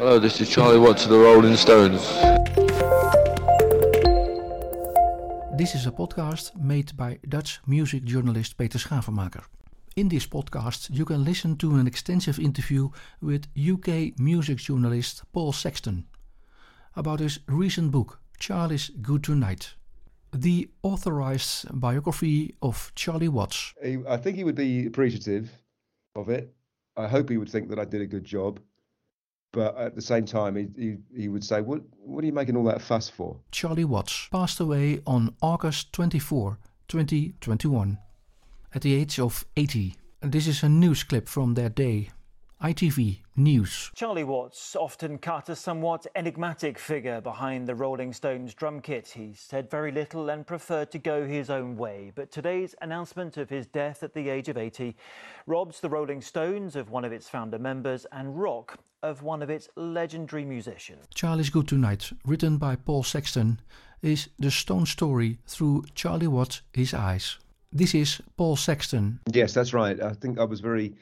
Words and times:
Hello, 0.00 0.18
this 0.18 0.40
is 0.40 0.48
Charlie 0.48 0.78
Watts 0.78 1.04
of 1.04 1.10
the 1.10 1.18
Rolling 1.18 1.56
Stones. 1.56 2.00
This 5.58 5.74
is 5.74 5.86
a 5.86 5.90
podcast 5.90 6.56
made 6.56 6.96
by 6.96 7.18
Dutch 7.28 7.60
music 7.66 8.04
journalist 8.04 8.56
Peter 8.56 8.78
Schavenmaker. 8.78 9.44
In 9.96 10.08
this 10.08 10.26
podcast, 10.26 10.88
you 10.90 11.04
can 11.04 11.22
listen 11.22 11.54
to 11.58 11.74
an 11.74 11.86
extensive 11.86 12.38
interview 12.38 12.88
with 13.20 13.48
UK 13.54 14.18
music 14.18 14.56
journalist 14.56 15.22
Paul 15.34 15.52
Sexton 15.52 16.06
about 16.96 17.20
his 17.20 17.40
recent 17.46 17.90
book, 17.90 18.20
Charlie's 18.38 18.88
Good 19.02 19.22
Tonight, 19.22 19.74
the 20.32 20.70
authorized 20.82 21.78
biography 21.78 22.54
of 22.62 22.90
Charlie 22.94 23.28
Watts. 23.28 23.74
I 24.08 24.16
think 24.16 24.38
he 24.38 24.44
would 24.44 24.54
be 24.54 24.86
appreciative 24.86 25.50
of 26.16 26.30
it. 26.30 26.54
I 26.96 27.06
hope 27.06 27.28
he 27.28 27.36
would 27.36 27.50
think 27.50 27.68
that 27.68 27.78
I 27.78 27.84
did 27.84 28.00
a 28.00 28.06
good 28.06 28.24
job 28.24 28.60
but 29.52 29.76
at 29.76 29.94
the 29.94 30.02
same 30.02 30.24
time, 30.24 30.56
he, 30.56 30.68
he, 30.76 30.96
he 31.14 31.28
would 31.28 31.44
say, 31.44 31.60
what, 31.60 31.82
what 32.04 32.22
are 32.22 32.26
you 32.26 32.32
making 32.32 32.56
all 32.56 32.64
that 32.64 32.80
fuss 32.80 33.08
for? 33.08 33.36
Charlie 33.50 33.84
Watts 33.84 34.28
passed 34.30 34.60
away 34.60 35.00
on 35.06 35.34
August 35.42 35.92
24, 35.92 36.58
2021, 36.88 37.98
at 38.74 38.82
the 38.82 38.94
age 38.94 39.18
of 39.18 39.44
80. 39.56 39.96
This 40.22 40.46
is 40.46 40.62
a 40.62 40.68
news 40.68 41.02
clip 41.02 41.28
from 41.28 41.54
that 41.54 41.74
day. 41.74 42.10
ITV 42.62 43.20
News. 43.36 43.90
Charlie 43.94 44.22
Watts, 44.22 44.76
often 44.76 45.16
cut 45.16 45.48
a 45.48 45.56
somewhat 45.56 46.06
enigmatic 46.14 46.78
figure 46.78 47.18
behind 47.22 47.66
the 47.66 47.74
Rolling 47.74 48.12
Stones 48.12 48.52
drum 48.52 48.82
kit. 48.82 49.08
He 49.08 49.32
said 49.32 49.70
very 49.70 49.90
little 49.90 50.28
and 50.28 50.46
preferred 50.46 50.90
to 50.90 50.98
go 50.98 51.26
his 51.26 51.48
own 51.48 51.78
way. 51.78 52.12
But 52.14 52.30
today's 52.30 52.74
announcement 52.82 53.38
of 53.38 53.48
his 53.48 53.66
death 53.66 54.02
at 54.02 54.12
the 54.12 54.28
age 54.28 54.50
of 54.50 54.58
80 54.58 54.94
robs 55.46 55.80
the 55.80 55.88
Rolling 55.88 56.20
Stones 56.20 56.76
of 56.76 56.90
one 56.90 57.06
of 57.06 57.12
its 57.12 57.30
founder 57.30 57.58
members 57.58 58.04
and 58.12 58.38
rock 58.38 58.78
of 59.02 59.22
one 59.22 59.40
of 59.40 59.48
its 59.48 59.70
legendary 59.76 60.44
musicians. 60.44 61.06
Charlie's 61.14 61.48
Good 61.48 61.66
Tonight, 61.66 62.10
written 62.26 62.58
by 62.58 62.76
Paul 62.76 63.04
Sexton, 63.04 63.58
is 64.02 64.28
the 64.38 64.50
Stone 64.50 64.84
story 64.84 65.38
through 65.46 65.84
Charlie 65.94 66.26
Watts' 66.26 66.60
his 66.74 66.92
eyes. 66.92 67.38
This 67.72 67.94
is 67.94 68.20
Paul 68.36 68.56
Sexton. 68.56 69.20
Yes, 69.32 69.54
that's 69.54 69.72
right. 69.72 69.98
I 69.98 70.12
think 70.12 70.38
I 70.38 70.44
was 70.44 70.60
very 70.60 70.94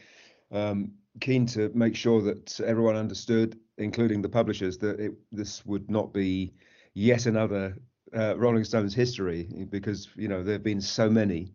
um, 0.53 0.93
keen 1.19 1.47
to 1.47 1.71
make 1.75 1.97
sure 1.97 2.23
that 2.23 2.61
everyone 2.61 2.97
understood, 2.97 3.59
including 3.77 4.23
the 4.23 4.29
publishers, 4.29 4.79
that 4.79 5.01
it, 5.01 5.13
this 5.33 5.65
would 5.67 5.91
not 5.91 6.13
be 6.13 6.53
yet 6.95 7.27
another 7.27 7.77
uh, 8.17 8.37
Rolling 8.39 8.65
Stones 8.65 8.95
history 8.95 9.49
because 9.71 10.09
you 10.17 10.29
know 10.29 10.43
there 10.43 10.55
have 10.55 10.63
been 10.63 10.81
so 10.81 11.11
many, 11.11 11.53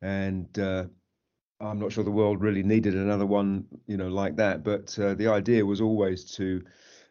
and 0.00 0.58
uh, 0.58 0.84
I'm 1.60 1.78
not 1.78 1.92
sure 1.92 2.04
the 2.04 2.10
world 2.10 2.40
really 2.40 2.62
needed 2.62 2.94
another 2.94 3.26
one, 3.26 3.66
you 3.86 3.96
know, 3.96 4.08
like 4.08 4.36
that. 4.36 4.64
But 4.64 4.98
uh, 4.98 5.14
the 5.14 5.28
idea 5.28 5.64
was 5.64 5.80
always 5.80 6.24
to, 6.36 6.62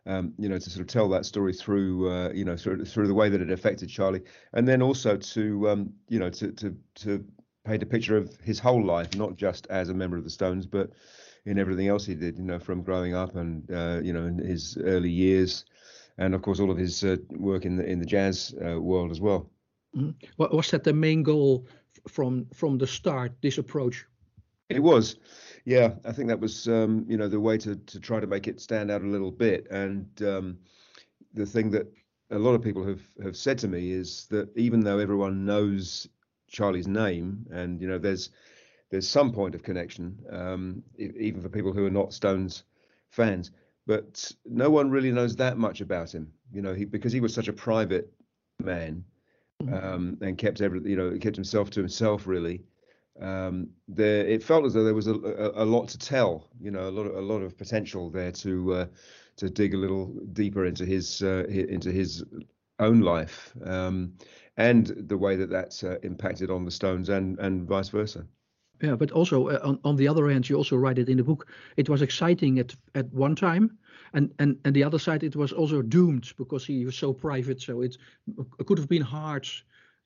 um, 0.05 0.33
you 0.37 0.49
know, 0.49 0.57
to 0.57 0.69
sort 0.69 0.81
of 0.81 0.87
tell 0.87 1.07
that 1.09 1.25
story 1.25 1.53
through, 1.53 2.09
uh, 2.09 2.29
you 2.33 2.43
know, 2.43 2.57
through, 2.57 2.83
through 2.85 3.07
the 3.07 3.13
way 3.13 3.29
that 3.29 3.41
it 3.41 3.51
affected 3.51 3.89
Charlie, 3.89 4.23
and 4.53 4.67
then 4.67 4.81
also 4.81 5.15
to, 5.17 5.69
um, 5.69 5.93
you 6.09 6.19
know, 6.19 6.29
to 6.29 6.51
to 6.51 6.75
to 6.95 7.25
paint 7.63 7.83
a 7.83 7.85
picture 7.85 8.17
of 8.17 8.35
his 8.43 8.59
whole 8.59 8.83
life, 8.83 9.15
not 9.15 9.35
just 9.35 9.67
as 9.67 9.89
a 9.89 9.93
member 9.93 10.17
of 10.17 10.23
the 10.23 10.29
Stones, 10.29 10.65
but 10.65 10.89
in 11.45 11.57
everything 11.57 11.87
else 11.87 12.05
he 12.05 12.15
did, 12.15 12.37
you 12.37 12.43
know, 12.43 12.59
from 12.59 12.83
growing 12.83 13.15
up 13.15 13.35
and 13.35 13.69
uh, 13.71 13.99
you 14.03 14.13
know 14.13 14.25
in 14.25 14.37
his 14.37 14.77
early 14.83 15.09
years, 15.09 15.65
and 16.17 16.35
of 16.35 16.41
course 16.41 16.59
all 16.59 16.71
of 16.71 16.77
his 16.77 17.03
uh, 17.03 17.17
work 17.31 17.65
in 17.65 17.77
the 17.77 17.85
in 17.85 17.99
the 17.99 18.05
jazz 18.05 18.53
uh, 18.65 18.79
world 18.79 19.11
as 19.11 19.21
well. 19.21 19.49
Mm. 19.95 20.15
Was 20.37 20.71
that 20.71 20.83
the 20.83 20.93
main 20.93 21.23
goal 21.23 21.67
from 22.07 22.45
from 22.53 22.77
the 22.77 22.87
start? 22.87 23.33
This 23.41 23.57
approach. 23.57 24.05
It 24.69 24.81
was, 24.81 25.17
yeah. 25.65 25.95
I 26.05 26.13
think 26.13 26.29
that 26.29 26.39
was 26.39 26.67
um, 26.67 27.05
you 27.07 27.17
know 27.17 27.27
the 27.27 27.39
way 27.39 27.57
to 27.57 27.75
to 27.75 27.99
try 27.99 28.19
to 28.19 28.27
make 28.27 28.47
it 28.47 28.61
stand 28.61 28.91
out 28.91 29.01
a 29.01 29.07
little 29.07 29.31
bit, 29.31 29.67
and 29.69 30.07
um, 30.21 30.57
the 31.33 31.45
thing 31.45 31.71
that 31.71 31.87
a 32.29 32.39
lot 32.39 32.55
of 32.55 32.61
people 32.61 32.85
have 32.85 33.01
have 33.23 33.35
said 33.35 33.57
to 33.59 33.67
me 33.67 33.91
is 33.91 34.27
that 34.29 34.55
even 34.55 34.79
though 34.81 34.99
everyone 34.99 35.45
knows 35.45 36.07
Charlie's 36.47 36.87
name, 36.87 37.45
and 37.51 37.81
you 37.81 37.87
know 37.87 37.97
there's 37.97 38.29
there's 38.91 39.07
some 39.07 39.31
point 39.31 39.55
of 39.55 39.63
connection, 39.63 40.17
um, 40.29 40.83
even 40.97 41.41
for 41.41 41.49
people 41.49 41.71
who 41.71 41.85
are 41.85 41.91
not 41.91 42.13
Stones 42.13 42.63
fans. 43.09 43.51
But 43.87 44.31
no 44.45 44.69
one 44.69 44.91
really 44.91 45.11
knows 45.11 45.35
that 45.37 45.57
much 45.57 45.81
about 45.81 46.13
him, 46.13 46.31
you 46.53 46.61
know, 46.61 46.73
he, 46.73 46.85
because 46.85 47.11
he 47.11 47.19
was 47.19 47.33
such 47.33 47.47
a 47.47 47.53
private 47.53 48.13
man 48.61 49.03
mm-hmm. 49.63 49.73
um, 49.73 50.17
and 50.21 50.37
kept 50.37 50.61
every, 50.61 50.81
you 50.87 50.95
know, 50.95 51.17
kept 51.17 51.35
himself 51.35 51.71
to 51.71 51.79
himself 51.79 52.27
really. 52.27 52.63
Um, 53.19 53.69
there, 53.87 54.25
it 54.25 54.43
felt 54.43 54.65
as 54.65 54.73
though 54.73 54.83
there 54.83 54.93
was 54.93 55.07
a, 55.07 55.13
a, 55.13 55.63
a, 55.63 55.65
lot 55.65 55.87
to 55.89 55.97
tell, 55.97 56.47
you 56.59 56.71
know, 56.71 56.87
a 56.87 56.91
lot 56.91 57.05
of, 57.05 57.15
a 57.15 57.21
lot 57.21 57.41
of 57.41 57.57
potential 57.57 58.09
there 58.09 58.31
to 58.33 58.73
uh, 58.73 58.85
to 59.37 59.49
dig 59.49 59.73
a 59.73 59.77
little 59.77 60.07
deeper 60.33 60.65
into 60.65 60.85
his 60.85 61.21
uh, 61.21 61.45
into 61.47 61.91
his 61.91 62.23
own 62.79 63.01
life 63.01 63.53
um, 63.65 64.13
and 64.57 64.87
the 65.07 65.17
way 65.17 65.35
that 65.35 65.49
that's 65.49 65.83
uh, 65.83 65.97
impacted 66.03 66.49
on 66.49 66.65
the 66.65 66.71
Stones 66.71 67.09
and 67.09 67.37
and 67.39 67.67
vice 67.67 67.89
versa 67.89 68.25
yeah 68.81 68.95
but 68.95 69.11
also 69.11 69.49
uh, 69.49 69.59
on, 69.63 69.79
on 69.83 69.95
the 69.95 70.07
other 70.07 70.29
hand 70.29 70.49
you 70.49 70.55
also 70.55 70.75
write 70.75 70.99
it 70.99 71.09
in 71.09 71.17
the 71.17 71.23
book 71.23 71.47
it 71.77 71.89
was 71.89 72.01
exciting 72.01 72.59
at 72.59 72.75
at 72.95 73.11
one 73.13 73.35
time 73.35 73.77
and 74.13 74.33
and 74.39 74.57
and 74.65 74.75
the 74.75 74.83
other 74.83 74.99
side 74.99 75.23
it 75.23 75.35
was 75.35 75.51
also 75.51 75.81
doomed 75.81 76.31
because 76.37 76.65
he 76.65 76.85
was 76.85 76.95
so 76.95 77.13
private 77.13 77.61
so 77.61 77.81
it, 77.81 77.97
it 78.59 78.65
could 78.65 78.77
have 78.77 78.89
been 78.89 79.01
hard 79.01 79.47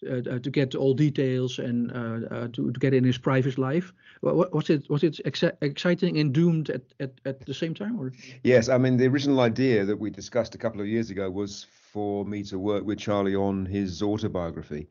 uh, 0.06 0.18
uh, 0.30 0.40
to 0.40 0.52
get 0.52 0.76
all 0.76 0.94
details 0.94 1.58
and 1.58 1.90
uh, 1.92 2.28
uh 2.30 2.48
to, 2.50 2.70
to 2.70 2.80
get 2.80 2.94
in 2.94 3.04
his 3.04 3.18
private 3.18 3.58
life. 3.58 3.94
Was 4.22 4.70
it 4.70 4.90
was 4.90 5.04
it 5.04 5.22
ex- 5.24 5.56
exciting 5.62 6.20
and 6.20 6.34
doomed 6.34 6.70
at, 6.70 6.82
at, 7.00 7.12
at 7.24 7.46
the 7.46 7.54
same 7.54 7.74
time? 7.74 7.98
Or 7.98 8.12
yes, 8.44 8.68
I 8.68 8.78
mean 8.78 8.98
the 8.98 9.08
original 9.08 9.40
idea 9.40 9.86
that 9.86 9.98
we 9.98 10.10
discussed 10.10 10.54
a 10.54 10.58
couple 10.58 10.82
of 10.82 10.88
years 10.88 11.12
ago 11.12 11.32
was 11.32 11.66
for 11.94 12.26
me 12.26 12.44
to 12.44 12.60
work 12.60 12.84
with 12.84 13.00
Charlie 13.00 13.36
on 13.36 13.66
his 13.66 14.04
autobiography, 14.04 14.90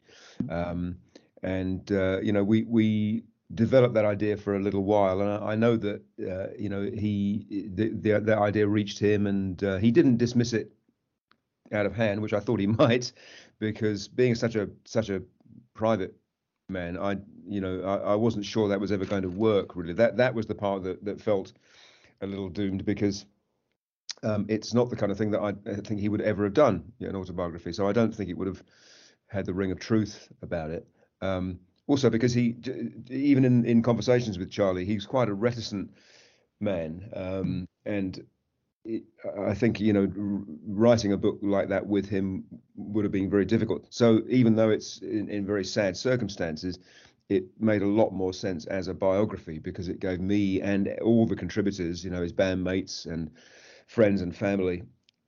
um, 0.49 0.97
and 1.43 1.93
uh, 1.93 2.21
you 2.23 2.33
know 2.33 2.43
we 2.43 2.63
we 2.63 3.25
developed 3.53 3.95
that 3.95 4.05
idea 4.05 4.37
for 4.37 4.57
a 4.57 4.61
little 4.61 4.85
while, 4.85 5.21
and 5.21 5.45
I, 5.45 5.55
know 5.55 5.77
that 5.77 6.03
uh, 6.21 6.55
you 6.59 6.69
know 6.69 6.83
he 6.83 7.69
the, 7.75 7.91
the, 7.91 8.21
the 8.21 8.37
idea 8.37 8.67
reached 8.67 8.99
him, 8.99 9.27
and 9.27 9.63
uh, 9.63 9.77
he 9.77 9.91
didn't 9.91 10.17
dismiss 10.17 10.53
it 10.53 10.73
out 11.73 11.87
of 11.87 11.95
hand, 11.95 12.23
which 12.23 12.33
I 12.33 12.41
thought 12.41 12.61
he 12.61 12.67
might, 12.85 13.13
because 13.59 14.09
being 14.09 14.35
such 14.35 14.57
a 14.57 14.71
such 14.85 15.11
a 15.11 15.23
private 15.75 16.15
man, 16.69 16.99
I 16.99 17.19
you 17.47 17.61
know 17.61 17.83
I, 17.83 18.13
I 18.13 18.15
wasn't 18.15 18.47
sure 18.47 18.69
that 18.69 18.81
was 18.81 18.93
ever 18.93 19.05
going 19.05 19.23
to 19.23 19.29
work 19.29 19.77
really. 19.77 19.93
That 19.93 20.17
that 20.17 20.35
was 20.35 20.47
the 20.47 20.55
part 20.55 20.83
that 20.85 21.05
that 21.05 21.21
felt 21.21 21.53
a 22.21 22.27
little 22.27 22.49
doomed 22.49 22.85
because. 22.85 23.27
Um, 24.23 24.47
it's 24.49 24.73
not 24.73 24.89
the 24.89 24.97
kind 24.97 25.13
of 25.13 25.19
thing 25.19 25.33
that 25.33 25.41
I, 25.41 25.49
I 25.71 25.75
think 25.75 26.01
he 26.01 26.09
would 26.09 26.23
ever 26.23 26.45
have 26.45 26.55
done, 26.55 26.91
you 26.99 27.07
know, 27.07 27.11
an 27.11 27.17
autobiography. 27.17 27.75
So 27.75 27.87
I 27.87 27.93
don't 27.93 28.15
think 28.15 28.31
it 28.31 28.39
would 28.39 28.47
have 28.47 28.63
had 29.27 29.45
the 29.45 29.53
ring 29.53 29.71
of 29.71 29.79
truth 29.79 30.29
about 30.41 30.71
it. 30.71 30.87
Um, 31.21 31.59
also 31.87 32.11
because 32.11 32.33
he 32.33 32.57
even 33.11 33.45
in 33.45 33.65
in 33.65 33.83
conversations 33.83 34.39
with 34.39 34.51
Charlie, 34.51 34.85
he's 34.85 35.07
quite 35.07 35.29
a 35.29 35.35
reticent 35.35 35.91
man, 36.61 37.11
um, 37.15 37.69
and 37.85 38.25
it, 38.85 39.05
I 39.39 39.55
think 39.55 39.81
you 39.81 39.93
know 39.93 40.11
writing 40.67 41.13
a 41.13 41.17
book 41.17 41.39
like 41.43 41.69
that 41.69 41.87
with 41.87 42.09
him 42.09 42.45
would 42.77 43.05
have 43.05 43.13
been 43.13 43.31
very 43.31 43.45
difficult. 43.45 43.87
So 43.91 44.23
even 44.29 44.57
though 44.57 44.71
it's 44.71 44.99
in, 44.99 45.29
in 45.29 45.47
very 45.47 45.65
sad 45.65 45.97
circumstances, 45.97 46.79
it 47.29 47.45
made 47.59 47.83
a 47.83 47.87
lot 47.87 48.13
more 48.13 48.33
sense 48.33 48.67
as 48.67 48.89
a 48.89 48.95
biography 48.95 49.59
because 49.59 49.89
it 49.89 50.01
gave 50.01 50.21
me 50.21 50.61
and 50.61 50.89
all 51.03 51.27
the 51.27 51.37
contributors, 51.37 52.05
you 52.05 52.11
know, 52.11 52.23
his 52.23 52.33
bandmates 52.33 53.07
and 53.07 53.31
friends 53.87 54.21
and 54.23 54.37
family, 54.37 54.83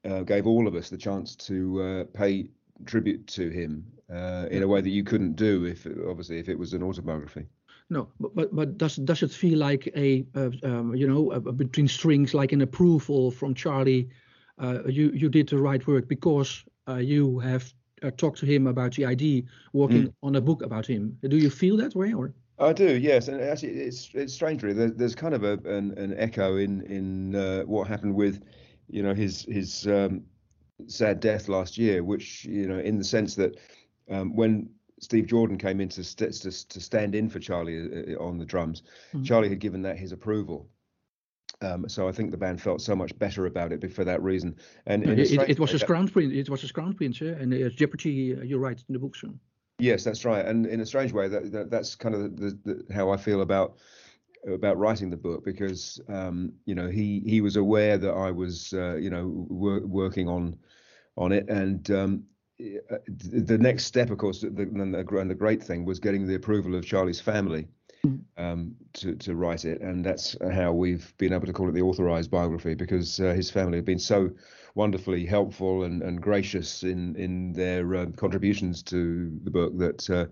uh, 0.05 0.23
gave 0.23 0.47
all 0.47 0.67
of 0.67 0.75
us 0.75 0.91
the 0.91 0.97
chance 0.97 1.35
to 1.37 1.83
uh, 1.83 2.05
pay 2.13 2.49
tribute 2.85 3.27
to 3.29 3.49
him 3.49 3.85
uh, 4.13 4.47
in 4.51 4.63
a 4.63 4.69
way 4.69 4.81
that 4.81 4.91
you 4.91 5.05
couldn't 5.05 5.37
do 5.37 5.65
if 5.65 5.87
obviously 6.09 6.39
if 6.39 6.49
it 6.49 6.59
was 6.59 6.73
an 6.73 6.83
autobiography. 6.83 7.47
No, 7.89 8.09
but 8.19 8.55
but 8.55 8.79
does 8.79 8.97
does 8.97 9.23
it 9.23 9.31
feel 9.31 9.59
like 9.59 9.89
a 9.97 10.27
uh, 10.35 10.51
um, 10.65 10.95
you 10.95 11.07
know 11.07 11.31
uh, 11.31 11.39
between 11.39 11.89
strings 11.89 12.35
like 12.35 12.53
an 12.53 12.63
approval 12.63 13.31
from 13.31 13.55
Charlie? 13.55 14.09
Uh, 14.59 14.81
you 14.87 15.11
you 15.11 15.29
did 15.29 15.49
the 15.49 15.59
right 15.59 15.87
work 15.87 16.09
because 16.09 16.65
uh, 16.89 16.97
you 16.97 17.39
have 17.39 17.73
uh, 18.03 18.11
talked 18.17 18.39
to 18.39 18.47
him 18.47 18.67
about 18.67 18.95
the 18.95 19.05
idea, 19.05 19.43
working 19.73 20.09
mm. 20.09 20.13
on 20.23 20.37
a 20.37 20.41
book 20.41 20.63
about 20.63 20.87
him. 20.87 21.17
Do 21.29 21.37
you 21.37 21.51
feel 21.51 21.77
that 21.77 21.95
way 21.95 22.13
or? 22.13 22.35
I 22.59 22.73
do, 22.73 22.97
yes, 22.97 23.29
and 23.29 23.41
actually, 23.41 23.73
it's 23.81 24.11
it's 24.15 24.33
strange, 24.33 24.63
really. 24.63 24.79
There's, 24.79 24.95
there's 24.95 25.15
kind 25.15 25.35
of 25.35 25.45
a 25.45 25.53
an, 25.69 25.97
an 25.99 26.15
echo 26.17 26.57
in 26.57 26.81
in 26.83 27.35
uh, 27.37 27.63
what 27.65 27.87
happened 27.87 28.15
with, 28.15 28.43
you 28.89 29.03
know, 29.03 29.13
his 29.15 29.45
his 29.45 29.87
um, 29.87 30.23
sad 30.87 31.21
death 31.21 31.49
last 31.49 31.79
year, 31.79 32.03
which 32.03 32.45
you 32.45 32.67
know, 32.67 32.79
in 32.79 32.99
the 32.99 33.05
sense 33.05 33.35
that 33.37 33.59
um, 34.11 34.35
when 34.35 34.69
Steve 35.01 35.27
Jordan 35.27 35.59
came 35.59 35.81
in 35.81 35.89
to, 35.91 36.05
st- 36.05 36.33
to, 36.35 36.69
to 36.69 36.81
stand 36.81 37.15
in 37.15 37.29
for 37.29 37.39
Charlie 37.39 37.79
uh, 37.79 38.15
uh, 38.15 38.25
on 38.25 38.39
the 38.39 38.45
drums, 38.45 38.83
mm-hmm. 39.09 39.23
Charlie 39.23 39.49
had 39.49 39.59
given 39.59 39.83
that 39.83 39.99
his 39.99 40.13
approval. 40.13 40.69
Um, 41.63 41.89
so 41.89 42.07
I 42.07 42.13
think 42.13 42.31
the 42.31 42.37
band 42.37 42.61
felt 42.61 42.83
so 42.83 42.95
much 42.95 43.19
better 43.19 43.47
about 43.47 43.73
it 43.73 43.93
for 43.93 44.05
that 44.05 44.23
reason. 44.23 44.57
And, 44.87 45.05
and 45.05 45.19
it, 45.19 45.33
it, 45.49 45.59
was 45.59 45.71
his 45.71 45.83
crown 45.83 46.07
prince. 46.09 46.33
It 46.35 46.51
was 46.51 46.61
his 46.61 46.73
crown 46.73 46.93
prince, 46.93 47.21
yeah? 47.21 47.33
and 47.33 47.53
uh, 47.53 47.71
Jeopardy. 47.71 48.37
Uh, 48.37 48.43
you 48.43 48.59
write 48.59 48.85
in 48.89 48.93
the 48.93 48.99
book, 48.99 49.17
soon. 49.17 49.41
Yes, 49.79 50.05
that's 50.05 50.25
right. 50.25 50.45
And 50.45 50.67
in 50.67 50.81
a 50.81 50.87
strange 50.87 51.13
way, 51.13 51.29
that, 51.29 51.53
that 51.53 51.71
that's 51.71 51.95
kind 51.95 52.15
of 52.15 52.37
the, 52.37 52.59
the, 52.65 52.95
how 52.95 53.11
I 53.11 53.17
feel 53.17 53.43
about 53.43 53.77
about 54.47 54.79
writing 54.79 55.11
the 55.11 55.17
book 55.17 55.45
because 55.45 56.01
um, 56.09 56.53
you 56.65 56.75
know 56.75 56.89
he 56.89 57.23
he 57.27 57.41
was 57.41 57.57
aware 57.57 57.99
that 57.99 58.13
I 58.13 58.31
was 58.31 58.73
uh, 58.73 58.97
you 58.97 59.11
know 59.11 59.27
wor- 59.27 59.87
working 59.87 60.29
on 60.29 60.57
on 61.17 61.33
it 61.33 61.49
and 61.49 61.91
um, 61.91 62.25
the 62.59 63.59
next 63.59 63.85
step 63.85 64.11
of 64.11 64.19
course 64.19 64.41
the, 64.41 64.63
and, 64.63 64.95
the, 64.95 65.35
great 65.35 65.63
thing 65.63 65.85
was 65.85 65.99
getting 65.99 66.27
the 66.27 66.37
approval 66.37 66.75
of 66.75 66.87
Charlie's 66.87 67.21
family 67.21 67.67
mm. 68.05 68.21
um, 68.37 68.75
to 68.95 69.15
to 69.17 69.35
write 69.35 69.65
it 69.65 69.81
and 69.81 70.05
that's 70.05 70.37
how 70.53 70.73
we've 70.73 71.13
been 71.19 71.33
able 71.33 71.47
to 71.47 71.53
call 71.53 71.69
it 71.69 71.73
the 71.73 71.83
authorized 71.83 72.31
biography 72.31 72.75
because 72.75 73.21
uh, 73.21 73.33
his 73.33 73.51
family 73.51 73.79
have 73.79 73.85
been 73.85 73.99
so 73.99 74.31
wonderfully 74.75 75.25
helpful 75.25 75.85
and, 75.85 76.03
and 76.03 76.23
gracious 76.23 76.83
in 76.83 77.17
in 77.17 77.53
their 77.53 77.95
uh, 77.97 78.07
contributions 78.17 78.83
to 78.83 79.39
the 79.43 79.51
book 79.51 79.77
that 79.79 80.09
uh, 80.11 80.27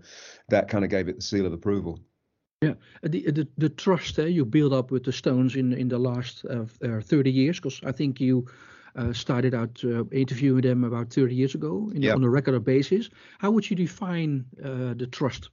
that 0.49 0.69
kind 0.69 0.85
of 0.85 0.89
gave 0.89 1.07
it 1.09 1.17
the 1.17 1.21
seal 1.21 1.45
of 1.45 1.53
approval. 1.53 1.99
Yeah, 2.65 3.09
the 3.09 3.31
the, 3.31 3.47
the 3.57 3.69
trust 3.69 4.19
uh, 4.19 4.25
you 4.25 4.45
build 4.45 4.73
up 4.73 4.91
with 4.91 5.03
the 5.03 5.11
Stones 5.11 5.55
in 5.55 5.73
in 5.73 5.87
the 5.87 5.99
last 5.99 6.45
uh, 6.45 6.65
30 7.01 7.31
years, 7.31 7.59
because 7.59 7.81
I 7.83 7.91
think 7.91 8.19
you 8.19 8.47
uh, 8.95 9.13
started 9.13 9.53
out 9.53 9.83
uh, 9.83 10.05
interviewing 10.11 10.61
them 10.61 10.83
about 10.83 11.13
30 11.13 11.35
years 11.35 11.55
ago 11.55 11.91
in, 11.93 12.09
on 12.09 12.23
a 12.23 12.29
regular 12.29 12.59
basis. 12.59 13.09
How 13.39 13.51
would 13.51 13.69
you 13.69 13.75
define 13.75 14.45
uh, 14.63 14.93
the 14.93 15.07
trust? 15.11 15.49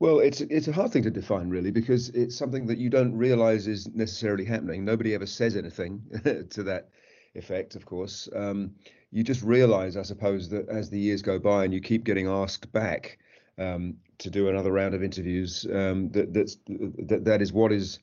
Well, 0.00 0.20
it's 0.20 0.40
it's 0.40 0.68
a 0.68 0.72
hard 0.72 0.92
thing 0.92 1.02
to 1.02 1.10
define 1.10 1.50
really 1.50 1.70
because 1.70 2.08
it's 2.10 2.36
something 2.36 2.66
that 2.66 2.78
you 2.78 2.88
don't 2.88 3.14
realize 3.14 3.66
is 3.66 3.86
necessarily 3.94 4.44
happening. 4.44 4.84
Nobody 4.84 5.14
ever 5.14 5.26
says 5.26 5.56
anything 5.56 6.02
to 6.50 6.62
that 6.62 6.88
effect, 7.34 7.76
of 7.76 7.84
course. 7.84 8.28
Um, 8.34 8.72
you 9.12 9.22
just 9.22 9.42
realize, 9.42 9.96
I 9.96 10.02
suppose, 10.02 10.48
that 10.50 10.68
as 10.68 10.88
the 10.88 10.98
years 10.98 11.20
go 11.20 11.38
by 11.38 11.64
and 11.64 11.74
you 11.74 11.80
keep 11.80 12.04
getting 12.04 12.28
asked 12.28 12.72
back 12.72 13.18
um, 13.58 13.96
to 14.20 14.30
do 14.30 14.48
another 14.48 14.72
round 14.72 14.94
of 14.94 15.02
interviews, 15.02 15.66
um, 15.72 16.10
that 16.10 16.32
that's 16.32 16.56
that 16.66 17.24
that 17.24 17.42
is 17.42 17.52
what 17.52 17.72
is 17.72 17.98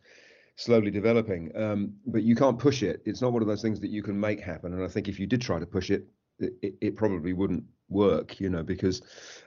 slowly 0.56 0.92
developing. 0.92 1.52
Um, 1.56 1.94
but 2.06 2.24
you 2.24 2.36
can't 2.36 2.60
push 2.60 2.84
it. 2.84 3.02
It's 3.06 3.22
not 3.22 3.32
one 3.32 3.42
of 3.42 3.48
those 3.48 3.62
things 3.62 3.80
that 3.80 3.90
you 3.90 4.04
can 4.04 4.20
make 4.20 4.42
happen. 4.42 4.74
And 4.74 4.84
I 4.84 4.88
think 4.88 5.08
if 5.08 5.20
you 5.20 5.28
did 5.28 5.42
try 5.42 5.60
to 5.60 5.66
push 5.66 5.90
it, 5.90 6.08
it, 6.40 6.76
it 6.82 6.96
probably 6.96 7.34
wouldn't 7.34 7.64
work, 7.90 8.40
you 8.40 8.50
know, 8.50 8.64
because 8.64 9.02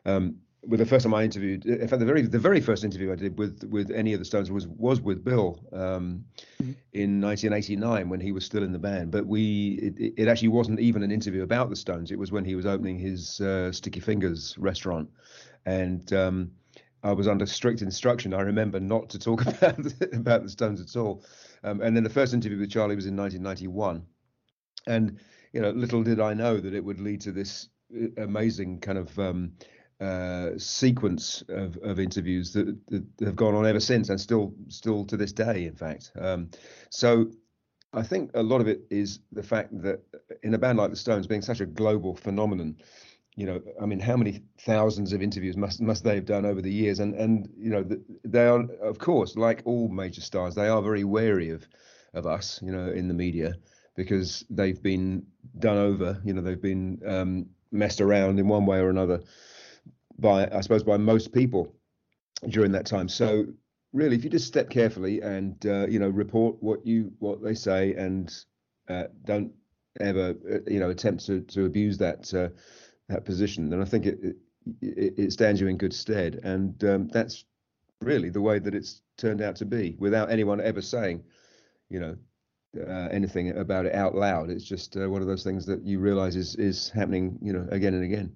um, 0.06 0.36
with 0.66 0.80
the 0.80 0.86
first 0.86 1.04
time 1.04 1.14
I 1.14 1.24
interviewed, 1.24 1.64
in 1.64 1.88
fact, 1.88 2.00
the 2.00 2.06
very 2.06 2.22
the 2.22 2.38
very 2.38 2.60
first 2.60 2.84
interview 2.84 3.12
I 3.12 3.16
did 3.16 3.38
with 3.38 3.64
with 3.64 3.90
any 3.90 4.12
of 4.12 4.18
the 4.18 4.24
Stones 4.24 4.50
was 4.50 4.66
was 4.66 5.00
with 5.00 5.24
Bill 5.24 5.58
um, 5.72 6.24
mm-hmm. 6.60 6.72
in 6.92 7.20
1989 7.20 8.08
when 8.08 8.20
he 8.20 8.32
was 8.32 8.44
still 8.44 8.62
in 8.62 8.72
the 8.72 8.78
band. 8.78 9.10
But 9.10 9.26
we 9.26 9.78
it, 9.82 10.14
it, 10.18 10.28
actually 10.28 10.48
wasn't 10.48 10.80
even 10.80 11.02
an 11.02 11.10
interview 11.10 11.42
about 11.42 11.70
the 11.70 11.76
Stones. 11.76 12.10
It 12.10 12.18
was 12.18 12.30
when 12.30 12.44
he 12.44 12.54
was 12.54 12.66
opening 12.66 12.98
his 12.98 13.40
uh, 13.40 13.72
Sticky 13.72 14.00
Fingers 14.00 14.56
restaurant, 14.58 15.08
and 15.64 16.12
um, 16.12 16.50
I 17.02 17.12
was 17.12 17.28
under 17.28 17.46
strict 17.46 17.82
instruction. 17.82 18.34
I 18.34 18.42
remember 18.42 18.80
not 18.80 19.08
to 19.10 19.18
talk 19.18 19.46
about 19.46 19.78
about 20.12 20.42
the 20.42 20.48
Stones 20.48 20.80
at 20.80 21.00
all. 21.00 21.24
Um, 21.64 21.80
and 21.80 21.94
then 21.96 22.04
the 22.04 22.10
first 22.10 22.34
interview 22.34 22.58
with 22.58 22.70
Charlie 22.70 22.96
was 22.96 23.06
in 23.06 23.16
1991, 23.16 24.04
and 24.86 25.18
you 25.52 25.60
know, 25.60 25.70
little 25.70 26.02
did 26.02 26.20
I 26.20 26.34
know 26.34 26.58
that 26.58 26.74
it 26.74 26.84
would 26.84 27.00
lead 27.00 27.20
to 27.22 27.32
this 27.32 27.68
uh, 27.94 28.22
amazing 28.22 28.80
kind 28.80 28.98
of 28.98 29.18
um, 29.18 29.52
uh, 30.00 30.50
sequence 30.56 31.42
of, 31.48 31.76
of 31.82 32.00
interviews 32.00 32.52
that, 32.52 32.76
that, 32.88 33.04
have 33.20 33.36
gone 33.36 33.54
on 33.54 33.66
ever 33.66 33.80
since, 33.80 34.08
and 34.08 34.20
still 34.20 34.54
still 34.68 35.04
to 35.06 35.16
this 35.16 35.32
day, 35.32 35.66
in 35.66 35.74
fact. 35.74 36.12
Um, 36.18 36.50
so 36.90 37.30
I 37.92 38.02
think 38.02 38.30
a 38.34 38.42
lot 38.42 38.60
of 38.60 38.68
it 38.68 38.82
is 38.90 39.20
the 39.32 39.42
fact 39.42 39.82
that 39.82 40.00
in 40.42 40.54
a 40.54 40.58
band 40.58 40.78
like 40.78 40.90
the 40.90 40.96
Stones, 40.96 41.26
being 41.26 41.42
such 41.42 41.60
a 41.60 41.66
global 41.66 42.14
phenomenon, 42.14 42.76
you 43.40 43.46
know, 43.46 43.62
I 43.80 43.86
mean, 43.86 44.00
how 44.00 44.18
many 44.18 44.42
thousands 44.58 45.14
of 45.14 45.22
interviews 45.22 45.56
must 45.56 45.80
must 45.80 46.04
they 46.04 46.14
have 46.16 46.26
done 46.26 46.44
over 46.44 46.60
the 46.60 46.70
years? 46.70 47.00
And 47.00 47.14
and 47.14 47.48
you 47.56 47.70
know, 47.70 47.86
they 48.22 48.46
are, 48.46 48.60
of 48.82 48.98
course, 48.98 49.34
like 49.34 49.62
all 49.64 49.88
major 49.88 50.20
stars, 50.20 50.54
they 50.54 50.68
are 50.68 50.82
very 50.82 51.04
wary 51.04 51.48
of 51.48 51.66
of 52.12 52.26
us, 52.26 52.60
you 52.62 52.70
know, 52.70 52.90
in 52.90 53.08
the 53.08 53.14
media 53.14 53.54
because 53.96 54.44
they've 54.50 54.82
been 54.82 55.24
done 55.58 55.78
over. 55.78 56.20
You 56.22 56.34
know, 56.34 56.42
they've 56.42 56.60
been 56.60 57.00
um, 57.06 57.46
messed 57.72 58.02
around 58.02 58.38
in 58.38 58.46
one 58.46 58.66
way 58.66 58.78
or 58.78 58.90
another 58.90 59.22
by 60.18 60.46
I 60.52 60.60
suppose 60.60 60.82
by 60.84 60.98
most 60.98 61.32
people 61.32 61.74
during 62.50 62.72
that 62.72 62.84
time. 62.84 63.08
So 63.08 63.46
really, 63.94 64.16
if 64.16 64.22
you 64.22 64.28
just 64.28 64.48
step 64.48 64.68
carefully 64.68 65.22
and 65.22 65.64
uh, 65.64 65.86
you 65.86 65.98
know 65.98 66.10
report 66.10 66.56
what 66.60 66.84
you 66.86 67.10
what 67.20 67.42
they 67.42 67.54
say 67.54 67.94
and 67.94 68.30
uh, 68.86 69.04
don't 69.24 69.50
ever 69.98 70.34
uh, 70.52 70.58
you 70.66 70.78
know 70.78 70.90
attempt 70.90 71.24
to 71.24 71.40
to 71.40 71.64
abuse 71.64 71.96
that 71.96 72.34
uh, 72.34 72.50
that 73.10 73.24
position, 73.24 73.70
then 73.70 73.82
I 73.82 73.84
think 73.84 74.06
it, 74.06 74.18
it, 74.80 75.14
it 75.18 75.32
stands 75.32 75.60
you 75.60 75.68
in 75.68 75.76
good 75.76 75.92
stead. 75.92 76.40
And 76.42 76.82
um, 76.84 77.08
that's 77.12 77.44
really 78.00 78.30
the 78.30 78.40
way 78.40 78.58
that 78.58 78.74
it's 78.74 79.02
turned 79.16 79.42
out 79.42 79.56
to 79.56 79.64
be, 79.64 79.96
without 79.98 80.30
anyone 80.30 80.60
ever 80.60 80.82
saying, 80.82 81.22
you 81.88 82.00
know. 82.00 82.16
Uh, 82.76 83.08
anything 83.10 83.50
about 83.58 83.84
it 83.84 83.92
out 83.96 84.14
loud. 84.14 84.48
It's 84.48 84.64
just 84.64 84.96
uh, 84.96 85.10
one 85.10 85.22
of 85.22 85.26
those 85.26 85.42
things 85.42 85.66
that 85.66 85.84
you 85.84 85.98
realize 85.98 86.36
is 86.36 86.54
is 86.54 86.88
happening, 86.88 87.36
you 87.42 87.52
know, 87.52 87.66
again 87.72 87.94
and 87.94 88.04
again. 88.04 88.32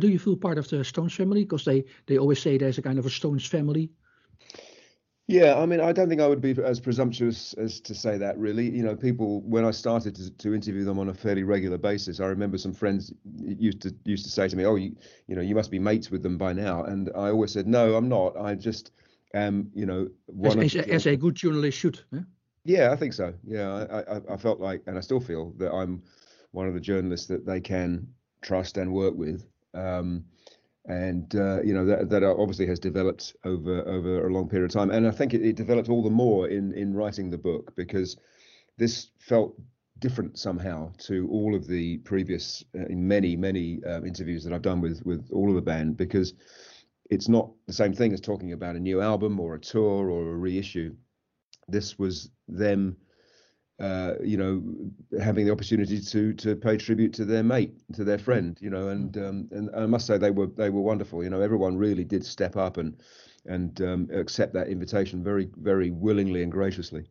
Do 0.00 0.08
you 0.08 0.18
feel 0.18 0.36
part 0.36 0.56
of 0.56 0.66
the 0.68 0.82
Stones 0.82 1.12
family? 1.12 1.44
Because 1.44 1.66
they, 1.66 1.84
they 2.06 2.16
always 2.16 2.40
say 2.40 2.56
there's 2.56 2.78
a 2.78 2.82
kind 2.82 2.98
of 2.98 3.04
a 3.04 3.10
Stones 3.10 3.44
family. 3.44 3.90
Yeah, 5.28 5.58
I 5.58 5.66
mean, 5.66 5.78
I 5.78 5.92
don't 5.92 6.08
think 6.08 6.22
I 6.22 6.26
would 6.26 6.40
be 6.40 6.56
as 6.64 6.80
presumptuous 6.80 7.52
as 7.52 7.80
to 7.82 7.94
say 7.94 8.16
that. 8.16 8.38
Really, 8.38 8.70
you 8.70 8.82
know, 8.82 8.96
people 8.96 9.42
when 9.42 9.62
I 9.62 9.72
started 9.72 10.16
to, 10.16 10.30
to 10.30 10.54
interview 10.54 10.84
them 10.84 10.98
on 10.98 11.10
a 11.10 11.14
fairly 11.14 11.42
regular 11.42 11.76
basis, 11.76 12.18
I 12.18 12.26
remember 12.26 12.56
some 12.56 12.72
friends 12.72 13.12
used 13.36 13.82
to 13.82 13.94
used 14.06 14.24
to 14.24 14.30
say 14.30 14.48
to 14.48 14.56
me, 14.56 14.64
"Oh, 14.64 14.76
you, 14.76 14.96
you 15.26 15.36
know, 15.36 15.42
you 15.42 15.54
must 15.54 15.70
be 15.70 15.78
mates 15.78 16.10
with 16.10 16.22
them 16.22 16.38
by 16.38 16.54
now," 16.54 16.84
and 16.84 17.10
I 17.14 17.28
always 17.28 17.52
said, 17.52 17.66
"No, 17.66 17.94
I'm 17.94 18.08
not. 18.08 18.38
I 18.38 18.54
just 18.54 18.92
am, 19.34 19.70
you 19.74 19.84
know, 19.84 20.08
one 20.26 20.60
as, 20.60 20.74
as, 20.74 20.86
as 20.86 21.06
a 21.06 21.14
good 21.14 21.34
journalist 21.34 21.76
should." 21.76 22.00
Huh? 22.12 22.22
Yeah, 22.64 22.90
I 22.90 22.96
think 22.96 23.12
so. 23.12 23.34
Yeah, 23.44 23.86
I, 23.90 24.16
I, 24.16 24.20
I 24.30 24.36
felt 24.38 24.60
like, 24.60 24.82
and 24.86 24.96
I 24.96 25.02
still 25.02 25.20
feel 25.20 25.52
that 25.58 25.72
I'm 25.74 26.02
one 26.52 26.68
of 26.68 26.72
the 26.72 26.80
journalists 26.80 27.26
that 27.26 27.44
they 27.44 27.60
can 27.60 28.08
trust 28.40 28.78
and 28.78 28.94
work 28.94 29.14
with. 29.14 29.44
Um, 29.74 30.24
and 30.88 31.34
uh, 31.36 31.62
you 31.62 31.74
know 31.74 31.84
that 31.84 32.08
that 32.08 32.24
obviously 32.24 32.66
has 32.66 32.78
developed 32.78 33.36
over 33.44 33.86
over 33.86 34.26
a 34.26 34.32
long 34.32 34.48
period 34.48 34.70
of 34.70 34.72
time, 34.72 34.90
and 34.90 35.06
I 35.06 35.10
think 35.10 35.34
it, 35.34 35.42
it 35.42 35.56
developed 35.56 35.88
all 35.88 36.02
the 36.02 36.10
more 36.10 36.48
in 36.48 36.72
in 36.72 36.94
writing 36.94 37.30
the 37.30 37.38
book 37.38 37.74
because 37.76 38.16
this 38.78 39.10
felt 39.18 39.54
different 39.98 40.38
somehow 40.38 40.92
to 40.96 41.28
all 41.30 41.54
of 41.54 41.66
the 41.66 41.98
previous 41.98 42.64
uh, 42.74 42.84
many 42.88 43.36
many 43.36 43.80
uh, 43.84 44.02
interviews 44.02 44.42
that 44.44 44.52
I've 44.52 44.62
done 44.62 44.80
with 44.80 45.04
with 45.04 45.28
all 45.30 45.50
of 45.50 45.54
the 45.54 45.62
band 45.62 45.96
because 45.96 46.34
it's 47.10 47.28
not 47.28 47.50
the 47.66 47.72
same 47.72 47.92
thing 47.92 48.12
as 48.12 48.20
talking 48.20 48.52
about 48.52 48.76
a 48.76 48.80
new 48.80 49.00
album 49.00 49.38
or 49.40 49.54
a 49.54 49.60
tour 49.60 50.10
or 50.10 50.30
a 50.30 50.36
reissue. 50.36 50.94
This 51.68 51.98
was 51.98 52.30
them 52.48 52.96
uh, 53.80 54.14
you 54.22 54.36
know, 54.36 54.62
having 55.22 55.46
the 55.46 55.52
opportunity 55.52 56.00
to 56.00 56.32
to 56.34 56.56
pay 56.56 56.76
tribute 56.76 57.12
to 57.14 57.24
their 57.24 57.44
mate, 57.44 57.72
to 57.92 58.04
their 58.04 58.18
friend, 58.18 58.58
you 58.60 58.70
know, 58.70 58.88
and 58.88 59.16
um, 59.16 59.48
and 59.52 59.70
I 59.74 59.86
must 59.86 60.06
say 60.06 60.18
they 60.18 60.32
were 60.32 60.48
they 60.48 60.70
were 60.70 60.80
wonderful. 60.80 61.22
You 61.22 61.30
know, 61.30 61.40
everyone 61.40 61.76
really 61.76 62.04
did 62.04 62.24
step 62.24 62.56
up 62.56 62.76
and 62.76 63.00
and 63.46 63.80
um, 63.82 64.08
accept 64.12 64.52
that 64.54 64.68
invitation 64.68 65.22
very 65.22 65.48
very 65.58 65.90
willingly 65.90 66.42
and 66.42 66.50
graciously. 66.50 67.04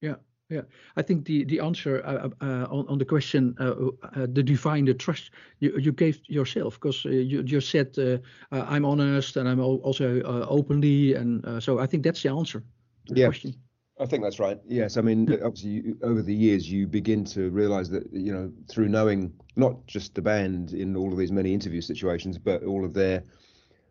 Yeah, 0.00 0.14
yeah. 0.48 0.62
I 0.96 1.02
think 1.02 1.26
the 1.26 1.44
the 1.44 1.60
answer 1.60 2.02
uh, 2.02 2.30
uh, 2.40 2.66
on 2.70 2.88
on 2.88 2.96
the 2.96 3.04
question, 3.04 3.54
uh, 3.60 3.74
uh 4.16 4.26
the 4.32 4.42
define 4.42 4.86
the 4.86 4.94
trust 4.94 5.32
you 5.58 5.76
you 5.78 5.92
gave 5.92 6.18
yourself, 6.28 6.80
because 6.80 7.04
uh, 7.04 7.10
you 7.10 7.42
just 7.42 7.68
said 7.68 7.98
uh, 7.98 8.18
I'm 8.50 8.86
honest 8.86 9.36
and 9.36 9.46
I'm 9.46 9.60
also 9.60 10.22
openly, 10.48 11.12
and 11.12 11.62
so 11.62 11.78
I 11.78 11.86
think 11.86 12.04
that's 12.04 12.22
the 12.22 12.30
answer. 12.30 12.60
To 13.06 13.14
The 13.14 13.20
yeah. 13.20 13.26
Question. 13.26 13.54
I 14.00 14.06
think 14.06 14.22
that's 14.22 14.38
right. 14.38 14.58
Yes, 14.66 14.96
I 14.96 15.02
mean, 15.02 15.30
obviously, 15.44 15.70
you, 15.70 15.98
over 16.02 16.22
the 16.22 16.34
years, 16.34 16.70
you 16.70 16.86
begin 16.86 17.24
to 17.26 17.50
realise 17.50 17.88
that 17.88 18.10
you 18.12 18.32
know 18.32 18.50
through 18.68 18.88
knowing 18.88 19.32
not 19.56 19.86
just 19.86 20.14
the 20.14 20.22
band 20.22 20.72
in 20.72 20.96
all 20.96 21.12
of 21.12 21.18
these 21.18 21.30
many 21.30 21.52
interview 21.52 21.82
situations, 21.82 22.38
but 22.38 22.64
all 22.64 22.84
of 22.84 22.94
their 22.94 23.22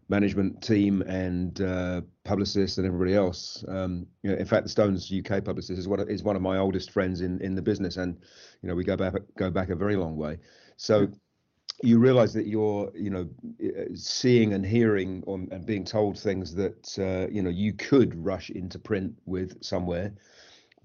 management 0.09 0.63
team 0.63 1.03
and 1.03 1.61
uh, 1.61 2.01
publicists 2.23 2.79
and 2.79 2.87
everybody 2.87 3.13
else. 3.13 3.63
Um, 3.67 4.07
you 4.23 4.31
know, 4.31 4.37
in 4.37 4.45
fact, 4.45 4.63
the 4.63 4.69
Stones 4.69 5.13
UK 5.13 5.45
publicist 5.45 5.77
is 5.77 5.87
one 5.87 5.99
of, 5.99 6.09
is 6.09 6.23
one 6.23 6.35
of 6.35 6.41
my 6.41 6.57
oldest 6.57 6.89
friends 6.89 7.21
in 7.21 7.39
in 7.41 7.53
the 7.53 7.61
business, 7.61 7.97
and 7.97 8.17
you 8.63 8.69
know 8.69 8.75
we 8.75 8.83
go 8.83 8.97
back 8.97 9.13
go 9.37 9.51
back 9.51 9.69
a 9.69 9.75
very 9.75 9.95
long 9.95 10.17
way. 10.17 10.39
So 10.77 11.07
you 11.81 11.99
realize 11.99 12.33
that 12.33 12.47
you're 12.47 12.91
you 12.95 13.09
know 13.09 13.29
seeing 13.95 14.53
and 14.53 14.65
hearing 14.65 15.23
on, 15.27 15.47
and 15.51 15.65
being 15.65 15.85
told 15.85 16.17
things 16.17 16.53
that 16.55 16.99
uh, 16.99 17.31
you 17.31 17.41
know 17.41 17.49
you 17.49 17.73
could 17.73 18.13
rush 18.23 18.49
into 18.49 18.79
print 18.79 19.13
with 19.25 19.61
somewhere 19.63 20.13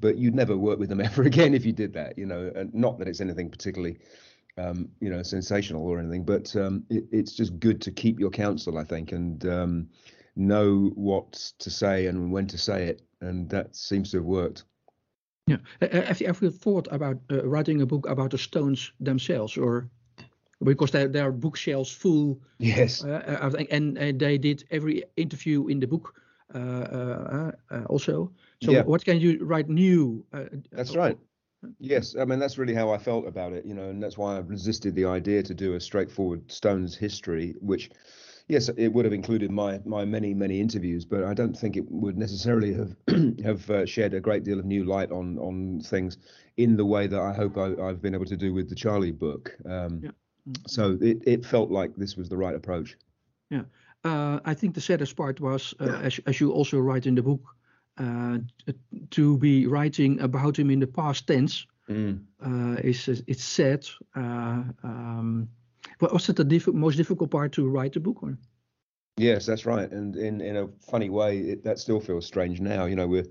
but 0.00 0.16
you'd 0.16 0.34
never 0.34 0.56
work 0.56 0.78
with 0.78 0.88
them 0.88 1.00
ever 1.08 1.22
again 1.22 1.54
if 1.54 1.64
you 1.64 1.72
did 1.72 1.92
that 1.92 2.16
you 2.18 2.26
know 2.26 2.52
and 2.54 2.72
not 2.74 2.98
that 2.98 3.08
it's 3.08 3.20
anything 3.20 3.50
particularly 3.50 3.98
um, 4.56 4.88
you 5.00 5.10
know 5.10 5.22
sensational 5.22 5.86
or 5.86 5.98
anything 5.98 6.24
but 6.24 6.54
um, 6.56 6.84
it, 6.90 7.04
it's 7.10 7.32
just 7.32 7.58
good 7.58 7.80
to 7.80 7.90
keep 7.90 8.20
your 8.20 8.30
counsel 8.30 8.78
i 8.78 8.84
think 8.84 9.12
and 9.12 9.46
um, 9.46 9.88
know 10.36 10.90
what 10.94 11.32
to 11.58 11.70
say 11.70 12.06
and 12.06 12.30
when 12.30 12.46
to 12.46 12.58
say 12.58 12.84
it 12.84 13.02
and 13.20 13.48
that 13.50 13.74
seems 13.74 14.10
to 14.10 14.18
have 14.18 14.26
worked. 14.26 14.64
Yeah. 15.46 15.58
Have 15.80 16.20
you 16.20 16.26
ever 16.26 16.50
thought 16.50 16.88
about 16.90 17.18
uh, 17.30 17.46
writing 17.46 17.82
a 17.82 17.86
book 17.86 18.08
about 18.08 18.30
the 18.30 18.38
stones 18.38 18.92
themselves 19.00 19.56
or 19.58 19.90
because 20.62 20.90
there, 20.90 21.08
there 21.08 21.26
are 21.26 21.32
bookshelves 21.32 21.90
full. 21.90 22.40
Yes. 22.58 23.04
Uh, 23.04 23.22
uh 23.42 23.64
and, 23.70 23.98
and 23.98 24.18
they 24.20 24.38
did 24.38 24.64
every 24.70 25.04
interview 25.16 25.66
in 25.68 25.80
the 25.80 25.86
book 25.86 26.14
uh, 26.54 26.58
uh, 26.58 27.52
uh, 27.70 27.84
also. 27.86 28.30
So 28.60 28.72
Yeah. 28.72 28.82
what 28.82 29.04
can 29.04 29.18
you 29.18 29.44
write 29.44 29.68
new? 29.68 30.24
Uh, 30.32 30.44
That's 30.70 30.94
right. 30.94 31.18
Yes, 31.78 32.14
I 32.14 32.24
mean 32.24 32.38
that's 32.38 32.58
really 32.58 32.74
how 32.74 32.90
I 32.90 32.98
felt 32.98 33.26
about 33.26 33.52
it, 33.52 33.64
you 33.64 33.74
know, 33.74 33.88
and 33.88 34.02
that's 34.02 34.18
why 34.18 34.36
I 34.36 34.40
resisted 34.40 34.94
the 34.94 35.06
idea 35.06 35.42
to 35.42 35.54
do 35.54 35.74
a 35.74 35.80
straightforward 35.80 36.52
Stones 36.52 36.94
history, 36.94 37.54
which, 37.60 37.90
yes, 38.48 38.68
it 38.68 38.88
would 38.88 39.04
have 39.06 39.14
included 39.14 39.50
my 39.50 39.80
my 39.84 40.04
many 40.04 40.34
many 40.34 40.60
interviews, 40.60 41.04
but 41.06 41.24
I 41.24 41.34
don't 41.34 41.56
think 41.56 41.76
it 41.76 41.90
would 41.90 42.18
necessarily 42.18 42.74
have 42.74 42.94
have 43.44 43.70
uh, 43.70 43.86
shed 43.86 44.14
a 44.14 44.20
great 44.20 44.44
deal 44.44 44.58
of 44.58 44.66
new 44.66 44.84
light 44.84 45.10
on 45.10 45.38
on 45.38 45.80
things 45.80 46.18
in 46.56 46.76
the 46.76 46.84
way 46.84 47.06
that 47.06 47.20
I 47.20 47.32
hope 47.32 47.56
I, 47.56 47.74
I've 47.82 48.02
been 48.02 48.14
able 48.14 48.26
to 48.26 48.36
do 48.36 48.52
with 48.52 48.68
the 48.68 48.74
Charlie 48.76 49.12
book. 49.12 49.56
Um, 49.64 50.00
Yeah. 50.02 50.10
So 50.66 50.98
it 51.00 51.22
it 51.26 51.44
felt 51.44 51.70
like 51.70 51.96
this 51.96 52.16
was 52.16 52.28
the 52.28 52.36
right 52.36 52.54
approach. 52.54 52.96
Uh, 54.04 54.38
I 54.44 54.52
think 54.54 54.74
the 54.74 54.80
saddest 54.80 55.16
part 55.16 55.40
was, 55.40 55.74
uh, 55.80 56.00
as, 56.02 56.20
as 56.26 56.38
you 56.38 56.52
also 56.52 56.78
write 56.78 57.06
in 57.06 57.14
the 57.14 57.22
book, 57.22 57.40
uh, 57.96 58.38
to 59.10 59.38
be 59.38 59.66
writing 59.66 60.20
about 60.20 60.58
him 60.58 60.70
in 60.70 60.80
the 60.80 60.86
past 60.86 61.26
tense. 61.26 61.66
Mm. 61.88 62.24
Uh, 62.44 62.80
is 62.82 63.08
it's 63.26 63.44
sad. 63.44 63.86
Uh, 64.14 64.64
um, 64.82 65.48
but 65.98 66.12
was 66.12 66.28
it 66.28 66.36
the 66.36 66.44
diff- 66.44 66.66
most 66.68 66.96
difficult 66.96 67.30
part 67.30 67.52
to 67.52 67.68
write 67.68 67.92
the 67.92 68.00
book? 68.00 68.18
on? 68.22 68.38
Yes, 69.16 69.46
that's 69.46 69.64
right. 69.64 69.90
And 69.90 70.16
in 70.16 70.40
in 70.40 70.56
a 70.56 70.68
funny 70.90 71.08
way, 71.08 71.38
it, 71.38 71.64
that 71.64 71.78
still 71.78 72.00
feels 72.00 72.26
strange 72.26 72.60
now. 72.60 72.84
You 72.86 72.96
know, 72.96 73.06
we're 73.06 73.26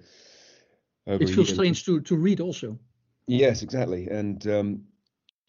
over 1.08 1.24
It 1.24 1.30
feels 1.30 1.50
strange 1.50 1.84
to 1.86 2.00
to 2.02 2.16
read 2.16 2.40
also. 2.40 2.80
Yes, 3.28 3.64
exactly. 3.64 4.08
And 4.10 4.48
um, 4.48 4.82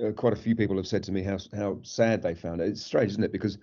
uh, 0.02 0.12
quite 0.12 0.32
a 0.32 0.36
few 0.36 0.56
people 0.56 0.76
have 0.76 0.86
said 0.86 1.02
to 1.04 1.12
me 1.12 1.22
how 1.22 1.38
how 1.54 1.78
sad 1.82 2.22
they 2.22 2.34
found 2.34 2.60
it. 2.60 2.68
It's 2.68 2.82
strange, 2.84 3.12
isn't 3.12 3.24
it? 3.24 3.32
Because 3.32 3.58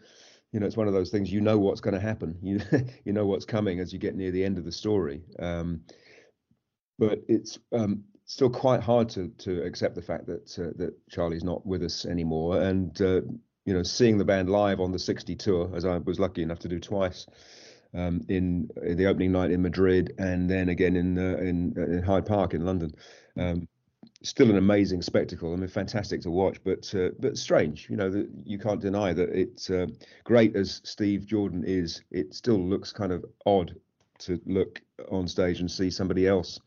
you 0.51 0.59
know 0.59 0.65
it's 0.65 0.77
one 0.77 0.88
of 0.88 0.93
those 0.93 1.09
things. 1.09 1.31
You 1.31 1.41
know 1.41 1.57
what's 1.57 1.81
going 1.81 1.93
to 1.93 2.00
happen. 2.00 2.38
You 2.41 2.59
you 3.05 3.13
know 3.13 3.25
what's 3.25 3.45
coming 3.45 3.79
as 3.79 3.91
you 3.91 4.00
get 4.00 4.15
near 4.15 4.31
the 4.31 4.43
end 4.43 4.57
of 4.57 4.65
the 4.65 4.71
story. 4.71 5.21
Um, 5.39 5.81
but 7.00 7.19
it's 7.27 7.57
um, 7.71 8.03
still 8.25 8.50
quite 8.50 8.81
hard 8.81 9.09
to 9.09 9.29
to 9.39 9.63
accept 9.63 9.95
the 9.95 10.01
fact 10.01 10.27
that 10.27 10.59
uh, 10.59 10.71
that 10.77 10.93
Charlie's 11.09 11.43
not 11.43 11.65
with 11.65 11.83
us 11.83 12.05
anymore. 12.05 12.61
And 12.61 13.00
uh, 13.01 13.21
you 13.65 13.73
know, 13.73 13.83
seeing 13.83 14.17
the 14.17 14.25
band 14.25 14.50
live 14.50 14.79
on 14.79 14.91
the 14.91 15.00
60 15.00 15.35
tour, 15.35 15.71
as 15.75 15.85
I 15.85 15.97
was 15.97 16.19
lucky 16.19 16.41
enough 16.41 16.59
to 16.59 16.67
do 16.67 16.79
twice. 16.79 17.27
Um, 17.93 18.21
in, 18.29 18.69
in 18.81 18.95
the 18.95 19.07
opening 19.07 19.33
night 19.33 19.51
in 19.51 19.61
Madrid, 19.61 20.13
and 20.17 20.50
then 20.50 20.69
again 20.69 20.95
in 20.95 21.17
uh, 21.17 21.35
in, 21.39 21.73
in 21.75 22.01
Hyde 22.01 22.25
Park 22.25 22.53
in 22.53 22.63
London, 22.65 22.95
um, 23.38 23.67
still 24.24 24.50
an 24.50 24.58
amazing 24.58 25.01
spectacle. 25.01 25.54
I 25.54 25.56
mean, 25.56 25.68
fantastic 25.68 26.22
to 26.22 26.32
watch, 26.32 26.58
but 26.63 26.94
uh, 26.96 27.10
but 27.20 27.38
strange. 27.38 27.88
You 27.90 27.98
know 27.98 28.10
that 28.10 28.30
you 28.46 28.60
can't 28.60 28.82
deny 28.82 29.13
that 29.13 29.30
it's 29.30 29.70
uh, 29.70 29.88
great 30.24 30.56
as 30.56 30.82
Steve 30.84 31.25
Jordan 31.25 31.63
is. 31.66 32.04
It 32.12 32.34
still 32.34 32.60
looks 32.60 32.92
kind 32.92 33.12
of 33.12 33.25
odd 33.46 33.75
to 34.20 34.40
look 34.46 34.82
on 35.12 35.28
stage 35.28 35.60
and 35.60 35.70
see 35.70 35.90
somebody 35.90 36.28
else 36.28 36.60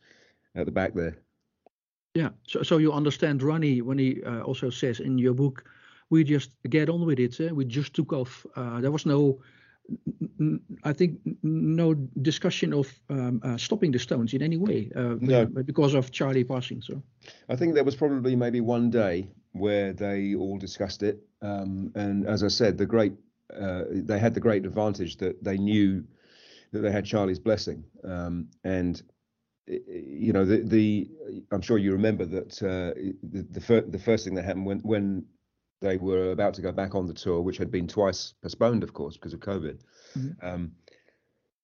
at 0.55 0.67
the 0.67 0.73
back 0.73 0.95
there. 0.95 1.17
Yeah. 2.15 2.31
So 2.47 2.63
so 2.63 2.79
you 2.79 2.93
understand 2.93 3.43
Ronnie 3.43 3.83
when 3.83 3.99
he 3.99 4.23
uh, 4.25 4.41
also 4.43 4.71
says 4.71 5.01
in 5.01 5.19
your 5.19 5.35
book, 5.35 5.65
we 6.11 6.25
just 6.25 6.51
get 6.69 6.89
on 6.89 7.05
with 7.07 7.19
it. 7.19 7.41
eh? 7.41 7.51
We 7.51 7.65
just 7.65 7.95
took 7.95 8.13
off. 8.13 8.47
Uh, 8.57 8.81
there 8.81 8.93
was 8.93 9.07
no. 9.07 9.41
N- 9.89 10.31
n- 10.41 10.61
I 10.85 10.93
think 10.93 11.19
no 11.43 11.95
discussion 11.95 12.73
of 12.73 12.89
um, 13.11 13.41
uh, 13.43 13.57
stopping 13.57 13.93
the 13.93 13.99
Stones 13.99 14.33
in 14.35 14.43
any 14.43 14.57
way, 14.57 14.91
uh, 14.97 15.17
No. 15.21 15.47
because 15.47 15.95
of 15.95 16.11
Charlie 16.11 16.45
passing. 16.45 16.83
So 16.83 17.03
I 17.49 17.57
think 17.57 17.75
there 17.75 17.85
was 17.85 17.97
probably 17.97 18.37
maybe 18.37 18.61
one 18.61 18.91
day 18.91 19.29
where 19.53 19.93
they 19.93 20.35
all 20.35 20.59
discussed 20.59 21.03
it, 21.03 21.19
um, 21.43 21.93
and 21.95 22.27
as 22.27 22.43
I 22.43 22.49
said, 22.49 22.79
the 22.79 22.87
great 22.87 23.13
uh, 23.55 23.85
they 23.91 24.19
had 24.19 24.35
the 24.35 24.41
great 24.41 24.65
advantage 24.67 25.17
that 25.19 25.43
they 25.45 25.59
knew 25.59 26.05
that 26.73 26.81
they 26.81 26.91
had 26.91 27.05
Charlie's 27.05 27.39
blessing, 27.39 27.85
um, 28.03 28.49
and 28.65 29.03
you 29.67 30.33
know 30.33 30.45
the 30.45 30.59
the 30.59 31.09
I'm 31.53 31.61
sure 31.63 31.79
you 31.79 31.93
remember 31.93 32.25
that 32.25 32.63
uh, 32.63 32.95
the 33.23 33.43
the, 33.51 33.61
fir- 33.61 33.83
the 33.89 33.99
first 33.99 34.25
thing 34.25 34.35
that 34.35 34.45
happened 34.45 34.67
when 34.67 34.81
when 34.81 35.25
they 35.81 35.97
were 35.97 36.31
about 36.31 36.55
to 36.55 36.63
go 36.63 36.73
back 36.73 36.95
on 36.95 37.07
the 37.07 37.15
tour, 37.15 37.41
which 37.41 37.59
had 37.59 37.71
been 37.71 37.87
twice 37.87 38.35
postponed, 38.43 38.83
of 38.83 38.93
course, 38.93 39.17
because 39.17 39.35
of 39.35 39.41
COVID. 39.41 39.81
Mhm. 40.17 40.37
Um, 40.43 40.73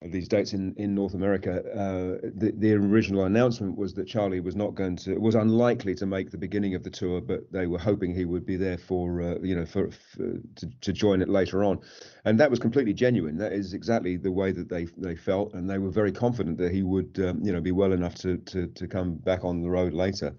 these 0.03 0.29
dates 0.29 0.55
in, 0.55 0.75
in 0.79 0.95
North 0.95 1.13
America, 1.13 1.61
uh, 1.75 2.27
the, 2.35 2.55
the 2.57 2.73
original 2.73 3.25
announcement 3.25 3.77
was 3.77 3.93
that 3.95 4.07
Charlie 4.07 4.41
was 4.41 4.57
not 4.57 4.75
going 4.75 4.97
to, 4.97 5.19
was 5.19 5.35
unlikely 5.35 5.95
to 5.97 6.07
make 6.07 6.31
the 6.31 6.39
beginning 6.39 6.75
of 6.75 6.83
the 6.83 6.89
tour, 6.89 7.21
but 7.21 7.53
they 7.53 7.67
were 7.67 7.79
hoping 7.79 8.15
he 8.15 8.25
would 8.25 8.47
be 8.47 8.57
there 8.57 8.79
for, 8.79 9.21
uh, 9.21 9.35
you 9.43 9.55
know, 9.55 9.67
for, 9.67 9.91
for 9.91 10.39
to, 10.57 10.71
to 10.81 10.93
join 10.95 11.21
it 11.21 11.29
later 11.29 11.63
on, 11.65 11.81
and 12.25 12.41
that 12.41 12.49
was 12.49 12.59
completely 12.59 12.95
genuine. 12.95 13.37
That 13.37 13.53
is 13.53 13.75
exactly 13.75 14.17
the 14.17 14.33
way 14.33 14.53
that 14.53 14.71
they 14.71 14.87
they 14.97 15.17
felt, 15.17 15.53
and 15.53 15.69
they 15.69 15.77
were 15.77 15.91
very 15.91 16.13
confident 16.13 16.57
that 16.59 16.73
he 16.73 16.83
would, 16.83 17.21
um, 17.23 17.43
you 17.45 17.53
know, 17.53 17.61
be 17.61 17.73
well 17.73 17.93
enough 17.93 18.15
to 18.17 18.39
to 18.39 18.69
to 18.69 18.89
come 18.89 19.17
back 19.17 19.45
on 19.45 19.61
the 19.61 19.69
road 19.69 19.93
later. 19.93 20.35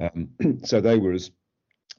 Um, 0.00 0.30
so 0.64 0.80
they 0.80 0.96
were 0.98 1.12
as 1.12 1.30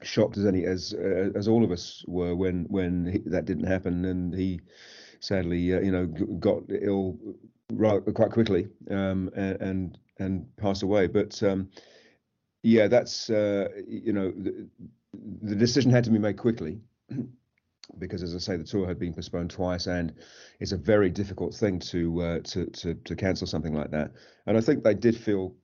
shocked 0.02 0.36
as 0.36 0.46
any 0.46 0.64
as 0.64 0.94
uh, 0.94 1.30
as 1.34 1.48
all 1.48 1.64
of 1.64 1.70
us 1.70 2.04
were 2.06 2.34
when 2.34 2.64
when 2.68 3.06
he, 3.06 3.18
that 3.26 3.44
didn't 3.44 3.66
happen, 3.66 4.04
and 4.04 4.34
he 4.34 4.60
sadly, 5.20 5.74
uh, 5.74 5.80
you 5.80 5.90
know, 5.90 6.06
got 6.06 6.62
ill 6.68 7.18
quite 8.14 8.30
quickly 8.30 8.68
um, 8.90 9.30
and, 9.34 9.60
and 9.60 9.98
and 10.18 10.56
passed 10.56 10.82
away. 10.82 11.06
But 11.06 11.42
um, 11.42 11.68
yeah, 12.62 12.86
that's 12.88 13.30
uh, 13.30 13.68
you 13.88 14.12
know, 14.12 14.30
the, 14.32 14.68
the 15.42 15.56
decision 15.56 15.90
had 15.90 16.04
to 16.04 16.10
be 16.10 16.18
made 16.18 16.36
quickly 16.36 16.80
because, 17.98 18.22
as 18.22 18.34
I 18.34 18.38
say, 18.38 18.56
the 18.56 18.64
tour 18.64 18.86
had 18.86 18.98
been 18.98 19.14
postponed 19.14 19.50
twice, 19.50 19.86
and 19.86 20.12
it's 20.60 20.72
a 20.72 20.76
very 20.76 21.10
difficult 21.10 21.54
thing 21.54 21.78
to 21.80 22.22
uh, 22.22 22.40
to 22.40 22.66
to 22.66 22.94
to 22.94 23.16
cancel 23.16 23.46
something 23.46 23.74
like 23.74 23.90
that. 23.90 24.12
And 24.46 24.56
I 24.56 24.60
think 24.60 24.84
they 24.84 24.94
did 24.94 25.16
feel, 25.16 25.54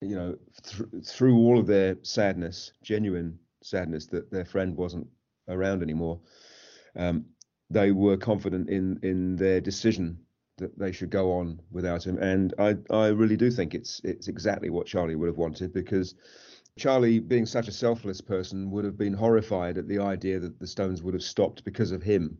you 0.00 0.16
know, 0.16 0.36
th- 0.62 1.04
through 1.04 1.36
all 1.36 1.58
of 1.58 1.66
their 1.66 1.96
sadness, 2.02 2.72
genuine 2.82 3.38
sadness 3.62 4.06
that 4.06 4.30
their 4.30 4.44
friend 4.44 4.76
wasn't 4.76 5.06
around 5.48 5.82
anymore. 5.82 6.20
Um, 6.96 7.26
they 7.70 7.92
were 7.92 8.16
confident 8.16 8.68
in 8.68 8.98
in 9.02 9.36
their 9.36 9.60
decision 9.60 10.18
that 10.58 10.78
they 10.78 10.92
should 10.92 11.10
go 11.10 11.32
on 11.32 11.60
without 11.70 12.06
him, 12.06 12.18
and 12.18 12.54
I 12.58 12.76
I 12.90 13.08
really 13.08 13.36
do 13.36 13.50
think 13.50 13.74
it's 13.74 14.00
it's 14.04 14.28
exactly 14.28 14.70
what 14.70 14.86
Charlie 14.86 15.16
would 15.16 15.28
have 15.28 15.38
wanted 15.38 15.72
because 15.72 16.14
Charlie, 16.76 17.18
being 17.18 17.46
such 17.46 17.68
a 17.68 17.72
selfless 17.72 18.20
person, 18.20 18.70
would 18.70 18.84
have 18.84 18.96
been 18.96 19.12
horrified 19.12 19.76
at 19.76 19.88
the 19.88 19.98
idea 19.98 20.40
that 20.40 20.58
the 20.58 20.66
Stones 20.66 21.02
would 21.02 21.14
have 21.14 21.22
stopped 21.22 21.64
because 21.64 21.92
of 21.92 22.02
him. 22.02 22.38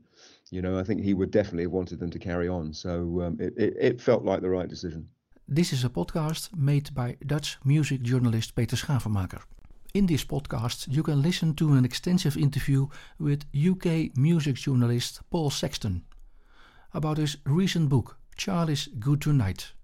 You 0.50 0.62
know, 0.62 0.78
I 0.78 0.84
think 0.84 1.02
he 1.02 1.14
would 1.14 1.30
definitely 1.30 1.64
have 1.64 1.72
wanted 1.72 1.98
them 1.98 2.10
to 2.10 2.18
carry 2.18 2.48
on. 2.48 2.72
So 2.72 3.22
um, 3.22 3.36
it, 3.40 3.54
it 3.56 3.76
it 3.78 4.00
felt 4.00 4.24
like 4.24 4.40
the 4.40 4.50
right 4.50 4.68
decision. 4.68 5.08
This 5.48 5.72
is 5.72 5.84
a 5.84 5.90
podcast 5.90 6.56
made 6.56 6.94
by 6.94 7.16
Dutch 7.26 7.58
music 7.64 8.02
journalist 8.02 8.54
Peter 8.54 8.76
Schavenmaker. 8.76 9.42
In 9.94 10.06
this 10.06 10.24
podcast, 10.24 10.86
you 10.88 11.02
can 11.02 11.20
listen 11.20 11.54
to 11.56 11.74
an 11.74 11.84
extensive 11.84 12.38
interview 12.38 12.88
with 13.18 13.44
UK 13.54 14.16
music 14.16 14.56
journalist 14.56 15.20
Paul 15.30 15.50
Sexton 15.50 16.02
about 16.94 17.18
his 17.18 17.36
recent 17.44 17.90
book, 17.90 18.16
Charlie's 18.34 18.88
Good 18.98 19.20
Tonight, 19.20 19.74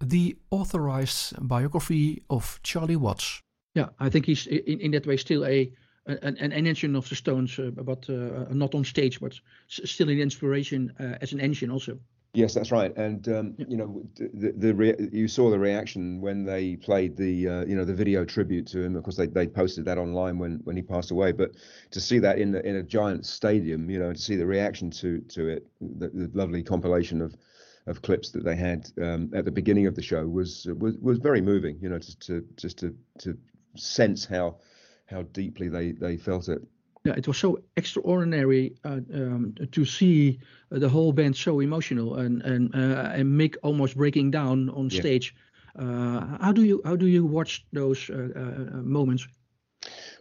the 0.00 0.36
authorized 0.50 1.34
biography 1.46 2.24
of 2.28 2.58
Charlie 2.64 2.96
Watts. 2.96 3.40
yeah, 3.74 3.90
I 4.00 4.10
think 4.10 4.26
he's 4.26 4.48
in, 4.48 4.80
in 4.80 4.90
that 4.90 5.06
way 5.06 5.16
still 5.16 5.44
a 5.44 5.72
an, 6.06 6.36
an, 6.38 6.66
engine 6.66 6.96
of 6.96 7.08
the 7.08 7.14
Stones, 7.14 7.56
uh, 7.60 7.70
but 7.70 8.10
uh, 8.10 8.46
not 8.50 8.74
on 8.74 8.82
stage, 8.84 9.20
but 9.20 9.38
still 9.68 10.08
an 10.08 10.18
inspiration 10.18 10.92
uh, 10.98 11.18
as 11.20 11.32
an 11.32 11.38
engine 11.38 11.70
also. 11.70 12.00
Yes, 12.34 12.54
that's 12.54 12.72
right. 12.72 12.96
And 12.96 13.28
um, 13.28 13.54
you 13.58 13.76
know, 13.76 14.02
the 14.16 14.54
the 14.56 14.74
rea- 14.74 14.96
you 15.12 15.28
saw 15.28 15.50
the 15.50 15.58
reaction 15.58 16.18
when 16.22 16.44
they 16.44 16.76
played 16.76 17.14
the 17.14 17.46
uh, 17.46 17.64
you 17.66 17.76
know 17.76 17.84
the 17.84 17.92
video 17.92 18.24
tribute 18.24 18.66
to 18.68 18.80
him. 18.82 18.96
Of 18.96 19.02
course, 19.04 19.16
they 19.16 19.26
they 19.26 19.46
posted 19.46 19.84
that 19.84 19.98
online 19.98 20.38
when 20.38 20.60
when 20.64 20.74
he 20.74 20.80
passed 20.82 21.10
away. 21.10 21.32
But 21.32 21.50
to 21.90 22.00
see 22.00 22.18
that 22.20 22.38
in 22.38 22.52
the, 22.52 22.66
in 22.66 22.76
a 22.76 22.82
giant 22.82 23.26
stadium, 23.26 23.90
you 23.90 23.98
know, 23.98 24.14
to 24.14 24.18
see 24.18 24.36
the 24.36 24.46
reaction 24.46 24.90
to 24.92 25.20
to 25.20 25.48
it, 25.48 25.66
the, 25.82 26.08
the 26.08 26.30
lovely 26.32 26.62
compilation 26.62 27.20
of 27.20 27.36
of 27.86 28.00
clips 28.00 28.30
that 28.30 28.44
they 28.44 28.56
had 28.56 28.88
um, 29.02 29.30
at 29.34 29.44
the 29.44 29.50
beginning 29.52 29.86
of 29.86 29.94
the 29.94 30.02
show 30.02 30.26
was 30.26 30.66
was 30.78 30.96
was 31.02 31.18
very 31.18 31.42
moving. 31.42 31.78
You 31.82 31.90
know, 31.90 31.98
just 31.98 32.20
to 32.28 32.46
just 32.56 32.78
to 32.78 32.96
to 33.18 33.36
sense 33.76 34.24
how 34.24 34.56
how 35.04 35.20
deeply 35.34 35.68
they 35.68 35.92
they 35.92 36.16
felt 36.16 36.48
it. 36.48 36.62
Yeah, 37.04 37.14
it 37.16 37.26
was 37.26 37.38
so 37.38 37.58
extraordinary 37.76 38.76
uh, 38.84 39.00
um, 39.12 39.54
to 39.72 39.84
see 39.84 40.38
uh, 40.70 40.78
the 40.78 40.88
whole 40.88 41.12
band 41.12 41.36
so 41.36 41.60
emotional 41.60 42.14
and 42.14 42.42
and 42.42 42.74
uh, 42.74 43.10
and 43.18 43.26
Mick 43.40 43.56
almost 43.62 43.96
breaking 43.96 44.30
down 44.30 44.68
on 44.70 44.88
Yeah. 44.88 45.00
stage. 45.00 45.34
Uh, 45.76 46.38
how 46.40 46.52
do 46.52 46.62
you 46.62 46.80
how 46.84 46.96
do 46.96 47.06
you 47.06 47.26
watch 47.26 47.64
those 47.72 48.08
uh, 48.10 48.28
uh, 48.36 48.82
moments? 48.82 49.26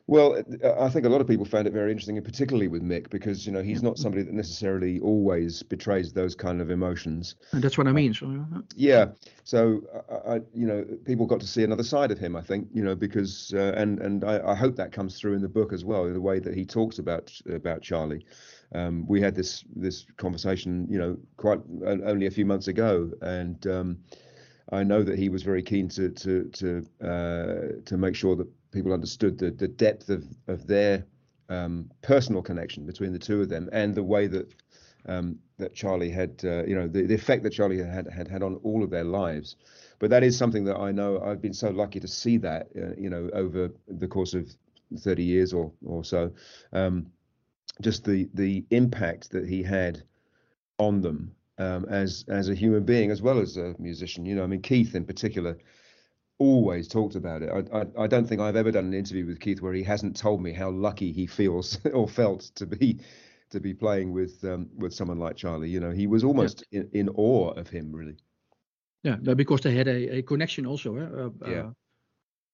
Well, 0.08 0.44
I 0.80 0.90
think 0.90 1.06
a 1.06 1.10
lot 1.10 1.22
of 1.22 1.28
people 1.28 1.46
found 1.46 1.68
it 1.68 1.74
very 1.74 1.92
interesting, 1.92 2.18
and 2.18 2.26
particularly 2.26 2.68
with 2.68 2.84
Mick, 2.84 3.10
because 3.10 3.46
you 3.46 3.52
know 3.52 3.62
he's 3.62 3.84
not 3.84 3.98
somebody 3.98 4.24
that 4.24 4.34
necessarily 4.34 5.00
always 5.00 5.64
betrays 5.64 6.12
those 6.12 6.36
kind 6.36 6.62
of 6.62 6.70
emotions. 6.70 7.36
And 7.52 7.64
that's 7.64 7.78
what 7.78 7.88
I 7.88 7.92
mean. 7.92 8.14
So, 8.14 8.28
uh, 8.28 8.62
Yeah, 8.76 9.12
so 9.44 9.82
I, 10.10 10.34
I, 10.34 10.36
you 10.54 10.66
know, 10.66 10.86
people 11.06 11.26
got 11.26 11.40
to 11.42 11.48
see 11.48 11.64
another 11.64 11.84
side 11.84 12.12
of 12.12 12.20
him. 12.20 12.36
I 12.36 12.42
think, 12.42 12.68
you 12.74 12.84
know, 12.84 12.96
because 12.96 13.54
uh, 13.56 13.74
and 13.78 14.00
and 14.00 14.24
I, 14.24 14.52
I 14.52 14.56
hope 14.56 14.76
that 14.76 14.92
comes 14.92 15.20
through 15.20 15.36
in 15.36 15.42
the 15.42 15.50
book 15.50 15.72
as 15.72 15.86
well, 15.86 16.06
in 16.06 16.14
the 16.14 16.22
way 16.22 16.40
that 16.40 16.54
he 16.54 16.66
talks 16.66 17.00
about 17.00 17.32
about 17.50 17.82
Charlie. 17.82 18.26
Um, 18.74 19.06
we 19.08 19.22
had 19.22 19.36
this 19.36 19.64
this 19.76 20.06
conversation, 20.18 20.88
you 20.90 20.98
know, 20.98 21.18
quite 21.38 21.60
only 21.86 22.26
a 22.26 22.32
few 22.32 22.46
months 22.46 22.68
ago, 22.68 23.12
and 23.22 23.66
um, 23.68 23.98
I 24.72 24.84
know 24.84 25.04
that 25.04 25.20
he 25.20 25.30
was 25.30 25.44
very 25.44 25.62
keen 25.62 25.90
to 25.90 26.10
to 26.10 26.44
to 26.46 26.86
uh, 27.02 27.82
to 27.86 27.98
make 27.98 28.16
sure 28.16 28.36
that 28.36 28.48
people 28.72 28.94
understood 28.94 29.38
the 29.38 29.52
the 29.52 29.68
depth 29.68 30.10
of 30.10 30.26
of 30.48 30.68
their 30.68 31.06
um, 31.50 31.92
personal 32.02 32.42
connection 32.42 32.86
between 32.86 33.12
the 33.12 33.20
two 33.20 33.42
of 33.42 33.50
them 33.50 33.70
and 33.72 33.94
the 33.94 34.04
way 34.04 34.28
that 34.28 34.54
um, 35.08 35.40
that 35.58 35.74
Charlie 35.74 36.12
had, 36.12 36.42
uh, 36.44 36.64
you 36.66 36.76
know, 36.76 36.88
the, 36.88 37.04
the 37.04 37.16
effect 37.16 37.44
that 37.44 37.54
Charlie 37.54 37.80
had, 37.80 38.08
had 38.08 38.28
had 38.28 38.44
on 38.44 38.56
all 38.64 38.84
of 38.84 38.90
their 38.90 39.04
lives. 39.04 39.56
But 40.00 40.10
that 40.12 40.24
is 40.24 40.38
something 40.38 40.64
that 40.66 40.78
I 40.78 40.92
know 40.92 41.20
I've 41.20 41.42
been 41.42 41.54
so 41.54 41.70
lucky 41.70 42.00
to 42.00 42.08
see 42.08 42.38
that, 42.38 42.70
uh, 42.76 42.96
you 42.98 43.10
know, 43.10 43.30
over 43.34 43.72
the 43.88 44.08
course 44.08 44.34
of 44.34 44.50
30 44.98 45.24
years 45.24 45.54
or 45.54 45.72
or 45.86 46.04
so. 46.04 46.32
Um, 46.74 47.08
just 47.82 48.04
the 48.04 48.30
the 48.34 48.66
impact 48.70 49.32
that 49.32 49.48
he 49.48 49.64
had 49.64 50.04
on 50.78 51.02
them 51.02 51.36
um, 51.58 51.86
as 51.86 52.26
as 52.28 52.50
a 52.50 52.56
human 52.56 52.84
being 52.84 53.12
as 53.12 53.22
well 53.22 53.40
as 53.40 53.58
a 53.58 53.76
musician. 53.80 54.26
You 54.26 54.36
know, 54.36 54.44
I 54.44 54.48
mean 54.48 54.62
Keith 54.62 54.96
in 54.96 55.06
particular 55.06 55.58
always 56.42 56.88
talked 56.88 57.16
about 57.16 57.44
it. 57.44 57.50
I, 57.52 57.80
I, 57.80 58.04
I 58.04 58.08
don't 58.08 58.28
think 58.28 58.42
I've 58.42 58.56
ever 58.56 58.72
done 58.72 58.86
an 58.86 58.96
interview 58.96 59.28
with 59.28 59.40
Keith 59.40 59.62
where 59.62 59.74
he 59.74 59.84
hasn't 59.84 60.18
told 60.18 60.42
me 60.42 60.52
how 60.52 60.72
lucky 60.72 61.12
he 61.12 61.28
feels 61.28 61.78
or 61.94 62.08
felt 62.08 62.42
to 62.56 62.66
be 62.66 63.00
to 63.52 63.60
be 63.60 63.74
playing 63.74 64.12
with 64.12 64.44
um, 64.44 64.70
with 64.76 64.94
someone 64.94 65.20
like 65.20 65.36
Charlie. 65.36 65.70
You 65.70 65.80
know, 65.80 65.92
he 65.92 66.08
was 66.08 66.24
almost 66.24 66.64
yeah. 66.72 66.82
in, 66.82 66.90
in 66.94 67.10
awe 67.10 67.52
of 67.52 67.70
him, 67.70 67.92
really. 67.92 68.18
Yeah, 69.04 69.16
because 69.16 69.62
they 69.62 69.76
had 69.76 69.88
a, 69.88 70.18
a 70.18 70.22
connection 70.22 70.66
also. 70.66 70.96
Eh? 70.96 71.02
Uh, 71.02 71.50
yeah. 71.50 71.60
Uh, 71.60 71.72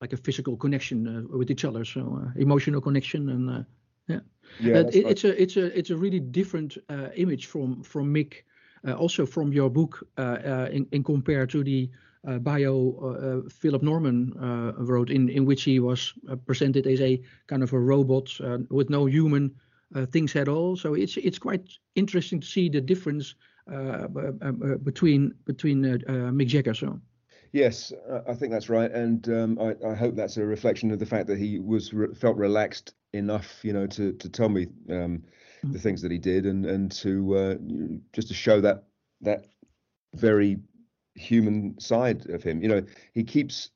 like 0.01 0.13
a 0.13 0.17
physical 0.17 0.55
connection 0.55 1.07
uh, 1.07 1.37
with 1.37 1.49
each 1.49 1.65
other, 1.65 1.83
so 1.83 2.21
uh, 2.21 2.29
emotional 2.35 2.81
connection, 2.81 3.29
and 3.29 3.49
uh, 3.49 3.63
yeah, 4.07 4.19
yeah 4.59 4.75
it, 4.75 4.83
right. 4.83 5.11
it's 5.11 5.23
a 5.23 5.41
it's 5.41 5.57
a 5.57 5.77
it's 5.77 5.89
a 5.89 5.97
really 5.97 6.19
different 6.19 6.77
uh, 6.89 7.09
image 7.15 7.47
from 7.47 7.81
from 7.83 8.13
Mick, 8.13 8.43
also 8.97 9.25
from 9.25 9.53
your 9.53 9.69
book, 9.69 10.07
in, 10.17 10.87
in 10.91 11.03
compared 11.03 11.49
to 11.49 11.63
the 11.63 11.89
uh, 12.27 12.39
bio 12.39 13.43
uh, 13.45 13.49
Philip 13.49 13.83
Norman 13.83 14.33
uh, 14.41 14.73
wrote, 14.83 15.09
in, 15.09 15.29
in 15.29 15.45
which 15.45 15.63
he 15.63 15.79
was 15.79 16.13
presented 16.45 16.87
as 16.87 17.01
a 17.01 17.21
kind 17.47 17.63
of 17.63 17.73
a 17.73 17.79
robot 17.79 18.29
with 18.69 18.89
no 18.89 19.05
human 19.05 19.53
things 20.11 20.35
at 20.35 20.47
all. 20.47 20.75
So 20.75 20.93
it's 20.93 21.17
it's 21.17 21.39
quite 21.39 21.69
interesting 21.95 22.41
to 22.41 22.47
see 22.47 22.69
the 22.69 22.81
difference 22.81 23.35
between 24.83 25.33
between 25.45 25.83
Mick 25.83 26.47
Jagger. 26.47 26.73
So. 26.73 26.99
Yes, 27.53 27.93
I 28.27 28.33
think 28.33 28.51
that's 28.51 28.69
right, 28.69 28.91
and 28.91 29.27
um, 29.29 29.57
I, 29.59 29.73
I, 29.87 29.95
hope 29.95 30.15
that's 30.15 30.35
a 30.35 30.45
reflection 30.45 30.91
of 30.91 30.99
the 30.99 31.05
fact 31.05 31.27
that 31.27 31.37
he 31.37 31.59
was 31.59 31.93
re- 31.93 32.13
felt 32.13 32.35
relaxed 32.35 32.93
enough, 33.13 33.63
you 33.63 33.71
know, 33.71 33.87
to 33.87 34.11
to 34.11 34.29
tell 34.29 34.49
me 34.49 34.67
um, 34.89 34.97
mm-hmm. 34.97 35.71
the 35.71 35.79
things 35.79 36.01
that 36.01 36.11
he 36.11 36.17
did, 36.17 36.45
and 36.45 36.65
and 36.65 36.91
to 36.91 37.37
uh, 37.37 37.55
just 38.11 38.27
to 38.27 38.33
show 38.33 38.59
that 38.61 38.83
that 39.21 39.45
very 40.13 40.57
human 41.17 41.79
side 41.79 42.29
of 42.29 42.43
him. 42.43 42.61
You 42.61 42.69
know, 42.69 42.85
he 43.13 43.23
keeps 43.23 43.71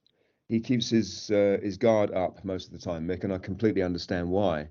he 0.49 0.59
keeps 0.59 0.89
his 0.89 1.31
uh, 1.31 1.57
his 1.61 1.77
guard 1.77 2.11
up 2.11 2.43
most 2.43 2.67
of 2.67 2.73
the 2.73 2.79
time, 2.79 3.07
Mick, 3.07 3.23
and 3.23 3.33
I 3.33 3.37
completely 3.37 3.81
understand 3.81 4.29
why. 4.29 4.67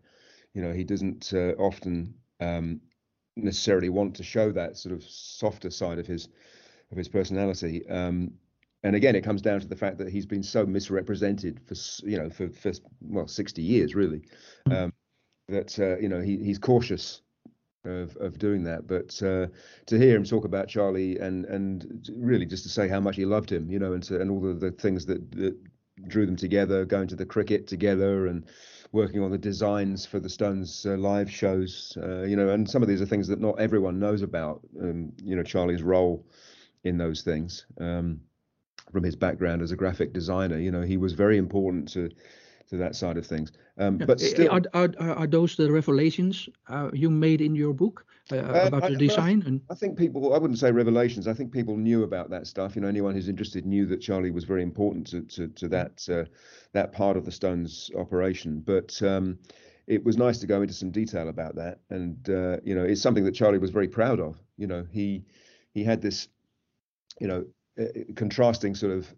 You 0.54 0.62
know, 0.62 0.72
he 0.72 0.84
doesn't 0.84 1.32
uh, 1.32 1.52
often 1.58 2.14
um, 2.40 2.80
necessarily 3.36 3.88
want 3.88 4.14
to 4.16 4.22
show 4.22 4.52
that 4.52 4.76
sort 4.76 4.94
of 4.94 5.02
softer 5.04 5.70
side 5.70 5.98
of 5.98 6.06
his 6.06 6.28
of 6.90 6.98
his 6.98 7.08
personality. 7.08 7.88
Um, 7.88 8.32
and 8.82 8.96
again, 8.96 9.14
it 9.14 9.22
comes 9.22 9.42
down 9.42 9.60
to 9.60 9.68
the 9.68 9.76
fact 9.76 9.98
that 9.98 10.08
he's 10.08 10.26
been 10.26 10.42
so 10.42 10.64
misrepresented 10.64 11.60
for 11.66 11.74
you 12.06 12.18
know 12.18 12.30
for, 12.30 12.48
for 12.48 12.72
well 13.00 13.28
60 13.28 13.62
years 13.62 13.94
really, 13.94 14.22
um, 14.70 14.92
that 15.48 15.78
uh, 15.78 15.98
you 15.98 16.08
know 16.08 16.20
he, 16.20 16.38
he's 16.38 16.58
cautious 16.58 17.22
of 17.84 18.16
of 18.16 18.38
doing 18.38 18.64
that. 18.64 18.86
But 18.86 19.20
uh, 19.22 19.46
to 19.86 19.98
hear 19.98 20.16
him 20.16 20.24
talk 20.24 20.44
about 20.44 20.68
Charlie 20.68 21.18
and 21.18 21.44
and 21.46 22.08
really 22.16 22.46
just 22.46 22.62
to 22.64 22.68
say 22.68 22.88
how 22.88 23.00
much 23.00 23.16
he 23.16 23.24
loved 23.24 23.50
him, 23.50 23.70
you 23.70 23.78
know, 23.78 23.92
and 23.92 24.02
to, 24.04 24.20
and 24.20 24.30
all 24.30 24.48
of 24.48 24.60
the 24.60 24.70
things 24.70 25.06
that, 25.06 25.30
that 25.32 25.56
drew 26.08 26.26
them 26.26 26.36
together, 26.36 26.84
going 26.84 27.08
to 27.08 27.16
the 27.16 27.26
cricket 27.26 27.66
together 27.66 28.26
and 28.26 28.46
working 28.92 29.22
on 29.22 29.30
the 29.30 29.38
designs 29.38 30.04
for 30.04 30.18
the 30.18 30.28
Stones 30.28 30.84
uh, 30.86 30.96
live 30.96 31.30
shows, 31.30 31.96
uh, 32.02 32.22
you 32.22 32.36
know, 32.36 32.48
and 32.48 32.68
some 32.68 32.82
of 32.82 32.88
these 32.88 33.00
are 33.00 33.06
things 33.06 33.28
that 33.28 33.40
not 33.40 33.58
everyone 33.60 33.98
knows 33.98 34.22
about. 34.22 34.60
Um, 34.80 35.12
you 35.22 35.36
know, 35.36 35.42
Charlie's 35.42 35.82
role 35.82 36.26
in 36.84 36.98
those 36.98 37.22
things. 37.22 37.66
Um, 37.80 38.20
from 38.92 39.04
his 39.04 39.14
background 39.14 39.62
as 39.62 39.70
a 39.70 39.76
graphic 39.76 40.12
designer, 40.12 40.58
you 40.58 40.72
know, 40.72 40.82
he 40.82 40.96
was 40.96 41.12
very 41.12 41.38
important 41.38 41.88
to 41.92 42.10
to 42.70 42.76
that 42.76 42.96
side 42.96 43.16
of 43.16 43.26
things. 43.26 43.52
Um, 43.78 43.98
yeah. 43.98 44.06
But 44.06 44.20
still, 44.20 44.50
are, 44.50 44.62
are, 44.74 44.94
are, 45.00 45.26
those 45.26 45.56
the 45.56 45.70
revelations 45.70 46.48
uh, 46.68 46.90
you 46.92 47.10
made 47.10 47.40
in 47.40 47.54
your 47.54 47.74
book 47.74 48.06
uh, 48.32 48.36
uh 48.36 48.66
about 48.66 48.84
I, 48.84 48.90
the 48.90 48.96
design? 48.96 49.42
I, 49.44 49.48
and 49.48 49.60
I 49.70 49.74
think 49.74 49.98
people, 49.98 50.34
I 50.34 50.38
wouldn't 50.38 50.58
say 50.58 50.70
revelations. 50.70 51.26
I 51.26 51.34
think 51.34 51.52
people 51.52 51.76
knew 51.76 52.04
about 52.04 52.30
that 52.30 52.46
stuff. 52.46 52.76
You 52.76 52.82
know, 52.82 52.88
anyone 52.88 53.14
who's 53.14 53.28
interested 53.28 53.66
knew 53.66 53.86
that 53.86 54.00
Charlie 54.00 54.30
was 54.30 54.44
very 54.44 54.62
important 54.62 55.06
to 55.08 55.22
to, 55.22 55.48
to 55.48 55.68
that 55.68 56.08
uh, 56.08 56.24
that 56.72 56.92
part 56.92 57.16
of 57.16 57.24
the 57.24 57.32
Stones 57.32 57.90
operation. 57.96 58.60
But 58.60 59.00
um, 59.02 59.38
it 59.86 60.04
was 60.04 60.16
nice 60.16 60.38
to 60.38 60.46
go 60.46 60.62
into 60.62 60.74
some 60.74 60.92
detail 60.92 61.28
about 61.28 61.56
that, 61.56 61.80
and 61.90 62.30
uh, 62.30 62.58
you 62.62 62.74
know, 62.76 62.84
it's 62.84 63.02
something 63.02 63.24
that 63.24 63.34
Charlie 63.34 63.58
was 63.58 63.70
very 63.70 63.88
proud 63.88 64.20
of. 64.20 64.40
You 64.56 64.68
know, 64.68 64.86
he 64.90 65.24
he 65.74 65.82
had 65.82 66.00
this, 66.00 66.28
you 67.20 67.26
know, 67.26 67.44
uh, 67.80 67.86
contrasting 68.14 68.76
sort 68.76 68.92
of 68.92 69.12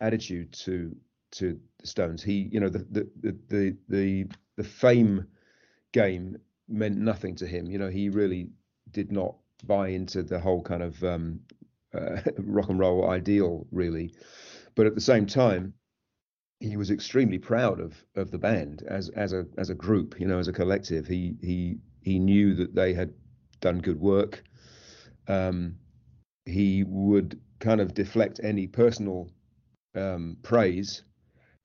attitude 0.00 0.52
to 0.52 0.96
to 1.32 1.58
the 1.78 1.86
Stones. 1.86 2.22
He, 2.22 2.48
you 2.52 2.60
know, 2.60 2.68
the 2.68 2.86
the 2.90 3.36
the 3.48 3.76
the 3.88 4.26
the 4.56 4.64
fame 4.64 5.26
game 5.92 6.36
meant 6.68 6.96
nothing 6.96 7.34
to 7.36 7.46
him. 7.46 7.66
You 7.66 7.78
know, 7.78 7.88
he 7.88 8.08
really 8.08 8.50
did 8.90 9.12
not 9.12 9.36
buy 9.64 9.88
into 9.88 10.22
the 10.22 10.38
whole 10.38 10.62
kind 10.62 10.82
of 10.82 11.02
um, 11.04 11.40
uh, 11.94 12.20
rock 12.38 12.68
and 12.68 12.78
roll 12.78 13.08
ideal, 13.10 13.66
really. 13.70 14.14
But 14.74 14.86
at 14.86 14.94
the 14.94 15.00
same 15.00 15.26
time, 15.26 15.74
he 16.60 16.76
was 16.76 16.90
extremely 16.90 17.38
proud 17.38 17.80
of 17.80 18.04
of 18.16 18.30
the 18.30 18.38
band 18.38 18.82
as 18.88 19.08
as 19.10 19.32
a 19.32 19.46
as 19.56 19.70
a 19.70 19.74
group. 19.74 20.18
You 20.18 20.26
know, 20.26 20.38
as 20.38 20.48
a 20.48 20.52
collective. 20.52 21.06
He 21.06 21.36
he 21.40 21.78
he 22.02 22.18
knew 22.18 22.54
that 22.54 22.74
they 22.74 22.94
had 22.94 23.12
done 23.60 23.78
good 23.78 24.00
work. 24.00 24.42
Um, 25.26 25.76
he 26.46 26.84
would 26.84 27.40
kind 27.58 27.80
of 27.80 27.92
deflect 27.92 28.40
any 28.42 28.66
personal 28.66 29.30
um, 29.94 30.36
praise 30.42 31.02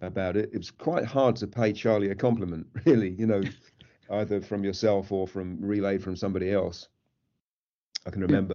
about 0.02 0.38
it. 0.38 0.50
It 0.54 0.58
was 0.58 0.72
quite 0.72 1.06
hard 1.06 1.36
to 1.38 1.48
pay 1.48 1.74
Charlie 1.74 2.10
a 2.10 2.16
compliment, 2.16 2.68
really, 2.86 3.10
you 3.10 3.26
know, 3.26 3.44
either 4.10 4.42
from 4.42 4.64
yourself 4.64 5.12
or 5.12 5.28
from 5.28 5.58
relayed 5.62 6.04
from 6.04 6.16
somebody 6.16 6.52
else. 6.52 6.88
I 8.06 8.10
can 8.10 8.22
remember, 8.22 8.54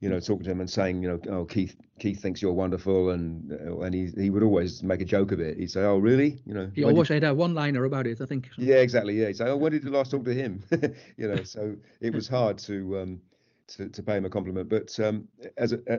you 0.00 0.08
know, 0.08 0.20
talking 0.20 0.44
to 0.44 0.50
him 0.50 0.60
and 0.60 0.70
saying, 0.70 1.02
you 1.02 1.08
know, 1.08 1.20
oh 1.30 1.44
Keith, 1.44 1.76
Keith 1.98 2.20
thinks 2.20 2.40
you're 2.40 2.52
wonderful, 2.52 3.10
and 3.10 3.52
uh, 3.52 3.80
and 3.80 3.94
he 3.94 4.10
he 4.16 4.30
would 4.30 4.44
always 4.44 4.82
make 4.82 5.00
a 5.00 5.04
joke 5.04 5.32
of 5.32 5.40
it. 5.40 5.58
He'd 5.58 5.70
say, 5.70 5.82
oh 5.82 5.98
really, 5.98 6.40
you 6.46 6.54
know. 6.54 6.70
He 6.74 6.84
always 6.84 7.08
had 7.08 7.24
a 7.24 7.34
one-liner 7.34 7.84
about 7.84 8.06
it, 8.06 8.20
I 8.20 8.26
think. 8.26 8.48
Yeah, 8.56 8.76
exactly. 8.76 9.20
Yeah, 9.20 9.26
he'd 9.26 9.38
say, 9.38 9.46
oh, 9.46 9.56
when 9.56 9.72
did 9.72 9.82
you 9.82 9.90
last 9.90 10.12
talk 10.12 10.24
to 10.24 10.34
him? 10.34 10.62
you 11.16 11.28
know, 11.28 11.42
so 11.42 11.76
it 12.00 12.14
was 12.14 12.28
hard 12.28 12.58
to. 12.58 12.98
Um, 12.98 13.20
to, 13.68 13.88
to 13.88 14.00
pay 14.00 14.16
him 14.16 14.24
a 14.24 14.30
compliment. 14.30 14.68
But 14.68 14.98
um, 15.00 15.26
as 15.56 15.72
a, 15.72 15.80
uh, 15.92 15.96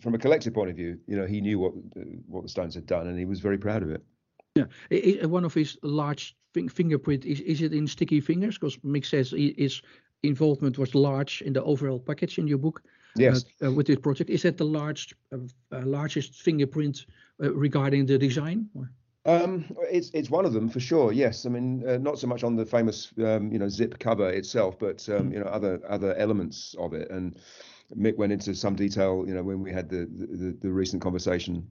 from 0.00 0.14
a 0.14 0.18
collective 0.18 0.54
point 0.54 0.70
of 0.70 0.76
view, 0.76 1.00
you 1.08 1.16
know, 1.16 1.26
he 1.26 1.40
knew 1.40 1.58
what 1.58 1.72
what 2.28 2.44
the 2.44 2.48
Stones 2.48 2.76
had 2.76 2.86
done, 2.86 3.08
and 3.08 3.18
he 3.18 3.24
was 3.24 3.40
very 3.40 3.58
proud 3.58 3.82
of 3.82 3.90
it. 3.90 4.02
Yeah, 4.90 5.26
one 5.26 5.44
of 5.44 5.54
his 5.54 5.78
large 5.82 6.36
fingerprint 6.70 7.24
is 7.24 7.40
is 7.40 7.62
it 7.62 7.72
in 7.72 7.86
Sticky 7.86 8.20
Fingers? 8.20 8.58
Because 8.58 8.76
Mick 8.78 9.04
says 9.04 9.30
his 9.30 9.82
involvement 10.22 10.78
was 10.78 10.94
large 10.94 11.42
in 11.42 11.52
the 11.52 11.62
overall 11.62 12.00
package 12.00 12.38
in 12.38 12.48
your 12.48 12.58
book. 12.58 12.82
Yes. 13.16 13.44
Uh, 13.62 13.68
uh, 13.68 13.72
with 13.72 13.86
this 13.86 13.98
project, 13.98 14.30
is 14.30 14.42
that 14.42 14.56
the 14.56 14.64
large 14.64 15.14
uh, 15.32 15.38
uh 15.72 15.82
largest 15.84 16.42
fingerprint 16.42 17.06
uh, 17.42 17.52
regarding 17.52 18.06
the 18.06 18.18
design? 18.18 18.68
Or? 18.74 18.90
Um, 19.24 19.64
it's 19.90 20.10
it's 20.14 20.30
one 20.30 20.46
of 20.46 20.52
them 20.52 20.68
for 20.68 20.80
sure. 20.80 21.12
Yes, 21.12 21.46
I 21.46 21.48
mean 21.48 21.86
uh, 21.86 21.98
not 21.98 22.18
so 22.18 22.26
much 22.26 22.44
on 22.44 22.56
the 22.56 22.64
famous 22.64 23.12
um, 23.18 23.52
you 23.52 23.58
know 23.58 23.68
zip 23.68 23.98
cover 23.98 24.30
itself, 24.30 24.78
but 24.78 25.08
um, 25.08 25.32
you 25.32 25.40
know 25.40 25.46
other 25.46 25.80
other 25.88 26.14
elements 26.14 26.74
of 26.78 26.94
it. 26.94 27.10
And 27.10 27.36
Mick 27.96 28.16
went 28.16 28.32
into 28.32 28.54
some 28.54 28.74
detail, 28.74 29.24
you 29.26 29.34
know, 29.34 29.42
when 29.42 29.62
we 29.62 29.72
had 29.72 29.88
the 29.88 30.06
the, 30.06 30.56
the 30.60 30.70
recent 30.70 31.02
conversation 31.02 31.68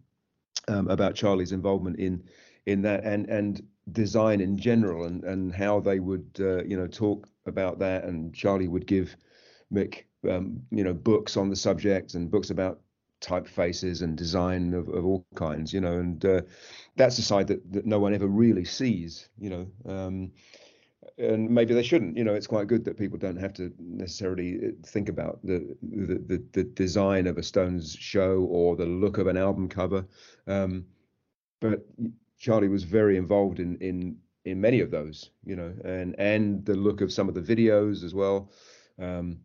um, 0.68 0.88
about 0.88 1.16
Charlie's 1.16 1.52
involvement 1.52 1.98
in 1.98 2.24
in 2.68 2.82
that 2.84 3.04
and 3.04 3.28
and 3.30 3.62
design 3.92 4.42
in 4.42 4.58
general 4.58 5.06
and 5.06 5.24
and 5.24 5.54
how 5.54 5.80
they 5.80 6.00
would 6.00 6.30
uh, 6.40 6.64
you 6.64 6.78
know 6.78 6.88
talk 6.88 7.28
about 7.46 7.80
that 7.80 8.04
and 8.04 8.34
Charlie 8.34 8.68
would 8.68 8.86
give 8.86 9.16
Mick 9.74 10.04
um, 10.30 10.62
you 10.72 10.84
know 10.84 10.94
books 10.94 11.38
on 11.38 11.50
the 11.50 11.56
subject 11.56 12.14
and 12.14 12.30
books 12.30 12.50
about 12.52 12.82
typefaces 13.20 14.04
and 14.04 14.16
design 14.16 14.74
of, 14.76 14.88
of 14.90 15.04
all 15.04 15.26
kinds 15.34 15.74
you 15.74 15.82
know 15.82 15.94
and 15.94 16.24
uh, 16.24 16.42
that's 16.98 17.18
a 17.20 17.22
side 17.22 17.48
that, 17.48 17.72
that 17.72 17.86
no 17.86 18.00
one 18.00 18.14
ever 18.14 18.28
really 18.28 18.66
sees, 18.66 19.30
you 19.38 19.50
know. 19.50 19.68
Um, 19.86 20.32
and 21.20 21.50
maybe 21.50 21.74
they 21.74 21.84
shouldn't. 21.84 22.18
You 22.18 22.24
know, 22.24 22.34
it's 22.34 22.48
quite 22.48 22.68
good 22.68 22.84
that 22.86 22.98
people 22.98 23.18
don't 23.18 23.40
have 23.40 23.54
to 23.54 23.72
necessarily 23.80 24.58
uh, 24.58 24.72
think 24.86 25.10
about 25.10 25.40
the 25.44 25.78
the, 25.82 26.16
the, 26.16 26.44
the 26.52 26.64
design 26.64 27.28
of 27.28 27.38
a 27.38 27.44
Stones 27.44 27.96
show 27.98 28.46
or 28.50 28.76
the 28.76 28.86
look 28.86 29.18
of 29.18 29.28
an 29.28 29.38
album 29.38 29.70
cover. 29.70 30.06
Um, 30.48 30.86
but 31.60 31.86
Charlie 32.38 32.68
was 32.68 32.84
very 32.84 33.18
involved 33.18 33.60
in 33.60 33.78
in 33.78 34.18
in 34.46 34.62
many 34.62 34.80
of 34.80 34.92
those, 34.92 35.32
you 35.46 35.56
know, 35.56 35.74
and 35.84 36.16
and 36.20 36.66
the 36.66 36.76
look 36.76 37.02
of 37.02 37.12
some 37.12 37.28
of 37.28 37.36
the 37.36 37.42
videos 37.42 38.04
as 38.04 38.14
well. 38.14 38.52
Um, 39.00 39.40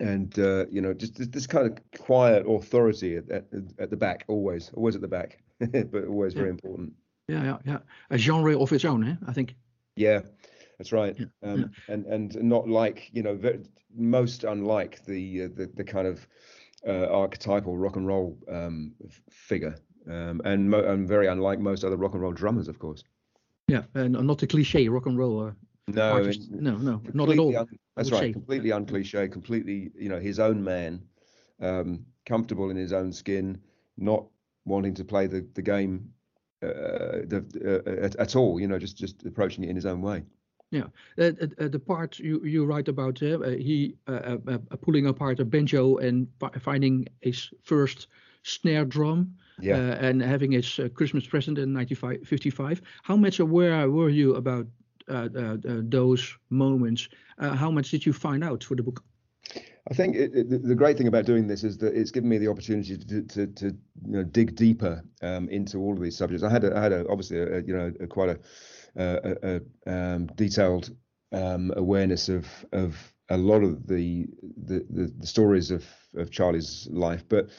and 0.00 0.36
uh, 0.38 0.66
you 0.70 0.80
know, 0.80 0.94
just 0.94 1.32
this 1.32 1.46
kind 1.46 1.66
of 1.66 1.78
quiet 2.00 2.44
authority 2.48 3.16
at, 3.16 3.30
at, 3.30 3.44
at 3.78 3.90
the 3.90 3.96
back, 3.96 4.24
always, 4.26 4.70
always 4.74 4.94
at 4.94 5.00
the 5.00 5.08
back, 5.08 5.42
but 5.60 6.04
always 6.06 6.34
very 6.34 6.50
important. 6.50 6.92
Yeah, 7.28 7.44
yeah, 7.44 7.58
yeah. 7.64 7.78
A 8.10 8.18
genre 8.18 8.58
of 8.58 8.72
its 8.72 8.84
own, 8.84 9.08
eh? 9.08 9.16
I 9.26 9.32
think. 9.32 9.54
Yeah, 9.96 10.22
that's 10.78 10.92
right. 10.92 11.16
Yeah, 11.18 11.26
um, 11.48 11.60
yeah. 11.60 11.94
And 11.94 12.06
and 12.06 12.42
not 12.42 12.68
like 12.68 13.10
you 13.12 13.22
know, 13.22 13.36
very, 13.36 13.60
most 13.94 14.44
unlike 14.44 15.04
the 15.04 15.44
uh, 15.44 15.48
the 15.54 15.70
the 15.74 15.84
kind 15.84 16.06
of 16.06 16.26
uh, 16.86 17.06
archetypal 17.06 17.76
rock 17.76 17.96
and 17.96 18.06
roll 18.06 18.36
um, 18.50 18.92
figure, 19.30 19.76
um, 20.08 20.40
and 20.44 20.70
mo- 20.70 20.84
and 20.84 21.08
very 21.08 21.26
unlike 21.26 21.60
most 21.60 21.84
other 21.84 21.96
rock 21.96 22.12
and 22.12 22.22
roll 22.22 22.32
drummers, 22.32 22.68
of 22.68 22.78
course. 22.78 23.04
Yeah, 23.68 23.82
and 23.94 24.12
not 24.12 24.42
a 24.42 24.46
cliche 24.46 24.88
rock 24.88 25.06
and 25.06 25.18
roll. 25.18 25.46
Uh, 25.46 25.52
no, 25.88 26.12
artist. 26.12 26.50
no, 26.50 26.76
no, 26.76 27.02
not 27.12 27.28
at 27.30 27.38
all. 27.38 27.56
Un- 27.56 27.66
that's 27.96 28.10
right. 28.10 28.32
Completely 28.32 28.70
uncliche. 28.70 29.30
Completely, 29.30 29.90
you 29.94 30.08
know, 30.08 30.18
his 30.18 30.38
own 30.38 30.62
man, 30.62 31.02
um, 31.60 32.04
comfortable 32.26 32.70
in 32.70 32.76
his 32.76 32.92
own 32.92 33.12
skin, 33.12 33.60
not 33.96 34.24
wanting 34.64 34.94
to 34.94 35.04
play 35.04 35.26
the 35.26 35.46
the 35.54 35.62
game 35.62 36.12
uh, 36.62 37.26
the, 37.26 37.82
uh, 37.86 38.04
at, 38.04 38.16
at, 38.16 38.36
all. 38.36 38.60
You 38.60 38.68
know, 38.68 38.78
just 38.78 38.96
just 38.96 39.24
approaching 39.24 39.64
it 39.64 39.70
in 39.70 39.76
his 39.76 39.86
own 39.86 40.00
way. 40.02 40.22
Yeah, 40.70 40.86
uh, 41.18 41.32
uh, 41.60 41.68
the 41.68 41.78
part 41.78 42.18
you, 42.18 42.42
you 42.44 42.64
write 42.64 42.88
about 42.88 43.22
uh, 43.22 43.40
he 43.50 43.96
uh, 44.06 44.38
pulling 44.80 45.06
apart 45.06 45.38
a 45.38 45.44
banjo 45.44 45.98
and 45.98 46.26
finding 46.60 47.06
his 47.20 47.50
first 47.62 48.06
snare 48.42 48.86
drum 48.86 49.34
yeah. 49.60 49.76
and 49.76 50.22
having 50.22 50.52
his 50.52 50.80
Christmas 50.94 51.26
present 51.26 51.58
in 51.58 51.74
1955. 51.74 52.82
How 53.02 53.16
much 53.16 53.40
aware 53.40 53.90
were 53.90 54.10
you 54.10 54.34
about 54.34 54.66
those 55.06 56.36
moments? 56.50 57.08
how 57.38 57.70
much 57.70 57.90
did 57.90 58.06
you 58.06 58.12
find 58.12 58.44
out 58.44 58.62
for 58.62 58.76
the 58.76 58.82
book? 58.84 59.02
I 59.90 59.94
think 59.94 60.14
it, 60.14 60.32
it, 60.34 60.62
the 60.62 60.74
great 60.76 60.96
thing 60.96 61.08
about 61.08 61.26
doing 61.26 61.48
this 61.48 61.64
is 61.64 61.76
that 61.78 61.94
it's 61.94 62.12
given 62.12 62.28
me 62.28 62.38
the 62.38 62.48
opportunity 62.48 62.96
to 62.96 63.22
to, 63.22 63.46
to 63.48 63.66
you 63.66 63.72
know, 64.06 64.22
dig 64.22 64.54
deeper 64.54 65.02
um, 65.22 65.48
into 65.48 65.78
all 65.78 65.94
of 65.94 66.00
these 66.00 66.16
subjects. 66.16 66.44
I 66.44 66.50
had 66.50 66.64
a, 66.64 66.76
I 66.76 66.82
had 66.82 66.92
a, 66.92 67.08
obviously 67.08 67.40
a, 67.40 67.60
you 67.62 67.76
know 67.76 67.92
a, 67.98 68.06
quite 68.06 68.30
a 68.30 68.38
a, 68.96 69.60
a 69.86 69.92
um, 69.92 70.26
detailed 70.36 70.94
um, 71.32 71.72
awareness 71.76 72.28
of 72.28 72.46
of 72.72 73.12
a 73.28 73.36
lot 73.36 73.64
of 73.64 73.88
the 73.88 74.28
the, 74.56 74.86
the, 74.88 75.12
the 75.18 75.26
stories 75.26 75.72
of, 75.72 75.84
of 76.14 76.30
Charlie's 76.30 76.88
life. 76.92 77.24
But 77.28 77.50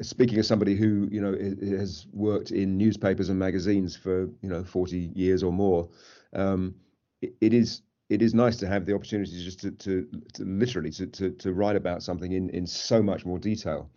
speaking 0.00 0.38
as 0.38 0.46
somebody 0.46 0.74
who 0.74 1.08
you 1.10 1.20
know 1.20 1.32
has 1.78 2.06
worked 2.12 2.50
in 2.50 2.76
newspapers 2.76 3.28
and 3.28 3.38
magazines 3.38 3.96
for 3.96 4.22
you 4.42 4.48
know 4.48 4.64
40 4.64 5.12
years 5.14 5.42
or 5.42 5.52
more, 5.52 5.88
um, 6.34 6.74
it, 7.20 7.34
it 7.40 7.54
is 7.54 7.82
it 8.08 8.22
is 8.22 8.34
nice 8.34 8.56
to 8.56 8.66
have 8.66 8.84
the 8.84 8.94
opportunity 8.94 9.42
just 9.42 9.60
to, 9.60 9.70
to, 9.70 10.06
to 10.34 10.44
literally 10.44 10.90
to, 10.90 11.06
to, 11.06 11.30
to 11.30 11.52
write 11.52 11.74
about 11.74 12.02
something 12.02 12.32
in, 12.32 12.50
in 12.50 12.66
so 12.66 13.02
much 13.02 13.24
more 13.24 13.38
detail. 13.38 13.90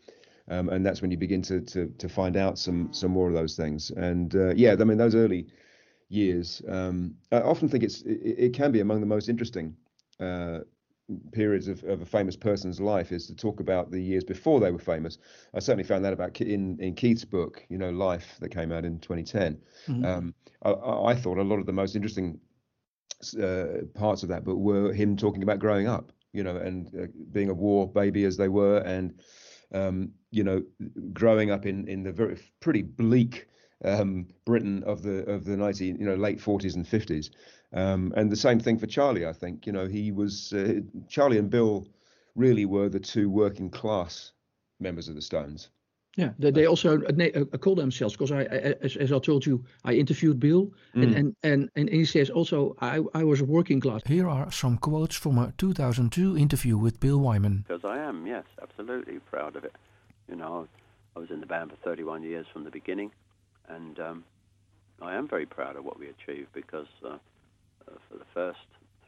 Um, 0.50 0.69
and 0.69 0.86
that's 0.86 1.02
when 1.02 1.12
you 1.12 1.17
begin 1.17 1.41
to, 1.43 1.60
to 1.60 1.88
to 1.97 2.08
find 2.08 2.38
out 2.38 2.58
some 2.58 2.93
some 2.93 3.12
more 3.12 3.28
of 3.28 3.34
those 3.34 3.56
things. 3.56 3.91
And 3.91 4.34
uh, 4.36 4.54
yeah, 4.56 4.76
I 4.80 4.84
mean 4.84 4.97
those 4.97 5.15
early 5.15 5.47
years. 6.10 6.62
Um, 6.69 7.15
I 7.32 7.41
often 7.41 7.67
think 7.67 7.84
it's 7.84 8.02
it, 8.04 8.36
it, 8.38 8.54
can 8.54 8.71
be 8.71 8.80
among 8.80 9.02
the 9.02 9.06
most 9.06 9.28
interesting 9.28 9.76
uh, 10.21 10.60
periods 11.32 11.67
of, 11.67 11.84
of, 11.84 12.02
a 12.02 12.06
famous 12.06 12.36
person's 12.36 12.80
life 12.80 13.12
is 13.12 13.28
to 13.28 13.36
talk 13.36 13.60
about 13.60 13.91
the 13.91 14.02
years 14.02 14.24
before 14.24 14.60
they 14.60 14.72
were 14.72 14.80
famous. 14.80 15.17
I 15.54 15.60
certainly 15.60 15.84
found 15.84 16.04
that 16.06 16.13
about 16.13 16.39
in 16.41 16.80
in 16.80 16.96
Keith's 16.96 17.26
book, 17.26 17.65
you 17.70 17.78
know, 17.78 17.89
Life 17.91 18.38
that 18.39 18.50
came 18.50 18.72
out 18.72 18.86
in 18.86 19.00
2010. 19.00 19.58
Mm-hmm. 19.88 20.06
Um, 20.06 20.36
I, 20.63 20.72
I, 20.72 21.15
thought 21.15 21.38
a 21.38 21.43
lot 21.43 21.60
of 21.60 21.65
the 21.65 21.74
most 21.74 21.96
interesting 21.96 22.39
uh, 23.41 23.86
parts 23.93 24.24
of 24.24 24.30
that 24.30 24.43
book 24.43 24.58
were 24.58 24.93
him 24.93 25.15
talking 25.15 25.43
about 25.43 25.60
growing 25.60 25.88
up, 25.88 26.12
you 26.34 26.43
know, 26.43 26.58
and 26.58 26.88
uh, 26.96 27.08
being 27.32 27.50
a 27.50 27.54
war 27.54 27.88
baby 27.88 28.26
as 28.26 28.38
they 28.38 28.50
were, 28.50 28.80
and 28.80 29.20
um, 29.74 30.12
you 30.32 30.43
know, 30.43 30.63
growing 31.13 31.52
up 31.52 31.65
in 31.65 31.88
in 31.88 32.04
the 32.04 32.12
very 32.12 32.38
pretty 32.60 32.82
bleak 32.82 33.48
um, 33.84 34.28
Britain 34.46 34.84
of 34.84 35.04
the 35.04 35.24
of 35.30 35.46
the 35.46 35.56
19 35.56 35.98
you 36.00 36.06
know 36.06 36.15
late 36.15 36.39
40s 36.39 36.76
and 36.76 36.86
50s, 36.86 37.30
um, 37.73 38.13
and 38.15 38.32
the 38.32 38.36
same 38.36 38.60
thing 38.60 38.77
for 38.77 38.88
Charlie. 38.88 39.25
I 39.25 39.34
think 39.34 39.65
you 39.65 39.73
know 39.73 39.88
he 39.88 40.12
was 40.12 40.53
uh, 40.53 40.82
Charlie 41.08 41.38
and 41.38 41.49
Bill 41.49 41.88
really 42.36 42.65
were 42.65 42.89
the 42.89 42.99
two 42.99 43.30
working 43.30 43.69
class 43.69 44.32
members 44.80 45.08
of 45.08 45.15
the 45.15 45.21
Stones. 45.21 45.69
Yeah, 46.15 46.32
they, 46.39 46.49
they 46.49 46.65
also 46.65 46.99
uh, 47.03 47.12
uh, 47.36 47.58
call 47.58 47.75
themselves 47.75 48.15
because 48.15 48.32
I, 48.32 48.45
as, 48.82 48.95
as 48.95 49.12
I 49.12 49.19
told 49.19 49.45
you, 49.45 49.63
I 49.86 49.93
interviewed 49.93 50.39
Bill, 50.39 50.71
mm. 50.95 51.03
and, 51.03 51.15
and 51.15 51.36
and 51.43 51.69
and 51.75 51.89
he 51.89 52.06
says 52.06 52.30
also 52.30 52.75
I 52.82 53.01
I 53.13 53.23
was 53.23 53.41
a 53.41 53.45
working 53.45 53.80
class. 53.80 54.01
Here 54.06 54.27
are 54.27 54.51
some 54.51 54.77
quotes 54.77 55.15
from 55.15 55.38
a 55.38 55.53
2002 55.58 56.38
interview 56.38 56.77
with 56.77 56.99
Bill 56.99 57.19
Wyman. 57.19 57.65
Because 57.67 57.86
I 57.86 57.99
am, 57.99 58.25
yes, 58.25 58.45
absolutely 58.62 59.19
proud 59.19 59.56
of 59.56 59.63
it. 59.63 59.75
You 60.27 60.36
know, 60.36 60.67
I 61.15 61.19
was 61.19 61.30
in 61.30 61.39
the 61.39 61.45
band 61.45 61.69
for 61.71 61.77
31 61.77 62.23
years 62.23 62.47
from 62.51 62.63
the 62.63 62.71
beginning 62.71 63.12
and 63.69 63.99
um, 63.99 64.23
I 65.01 65.15
am 65.15 65.27
very 65.27 65.45
proud 65.45 65.75
of 65.75 65.86
what 65.86 65.99
we 65.99 66.08
achieved 66.10 66.49
because 66.53 66.88
uh, 67.06 67.17
for 68.10 68.17
the 68.17 68.26
first 68.34 68.60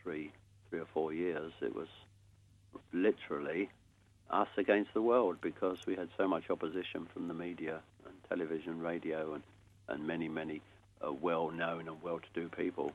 three, 0.01 0.31
three 0.69 0.79
or 0.79 0.87
four 0.93 1.13
years, 1.13 1.51
it 1.61 1.75
was 1.75 1.87
literally 2.93 3.69
us 4.29 4.47
against 4.57 4.93
the 4.93 5.01
world 5.01 5.37
because 5.41 5.77
we 5.87 5.95
had 5.95 6.09
so 6.17 6.27
much 6.27 6.49
opposition 6.49 7.07
from 7.13 7.27
the 7.27 7.33
media 7.33 7.79
and 8.05 8.15
television, 8.29 8.79
radio, 8.79 9.33
and 9.33 9.43
and 9.89 10.05
many, 10.05 10.29
many 10.29 10.61
uh, 11.05 11.11
well-known 11.11 11.87
and 11.87 12.01
well-to-do 12.01 12.49
people, 12.49 12.91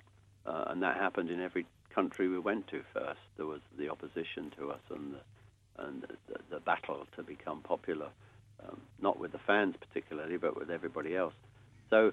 uh, 0.47 0.65
and 0.69 0.83
that 0.83 0.97
happened 0.97 1.31
in 1.31 1.41
every 1.41 1.67
country 1.95 2.29
we 2.29 2.39
went 2.39 2.67
to. 2.69 2.83
First, 2.93 3.21
there 3.37 3.47
was 3.47 3.61
the 3.79 3.89
opposition 3.89 4.53
to 4.59 4.71
us 4.71 4.81
and 4.91 5.15
the, 5.15 5.83
and 5.85 6.03
the, 6.03 6.39
the 6.51 6.61
battle 6.61 7.07
to 7.17 7.23
become 7.23 7.61
popular, 7.63 8.09
um, 8.65 8.81
not 9.01 9.19
with 9.19 9.33
the 9.33 9.39
fans 9.39 9.75
particularly, 9.81 10.37
but 10.37 10.57
with 10.57 10.71
everybody 10.71 11.17
else. 11.17 11.35
So 11.91 12.13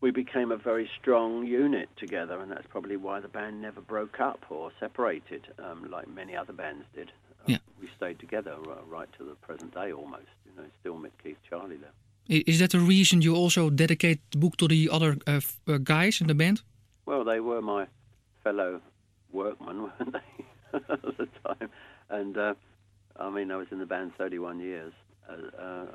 we 0.00 0.10
became 0.10 0.52
a 0.52 0.56
very 0.56 0.88
strong 1.00 1.44
unit 1.44 1.88
together, 1.96 2.40
and 2.40 2.50
that's 2.50 2.66
probably 2.68 2.96
why 2.96 3.20
the 3.20 3.28
band 3.28 3.60
never 3.60 3.80
broke 3.80 4.20
up 4.20 4.44
or 4.50 4.70
separated 4.78 5.46
um, 5.58 5.90
like 5.90 6.08
many 6.08 6.36
other 6.36 6.52
bands 6.52 6.84
did. 6.94 7.10
Um, 7.40 7.46
yeah. 7.46 7.58
We 7.80 7.88
stayed 7.96 8.18
together 8.18 8.56
right 8.88 9.08
to 9.18 9.24
the 9.24 9.34
present 9.34 9.74
day 9.74 9.92
almost. 9.92 10.28
You 10.46 10.62
know, 10.62 10.68
still 10.80 10.94
Mick, 10.94 11.10
Keith, 11.22 11.38
Charlie 11.48 11.76
there. 11.76 11.90
Is 12.28 12.58
that 12.58 12.70
the 12.70 12.80
reason 12.80 13.22
you 13.22 13.34
also 13.34 13.70
dedicate 13.70 14.20
the 14.30 14.38
book 14.38 14.56
to 14.58 14.68
the 14.68 14.90
other 14.92 15.16
uh, 15.26 15.40
uh, 15.66 15.78
guys 15.78 16.20
in 16.20 16.26
the 16.26 16.34
band? 16.34 16.60
Well, 17.06 17.24
they 17.24 17.40
were 17.40 17.62
my 17.62 17.86
fellow 18.44 18.82
workmen, 19.32 19.82
weren't 19.98 20.12
they, 20.12 20.44
at 20.74 21.02
the 21.16 21.28
time? 21.44 21.70
And 22.10 22.36
uh, 22.36 22.54
I 23.16 23.30
mean, 23.30 23.50
I 23.50 23.56
was 23.56 23.68
in 23.72 23.78
the 23.78 23.86
band 23.86 24.12
31 24.18 24.60
years. 24.60 24.92
Uh, 25.28 25.62
uh, 25.62 25.86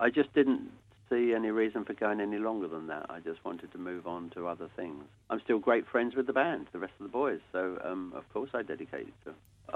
I 0.00 0.10
just 0.10 0.32
didn't 0.34 0.70
see 1.10 1.32
any 1.34 1.50
reason 1.50 1.84
for 1.84 1.94
going 1.94 2.20
any 2.20 2.38
longer 2.38 2.68
than 2.68 2.86
that. 2.88 3.06
I 3.10 3.20
just 3.20 3.44
wanted 3.44 3.72
to 3.72 3.78
move 3.78 4.06
on 4.06 4.30
to 4.30 4.46
other 4.46 4.68
things. 4.76 5.04
I'm 5.30 5.40
still 5.44 5.58
great 5.58 5.86
friends 5.86 6.14
with 6.14 6.26
the 6.26 6.32
band, 6.32 6.66
the 6.72 6.78
rest 6.78 6.94
of 6.98 7.04
the 7.04 7.12
boys, 7.12 7.40
so 7.52 7.78
um, 7.84 8.12
of 8.16 8.30
course 8.32 8.50
I 8.54 8.62
dedicate 8.62 9.08
it 9.08 9.14
to 9.24 9.30
them. 9.30 9.34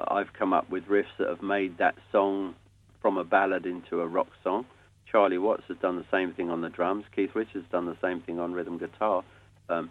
I've 0.08 0.32
come 0.32 0.52
up 0.52 0.70
with 0.70 0.84
riffs 0.84 1.16
that 1.18 1.28
have 1.28 1.42
made 1.42 1.78
that 1.78 1.94
song 2.12 2.54
from 3.00 3.16
a 3.16 3.24
ballad 3.24 3.66
into 3.66 4.00
a 4.00 4.06
rock 4.06 4.28
song. 4.44 4.66
Charlie 5.10 5.38
Watts 5.38 5.64
has 5.68 5.78
done 5.78 5.96
the 5.96 6.04
same 6.10 6.34
thing 6.34 6.50
on 6.50 6.60
the 6.60 6.68
drums. 6.68 7.04
Keith 7.14 7.30
Richards 7.34 7.64
has 7.64 7.72
done 7.72 7.86
the 7.86 7.96
same 8.02 8.20
thing 8.20 8.38
on 8.38 8.52
rhythm 8.52 8.78
guitar. 8.78 9.24
Um, 9.68 9.90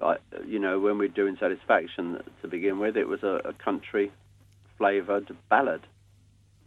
I, 0.00 0.16
you 0.46 0.58
know, 0.58 0.78
when 0.78 0.98
we're 0.98 1.08
doing 1.08 1.36
Satisfaction 1.40 2.22
to 2.42 2.48
begin 2.48 2.78
with, 2.78 2.96
it 2.96 3.08
was 3.08 3.22
a, 3.22 3.40
a 3.48 3.52
country 3.52 4.12
flavoured 4.78 5.34
ballad, 5.48 5.80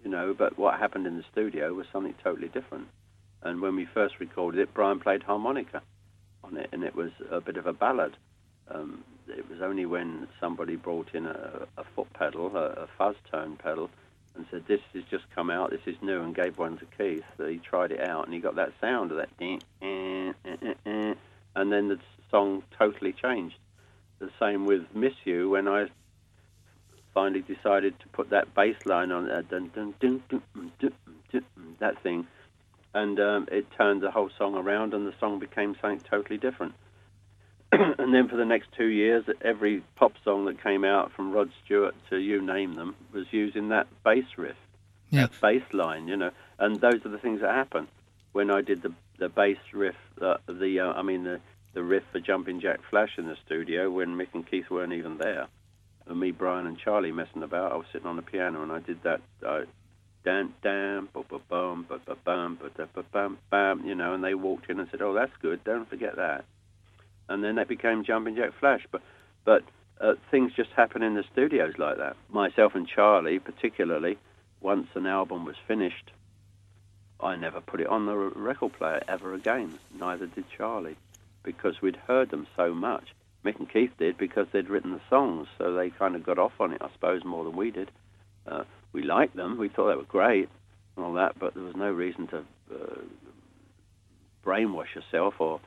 you 0.04 0.10
know, 0.10 0.34
but 0.38 0.58
what 0.58 0.80
happened 0.80 1.06
in 1.06 1.18
the 1.18 1.24
studio 1.32 1.74
was 1.74 1.86
something 1.92 2.16
totally 2.24 2.48
different. 2.48 2.88
And 3.42 3.62
when 3.62 3.76
we 3.76 3.86
first 3.86 4.20
recorded 4.20 4.60
it, 4.60 4.74
Brian 4.74 5.00
played 5.00 5.24
harmonica 5.24 5.82
on 6.44 6.58
it, 6.58 6.70
and 6.72 6.84
it 6.84 6.96
was 6.96 7.12
a 7.32 7.40
bit 7.40 7.58
of 7.58 7.68
a 7.68 7.74
ballad. 7.74 8.18
Um, 8.70 9.04
it 9.28 9.50
was 9.50 9.62
only 9.62 9.86
when 9.86 10.28
somebody 10.40 10.76
brought 10.76 11.14
in 11.14 11.26
a, 11.26 11.68
a 11.78 11.84
foot 11.96 12.12
pedal, 12.14 12.56
a, 12.56 12.84
a, 12.84 12.88
fuzz 12.98 13.16
tone 13.32 13.58
pedal, 13.58 13.90
and 14.36 14.46
said, 14.52 14.66
"This 14.68 14.82
has 14.94 15.04
just 15.10 15.24
come 15.34 15.50
out. 15.50 15.72
This 15.72 15.82
is 15.86 15.96
new," 16.02 16.22
and 16.22 16.36
gave 16.36 16.58
one 16.58 16.78
to 16.78 16.86
Keith. 16.98 17.24
That 17.38 17.50
he 17.50 17.58
tried 17.58 17.92
it 17.92 18.02
out, 18.02 18.26
and 18.26 18.34
he 18.34 18.40
got 18.40 18.56
that 18.56 18.74
sound 18.82 19.12
of 19.12 19.18
that, 19.18 19.30
eh, 19.40 19.60
eh, 19.82 20.74
eh, 20.86 21.14
and 21.56 21.72
then 21.72 21.88
the 21.88 22.00
song 22.30 22.64
totally 22.78 23.14
changed. 23.14 23.58
The 24.20 24.30
same 24.40 24.66
with 24.66 24.84
"Miss 24.94 25.14
You" 25.24 25.50
when 25.50 25.68
I 25.68 25.88
finally 27.14 27.42
decided 27.42 28.00
to 28.00 28.08
put 28.10 28.30
that 28.30 28.54
bass 28.54 28.76
line 28.86 29.12
on, 29.12 29.30
uh, 29.30 29.42
dun, 29.50 29.72
dun, 29.74 29.96
dun, 30.00 30.22
that 31.80 32.02
thing 32.04 32.28
and 32.94 33.20
um, 33.20 33.48
it 33.52 33.66
turned 33.78 34.02
the 34.02 34.12
whole 34.12 34.30
song 34.38 34.56
around, 34.56 34.94
and 34.94 35.06
the 35.08 35.14
song 35.20 35.40
became 35.40 35.76
something 35.82 36.00
totally 36.10 36.38
different. 36.38 36.74
and 37.72 38.14
then 38.14 38.28
for 38.28 38.36
the 38.36 38.46
next 38.46 38.70
two 38.76 38.88
years, 38.88 39.26
every 39.42 39.84
pop 39.96 40.14
song 40.24 40.46
that 40.46 40.64
came 40.64 40.84
out 40.84 41.12
from 41.12 41.32
Rod 41.32 41.52
Stewart 41.64 41.94
to 42.10 42.18
you 42.18 42.42
name 42.42 42.76
them 42.76 42.96
was 43.14 43.26
using 43.32 43.70
that 43.70 43.88
bass 44.04 44.26
riff, 44.38 44.56
Yeah. 45.12 45.28
that 45.28 45.42
bass 45.42 45.62
line, 45.72 46.08
you 46.08 46.18
know. 46.18 46.32
And 46.58 46.78
those 46.78 47.06
are 47.06 47.10
the 47.10 47.20
things 47.20 47.42
that 47.42 47.54
happen 47.54 47.88
when 48.32 48.52
I 48.52 48.62
did 48.62 48.82
the 48.82 48.94
the 49.18 49.30
bass 49.30 49.58
riff, 49.74 49.96
uh, 50.22 50.38
the 50.48 50.80
uh, 50.80 50.94
I 50.94 51.02
mean 51.02 51.24
the 51.24 51.40
the 51.74 51.84
riff 51.84 52.04
for 52.12 52.20
Jumping 52.20 52.60
Jack 52.62 52.80
Flash 52.90 53.18
in 53.18 53.28
the 53.28 53.38
studio 53.46 53.92
when 53.92 54.16
Mick 54.16 54.30
and 54.34 54.50
Keith 54.50 54.70
weren't 54.72 54.94
even 54.94 55.18
there, 55.18 55.48
and 56.08 56.20
me, 56.20 56.32
Brian, 56.32 56.66
and 56.66 56.78
Charlie 56.78 57.12
messing 57.12 57.44
about. 57.44 57.72
I 57.72 57.76
was 57.76 57.86
sitting 57.92 58.08
on 58.08 58.16
the 58.16 58.22
piano 58.24 58.64
and 58.64 58.72
I 58.72 58.80
did 58.80 59.04
that. 59.04 59.22
Uh, 59.46 59.62
Dan, 60.26 60.54
dan, 60.62 61.08
ba 61.14 61.24
bum, 61.84 62.00
ba 62.06 62.16
ba 62.16 62.18
bum, 62.24 62.56
ba 62.62 62.70
da 62.76 62.86
ba 62.94 63.04
bum, 63.12 63.38
bam, 63.50 63.86
you 63.86 63.96
know, 63.96 64.14
and 64.14 64.24
they 64.24 64.34
walked 64.34 64.70
in 64.70 64.80
and 64.80 64.90
said, 64.90 65.02
"Oh, 65.02 65.14
that's 65.14 65.36
good. 65.42 65.64
Don't 65.64 65.90
forget 65.90 66.16
that." 66.16 66.46
And 67.28 67.44
then 67.44 67.56
that 67.56 67.68
became 67.68 68.04
Jumping 68.04 68.36
Jack 68.36 68.54
Flash. 68.60 68.86
But, 68.92 69.02
but 69.46 69.64
uh, 70.02 70.14
things 70.32 70.52
just 70.56 70.72
happen 70.72 71.04
in 71.04 71.14
the 71.14 71.24
studios 71.32 71.76
like 71.78 71.98
that. 71.98 72.16
Myself 72.30 72.74
and 72.74 72.88
Charlie, 72.88 73.40
particularly, 73.40 74.18
once 74.62 74.88
an 74.96 75.06
album 75.06 75.46
was 75.46 75.56
finished, 75.68 76.12
I 77.20 77.36
never 77.36 77.62
put 77.62 77.82
it 77.82 77.88
on 77.88 78.06
the 78.06 78.16
record 78.16 78.74
player 78.74 79.04
ever 79.08 79.34
again. 79.34 79.78
Neither 79.98 80.26
did 80.26 80.46
Charlie, 80.58 80.98
because 81.44 81.82
we'd 81.82 81.98
heard 81.98 82.32
them 82.32 82.48
so 82.56 82.74
much. 82.74 83.14
Mick 83.46 83.60
and 83.60 83.72
Keith 83.72 83.92
did 83.98 84.18
because 84.18 84.48
they'd 84.52 84.70
written 84.70 84.92
the 84.92 85.02
songs, 85.10 85.48
so 85.58 85.74
they 85.74 85.92
kind 85.92 86.16
of 86.16 86.24
got 86.24 86.40
off 86.40 86.60
on 86.60 86.74
it, 86.74 86.82
I 86.82 86.90
suppose, 86.92 87.24
more 87.24 87.44
than 87.44 87.56
we 87.56 87.72
did. 87.72 87.92
Uh, 88.48 88.64
we 88.92 89.04
liked 89.04 89.36
them, 89.36 89.58
we 89.58 89.70
thought 89.70 89.90
they 89.90 89.96
were 89.96 90.04
great, 90.04 90.50
and 91.00 91.08
all 91.08 91.14
that, 91.14 91.40
but 91.40 91.54
there 91.54 91.64
was 91.64 91.76
no 91.76 91.90
reason 91.90 92.28
to 92.28 92.38
uh, 92.74 93.02
brainwash 94.46 94.94
yourself 94.96 95.36
or 95.40 95.62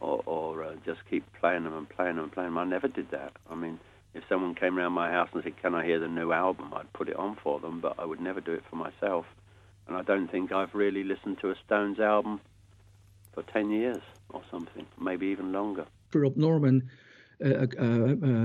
or, 0.00 0.22
or 0.26 0.64
uh, 0.64 0.74
just 0.86 1.00
keep 1.10 1.24
playing 1.40 1.64
them 1.64 1.76
and 1.76 1.88
playing 1.88 2.14
them 2.16 2.24
and 2.24 2.32
playing 2.32 2.50
them. 2.50 2.58
I 2.58 2.64
never 2.64 2.86
did 2.86 3.10
that. 3.10 3.32
I 3.50 3.56
mean, 3.56 3.80
if 4.14 4.22
someone 4.28 4.54
came 4.54 4.78
around 4.78 4.92
my 4.92 5.10
house 5.10 5.28
and 5.34 5.42
said, 5.42 5.60
"Can 5.60 5.74
I 5.74 5.84
hear 5.84 5.98
the 6.00 6.08
new 6.08 6.32
album?" 6.32 6.72
I'd 6.74 6.92
put 6.92 7.08
it 7.08 7.16
on 7.16 7.36
for 7.42 7.60
them, 7.60 7.80
but 7.80 7.96
I 7.98 8.04
would 8.04 8.20
never 8.20 8.40
do 8.40 8.52
it 8.52 8.62
for 8.70 8.76
myself. 8.76 9.26
And 9.86 9.96
I 9.96 10.02
don't 10.02 10.28
think 10.28 10.52
I've 10.52 10.74
really 10.74 11.04
listened 11.04 11.38
to 11.40 11.50
a 11.50 11.54
Stones 11.66 11.98
album 12.00 12.40
for 13.34 13.42
ten 13.42 13.70
years 13.70 14.02
or 14.30 14.42
something, 14.50 14.86
maybe 15.00 15.26
even 15.26 15.52
longer. 15.52 15.86
Rob 16.14 16.36
Norman 16.36 16.88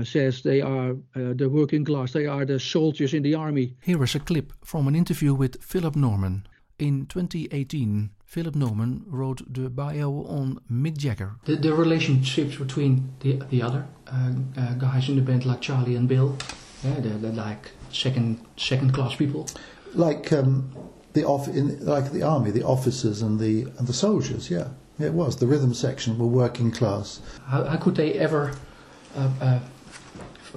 says 0.04 0.42
they 0.42 0.60
are 0.60 0.90
uh, 0.92 1.34
the 1.34 1.48
working 1.48 1.84
class, 1.84 2.12
they 2.12 2.26
are 2.26 2.44
the 2.44 2.58
soldiers 2.58 3.12
in 3.14 3.22
the 3.22 3.34
army. 3.34 3.74
Here 3.82 4.02
is 4.02 4.14
a 4.14 4.20
clip 4.20 4.52
from 4.64 4.88
an 4.88 4.94
interview 4.94 5.34
with 5.34 5.62
Philip 5.62 5.96
Norman. 5.96 6.46
In 6.78 7.06
2018, 7.06 8.10
Philip 8.24 8.56
Norman 8.56 9.04
wrote 9.06 9.42
the 9.52 9.70
bio 9.70 10.24
on 10.28 10.58
Mick 10.70 10.96
Jagger. 10.96 11.36
The, 11.44 11.54
the 11.56 11.72
relationships 11.72 12.56
between 12.56 13.14
the, 13.20 13.40
the 13.50 13.62
other 13.62 13.86
uh, 14.08 14.32
uh, 14.56 14.74
guys 14.74 15.08
in 15.08 15.16
the 15.16 15.22
band, 15.22 15.46
like 15.46 15.60
Charlie 15.60 15.94
and 15.94 16.08
Bill, 16.08 16.36
yeah, 16.82 16.98
they're, 16.98 17.18
they're 17.18 17.32
like 17.32 17.70
second 17.92 18.44
second 18.56 18.92
class 18.92 19.14
people. 19.14 19.46
like 19.94 20.32
um, 20.32 20.70
the 21.12 21.24
off 21.24 21.48
in 21.48 21.84
like 21.84 22.12
the 22.12 22.22
army, 22.22 22.50
the 22.50 22.64
officers 22.64 23.22
and 23.22 23.38
the 23.38 23.62
and 23.78 23.86
the 23.86 23.92
soldiers. 23.92 24.50
Yeah, 24.50 24.68
yeah, 24.98 25.06
it 25.06 25.14
was. 25.14 25.36
The 25.36 25.46
rhythm 25.46 25.72
section 25.74 26.18
were 26.18 26.26
working 26.26 26.70
class. 26.70 27.20
How, 27.46 27.64
how 27.64 27.76
could 27.76 27.94
they 27.94 28.14
ever 28.14 28.48
uh, 28.48 28.52
uh, 28.52 28.56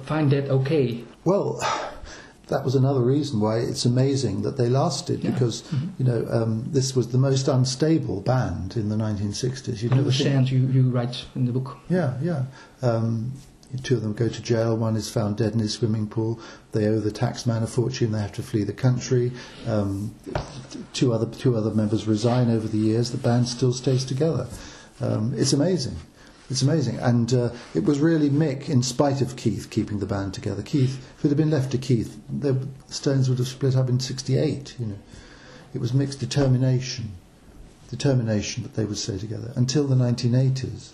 find 0.04 0.30
that 0.30 0.48
okay? 0.50 1.04
Well, 1.24 1.60
that 2.48 2.64
was 2.64 2.74
another 2.74 3.00
reason 3.02 3.40
why 3.40 3.58
it's 3.58 3.84
amazing 3.84 4.42
that 4.42 4.56
they 4.56 4.68
lasted 4.68 5.20
because 5.22 5.70
you 5.98 6.04
know 6.04 6.26
um, 6.30 6.64
this 6.70 6.96
was 6.96 7.08
the 7.08 7.18
most 7.18 7.48
unstable 7.48 8.20
band 8.22 8.76
in 8.76 8.88
the 8.88 8.96
1960s. 8.96 9.82
You 9.82 9.88
You 9.90 9.94
never 9.96 10.10
think- 10.10 10.50
you, 10.50 10.58
you 10.66 10.90
write 10.90 11.24
in 11.34 11.44
the 11.46 11.52
book. 11.52 11.76
Yeah, 11.88 12.14
yeah. 12.22 12.44
Um, 12.82 13.32
two 13.82 13.96
of 13.96 14.02
them 14.02 14.14
go 14.14 14.28
to 14.30 14.42
jail. 14.42 14.74
One 14.76 14.96
is 14.96 15.10
found 15.10 15.36
dead 15.36 15.52
in 15.52 15.58
his 15.58 15.74
swimming 15.74 16.06
pool. 16.08 16.40
They 16.72 16.86
owe 16.86 17.00
the 17.00 17.10
taxman 17.10 17.62
a 17.62 17.66
fortune. 17.66 18.12
They 18.12 18.20
have 18.20 18.32
to 18.32 18.42
flee 18.42 18.64
the 18.64 18.72
country. 18.72 19.32
Um, 19.66 20.14
two 20.94 21.12
other 21.12 21.26
two 21.26 21.54
other 21.54 21.70
members 21.70 22.06
resign 22.06 22.50
over 22.50 22.66
the 22.66 22.78
years. 22.78 23.10
The 23.10 23.18
band 23.18 23.46
still 23.48 23.74
stays 23.74 24.04
together. 24.06 24.46
Um, 25.02 25.34
it's 25.36 25.52
amazing. 25.52 25.96
It's 26.50 26.62
amazing, 26.62 26.98
and 26.98 27.32
uh, 27.34 27.50
it 27.74 27.84
was 27.84 28.00
really 28.00 28.30
Mick, 28.30 28.70
in 28.70 28.82
spite 28.82 29.20
of 29.20 29.36
Keith, 29.36 29.68
keeping 29.68 29.98
the 29.98 30.06
band 30.06 30.32
together. 30.32 30.62
Keith, 30.62 30.98
if 31.18 31.24
it 31.24 31.28
had 31.28 31.36
been 31.36 31.50
left 31.50 31.70
to 31.72 31.78
Keith, 31.78 32.18
the 32.30 32.66
Stones 32.88 33.28
would 33.28 33.38
have 33.38 33.48
split 33.48 33.76
up 33.76 33.90
in 33.90 34.00
'68. 34.00 34.74
You 34.78 34.86
know, 34.86 34.98
it 35.74 35.80
was 35.80 35.92
Mick's 35.92 36.16
determination, 36.16 37.12
determination 37.90 38.62
that 38.62 38.74
they 38.74 38.86
would 38.86 38.96
stay 38.96 39.18
together 39.18 39.52
until 39.56 39.86
the 39.86 39.94
1980s, 39.94 40.92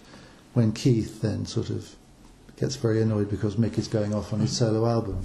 when 0.55 0.73
Keith 0.73 1.23
then 1.23 1.47
sort 1.47 1.71
of 1.71 1.95
gets 2.57 2.75
very 2.75 3.01
annoyed 3.01 3.31
because 3.31 3.55
Mick 3.55 3.79
is 3.79 3.88
going 3.88 4.12
off 4.12 4.33
on 4.33 4.40
his 4.40 4.57
solo 4.57 4.88
album. 4.88 5.25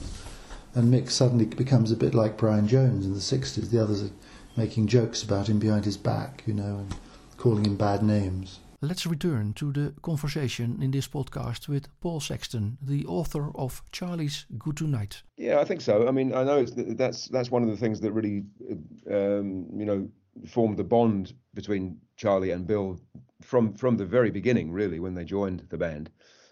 And 0.75 0.93
Mick 0.93 1.09
suddenly 1.09 1.45
becomes 1.45 1.91
a 1.91 1.95
bit 1.95 2.13
like 2.13 2.37
Brian 2.37 2.67
Jones 2.67 3.05
in 3.05 3.13
the 3.13 3.19
60s. 3.19 3.71
The 3.71 3.81
others 3.81 4.03
are 4.03 4.11
making 4.55 4.87
jokes 4.87 5.23
about 5.23 5.49
him 5.49 5.57
behind 5.57 5.85
his 5.85 5.97
back, 5.97 6.43
you 6.45 6.53
know, 6.53 6.77
and 6.77 6.95
calling 7.37 7.65
him 7.65 7.75
bad 7.75 8.03
names. 8.03 8.59
Let's 8.81 9.05
return 9.05 9.51
to 9.55 9.73
the 9.73 9.93
conversation 10.01 10.81
in 10.81 10.91
this 10.91 11.05
podcast 11.05 11.67
with 11.67 11.89
Paul 11.99 12.21
Sexton, 12.21 12.77
the 12.81 13.05
author 13.07 13.51
of 13.53 13.83
Charlie's 13.91 14.45
Good 14.57 14.77
Tonight. 14.77 15.21
Yeah, 15.35 15.59
I 15.59 15.65
think 15.65 15.81
so. 15.81 16.07
I 16.07 16.11
mean, 16.11 16.33
I 16.33 16.45
know 16.45 16.59
it's, 16.59 16.71
that's 16.95 17.27
that's 17.27 17.51
one 17.51 17.63
of 17.63 17.69
the 17.69 17.75
things 17.75 17.99
that 17.99 18.13
really, 18.13 18.45
um, 19.11 19.67
you 19.75 19.85
know, 19.85 20.09
formed 20.47 20.77
the 20.77 20.85
bond 20.85 21.33
between 21.53 21.99
Charlie 22.15 22.51
and 22.51 22.65
Bill 22.65 22.97
from 23.41 23.73
from 23.73 23.97
the 23.97 24.05
very 24.05 24.31
beginning, 24.31 24.71
really, 24.71 25.01
when 25.01 25.13
they 25.13 25.25
joined 25.25 25.65
the 25.69 25.77
band. 25.77 26.09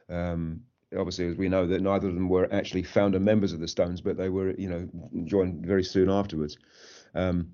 Um, 0.10 0.64
obviously, 0.98 1.30
as 1.30 1.38
we 1.38 1.48
know, 1.48 1.66
that 1.66 1.82
neither 1.82 2.10
of 2.10 2.16
them 2.16 2.28
were 2.28 2.54
actually 2.54 2.84
founder 2.84 3.22
members 3.22 3.54
of 3.54 3.62
the 3.62 3.70
Stones, 3.70 4.02
but 4.02 4.18
they 4.18 4.28
were, 4.28 4.52
you 4.58 4.68
know, 4.68 4.90
joined 5.24 5.66
very 5.66 5.84
soon 5.84 6.10
afterwards. 6.10 6.58
Um, 7.16 7.54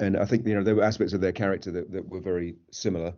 and 0.00 0.16
I 0.16 0.24
think 0.24 0.46
you 0.46 0.54
know 0.54 0.62
there 0.62 0.76
were 0.76 0.82
aspects 0.82 1.12
of 1.12 1.20
their 1.20 1.32
character 1.32 1.70
that, 1.72 1.92
that 1.92 2.08
were 2.08 2.20
very 2.20 2.56
similar. 2.70 3.12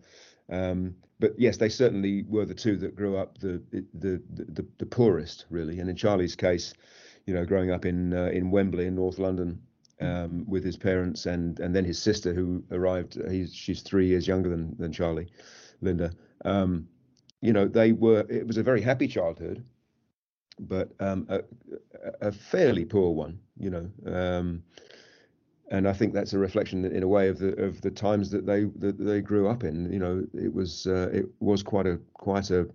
Um, 0.51 0.95
but 1.21 1.39
yes, 1.39 1.57
they 1.57 1.69
certainly 1.69 2.25
were 2.29 2.45
the 2.45 2.55
two 2.55 2.77
that 2.79 2.97
grew 2.97 3.17
up 3.17 3.39
the 3.39 3.63
the 3.71 4.21
the, 4.35 4.67
the 4.79 4.87
poorest, 4.87 5.47
really. 5.51 5.81
And 5.81 5.89
in 5.89 5.97
Charlie's 5.97 6.37
case, 6.37 6.75
you 7.27 7.35
know, 7.35 7.45
growing 7.45 7.71
up 7.71 7.85
in 7.85 8.13
uh, 8.13 8.27
in 8.27 8.51
Wembley 8.51 8.87
in 8.87 8.97
North 8.97 9.19
London 9.19 9.61
um, 10.01 10.45
with 10.47 10.65
his 10.65 10.77
parents 10.77 11.27
and 11.27 11.59
and 11.61 11.75
then 11.75 11.85
his 11.85 12.01
sister 12.01 12.35
who 12.35 12.63
arrived. 12.71 13.19
He's 13.31 13.55
she's 13.55 13.83
three 13.83 14.07
years 14.07 14.27
younger 14.27 14.51
than 14.51 14.77
than 14.77 14.93
Charlie, 14.93 15.29
Linda. 15.81 16.13
Um, 16.45 16.89
you 17.41 17.53
know, 17.53 17.69
they 17.69 17.93
were. 17.93 18.27
It 18.29 18.47
was 18.47 18.57
a 18.57 18.63
very 18.63 18.81
happy 18.81 19.07
childhood, 19.07 19.65
but 20.59 20.93
um, 21.01 21.27
a, 21.29 21.43
a 22.21 22.33
fairly 22.33 22.85
poor 22.85 23.15
one. 23.15 23.39
You 23.59 23.71
know. 23.71 24.61
And 25.71 25.89
I 25.89 25.93
think 25.93 26.13
that's 26.13 26.35
a 26.35 26.39
reflection 26.39 26.85
in 26.85 27.03
a 27.03 27.09
way 27.09 27.29
of 27.29 27.39
the 27.39 27.55
of 27.63 27.81
the 27.81 27.91
times 27.91 28.31
that 28.31 28.47
they 28.47 28.65
that 28.77 28.99
they 28.99 29.21
grew 29.21 29.49
up 29.49 29.65
in. 29.65 29.91
You 29.93 29.99
know, 29.99 30.27
it 30.35 30.53
was 30.53 30.87
uh, 30.87 31.11
it 31.13 31.27
was 31.41 31.63
quite 31.63 31.87
a 31.87 31.99
quite 32.13 32.51
a 32.51 32.69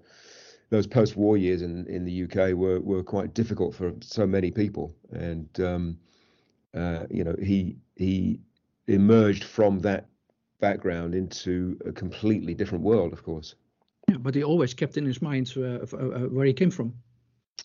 those 0.70 0.88
post-war 0.88 1.38
years 1.38 1.62
in 1.62 1.86
in 1.88 2.04
the 2.04 2.24
UK 2.24 2.54
were 2.54 2.80
were 2.80 3.04
quite 3.04 3.34
difficult 3.34 3.76
for 3.76 3.94
so 4.02 4.26
many 4.26 4.52
people, 4.52 4.96
and 5.12 5.48
um, 5.60 5.98
uh, 6.74 7.06
you 7.10 7.24
know 7.24 7.36
he 7.42 7.78
he 7.96 8.40
emerged 8.88 9.44
from 9.44 9.80
that 9.80 10.08
background 10.60 11.16
into 11.16 11.80
a 11.86 11.92
completely 11.92 12.54
different 12.54 12.84
world, 12.84 13.14
of 13.14 13.24
course. 13.24 13.56
Yeah, 14.10 14.18
but 14.18 14.36
he 14.36 14.44
always 14.44 14.74
kept 14.74 14.98
in 14.98 15.06
his 15.06 15.22
mind 15.22 15.54
uh, 15.56 15.62
uh, 15.62 16.28
where 16.28 16.46
he 16.46 16.54
came 16.54 16.72
from. 16.72 16.94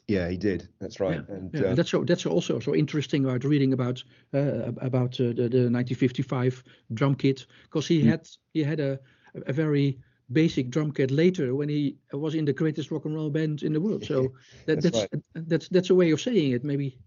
Yeah, 0.08 0.28
he 0.28 0.36
did. 0.36 0.68
That's 0.80 1.00
right. 1.00 1.22
Yeah, 1.28 1.36
and 1.36 1.50
yeah, 1.54 1.70
uh, 1.70 1.74
that's 1.74 1.90
so 1.90 2.04
that's 2.04 2.26
also 2.26 2.58
so 2.60 2.74
interesting 2.74 3.24
about 3.24 3.44
reading 3.44 3.72
about 3.72 4.02
uh, 4.32 4.72
about 4.80 5.20
uh, 5.20 5.32
the, 5.34 5.48
the 5.48 5.70
1955 5.70 6.62
drum 6.94 7.14
kit 7.14 7.46
because 7.64 7.86
he 7.86 8.02
Mm. 8.02 8.06
had 8.08 8.28
he 8.52 8.62
had 8.64 8.80
a 8.80 8.98
a 9.46 9.52
very 9.52 9.98
basic 10.32 10.70
drum 10.70 10.92
kit 10.92 11.10
later 11.10 11.54
when 11.54 11.68
he 11.68 11.96
was 12.12 12.34
in 12.34 12.44
the 12.44 12.52
greatest 12.52 12.90
rock 12.90 13.04
and 13.04 13.14
roll 13.14 13.30
band 13.30 13.62
in 13.62 13.72
the 13.72 13.80
world. 13.80 14.04
So 14.04 14.32
that, 14.66 14.80
That's 14.80 15.06
that's 15.06 15.06
that's 15.34 15.68
that's 15.68 15.90
a 15.90 15.94
way 15.94 16.10
of 16.12 16.20
saying 16.20 16.52
it, 16.52 16.64
maybe. 16.64 16.98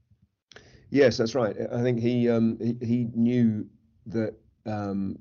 Yes, 0.89 1.17
that's 1.17 1.35
right. 1.35 1.55
I 1.71 1.81
think 1.81 1.99
he 1.99 2.29
um, 2.29 2.57
he, 2.59 2.77
he 2.85 3.07
knew 3.15 3.65
that 4.07 4.35
um, 4.65 5.17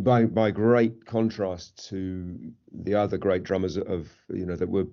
by 0.00 0.24
by 0.24 0.50
great 0.50 1.04
contrast 1.06 1.88
to 1.88 2.36
the 2.72 2.94
other 2.94 3.16
great 3.18 3.42
drummers 3.42 3.76
of 3.78 4.12
you 4.28 4.46
know 4.46 4.56
that 4.56 4.68
were 4.68 4.86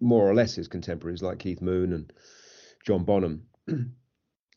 more 0.00 0.28
or 0.28 0.34
less 0.34 0.54
his 0.54 0.68
contemporaries 0.68 1.22
like 1.22 1.38
Keith 1.38 1.62
Moon 1.62 1.92
and 1.92 2.12
John 2.84 3.04
Bonham. 3.04 3.46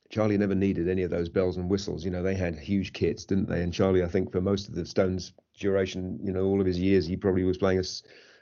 Charlie 0.10 0.38
never 0.38 0.56
needed 0.56 0.88
any 0.88 1.04
of 1.04 1.12
those 1.12 1.28
bells 1.28 1.58
and 1.58 1.70
whistles. 1.70 2.06
You 2.06 2.12
know, 2.12 2.24
they 2.24 2.36
had 2.36 2.58
huge 2.58 2.94
kits, 2.94 3.26
didn't 3.26 3.50
they? 3.50 3.62
And 3.62 3.74
Charlie, 3.74 4.04
I 4.04 4.08
think, 4.08 4.32
for 4.32 4.40
most 4.40 4.70
of 4.70 4.76
the 4.76 4.86
Stones' 4.86 5.34
duration, 5.60 6.18
you 6.24 6.32
know, 6.32 6.46
all 6.46 6.62
of 6.62 6.66
his 6.68 6.80
years, 6.80 7.06
he 7.06 7.18
probably 7.18 7.44
was 7.44 7.58
playing 7.58 7.84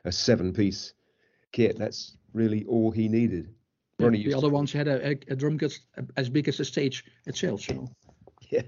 a 0.06 0.12
seven-piece 0.12 0.94
kit. 1.52 1.78
That's 1.80 2.18
really 2.34 2.66
all 2.66 2.92
he 2.92 3.08
needed. 3.08 3.50
Yeah, 3.98 4.10
the 4.10 4.34
other 4.34 4.50
to- 4.50 4.54
ones 4.54 4.72
had 4.74 4.88
a, 4.88 5.08
a, 5.08 5.12
a 5.30 5.36
drum 5.36 5.58
kit 5.58 5.74
as 6.18 6.30
big 6.30 6.48
as 6.48 6.58
the 6.58 6.66
stage 6.66 7.06
itself. 7.26 7.62
So 7.62 7.88
yeah. 8.50 8.62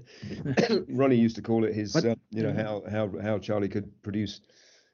Ronnie 0.88 1.16
used 1.16 1.36
to 1.36 1.42
call 1.42 1.64
it 1.64 1.74
his, 1.74 1.92
But- 1.92 2.04
uh, 2.06 2.14
you 2.30 2.42
know, 2.42 2.52
how 2.52 2.82
how 2.90 3.12
how 3.22 3.38
Charlie 3.38 3.68
could 3.68 3.90
produce 4.02 4.40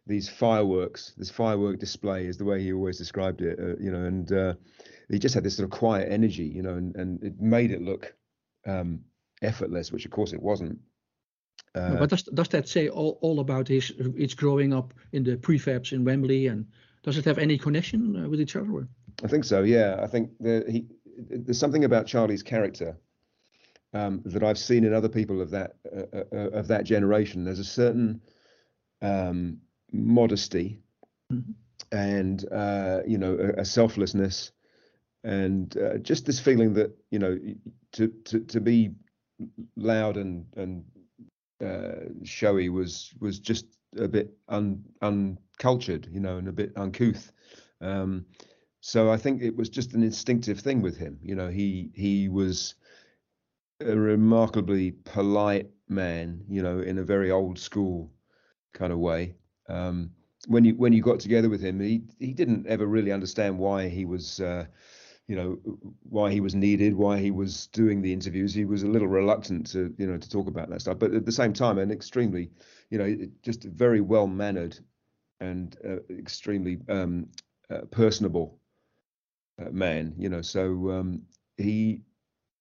these 0.07 0.29
fireworks. 0.29 1.13
This 1.17 1.31
firework 1.31 1.79
display 1.79 2.27
is 2.27 2.37
the 2.37 2.45
way 2.45 2.63
he 2.63 2.73
always 2.73 2.99
described 2.99 3.41
it, 3.41 3.59
uh, 3.59 3.77
you 3.83 3.91
know, 3.91 4.05
and 4.05 4.33
uh, 4.33 4.55
he 5.09 5.19
just 5.19 5.35
had 5.35 5.45
this 5.45 5.57
sort 5.57 5.65
of 5.65 5.79
quiet 5.79 6.11
energy, 6.11 6.45
you 6.45 6.63
know, 6.63 6.75
and 6.75 6.95
and 6.97 7.23
it 7.23 7.41
made 7.41 7.71
it 7.71 7.83
look 7.83 8.15
um, 8.67 9.01
effortless, 9.43 9.93
which 9.93 10.05
of 10.05 10.11
course 10.11 10.33
it 10.33 10.43
wasn't. 10.43 10.79
Uh, 11.75 11.97
but 11.97 12.11
does 12.11 12.23
does 12.23 12.49
that 12.49 12.69
say 12.69 12.89
all, 12.89 13.19
all 13.21 13.41
about 13.41 13.69
his 13.69 13.93
his 14.17 14.35
growing 14.35 14.73
up 14.73 14.95
in 15.13 15.25
the 15.25 15.37
prefabs 15.37 15.93
in 15.93 16.05
Wembley 16.05 16.47
and 16.47 16.67
does 17.03 17.19
it 17.19 17.25
have 17.25 17.39
any 17.39 17.59
connection 17.59 18.25
uh, 18.25 18.29
with 18.29 18.41
each 18.41 18.57
other? 18.57 18.89
I 19.23 19.29
think 19.29 19.45
so. 19.45 19.63
Yeah, 19.63 20.01
I 20.03 20.07
think 20.07 20.31
the, 20.41 20.65
he 20.69 20.87
there's 21.17 21.59
something 21.59 21.85
about 21.85 22.07
Charlie's 22.07 22.43
character 22.43 22.97
um, 23.93 24.23
that 24.25 24.43
I've 24.43 24.59
seen 24.59 24.85
in 24.85 24.93
other 24.93 25.09
people 25.09 25.41
of 25.41 25.51
that 25.51 25.77
uh, 25.95 26.25
uh, 26.33 26.51
of 26.51 26.69
that 26.69 26.85
generation. 26.85 27.45
There's 27.45 27.59
a 27.59 27.65
certain 27.65 28.21
um, 29.03 29.59
modesty 29.95 30.81
Mhm. 31.33 31.55
and 31.93 32.45
uh, 32.53 33.01
you 33.07 33.19
know 33.19 33.35
a, 33.39 33.61
a 33.63 33.65
selflessness 33.65 34.53
and 35.25 35.77
uh, 35.79 35.99
just 35.99 36.27
this 36.27 36.41
feeling 36.41 36.75
that 36.75 36.91
you 37.11 37.19
know 37.19 37.39
to 37.93 38.09
to 38.25 38.41
to 38.41 38.61
be 38.61 38.93
loud 39.77 40.17
and 40.17 40.47
and 40.57 40.85
uh, 41.65 42.11
showy 42.25 42.69
was 42.69 43.15
was 43.21 43.39
just 43.39 43.67
a 43.99 44.09
bit 44.09 44.37
un, 44.49 44.85
uncultured, 45.03 46.09
you 46.13 46.21
know, 46.21 46.39
and 46.39 46.49
a 46.49 46.53
bit 46.53 46.73
uncouth. 46.77 47.33
Um, 47.81 48.27
so 48.81 49.11
I 49.11 49.17
think 49.17 49.43
it 49.43 49.57
was 49.57 49.69
just 49.71 49.95
an 49.95 50.03
instinctive 50.03 50.61
thing 50.61 50.83
with 50.83 50.97
him. 50.97 51.19
You 51.23 51.37
know, 51.37 51.49
he 51.49 51.91
he 51.95 52.29
was 52.29 52.75
a 53.81 53.97
remarkably 53.97 54.93
polite 54.93 55.71
man. 55.89 56.45
You 56.49 56.63
know, 56.63 56.81
in 56.81 56.99
a 56.99 57.05
very 57.05 57.31
old 57.31 57.59
school 57.59 58.13
kind 58.73 58.93
of 58.93 58.99
way. 58.99 59.35
Um, 59.69 60.11
when 60.47 60.65
you 60.65 60.75
when 60.75 60.93
you 60.93 61.03
got 61.03 61.21
together 61.21 61.49
with 61.49 61.61
him, 61.61 61.81
he 61.81 62.03
he 62.19 62.33
didn't 62.33 62.67
ever 62.67 62.87
really 62.87 63.13
understand 63.13 63.59
why 63.59 63.89
he 63.89 64.05
was. 64.05 64.41
Uh, 64.41 64.67
you 65.27 65.37
know 65.37 65.59
why 66.03 66.31
he 66.31 66.41
was 66.41 66.55
needed, 66.55 66.95
why 66.95 67.19
he 67.19 67.31
was 67.31 67.67
doing 67.69 68.03
the 68.03 68.13
interviews. 68.13 68.53
He 68.53 68.67
was 68.67 68.83
a 68.83 68.89
little 68.89 69.09
reluctant 69.09 69.67
to, 69.69 69.95
you 69.97 70.07
know, 70.07 70.19
to 70.19 70.29
talk 70.29 70.49
about 70.49 70.69
that 70.69 70.83
stuff. 70.83 70.99
But 70.99 71.15
at 71.15 71.25
the 71.25 71.33
same 71.33 71.53
time, 71.55 71.79
an 71.79 71.91
extremely, 71.91 72.51
you 72.91 72.99
know, 72.99 73.17
just 73.43 73.65
very 73.65 74.03
well 74.03 74.27
mannered 74.27 74.79
and 75.41 75.77
uh, 75.83 75.97
extremely 76.11 76.79
um, 76.89 77.29
uh, 77.71 77.83
personable 77.91 78.59
uh, 79.59 79.71
man. 79.71 80.15
You 80.19 80.29
know, 80.29 80.43
so 80.43 80.91
um, 80.91 81.23
he 81.57 82.03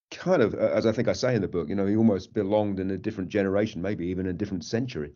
kind 0.09 0.41
of, 0.41 0.53
as 0.55 0.85
I 0.85 0.93
think 0.93 1.09
I 1.09 1.13
say 1.13 1.35
in 1.35 1.41
the 1.41 1.47
book, 1.47 1.67
you 1.67 1.75
know, 1.75 1.85
he 1.85 1.97
almost 1.97 2.33
belonged 2.33 2.79
in 2.79 2.91
a 2.91 2.97
different 2.97 3.29
generation, 3.29 3.81
maybe 3.81 4.07
even 4.07 4.27
a 4.27 4.33
different 4.33 4.63
century. 4.63 5.11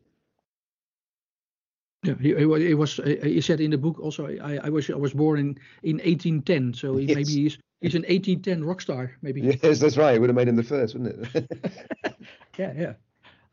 Yeah, 2.04 2.14
he, 2.22 2.36
he, 2.36 2.74
was. 2.76 3.00
uh, 3.00 3.16
He 3.24 3.42
said 3.42 3.60
in 3.60 3.72
the 3.72 3.78
book 3.78 4.00
also. 4.00 4.28
I, 4.28 4.60
I 4.64 4.70
was 4.70 4.90
I 4.90 4.96
was 4.96 5.14
born 5.14 5.40
in 5.40 5.58
in 5.84 5.96
1810, 5.98 6.74
so 6.74 6.96
he, 6.96 7.06
Yes. 7.06 7.16
maybe 7.16 7.32
he's 7.44 7.58
he's 7.82 7.96
an 7.96 8.04
1810 8.04 8.64
rock 8.64 8.82
star. 8.82 9.12
Maybe. 9.22 9.42
Yes, 9.42 9.80
that's 9.80 9.98
right. 9.98 10.16
It 10.16 10.20
would 10.20 10.30
have 10.30 10.36
made 10.36 10.48
him 10.48 10.56
the 10.56 10.64
first, 10.64 10.96
wouldn't 10.96 11.28
it? 11.36 11.48
Yeah, 12.58 12.74
yeah. 12.76 12.94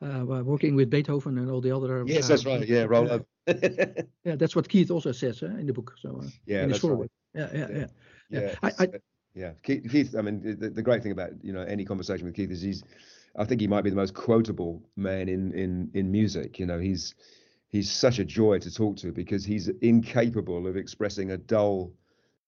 Uh, 0.00 0.24
well, 0.24 0.42
working 0.42 0.74
with 0.76 0.88
Beethoven 0.90 1.36
and 1.38 1.50
all 1.50 1.60
the 1.60 1.74
other. 1.74 2.04
yes, 2.06 2.24
uh, 2.24 2.28
that's 2.28 2.46
right. 2.46 2.66
Yeah, 2.66 2.84
roll 2.84 3.06
yeah, 3.06 3.12
up. 3.14 3.26
Yeah, 4.24 4.36
that's 4.36 4.56
what 4.56 4.68
Keith 4.68 4.90
also 4.90 5.12
says 5.12 5.42
uh, 5.42 5.46
in 5.46 5.66
the 5.66 5.72
book. 5.72 5.94
So 6.00 6.20
uh, 6.22 6.26
yeah, 6.46 6.66
that's 6.66 6.82
right. 6.84 7.10
Yeah, 7.34 7.48
yeah, 7.52 7.68
yeah. 7.70 7.86
Yeah, 8.30 8.40
Yeah, 8.40 8.54
I- 8.62 8.72
I- 8.78 8.84
uh, 8.84 8.98
yeah. 9.34 9.52
Keith, 9.62 9.90
Keith. 9.90 10.14
I 10.16 10.22
mean, 10.22 10.56
the, 10.58 10.70
the 10.70 10.82
great 10.82 11.02
thing 11.02 11.12
about 11.12 11.32
you 11.42 11.52
know 11.52 11.62
any 11.62 11.84
conversation 11.84 12.24
with 12.26 12.34
Keith 12.34 12.50
is 12.50 12.62
he's, 12.62 12.82
I 13.36 13.44
think 13.44 13.60
he 13.60 13.66
might 13.66 13.82
be 13.84 13.90
the 13.90 13.96
most 13.96 14.14
quotable 14.14 14.82
man 14.96 15.28
in 15.28 15.52
in 15.52 15.90
in 15.94 16.10
music. 16.10 16.58
You 16.58 16.66
know, 16.66 16.78
he's 16.78 17.14
he's 17.74 17.90
such 17.90 18.20
a 18.20 18.24
joy 18.24 18.56
to 18.60 18.72
talk 18.72 18.96
to 18.96 19.10
because 19.10 19.44
he's 19.44 19.66
incapable 19.82 20.68
of 20.68 20.76
expressing 20.76 21.32
a 21.32 21.36
dull 21.36 21.92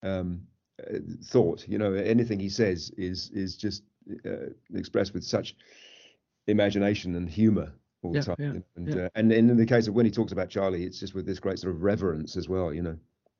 um, 0.04 0.40
uh, 0.80 0.98
thought. 1.24 1.66
You 1.66 1.78
know, 1.78 1.94
anything 1.94 2.38
he 2.38 2.48
says 2.48 2.92
is 2.96 3.30
is 3.30 3.56
just 3.56 3.82
uh, 4.24 4.50
expressed 4.72 5.14
with 5.14 5.24
such 5.24 5.56
imagination 6.46 7.16
and 7.16 7.28
humor 7.28 7.72
all 8.02 8.12
the 8.12 8.18
Yeah, 8.18 8.22
time. 8.22 8.36
yeah, 8.38 8.60
and 8.76 8.88
yeah. 8.88 9.02
Uh, 9.06 9.08
and 9.16 9.32
and 9.32 9.50
in 9.50 9.56
the 9.56 9.66
case 9.66 9.88
of 9.88 9.94
when 9.94 10.06
he 10.06 10.12
talks 10.12 10.30
about 10.30 10.48
Charlie, 10.48 10.84
it's 10.84 11.00
just 11.00 11.14
with 11.14 11.26
this 11.26 11.40
great 11.40 11.58
sort 11.58 11.74
of 11.74 11.82
reverence 11.82 12.36
as 12.36 12.48
well. 12.48 12.72
You 12.72 12.82
know. 12.82 12.96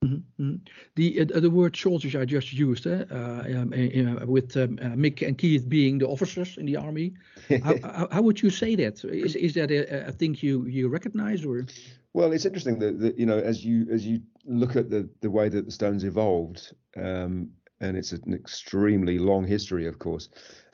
Mhm, 0.06 0.22
mhm. 0.38 0.60
The 0.94 1.20
uh, 1.20 1.40
the 1.40 1.50
word 1.50 1.76
soldiers 1.76 2.14
I 2.14 2.24
just 2.24 2.52
used 2.52 2.86
uh, 2.86 3.04
uh, 3.10 3.44
um, 3.56 3.72
uh, 3.72 4.22
uh, 4.22 4.26
with 4.26 4.56
um, 4.56 4.78
uh, 4.80 4.96
Mick 4.96 5.26
and 5.26 5.36
Keith 5.36 5.68
being 5.68 5.98
the 5.98 6.06
officers 6.06 6.56
in 6.58 6.66
the 6.66 6.76
army. 6.76 7.14
how, 7.62 7.74
how, 7.82 8.08
how 8.10 8.22
would 8.22 8.42
you 8.42 8.50
say 8.50 8.76
that? 8.76 9.04
Is 9.04 9.34
is 9.36 9.54
that 9.54 9.70
a, 9.70 10.08
a 10.08 10.12
thing 10.12 10.36
you 10.40 10.66
you 10.66 10.88
recognize 10.88 11.44
or? 11.44 11.66
Well, 12.12 12.32
it's 12.32 12.46
interesting 12.46 12.78
that, 12.78 13.00
that 13.00 13.18
you 13.18 13.26
know 13.26 13.38
as 13.38 13.64
you 13.64 13.86
as 13.90 14.06
you 14.06 14.20
look 14.44 14.76
at 14.76 14.90
the 14.90 15.08
the 15.20 15.30
way 15.30 15.48
that 15.48 15.64
the 15.64 15.72
Stones 15.72 16.04
evolved, 16.04 16.72
um, 16.96 17.50
and 17.80 17.96
it's 17.96 18.12
an 18.12 18.32
extremely 18.32 19.18
long 19.18 19.46
history, 19.46 19.86
of 19.86 19.98
course. 19.98 20.28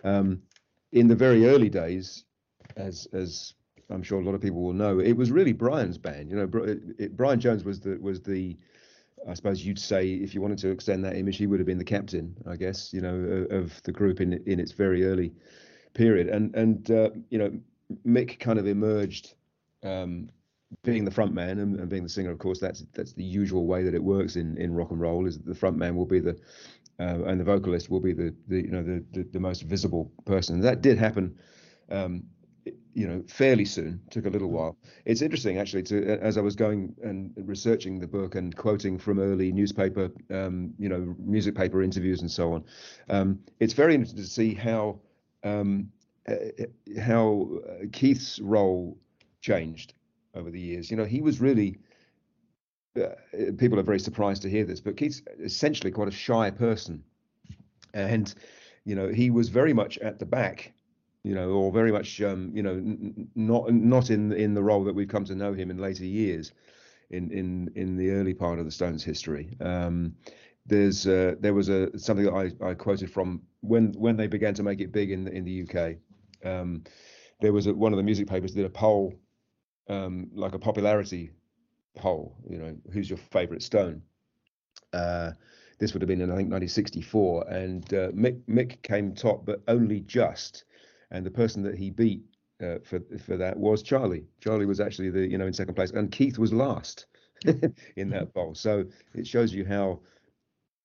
Um, 0.05 0.43
in 0.93 1.09
the 1.09 1.17
very 1.17 1.47
early 1.47 1.71
days, 1.71 2.25
as 2.77 3.09
as 3.13 3.55
I'm 3.91 4.03
sure 4.03 4.21
a 4.21 4.25
lot 4.25 4.35
of 4.35 4.41
people 4.41 4.63
will 4.63 4.73
know, 4.73 5.01
it 5.01 5.17
was 5.17 5.31
really 5.31 5.53
Brian's 5.53 5.99
band. 5.99 6.31
You 6.31 6.37
know, 6.37 6.63
it, 6.63 6.81
it, 6.99 7.17
Brian 7.17 7.41
Jones 7.41 7.65
was 7.65 7.81
the 7.81 7.99
was 8.01 8.21
the 8.21 8.57
I 9.29 9.35
suppose 9.35 9.65
you'd 9.65 9.79
say 9.79 10.09
if 10.15 10.35
you 10.35 10.41
wanted 10.41 10.59
to 10.59 10.71
extend 10.71 11.05
that 11.05 11.17
image, 11.17 11.37
he 11.37 11.47
would 11.47 11.61
have 11.61 11.67
been 11.67 11.79
the 11.79 11.85
captain, 11.85 12.37
I 12.47 12.57
guess, 12.57 12.93
you 12.93 13.01
know, 13.01 13.47
of 13.51 13.83
the 13.83 13.93
group 13.93 14.21
in 14.21 14.33
in 14.47 14.59
its 14.59 14.73
very 14.73 15.05
early 15.07 15.33
period. 15.95 16.29
And 16.29 16.55
and 16.55 16.91
uh, 16.91 17.11
you 17.31 17.39
know, 17.39 17.53
Mick 18.07 18.39
kind 18.39 18.59
of 18.59 18.67
emerged 18.67 19.35
um, 19.83 20.29
being 20.85 21.05
the 21.05 21.11
front 21.11 21.35
man 21.35 21.59
and, 21.59 21.79
and 21.79 21.89
being 21.89 22.03
the 22.03 22.09
singer. 22.09 22.31
Of 22.31 22.39
course, 22.39 22.59
that's 22.59 22.85
that's 22.95 23.13
the 23.13 23.25
usual 23.25 23.67
way 23.67 23.83
that 23.85 23.95
it 23.95 24.03
works 24.03 24.37
in 24.37 24.57
in 24.59 24.75
rock 24.75 24.91
and 24.91 25.01
roll. 25.01 25.27
Is 25.27 25.39
the 25.39 25.55
front 25.55 25.77
man 25.77 25.97
will 25.97 26.07
be 26.07 26.21
the 26.21 26.39
uh, 26.99 27.25
and 27.25 27.41
the 27.41 27.45
vocalist 27.45 27.91
will 27.91 28.01
be 28.01 28.13
the 28.13 28.35
the 28.49 28.63
you 28.63 28.71
know 28.71 28.83
the 28.83 29.05
the, 29.13 29.23
the 29.33 29.41
most 29.41 29.63
visible 29.63 30.11
person. 30.25 30.61
That 30.61 30.83
did 30.83 30.99
happen. 30.99 31.39
Um, 31.91 32.25
you 32.95 33.07
know, 33.07 33.23
fairly 33.27 33.65
soon. 33.65 34.01
Took 34.11 34.27
a 34.27 34.31
little 34.31 34.51
while. 34.51 34.77
It's 35.05 35.23
interesting 35.23 35.59
actually 35.59 35.83
to 35.85 36.19
as 36.21 36.37
I 36.37 36.41
was 36.41 36.57
going 36.57 36.95
and 37.03 37.33
researching 37.37 37.99
the 37.99 38.07
book 38.07 38.35
and 38.35 38.55
quoting 38.55 38.99
from 38.99 39.19
early 39.19 39.53
newspaper, 39.53 40.11
um, 40.31 40.75
you 40.79 40.89
know, 40.89 41.15
music 41.19 41.55
paper 41.55 41.83
interviews 41.83 42.21
and 42.21 42.31
so 42.31 42.53
on. 42.53 42.65
Um, 43.09 43.41
it's 43.61 43.73
very 43.73 43.95
interesting 43.95 44.23
to 44.23 44.29
see 44.29 44.55
how 44.55 45.01
um, 45.43 45.91
uh, 46.29 46.35
how 47.01 47.49
uh, 47.69 47.87
Keith's 47.93 48.39
role 48.41 48.99
changed 49.41 49.95
over 50.35 50.51
the 50.51 50.61
years. 50.61 50.91
You 50.91 50.97
know, 50.97 51.05
he 51.05 51.21
was 51.21 51.41
really. 51.41 51.79
Uh, 52.95 53.15
people 53.57 53.81
are 53.81 53.85
very 53.85 53.99
surprised 53.99 54.43
to 54.43 54.51
hear 54.51 54.67
this, 54.67 54.81
but 54.81 54.99
Keith's 54.99 55.23
essentially 55.43 55.91
quite 55.91 56.09
a 56.09 56.13
shy 56.13 56.51
person, 56.51 57.03
and 57.95 58.35
you 58.85 58.95
know 58.95 59.09
he 59.09 59.31
was 59.31 59.49
very 59.49 59.73
much 59.73 59.97
at 59.99 60.19
the 60.19 60.27
back 60.27 60.75
you 61.25 61.35
know, 61.35 61.51
or 61.51 61.73
very 61.73 61.93
much, 61.93 62.21
um, 62.21 62.51
you 62.55 62.63
know, 62.63 62.81
not 63.35 63.73
not 63.73 64.11
in 64.11 64.33
in 64.33 64.55
the 64.55 64.63
role 64.63 64.85
that 64.85 64.95
we've 64.95 65.09
come 65.09 65.25
to 65.25 65.35
know 65.35 65.53
him 65.53 65.71
in 65.71 65.79
later 65.79 66.05
years, 66.05 66.53
in 67.11 67.31
in 67.31 67.71
in 67.75 67.97
the 67.97 68.11
early 68.11 68.35
part 68.35 68.59
of 68.59 68.65
the 68.65 68.71
Stones' 68.71 69.05
history. 69.05 69.57
Um, 69.61 70.17
there's 70.67 71.07
uh, 71.07 71.37
there 71.41 71.55
was 71.55 71.69
a 71.69 71.97
something 71.99 72.25
that 72.27 72.55
I, 72.63 72.71
I 72.71 72.75
quoted 72.75 73.11
from 73.11 73.43
when 73.61 73.93
when 73.93 74.17
they 74.17 74.27
began 74.27 74.55
to 74.55 74.63
make 74.63 74.81
it 74.81 74.93
big 74.93 75.11
in 75.11 75.25
the, 75.25 75.33
in 75.33 75.45
the 75.45 75.63
UK. 75.63 75.97
Um, 76.45 76.83
there 77.41 77.53
was 77.53 77.67
a, 77.67 77.75
one 77.75 77.93
of 77.93 77.97
the 77.97 78.03
music 78.03 78.27
papers 78.29 78.53
did 78.53 78.65
a 78.65 78.71
poll, 78.71 79.15
um, 79.89 80.29
like 80.35 80.55
a 80.55 80.59
popularity 80.59 81.31
poll. 81.95 82.37
You 82.49 82.59
know, 82.59 82.77
who's 82.93 83.09
your 83.09 83.19
favourite 83.19 83.63
Stone? 83.63 84.03
Uh, 84.93 85.33
this 85.79 85.93
would 85.93 86.03
have 86.03 86.09
been 86.09 86.21
in 86.21 86.31
I 86.31 86.37
think 86.37 86.51
1964, 86.51 87.49
and 87.49 87.95
uh, 87.95 88.11
Mick 88.11 88.41
Mick 88.49 88.83
came 88.83 89.15
top, 89.15 89.47
but 89.47 89.63
only 89.69 90.01
just 90.01 90.65
and 91.13 91.25
the 91.25 91.31
person 91.31 91.63
that 91.63 91.79
he 91.79 91.91
beat 91.91 92.23
uh, 92.63 92.79
for 92.83 93.01
for 93.25 93.37
that 93.37 93.57
was 93.57 93.83
Charlie. 93.83 94.25
Charlie 94.41 94.67
was 94.67 94.81
actually 94.81 95.11
the 95.11 95.27
you 95.29 95.39
know 95.39 95.47
in 95.47 95.53
second 95.53 95.75
place, 95.75 95.93
and 95.93 96.11
Keith 96.11 96.39
was 96.39 96.53
last 96.53 97.07
in 97.97 98.11
that 98.11 98.33
bowl. 98.33 98.55
So 98.55 98.85
it 99.15 99.27
shows 99.27 99.55
you 99.55 99.65
how 99.65 100.01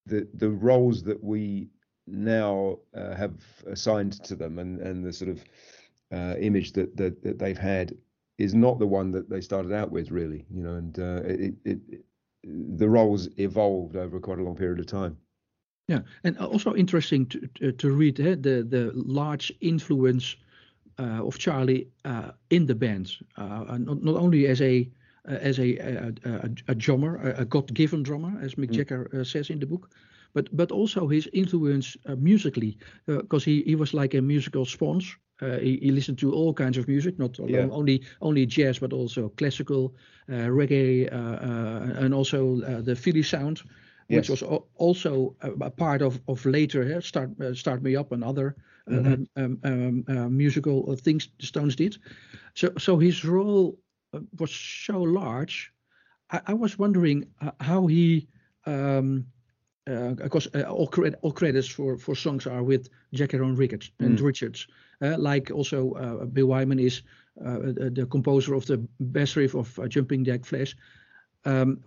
the 0.06 0.28
the 0.36 0.50
roles 0.50 1.02
that 1.04 1.24
we 1.24 1.70
now 2.06 2.78
uh, 2.96 3.16
have 3.16 3.34
assigned 3.66 4.24
to 4.26 4.36
them, 4.36 4.60
and 4.60 4.80
and 4.80 5.04
the 5.04 5.14
sort 5.14 5.32
of 5.32 5.44
uh, 6.12 6.36
image 6.40 6.74
that, 6.74 6.96
that 6.98 7.24
that 7.24 7.40
they've 7.40 7.58
had 7.58 7.96
is 8.38 8.54
not 8.54 8.78
the 8.78 8.88
one 8.88 9.12
that 9.12 9.30
they 9.30 9.42
started 9.42 9.74
out 9.74 9.92
with, 9.92 10.12
really. 10.12 10.46
You 10.52 10.64
know, 10.64 10.76
and 10.76 11.00
uh, 11.00 11.22
it, 11.26 11.56
it, 11.66 11.80
it 11.90 12.06
the 12.44 12.90
roles 12.90 13.28
evolved 13.38 13.96
over 13.96 14.20
quite 14.20 14.40
a 14.40 14.44
long 14.44 14.56
period 14.56 14.80
of 14.80 14.86
time. 14.86 15.18
Yeah, 15.88 16.02
and 16.24 16.38
also 16.38 16.76
interesting 16.76 17.26
to 17.28 17.48
to, 17.56 17.72
to 17.72 17.92
read 17.92 18.20
eh, 18.20 18.36
the 18.36 18.64
the 18.64 18.92
large 18.94 19.54
influence 19.60 20.36
uh, 21.00 21.26
of 21.26 21.38
Charlie 21.38 21.88
uh, 22.06 22.32
in 22.50 22.66
the 22.66 22.76
band, 22.76 23.18
uh, 23.38 23.78
not 23.78 24.04
not 24.04 24.16
only 24.16 24.48
as 24.48 24.62
a 24.62 24.90
uh, 25.28 25.32
as 25.32 25.60
a 25.60 25.78
a, 25.78 26.14
a, 26.26 26.50
a 26.68 26.76
drummer, 26.76 27.18
a, 27.18 27.42
a 27.42 27.46
God-given 27.46 28.04
drummer, 28.04 28.38
as 28.42 28.56
Mick 28.56 28.72
Jagger 28.72 29.10
uh, 29.14 29.24
says 29.24 29.50
in 29.50 29.60
the 29.60 29.66
book, 29.66 29.90
but 30.34 30.56
but 30.56 30.72
also 30.72 31.08
his 31.08 31.30
influence 31.34 31.98
uh, 32.06 32.16
musically, 32.16 32.78
because 33.06 33.46
he 33.46 33.64
he 33.66 33.76
was 33.76 33.94
like 33.94 34.18
a 34.18 34.22
musical 34.22 34.66
sponge. 34.66 35.18
Uh, 35.42 35.60
he, 35.60 35.78
he, 35.84 35.92
listened 35.92 36.18
to 36.18 36.34
all 36.34 36.52
kinds 36.52 36.78
of 36.78 36.88
music, 36.88 37.20
not 37.20 37.38
yeah. 37.48 37.68
only 37.72 38.02
only 38.22 38.46
jazz, 38.46 38.80
but 38.80 38.92
also 38.92 39.30
classical, 39.38 39.94
uh, 40.30 40.50
reggae, 40.50 41.08
uh, 41.12 41.16
uh, 41.16 42.04
and 42.04 42.14
also 42.14 42.60
uh, 42.62 42.82
the 42.82 42.96
Philly 42.96 43.24
sound, 43.24 43.62
which 44.08 44.30
was 44.30 44.44
also 44.76 45.36
a, 45.42 45.70
part 45.70 46.02
of 46.02 46.20
of 46.28 46.46
later 46.46 47.02
start 47.02 47.30
start 47.54 47.82
me 47.82 47.96
up 47.96 48.12
and 48.12 48.24
other 48.24 48.56
mm-hmm. 48.90 49.24
um, 49.36 49.60
um, 49.64 50.04
um, 50.08 50.38
musical 50.38 50.96
things 50.96 51.30
the 51.40 51.46
Stones 51.46 51.76
did. 51.76 51.98
So 52.56 52.72
so 52.78 52.98
his 52.98 53.26
role 53.26 53.78
was 54.40 54.52
so 54.52 55.02
large. 55.02 55.74
I, 56.32 56.42
I 56.48 56.54
was 56.54 56.80
wondering 56.80 57.26
how 57.60 57.88
he. 57.88 58.28
Um, 58.66 59.26
uh, 59.90 60.14
of 60.20 60.30
course, 60.30 60.50
uh, 60.54 60.64
all, 60.64 60.92
all, 61.22 61.32
credits 61.32 61.70
for, 61.70 61.98
for 61.98 62.14
songs 62.14 62.46
are 62.46 62.62
with 62.62 62.90
Jagger 63.14 63.42
and 63.42 63.58
Richards 63.58 63.90
and 64.00 64.20
mm. 64.20 64.22
Richards. 64.22 64.68
Uh, 65.02 65.18
like 65.18 65.50
also 65.50 65.94
uh, 65.94 66.26
Bill 66.26 66.48
Wyman 66.48 66.78
is 66.78 67.04
uh, 67.40 67.60
the 67.62 68.06
composer 68.10 68.54
of 68.54 68.66
the 68.66 68.86
bass 69.00 69.38
riff 69.38 69.56
of 69.56 69.80
Jumping 69.88 70.26
Jack 70.26 70.44
Flash. 70.44 70.76
Um, 71.46 71.80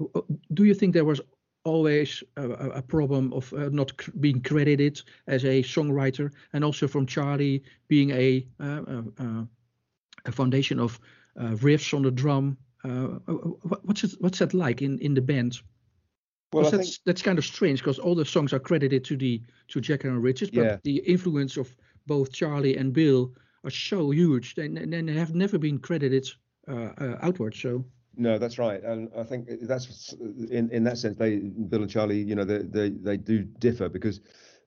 do 0.54 0.64
you 0.64 0.72
think 0.72 0.94
there 0.94 1.04
was 1.04 1.20
always 1.64 2.22
a, 2.36 2.50
a 2.50 2.82
problem 2.82 3.32
of 3.32 3.52
uh, 3.52 3.68
not 3.70 3.96
cr- 3.96 4.10
being 4.20 4.40
credited 4.40 5.02
as 5.26 5.44
a 5.44 5.62
songwriter, 5.62 6.32
and 6.52 6.64
also 6.64 6.88
from 6.88 7.06
Charlie 7.06 7.62
being 7.88 8.10
a 8.10 8.46
uh, 8.60 8.82
uh, 9.18 9.44
a 10.26 10.32
foundation 10.32 10.78
of 10.78 11.00
riffs 11.36 11.94
on 11.94 12.02
the 12.02 12.10
drum? 12.10 12.56
what's 13.84 14.04
it, 14.04 14.12
what's 14.20 14.38
that 14.38 14.54
like 14.54 14.82
in, 14.82 14.98
in 15.00 15.14
the 15.14 15.20
band? 15.20 15.60
Well, 16.52 16.70
that's 16.70 16.76
think, 16.76 16.98
that's 17.06 17.22
kind 17.22 17.38
of 17.38 17.44
strange 17.44 17.80
because 17.80 17.98
all 17.98 18.14
the 18.14 18.24
songs 18.24 18.52
are 18.52 18.58
credited 18.58 19.04
to 19.04 19.16
the 19.16 19.42
to 19.68 19.80
Jagger 19.80 20.08
and 20.08 20.22
Richards, 20.22 20.50
but 20.50 20.64
yeah. 20.64 20.76
the 20.82 20.98
influence 20.98 21.56
of 21.56 21.74
both 22.06 22.32
Charlie 22.32 22.76
and 22.76 22.92
Bill 22.92 23.32
are 23.64 23.70
so 23.70 24.10
huge, 24.10 24.54
and, 24.58 24.76
and 24.78 25.08
they 25.08 25.14
have 25.14 25.34
never 25.34 25.58
been 25.58 25.78
credited 25.78 26.28
uh, 26.68 26.90
uh, 26.98 27.18
outward. 27.22 27.54
So. 27.54 27.84
No, 28.20 28.36
that's 28.36 28.58
right, 28.58 28.82
and 28.82 29.08
I 29.16 29.22
think 29.22 29.48
that's 29.62 30.12
in 30.50 30.68
in 30.70 30.84
that 30.84 30.98
sense 30.98 31.16
they 31.16 31.38
Bill 31.38 31.80
and 31.80 31.90
Charlie, 31.90 32.20
you 32.20 32.34
know, 32.34 32.44
they 32.44 32.58
they, 32.58 32.90
they 32.90 33.16
do 33.16 33.44
differ 33.44 33.88
because 33.88 34.20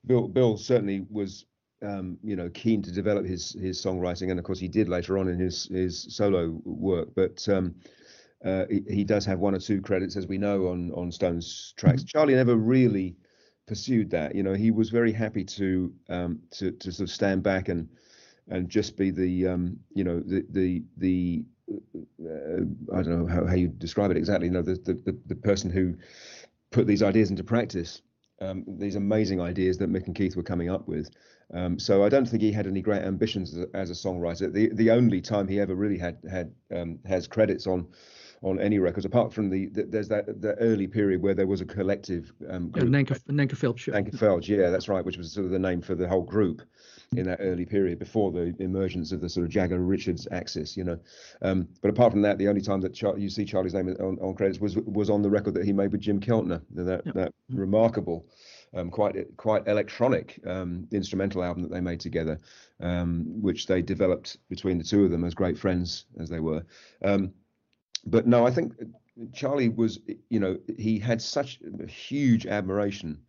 Bill 0.07 0.27
Bill 0.27 0.57
certainly 0.57 1.05
was 1.11 1.45
um, 1.83 2.17
you 2.23 2.35
know 2.35 2.49
keen 2.49 2.81
to 2.81 2.91
develop 2.91 3.27
his 3.27 3.51
his 3.51 3.79
songwriting, 3.79 4.31
and 4.31 4.39
of 4.39 4.43
course 4.43 4.57
he 4.57 4.67
did 4.67 4.89
later 4.89 5.19
on 5.19 5.27
in 5.27 5.37
his 5.37 5.65
his 5.65 6.07
solo 6.09 6.59
work, 6.65 7.09
but. 7.15 7.47
Um, 7.47 7.75
uh, 8.43 8.65
he, 8.69 8.83
he, 8.89 9.03
does 9.05 9.25
have 9.25 9.39
one 9.39 9.55
or 9.55 9.57
two 9.57 9.79
credits, 9.79 10.17
as 10.17 10.27
we 10.27 10.37
know, 10.37 10.67
on 10.67 10.91
on 10.91 11.09
Stones 11.09 11.73
tracks. 11.77 12.01
Mm-hmm. 12.01 12.07
Charlie 12.07 12.35
never 12.35 12.57
really 12.57 13.15
pursued 13.67 14.09
that. 14.09 14.35
You 14.35 14.43
know, 14.43 14.53
he 14.53 14.69
was 14.69 14.89
very 14.89 15.13
happy 15.13 15.45
to 15.45 15.93
um, 16.09 16.41
to 16.51 16.71
to 16.71 16.91
sort 16.91 17.07
of 17.07 17.13
stand 17.13 17.41
back 17.41 17.69
and 17.69 17.87
and 18.49 18.67
just 18.67 18.97
be 18.97 19.11
the 19.11 19.47
um, 19.47 19.79
you 19.95 20.03
know 20.03 20.19
the 20.19 20.45
the 20.49 20.83
the 20.97 21.45
I 21.69 23.01
don't 23.01 23.19
know 23.19 23.27
how, 23.27 23.45
how 23.45 23.55
you 23.55 23.67
describe 23.67 24.11
it 24.11 24.17
exactly. 24.17 24.47
You 24.47 24.53
know, 24.53 24.61
the, 24.61 24.75
the 24.75 25.17
the 25.27 25.35
person 25.35 25.69
who 25.69 25.95
put 26.71 26.87
these 26.87 27.03
ideas 27.03 27.29
into 27.29 27.43
practice. 27.43 28.01
Um, 28.41 28.65
these 28.67 28.95
amazing 28.95 29.39
ideas 29.39 29.77
that 29.77 29.89
Mick 29.89 30.07
and 30.07 30.15
Keith 30.15 30.35
were 30.35 30.43
coming 30.43 30.69
up 30.69 30.87
with. 30.87 31.09
Um, 31.53 31.79
so 31.79 32.03
I 32.03 32.09
don't 32.09 32.25
think 32.27 32.41
he 32.41 32.51
had 32.51 32.67
any 32.67 32.81
great 32.81 33.03
ambitions 33.03 33.53
as 33.53 33.65
a, 33.65 33.67
as 33.73 33.89
a, 33.89 33.93
songwriter. 33.93 34.51
The 34.51 34.69
the 34.73 34.91
only 34.91 35.21
time 35.21 35.47
he 35.47 35.59
ever 35.59 35.75
really 35.75 35.97
had 35.97 36.17
had 36.29 36.53
um, 36.75 36.99
has 37.05 37.27
credits 37.27 37.67
on 37.67 37.87
on 38.43 38.59
any 38.59 38.77
records 38.77 39.05
apart 39.05 39.33
from 39.33 39.49
the, 39.49 39.67
the 39.67 39.83
there's 39.83 40.07
that 40.09 40.41
the 40.41 40.53
early 40.55 40.87
period 40.87 41.21
where 41.21 41.33
there 41.33 41.47
was 41.47 41.61
a 41.61 41.65
collective 41.65 42.33
um 42.49 42.69
group, 42.69 42.85
yeah, 42.85 42.99
Nanker, 42.99 43.19
Nanker 43.29 43.57
Phelps 43.57 43.85
Nanker 43.85 44.17
Phelps 44.17 44.47
yeah 44.47 44.69
that's 44.69 44.89
right 44.89 45.03
which 45.03 45.17
was 45.17 45.31
sort 45.31 45.45
of 45.45 45.51
the 45.51 45.59
name 45.59 45.81
for 45.81 45.95
the 45.95 46.07
whole 46.07 46.21
group 46.21 46.61
in 47.15 47.25
that 47.25 47.37
early 47.41 47.65
period 47.65 47.99
before 47.99 48.31
the 48.31 48.55
emergence 48.59 49.11
of 49.11 49.21
the 49.21 49.29
sort 49.29 49.45
of 49.45 49.51
Jagger 49.51 49.79
Richards 49.79 50.27
axis 50.31 50.75
you 50.75 50.83
know 50.83 50.99
um, 51.41 51.67
but 51.81 51.89
apart 51.89 52.11
from 52.11 52.21
that 52.23 52.37
the 52.37 52.47
only 52.47 52.61
time 52.61 52.81
that 52.81 52.93
Char- 52.93 53.17
you 53.17 53.29
see 53.29 53.45
Charlie's 53.45 53.73
name 53.73 53.87
on, 53.99 54.19
on 54.19 54.33
credits 54.35 54.59
was 54.59 54.75
was 54.77 55.09
on 55.09 55.21
the 55.21 55.29
record 55.29 55.53
that 55.53 55.65
he 55.65 55.73
made 55.73 55.91
with 55.91 56.01
Jim 56.01 56.19
Keltner 56.19 56.61
that 56.71 57.05
yep. 57.05 57.15
that 57.15 57.29
mm-hmm. 57.29 57.59
remarkable 57.59 58.25
um, 58.75 58.89
quite 58.89 59.15
quite 59.37 59.67
electronic 59.67 60.39
um, 60.47 60.87
instrumental 60.91 61.43
album 61.43 61.61
that 61.63 61.71
they 61.71 61.81
made 61.81 61.99
together, 61.99 62.39
um, 62.81 63.25
which 63.41 63.67
they 63.67 63.81
developed 63.81 64.37
between 64.49 64.77
the 64.77 64.83
two 64.83 65.05
of 65.05 65.11
them 65.11 65.23
as 65.23 65.33
great 65.33 65.57
friends 65.57 66.05
as 66.19 66.29
they 66.29 66.39
were. 66.39 66.65
But 68.05 68.27
no, 68.27 68.45
I 68.45 68.51
think 68.51 68.73
Charlie 69.33 69.69
was, 69.69 69.99
you 70.29 70.39
know, 70.39 70.57
he 70.77 70.99
had 70.99 71.21
such 71.21 71.59
a 71.79 71.87
huge 71.87 72.45
admiration 72.45 73.19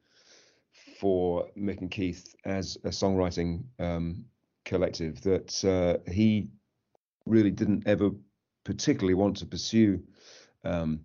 for 0.99 1.49
Mick 1.57 1.81
and 1.81 1.91
Keith 1.91 2.35
as 2.45 2.77
a 2.85 2.89
songwriting 2.89 3.65
um, 3.79 4.25
collective 4.65 5.21
that 5.23 5.65
uh, 5.65 6.11
he 6.11 6.49
really 7.27 7.51
didn't 7.51 7.87
ever 7.87 8.11
particularly 8.65 9.15
want 9.15 9.37
to 9.37 9.47
pursue 9.47 10.03
um, 10.65 11.01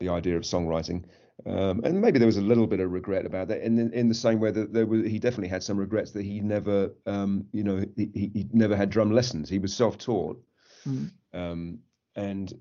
the 0.00 0.08
idea 0.08 0.36
of 0.36 0.42
songwriting. 0.42 1.04
Um, 1.46 1.80
and 1.84 2.00
maybe 2.00 2.18
there 2.18 2.26
was 2.26 2.36
a 2.36 2.42
little 2.42 2.66
bit 2.66 2.80
of 2.80 2.90
regret 2.90 3.24
about 3.24 3.48
that, 3.48 3.64
in 3.64 3.92
in 3.92 4.08
the 4.08 4.14
same 4.14 4.40
way 4.40 4.50
that 4.50 4.72
there 4.72 4.86
was, 4.86 5.06
he 5.06 5.20
definitely 5.20 5.48
had 5.48 5.62
some 5.62 5.78
regrets 5.78 6.10
that 6.12 6.24
he 6.24 6.40
never, 6.40 6.90
um, 7.06 7.46
you 7.52 7.62
know, 7.62 7.84
he, 7.96 8.30
he 8.34 8.46
never 8.52 8.74
had 8.76 8.90
drum 8.90 9.12
lessons. 9.12 9.48
He 9.48 9.60
was 9.60 9.72
self-taught, 9.72 10.42
mm. 10.84 11.10
um, 11.32 11.78
and 12.16 12.52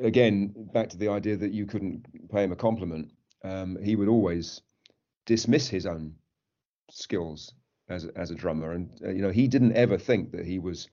again, 0.00 0.54
back 0.72 0.88
to 0.90 0.96
the 0.96 1.08
idea 1.08 1.36
that 1.36 1.52
you 1.52 1.66
couldn't 1.66 2.30
pay 2.30 2.44
him 2.44 2.52
a 2.52 2.56
compliment, 2.56 3.12
um, 3.44 3.76
he 3.82 3.96
would 3.96 4.08
always 4.08 4.62
dismiss 5.26 5.68
his 5.68 5.86
own 5.86 6.14
skills 6.90 7.54
as 7.88 8.04
a, 8.04 8.10
as 8.16 8.30
a 8.30 8.34
drummer, 8.34 8.72
and 8.72 8.90
uh, 9.04 9.10
you 9.10 9.22
know 9.22 9.30
he 9.30 9.48
didn't 9.48 9.76
ever 9.76 9.98
think 9.98 10.32
that 10.32 10.46
he 10.46 10.58
was 10.58 10.88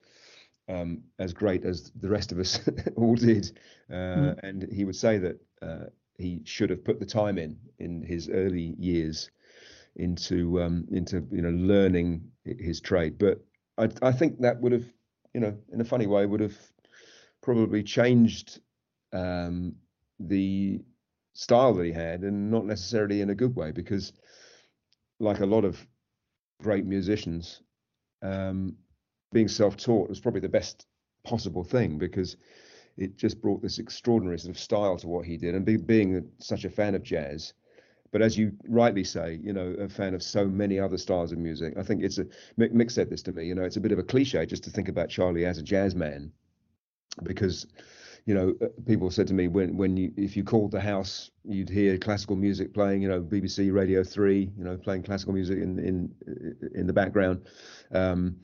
um, 0.67 1.03
as 1.19 1.33
great 1.33 1.63
as 1.63 1.91
the 2.01 2.09
rest 2.09 2.31
of 2.31 2.39
us 2.39 2.59
all 2.95 3.15
did, 3.15 3.57
uh, 3.89 3.93
mm. 3.93 4.39
and 4.43 4.71
he 4.71 4.85
would 4.85 4.95
say 4.95 5.17
that 5.17 5.39
uh, 5.61 5.85
he 6.17 6.41
should 6.43 6.69
have 6.69 6.83
put 6.83 6.99
the 6.99 7.05
time 7.05 7.37
in 7.37 7.57
in 7.79 8.03
his 8.03 8.29
early 8.29 8.75
years 8.77 9.29
into 9.95 10.61
um, 10.61 10.87
into 10.91 11.25
you 11.31 11.41
know 11.41 11.51
learning 11.51 12.23
his 12.43 12.81
trade, 12.81 13.17
but 13.17 13.39
I, 13.77 13.89
I 14.01 14.11
think 14.11 14.39
that 14.41 14.59
would 14.61 14.71
have 14.71 14.85
you 15.33 15.41
know 15.41 15.55
in 15.71 15.81
a 15.81 15.85
funny 15.85 16.07
way 16.07 16.25
would 16.25 16.41
have 16.41 16.57
probably 17.41 17.83
changed 17.83 18.59
um, 19.13 19.75
the 20.19 20.81
style 21.33 21.73
that 21.73 21.85
he 21.85 21.91
had, 21.91 22.21
and 22.21 22.51
not 22.51 22.65
necessarily 22.65 23.21
in 23.21 23.29
a 23.29 23.35
good 23.35 23.55
way, 23.55 23.71
because 23.71 24.13
like 25.19 25.39
a 25.39 25.45
lot 25.45 25.65
of 25.65 25.85
great 26.61 26.85
musicians, 26.85 27.61
um, 28.21 28.75
being 29.31 29.47
self-taught 29.47 30.09
was 30.09 30.19
probably 30.19 30.41
the 30.41 30.49
best 30.49 30.87
possible 31.23 31.63
thing 31.63 31.97
because 31.97 32.37
it 32.97 33.15
just 33.17 33.41
brought 33.41 33.61
this 33.61 33.79
extraordinary 33.79 34.37
sort 34.39 34.55
of 34.55 34.59
style 34.59 34.97
to 34.97 35.07
what 35.07 35.25
he 35.25 35.37
did, 35.37 35.55
and 35.55 35.65
be, 35.65 35.77
being 35.77 36.29
such 36.39 36.65
a 36.65 36.69
fan 36.69 36.95
of 36.95 37.03
jazz. 37.03 37.53
But 38.11 38.21
as 38.21 38.37
you 38.37 38.51
rightly 38.67 39.03
say, 39.03 39.39
you 39.43 39.53
know, 39.53 39.75
a 39.79 39.87
fan 39.87 40.13
of 40.15 40.23
so 40.23 40.47
many 40.47 40.79
other 40.79 40.97
styles 40.97 41.31
of 41.31 41.37
music. 41.37 41.75
I 41.77 41.83
think 41.83 42.03
it's 42.03 42.17
a 42.17 42.25
Mick, 42.59 42.73
Mick 42.73 42.91
said 42.91 43.09
this 43.09 43.21
to 43.23 43.31
me. 43.31 43.45
You 43.45 43.55
know, 43.55 43.63
it's 43.63 43.77
a 43.77 43.81
bit 43.81 43.91
of 43.91 43.99
a 43.99 44.03
cliche 44.03 44.45
just 44.47 44.63
to 44.63 44.71
think 44.71 44.89
about 44.89 45.09
Charlie 45.09 45.45
as 45.45 45.59
a 45.59 45.63
jazz 45.63 45.93
man, 45.95 46.31
because 47.23 47.67
you 48.29 48.35
know, 48.35 48.53
uh, 48.61 48.67
people 48.85 49.09
said 49.09 49.25
to 49.29 49.33
me 49.33 49.47
when 49.47 49.75
when 49.75 49.97
you 49.97 50.13
if 50.15 50.37
you 50.37 50.43
called 50.43 50.69
the 50.69 50.79
house, 50.79 51.31
you'd 51.43 51.67
hear 51.67 51.97
classical 51.97 52.35
music 52.35 52.75
playing. 52.75 53.01
You 53.01 53.09
know, 53.09 53.19
BBC 53.19 53.73
Radio 53.73 54.03
Three, 54.03 54.51
you 54.55 54.63
know, 54.63 54.77
playing 54.77 55.01
classical 55.01 55.33
music 55.33 55.57
in 55.57 55.79
in 55.79 56.13
in 56.75 56.85
the 56.85 56.93
background. 56.93 57.47
Um, 57.91 58.35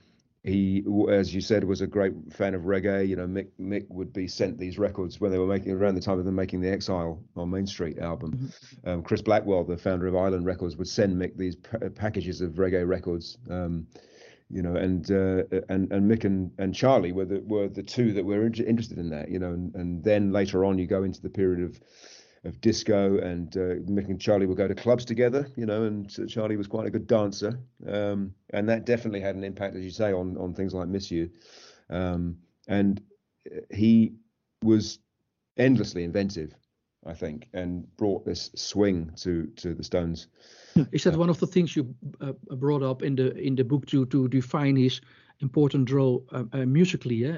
he, 0.44 0.84
as 1.08 1.36
you 1.36 1.42
said, 1.42 1.64
was 1.64 1.82
a 1.82 1.88
great 1.88 2.14
fan 2.34 2.56
of 2.56 2.64
reggae. 2.64 3.08
You 3.08 3.16
know, 3.16 3.28
Mick 3.28 3.50
Mick 3.62 3.86
would 3.90 4.12
be 4.12 4.28
sent 4.28 4.58
these 4.58 4.80
records 4.80 5.22
when 5.22 5.30
they 5.32 5.38
were 5.38 5.46
making 5.46 5.74
around 5.74 5.94
the 5.94 6.02
time 6.02 6.18
of 6.18 6.26
them 6.26 6.34
making 6.34 6.62
the 6.62 6.72
Exile 6.72 7.24
on 7.36 7.52
Main 7.52 7.68
Street 7.68 8.00
album. 8.00 8.32
Mm-hmm. 8.32 8.90
Um, 8.90 9.04
Chris 9.04 9.22
Blackwell, 9.22 9.66
the 9.66 9.78
founder 9.78 10.08
of 10.08 10.16
Island 10.16 10.48
Records, 10.48 10.78
would 10.78 10.88
send 10.88 11.16
Mick 11.16 11.38
these 11.38 11.58
p- 11.58 11.90
packages 11.90 12.42
of 12.42 12.54
reggae 12.54 12.88
records. 12.88 13.38
Um, 13.52 13.86
you 14.50 14.62
know, 14.62 14.76
and 14.76 15.10
uh, 15.10 15.44
and 15.70 15.92
and 15.92 16.10
Mick 16.10 16.24
and, 16.24 16.52
and 16.60 16.74
Charlie 16.74 17.12
were 17.12 17.26
the 17.26 17.42
were 17.42 17.68
the 17.68 17.84
two 17.84 18.14
that 18.14 18.26
were 18.26 18.46
interested 18.46 18.98
in 18.98 19.10
that, 19.10 19.30
you 19.30 19.40
know, 19.40 19.52
and, 19.52 19.74
and 19.76 20.04
then 20.04 20.32
later 20.32 20.64
on 20.66 20.78
you 20.78 20.86
go 20.86 21.04
into 21.04 21.22
the 21.22 21.30
period 21.30 21.64
of 21.64 21.80
of 22.44 22.62
disco, 22.62 23.18
and 23.18 23.58
uh, 23.58 23.82
Mick 23.92 24.08
and 24.08 24.22
Charlie 24.22 24.46
would 24.46 24.58
go 24.58 24.68
to 24.68 24.76
clubs 24.76 25.04
together, 25.04 25.48
you 25.56 25.66
know, 25.66 25.84
and 25.84 26.30
Charlie 26.30 26.58
was 26.58 26.68
quite 26.68 26.86
a 26.86 26.92
good 26.92 27.08
dancer, 27.08 27.60
um, 27.88 28.36
and 28.52 28.70
that 28.70 28.86
definitely 28.86 29.22
had 29.22 29.36
an 29.36 29.44
impact, 29.44 29.76
as 29.76 29.84
you 29.84 29.92
say, 29.92 30.14
on 30.14 30.38
on 30.38 30.54
things 30.54 30.74
like 30.74 30.88
Miss 30.88 31.10
You, 31.10 31.30
um, 31.90 32.38
and 32.68 33.02
he 33.74 34.14
was 34.64 35.00
endlessly 35.58 36.04
inventive, 36.04 36.54
I 37.06 37.14
think, 37.14 37.48
and 37.54 37.88
brought 37.98 38.26
this 38.26 38.52
swing 38.56 39.12
to 39.18 39.48
to 39.58 39.74
the 39.74 39.84
Stones 39.84 40.28
Is 40.92 41.04
that 41.04 41.16
one 41.16 41.30
of 41.30 41.40
the 41.40 41.48
things 41.48 41.76
you 41.76 41.96
uh, 42.22 42.34
brought 42.56 42.84
up 42.84 43.02
in 43.02 43.16
the 43.16 43.34
in 43.38 43.56
the 43.56 43.64
book 43.64 43.86
to 43.88 44.06
to 44.08 44.28
define 44.28 44.76
his 44.76 45.02
important 45.40 45.90
role 45.92 46.26
uh, 46.32 46.44
uh, 46.54 46.66
musically? 46.66 47.26
Eh? 47.26 47.32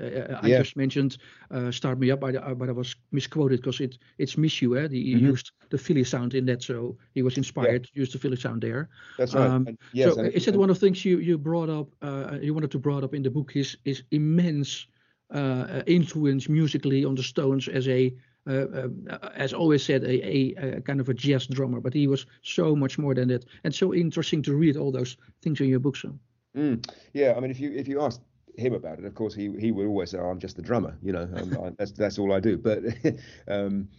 I 0.43 0.47
Yeah. 0.47 0.59
just 0.59 0.75
mentioned 0.75 1.17
uh, 1.51 1.71
"Start 1.71 1.99
Me 1.99 2.11
Up," 2.11 2.19
but 2.19 2.35
I, 2.35 2.53
but 2.53 2.69
I 2.69 2.71
was 2.71 2.95
misquoted 3.11 3.61
because 3.61 3.83
it 3.83 3.97
it's 4.17 4.37
"Miss 4.37 4.59
You." 4.61 4.75
Eh? 4.77 4.87
He 4.89 5.15
Mhm. 5.15 5.21
used 5.31 5.51
the 5.69 5.77
Philly 5.77 6.03
sound 6.03 6.33
in 6.33 6.45
that, 6.45 6.63
so 6.63 6.97
he 7.15 7.21
was 7.23 7.37
inspired 7.37 7.83
to 7.83 7.89
use 8.01 8.11
the 8.11 8.17
Philly 8.19 8.37
sound 8.37 8.61
there. 8.61 8.89
That's 9.17 9.33
right. 9.35 9.49
Um, 9.49 9.67
And 9.67 9.77
yes, 9.93 10.13
so 10.13 10.19
and- 10.19 10.33
is 10.33 10.43
that 10.45 10.53
and- 10.53 10.61
one 10.61 10.71
of 10.71 10.79
the 10.79 10.85
things 10.85 11.03
you 11.05 11.19
you 11.19 11.37
brought 11.37 11.69
up? 11.69 11.87
Uh, 12.01 12.39
you 12.41 12.53
wanted 12.53 12.71
to 12.71 12.79
brought 12.79 13.03
up 13.03 13.13
in 13.13 13.23
the 13.23 13.31
book 13.31 13.51
his 13.51 13.77
his 13.85 14.03
immense 14.09 14.87
uh, 15.35 15.37
uh, 15.37 15.81
influence 15.85 16.51
musically 16.51 17.05
on 17.05 17.15
the 17.15 17.23
Stones 17.23 17.67
as 17.67 17.87
a 17.87 17.91
uh, 17.91 18.09
uh, 18.09 18.36
as 18.47 19.53
always 19.53 19.83
said 19.83 20.03
a, 20.03 20.25
a, 20.27 20.77
a 20.77 20.81
kind 20.81 20.99
of 20.99 21.09
a 21.09 21.13
jazz 21.13 21.47
drummer, 21.47 21.79
but 21.81 21.93
he 21.93 22.07
was 22.07 22.25
so 22.41 22.75
much 22.75 22.97
more 22.97 23.13
than 23.15 23.27
that, 23.29 23.45
and 23.63 23.73
so 23.73 23.93
interesting 23.93 24.41
to 24.43 24.55
read 24.55 24.77
all 24.77 24.91
those 24.91 25.17
things 25.41 25.59
in 25.61 25.69
your 25.69 25.79
book. 25.79 25.95
So 25.97 26.19
Mm, 26.55 26.83
yeah, 27.13 27.33
I 27.35 27.39
mean, 27.39 27.51
if 27.51 27.59
you 27.59 27.71
if 27.71 27.87
you 27.87 28.01
ask 28.01 28.21
him 28.57 28.73
about 28.73 28.99
it, 28.99 29.05
of 29.05 29.13
course, 29.13 29.35
he 29.35 29.51
he 29.59 29.71
would 29.71 29.87
always 29.87 30.11
say, 30.11 30.17
oh, 30.19 30.29
"I'm 30.29 30.39
just 30.39 30.55
the 30.55 30.61
drummer," 30.61 30.97
you 31.01 31.11
know, 31.11 31.29
um, 31.33 31.57
I, 31.63 31.69
that's 31.77 31.91
that's 31.91 32.17
all 32.19 32.33
I 32.33 32.39
do. 32.39 32.57
But 32.57 32.83
um, 33.47 33.89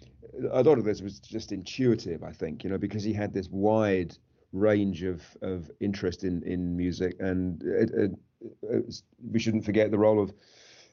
a 0.51 0.63
lot 0.63 0.79
of 0.79 0.85
this 0.85 1.01
was 1.03 1.21
just 1.21 1.53
intuitive, 1.53 2.23
I 2.25 2.33
think, 2.33 2.65
you 2.65 2.71
know, 2.71 2.79
because 2.79 3.05
he 3.05 3.13
had 3.13 3.33
this 3.33 3.49
wide 3.51 4.17
range 4.53 5.03
of 5.03 5.23
of 5.43 5.71
interest 5.81 6.25
in 6.25 6.43
in 6.43 6.77
music, 6.77 7.17
and 7.21 7.63
it, 7.63 7.91
it, 7.91 8.13
it's- 8.63 9.03
we 9.31 9.39
shouldn't 9.39 9.65
forget 9.65 9.91
the 9.91 9.99
role 9.99 10.21
of. 10.21 10.33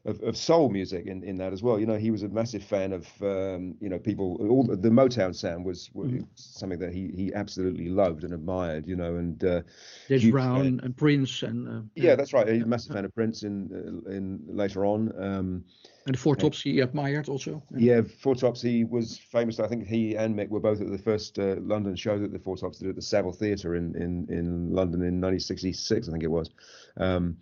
Of, 0.06 0.22
of 0.22 0.38
soul 0.38 0.70
music 0.70 1.08
in, 1.08 1.24
in 1.24 1.36
that 1.38 1.52
as 1.52 1.64
well, 1.64 1.80
you 1.80 1.88
know, 1.88 1.98
he 1.98 2.12
was 2.12 2.22
a 2.22 2.30
massive 2.30 2.64
fan 2.64 2.94
of, 2.94 3.08
um, 3.24 3.74
you 3.82 3.90
know, 3.90 3.98
people. 3.98 4.38
All 4.48 4.64
the, 4.64 4.76
the 4.76 4.90
Motown 4.90 5.36
sound 5.36 5.66
was, 5.66 5.90
was 5.96 6.12
something 6.36 6.78
that 6.78 6.94
he 6.94 7.12
he 7.16 7.34
absolutely 7.34 7.90
loved 7.90 8.24
and 8.24 8.32
admired, 8.32 8.88
you 8.88 8.96
know, 8.96 9.16
and 9.16 9.44
uh, 9.44 9.62
James 10.08 10.30
Brown 10.30 10.80
and 10.84 10.96
Prince 10.96 11.42
and 11.42 11.68
uh, 11.68 11.82
yeah, 11.96 12.14
that's 12.16 12.34
right. 12.34 12.48
He's 12.48 12.62
a 12.62 12.68
massive 12.68 12.94
fan 12.94 13.06
of 13.06 13.16
Prince 13.16 13.42
in 13.42 14.04
uh, 14.06 14.12
in 14.12 14.44
later 14.48 14.86
on. 14.86 15.12
Um, 15.18 15.64
and 16.08 16.20
Four 16.20 16.36
Tops 16.36 16.62
he 16.62 16.82
admired 16.82 17.28
also. 17.28 17.64
yeah, 17.76 18.02
Four 18.02 18.36
Tops. 18.36 18.62
He 18.62 18.84
was 18.84 19.18
famous. 19.18 19.60
I 19.60 19.68
think 19.68 19.88
he 19.88 20.16
and 20.16 20.36
Mick 20.36 20.50
were 20.50 20.60
both 20.60 20.82
at 20.82 20.92
the 20.92 21.00
first 21.00 21.40
uh, 21.40 21.56
London 21.62 21.96
show 21.96 22.20
that 22.20 22.32
the 22.32 22.38
Four 22.38 22.58
Tops 22.58 22.78
did 22.78 22.90
at 22.90 22.96
the 22.96 23.02
Savile 23.02 23.34
Theatre 23.34 23.76
in 23.76 23.96
in 23.96 24.28
in 24.30 24.72
London 24.72 25.02
in 25.02 25.20
1966, 25.20 26.08
I 26.08 26.12
think 26.12 26.24
it 26.24 26.30
was. 26.30 26.52
Um, 26.98 27.38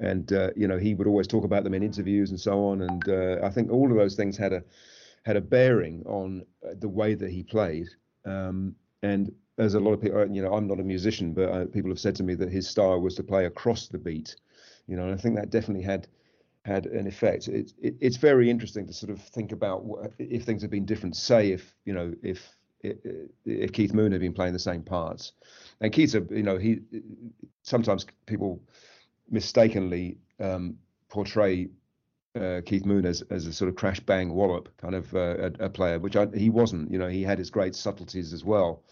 and 0.00 0.32
uh, 0.32 0.50
you 0.56 0.68
know, 0.68 0.78
he 0.78 0.94
would 0.94 1.06
always 1.06 1.26
talk 1.26 1.44
about 1.44 1.64
them 1.64 1.74
in 1.74 1.82
interviews 1.82 2.30
and 2.30 2.40
so 2.40 2.64
on. 2.66 2.82
And 2.82 3.08
uh, 3.08 3.44
I 3.44 3.50
think 3.50 3.70
all 3.70 3.90
of 3.90 3.96
those 3.96 4.14
things 4.14 4.36
had 4.36 4.52
a 4.52 4.62
had 5.24 5.36
a 5.36 5.40
bearing 5.40 6.02
on 6.06 6.44
uh, 6.64 6.74
the 6.78 6.88
way 6.88 7.14
that 7.14 7.30
he 7.30 7.42
played. 7.42 7.88
Um, 8.24 8.74
and 9.02 9.32
as 9.58 9.74
a 9.74 9.80
lot 9.80 9.92
of 9.92 10.00
people, 10.00 10.26
you 10.30 10.42
know, 10.42 10.54
I'm 10.54 10.68
not 10.68 10.80
a 10.80 10.84
musician, 10.84 11.32
but 11.32 11.50
uh, 11.50 11.66
people 11.66 11.90
have 11.90 11.98
said 11.98 12.14
to 12.16 12.22
me 12.22 12.34
that 12.34 12.50
his 12.50 12.68
style 12.68 13.00
was 13.00 13.14
to 13.16 13.22
play 13.22 13.46
across 13.46 13.88
the 13.88 13.98
beat. 13.98 14.36
You 14.86 14.96
know, 14.96 15.04
and 15.04 15.14
I 15.14 15.16
think 15.16 15.36
that 15.36 15.50
definitely 15.50 15.84
had 15.84 16.08
had 16.64 16.86
an 16.86 17.06
effect. 17.06 17.48
It, 17.48 17.72
it, 17.80 17.96
it's 18.00 18.16
very 18.16 18.50
interesting 18.50 18.86
to 18.86 18.92
sort 18.92 19.10
of 19.10 19.20
think 19.20 19.52
about 19.52 19.84
what, 19.84 20.12
if 20.18 20.44
things 20.44 20.62
had 20.62 20.70
been 20.70 20.84
different. 20.84 21.16
Say 21.16 21.52
if 21.52 21.74
you 21.84 21.92
know 21.92 22.14
if 22.22 22.56
if 22.80 23.72
Keith 23.72 23.92
Moon 23.92 24.12
had 24.12 24.20
been 24.20 24.32
playing 24.32 24.52
the 24.52 24.58
same 24.58 24.82
parts, 24.82 25.32
and 25.80 25.92
Keith, 25.92 26.14
you 26.14 26.42
know 26.42 26.58
he 26.58 26.80
sometimes 27.62 28.06
people 28.26 28.62
mistakenly 29.30 30.18
um, 30.40 30.76
portray 31.08 31.68
uh, 32.34 32.60
Keith 32.64 32.84
Moon 32.84 33.04
as 33.04 33.22
as 33.30 33.46
a 33.46 33.52
sort 33.52 33.68
of 33.68 33.76
crash 33.76 34.00
bang 34.00 34.32
wallop 34.32 34.68
kind 34.76 34.94
of 34.94 35.14
uh, 35.14 35.50
a, 35.58 35.64
a 35.64 35.70
player, 35.70 35.98
which 35.98 36.16
I, 36.16 36.26
he 36.34 36.50
wasn't. 36.50 36.90
You 36.90 36.98
know, 36.98 37.08
he 37.08 37.22
had 37.22 37.38
his 37.38 37.50
great 37.50 37.74
subtleties 37.74 38.32
as 38.32 38.44
well. 38.44 38.82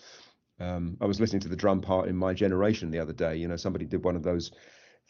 Um, 0.58 0.96
I 1.00 1.06
was 1.06 1.20
listening 1.20 1.40
to 1.42 1.48
the 1.48 1.56
drum 1.56 1.80
part 1.80 2.08
in 2.08 2.16
my 2.16 2.32
generation 2.32 2.90
the 2.90 2.98
other 2.98 3.12
day. 3.12 3.36
You 3.36 3.48
know, 3.48 3.56
somebody 3.56 3.84
did 3.84 4.04
one 4.04 4.16
of 4.16 4.22
those 4.22 4.50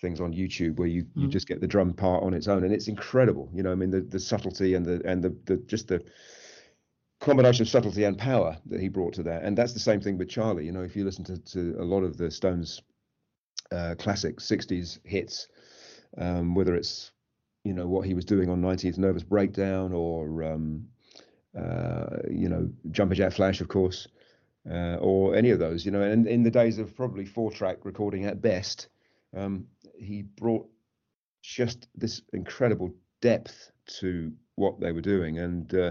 things 0.00 0.20
on 0.20 0.34
YouTube 0.34 0.76
where 0.76 0.88
you 0.88 1.06
you 1.14 1.28
just 1.28 1.48
get 1.48 1.60
the 1.60 1.66
drum 1.66 1.94
part 1.94 2.22
on 2.22 2.34
its 2.34 2.48
own, 2.48 2.64
and 2.64 2.72
it's 2.72 2.88
incredible. 2.88 3.48
You 3.54 3.62
know, 3.62 3.72
I 3.72 3.76
mean 3.76 3.90
the 3.90 4.00
the 4.00 4.20
subtlety 4.20 4.74
and 4.74 4.84
the 4.84 5.00
and 5.04 5.22
the, 5.22 5.36
the 5.46 5.56
just 5.56 5.88
the 5.88 6.02
combination 7.20 7.62
of 7.62 7.68
subtlety 7.68 8.04
and 8.04 8.18
power 8.18 8.58
that 8.66 8.80
he 8.80 8.88
brought 8.88 9.14
to 9.14 9.22
that. 9.22 9.42
And 9.42 9.56
that's 9.56 9.72
the 9.72 9.80
same 9.80 10.00
thing 10.00 10.18
with 10.18 10.28
Charlie. 10.28 10.66
You 10.66 10.72
know, 10.72 10.82
if 10.82 10.94
you 10.94 11.04
listen 11.04 11.24
to, 11.24 11.38
to 11.38 11.76
a 11.78 11.84
lot 11.84 12.02
of 12.02 12.16
the 12.18 12.30
Stones 12.30 12.82
uh, 13.72 13.94
classic 13.98 14.38
60s 14.38 14.98
hits, 15.04 15.48
um, 16.18 16.54
whether 16.54 16.74
it's, 16.74 17.12
you 17.64 17.72
know, 17.72 17.86
what 17.86 18.06
he 18.06 18.14
was 18.14 18.24
doing 18.24 18.48
on 18.48 18.62
19th 18.62 18.98
Nervous 18.98 19.22
Breakdown 19.22 19.92
or, 19.92 20.42
um, 20.42 20.86
uh, 21.58 22.18
you 22.30 22.48
know, 22.48 22.68
Jumping 22.90 23.16
Jack 23.16 23.32
Flash, 23.32 23.60
of 23.60 23.68
course, 23.68 24.06
uh, 24.70 24.96
or 24.96 25.34
any 25.34 25.50
of 25.50 25.58
those, 25.58 25.84
you 25.84 25.90
know, 25.90 26.02
and 26.02 26.26
in 26.26 26.42
the 26.42 26.50
days 26.50 26.78
of 26.78 26.96
probably 26.96 27.24
four 27.24 27.50
track 27.50 27.84
recording 27.84 28.24
at 28.24 28.42
best, 28.42 28.88
um, 29.36 29.66
he 29.98 30.22
brought 30.22 30.68
just 31.42 31.88
this 31.94 32.22
incredible 32.32 32.92
depth 33.20 33.70
to 33.86 34.32
what 34.56 34.80
they 34.80 34.92
were 34.92 35.00
doing 35.00 35.38
and 35.38 35.74
uh, 35.74 35.90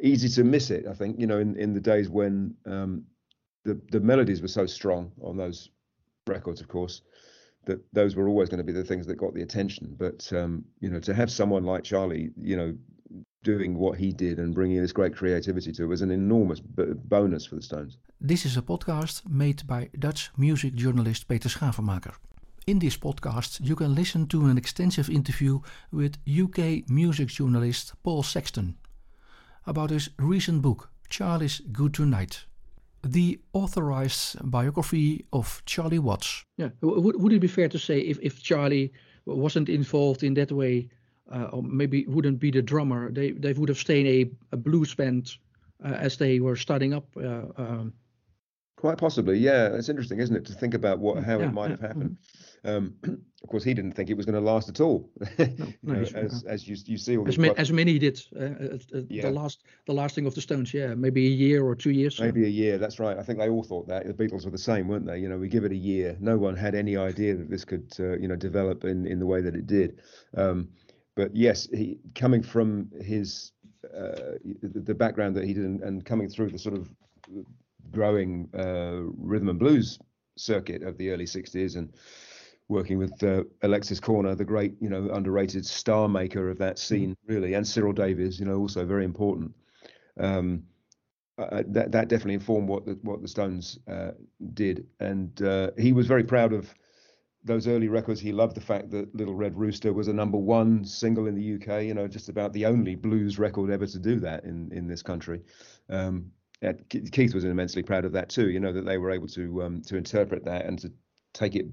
easy 0.00 0.28
to 0.28 0.44
miss 0.44 0.70
it. 0.70 0.86
I 0.86 0.94
think 0.94 1.20
you 1.20 1.26
know 1.26 1.38
in, 1.38 1.56
in 1.56 1.74
the 1.74 1.80
days 1.80 2.08
when 2.08 2.54
um, 2.64 3.04
the 3.64 3.80
the 3.90 4.00
melodies 4.00 4.40
were 4.40 4.48
so 4.48 4.66
strong 4.66 5.12
on 5.20 5.36
those 5.36 5.70
records, 6.28 6.60
of 6.60 6.68
course, 6.68 7.02
that 7.64 7.80
those 7.92 8.16
were 8.16 8.28
always 8.28 8.48
going 8.48 8.58
to 8.58 8.64
be 8.64 8.72
the 8.72 8.84
things 8.84 9.06
that 9.06 9.16
got 9.16 9.34
the 9.34 9.42
attention. 9.42 9.94
But 9.98 10.30
um, 10.32 10.64
you 10.80 10.90
know 10.90 11.00
to 11.00 11.14
have 11.14 11.30
someone 11.30 11.64
like 11.64 11.84
Charlie, 11.84 12.30
you 12.40 12.56
know, 12.56 12.76
doing 13.42 13.76
what 13.78 13.98
he 13.98 14.12
did 14.12 14.38
and 14.38 14.54
bringing 14.54 14.80
this 14.80 14.92
great 14.92 15.14
creativity 15.14 15.72
to 15.72 15.84
it 15.84 15.86
was 15.86 16.02
an 16.02 16.10
enormous 16.10 16.60
b- 16.60 16.84
bonus 17.04 17.46
for 17.46 17.56
the 17.56 17.62
Stones. 17.62 17.98
This 18.20 18.44
is 18.46 18.56
a 18.56 18.62
podcast 18.62 19.28
made 19.28 19.66
by 19.66 19.90
Dutch 19.98 20.30
music 20.36 20.74
journalist 20.74 21.28
Peter 21.28 21.48
Schavenmaker. 21.48 22.14
In 22.66 22.80
this 22.80 22.96
podcast, 22.96 23.60
you 23.60 23.76
can 23.76 23.94
listen 23.94 24.26
to 24.26 24.46
an 24.46 24.58
extensive 24.58 25.08
interview 25.08 25.60
with 25.92 26.18
UK 26.28 26.88
music 26.90 27.28
journalist 27.28 27.92
Paul 28.02 28.24
Sexton 28.24 28.76
about 29.66 29.90
his 29.90 30.10
recent 30.18 30.62
book, 30.62 30.90
Charlie's 31.08 31.60
Good 31.72 31.94
Tonight, 31.94 32.46
the 33.06 33.38
authorized 33.52 34.36
biography 34.50 35.24
of 35.32 35.62
Charlie 35.64 35.98
Watts. 35.98 36.44
Yeah, 36.56 36.70
would 36.80 37.16
would 37.20 37.32
it 37.32 37.40
be 37.40 37.48
fair 37.48 37.68
to 37.68 37.78
say 37.78 38.00
if 38.00 38.18
if 38.22 38.42
Charlie 38.42 38.92
wasn't 39.24 39.68
involved 39.68 40.22
in 40.22 40.34
that 40.34 40.52
way, 40.52 40.88
uh, 41.32 41.48
or 41.52 41.62
maybe 41.62 42.04
wouldn't 42.06 42.38
be 42.38 42.50
the 42.50 42.62
drummer, 42.62 43.10
they 43.12 43.32
they 43.32 43.52
would 43.52 43.68
have 43.68 43.78
stayed 43.78 44.06
a, 44.06 44.30
a 44.52 44.56
blues 44.56 44.94
band 44.94 45.36
uh, 45.84 45.96
as 46.00 46.16
they 46.16 46.40
were 46.40 46.56
starting 46.56 46.94
up. 46.94 47.06
Uh, 47.16 47.46
um, 47.56 47.92
Quite 48.76 48.98
possibly, 48.98 49.38
yeah. 49.38 49.74
It's 49.74 49.88
interesting, 49.88 50.18
isn't 50.20 50.36
it, 50.36 50.44
to 50.46 50.52
think 50.52 50.74
about 50.74 50.98
what 50.98 51.22
how 51.24 51.38
Yeah, 51.38 51.46
it 51.46 51.52
might 51.52 51.70
yeah, 51.70 51.70
have 51.70 51.80
happened. 51.80 52.16
Um, 52.66 52.94
of 53.04 53.48
course, 53.48 53.62
he 53.64 53.74
didn't 53.74 53.92
think 53.92 54.10
it 54.10 54.16
was 54.16 54.26
going 54.26 54.34
to 54.34 54.40
last 54.40 54.68
at 54.68 54.80
all. 54.80 55.08
No, 55.82 55.92
know, 55.92 55.98
he's- 56.00 56.14
as 56.14 56.44
as 56.44 56.68
you 56.68 56.76
you 56.86 56.98
see 56.98 57.16
all 57.16 57.28
as, 57.28 57.38
ma- 57.38 57.54
as 57.56 57.70
many 57.70 57.98
did 57.98 58.20
uh, 58.34 58.40
uh, 58.40 58.78
uh, 58.94 59.00
Yeah. 59.08 59.22
the 59.22 59.30
last 59.30 59.62
the 59.86 59.92
lasting 59.94 60.26
of 60.26 60.34
the 60.34 60.40
Stones, 60.40 60.74
yeah, 60.74 60.94
maybe 60.94 61.26
a 61.26 61.30
year 61.30 61.64
or 61.64 61.74
two 61.76 61.90
years. 61.90 62.20
Maybe 62.20 62.44
a 62.44 62.48
year. 62.48 62.76
That's 62.78 62.98
right. 62.98 63.16
I 63.16 63.22
think 63.22 63.38
they 63.38 63.48
all 63.48 63.62
thought 63.62 63.86
that. 63.88 64.06
The 64.06 64.14
Beatles 64.14 64.44
were 64.44 64.50
the 64.50 64.58
same, 64.58 64.88
weren't 64.88 65.06
they? 65.06 65.18
You 65.18 65.28
know, 65.28 65.38
we 65.38 65.48
give 65.48 65.64
it 65.64 65.72
a 65.72 65.76
year. 65.76 66.16
No 66.20 66.36
one 66.36 66.56
had 66.56 66.74
any 66.74 66.96
idea 66.96 67.36
that 67.36 67.48
this 67.48 67.64
could, 67.64 67.92
uh, 68.00 68.18
you 68.18 68.26
know, 68.28 68.36
develop 68.36 68.84
in 68.84 69.06
in 69.06 69.18
the 69.20 69.26
way 69.26 69.40
that 69.42 69.54
it 69.54 69.66
did. 69.66 70.00
Um, 70.36 70.68
but 71.14 71.34
yes, 71.34 71.68
he 71.72 71.98
coming 72.14 72.42
from 72.42 72.90
his 73.00 73.52
uh, 73.94 74.38
the 74.62 74.94
background 74.94 75.36
that 75.36 75.44
he 75.44 75.54
did, 75.54 75.64
and, 75.64 75.82
and 75.82 76.04
coming 76.04 76.28
through 76.28 76.50
the 76.50 76.58
sort 76.58 76.76
of 76.76 76.90
growing 77.92 78.48
uh, 78.58 79.02
rhythm 79.16 79.48
and 79.48 79.58
blues 79.58 79.98
circuit 80.36 80.82
of 80.82 80.98
the 80.98 81.10
early 81.10 81.24
'60s, 81.24 81.76
and 81.76 81.92
working 82.68 82.98
with 82.98 83.22
uh, 83.22 83.44
Alexis 83.62 84.00
Korner, 84.00 84.36
the 84.36 84.44
great, 84.44 84.74
you 84.80 84.88
know, 84.88 85.08
underrated 85.12 85.64
star 85.64 86.08
maker 86.08 86.50
of 86.50 86.58
that 86.58 86.78
scene, 86.78 87.16
really, 87.26 87.54
and 87.54 87.66
Cyril 87.66 87.92
Davies, 87.92 88.40
you 88.40 88.46
know, 88.46 88.56
also 88.58 88.84
very 88.84 89.04
important. 89.04 89.54
Um, 90.18 90.64
uh, 91.38 91.62
that 91.68 91.92
that 91.92 92.08
definitely 92.08 92.34
informed 92.34 92.68
what 92.68 92.86
the 92.86 92.98
what 93.02 93.20
the 93.20 93.28
Stones 93.28 93.78
uh, 93.88 94.12
did, 94.54 94.86
and 95.00 95.42
uh, 95.42 95.70
he 95.78 95.92
was 95.92 96.06
very 96.06 96.24
proud 96.24 96.54
of 96.54 96.74
those 97.44 97.68
early 97.68 97.88
records. 97.88 98.20
He 98.20 98.32
loved 98.32 98.56
the 98.56 98.60
fact 98.62 98.90
that 98.90 99.14
Little 99.14 99.34
Red 99.34 99.56
Rooster 99.56 99.92
was 99.92 100.08
a 100.08 100.12
number 100.12 100.38
one 100.38 100.84
single 100.84 101.26
in 101.26 101.34
the 101.34 101.54
UK. 101.56 101.82
You 101.82 101.92
know, 101.92 102.08
just 102.08 102.30
about 102.30 102.54
the 102.54 102.64
only 102.64 102.94
blues 102.94 103.38
record 103.38 103.70
ever 103.70 103.86
to 103.86 103.98
do 103.98 104.18
that 104.20 104.44
in 104.44 104.72
in 104.72 104.88
this 104.88 105.02
country. 105.02 105.42
Um, 105.90 106.32
Keith 106.88 107.34
was 107.34 107.44
immensely 107.44 107.82
proud 107.82 108.06
of 108.06 108.12
that 108.12 108.30
too. 108.30 108.48
You 108.48 108.60
know 108.60 108.72
that 108.72 108.86
they 108.86 108.96
were 108.96 109.10
able 109.10 109.28
to 109.28 109.62
um, 109.62 109.82
to 109.82 109.96
interpret 109.96 110.42
that 110.46 110.64
and 110.64 110.78
to 110.78 110.92
take 111.34 111.54
it 111.54 111.66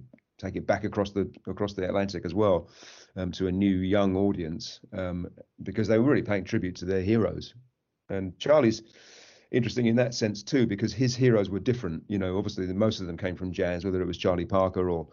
take 0.44 0.56
it 0.56 0.68
back 0.68 0.84
across 0.84 1.12
the 1.12 1.32
across 1.48 1.74
the 1.74 1.86
Atlantic 1.86 2.26
as 2.26 2.34
well 2.34 2.70
um, 3.16 3.32
to 3.32 3.48
a 3.48 3.52
new 3.52 3.78
young 3.78 4.16
audience 4.16 4.80
um, 4.94 5.28
because 5.62 5.88
they 5.88 5.98
were 5.98 6.10
really 6.10 6.22
paying 6.22 6.44
tribute 6.44 6.76
to 6.76 6.86
their 6.86 7.02
heroes. 7.02 7.54
And 8.10 8.38
Charlie's 8.38 8.84
interesting 9.52 9.86
in 9.86 9.96
that 9.96 10.14
sense 10.14 10.44
too 10.44 10.68
because 10.68 10.94
his 10.94 11.16
heroes 11.16 11.50
were 11.50 11.60
different. 11.60 12.04
You 12.08 12.18
know, 12.18 12.38
obviously 12.38 12.66
the, 12.66 12.74
most 12.74 13.00
of 13.00 13.08
them 13.08 13.18
came 13.18 13.36
from 13.36 13.54
jazz, 13.54 13.86
whether 13.86 14.02
it 14.02 14.08
was 14.08 14.18
Charlie 14.18 14.46
Parker 14.46 14.90
or 14.90 15.08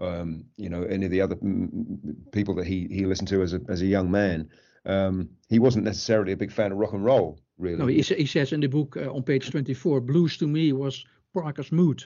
um, 0.00 0.44
you 0.56 0.68
know 0.68 0.82
any 0.82 1.06
of 1.06 1.12
the 1.12 1.20
other 1.20 1.36
mm, 1.36 1.70
mm, 1.70 2.32
people 2.32 2.54
that 2.56 2.66
he 2.66 2.88
he 2.90 3.06
listened 3.06 3.28
to 3.28 3.42
as 3.42 3.54
a 3.54 3.60
as 3.68 3.82
a 3.82 3.86
young 3.86 4.10
man. 4.10 4.48
Um, 4.86 5.30
he 5.48 5.58
wasn't 5.58 5.84
necessarily 5.84 6.32
a 6.32 6.36
big 6.36 6.52
fan 6.52 6.70
of 6.70 6.76
rock 6.76 6.92
and 6.92 7.02
roll, 7.02 7.40
really. 7.56 7.78
No, 7.78 7.86
he, 7.86 8.02
he 8.02 8.26
says 8.26 8.52
in 8.52 8.60
the 8.60 8.66
book 8.66 8.98
uh, 8.98 9.10
on 9.10 9.22
page 9.22 9.50
24, 9.50 10.02
blues 10.02 10.36
to 10.36 10.46
me 10.46 10.74
was 10.74 11.06
Parker's 11.32 11.72
mood. 11.72 12.04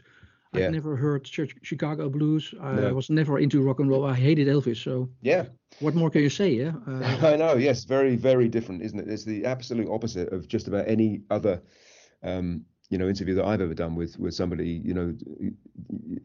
I 0.54 0.60
Yeah. 0.60 0.70
never 0.70 0.96
heard 0.96 1.24
Ch- 1.24 1.54
Chicago 1.62 2.08
blues. 2.08 2.54
I 2.60 2.74
No. 2.74 2.94
was 2.94 3.10
never 3.10 3.38
into 3.38 3.60
rock 3.62 3.80
and 3.80 3.90
roll. 3.90 4.04
I 4.04 4.14
hated 4.14 4.48
Elvis. 4.48 4.82
So 4.82 5.08
Yeah, 5.20 5.46
what 5.80 5.94
more 5.94 6.10
can 6.10 6.22
you 6.22 6.30
say? 6.30 6.54
Yeah. 6.54 6.72
Uh, 6.86 7.26
I 7.32 7.36
know. 7.36 7.54
Yes, 7.56 7.84
very, 7.84 8.16
very 8.16 8.48
different, 8.48 8.82
isn't 8.82 8.98
it? 8.98 9.08
It's 9.08 9.24
the 9.24 9.44
absolute 9.44 9.88
opposite 9.88 10.32
of 10.32 10.48
just 10.48 10.66
about 10.68 10.88
any 10.88 11.20
other, 11.30 11.60
um, 12.22 12.64
you 12.88 12.96
know, 12.98 13.08
interview 13.08 13.34
that 13.34 13.44
I've 13.44 13.60
ever 13.60 13.74
done 13.74 13.94
with 13.94 14.18
with 14.18 14.34
somebody. 14.34 14.68
You 14.84 14.94
know, 14.94 15.14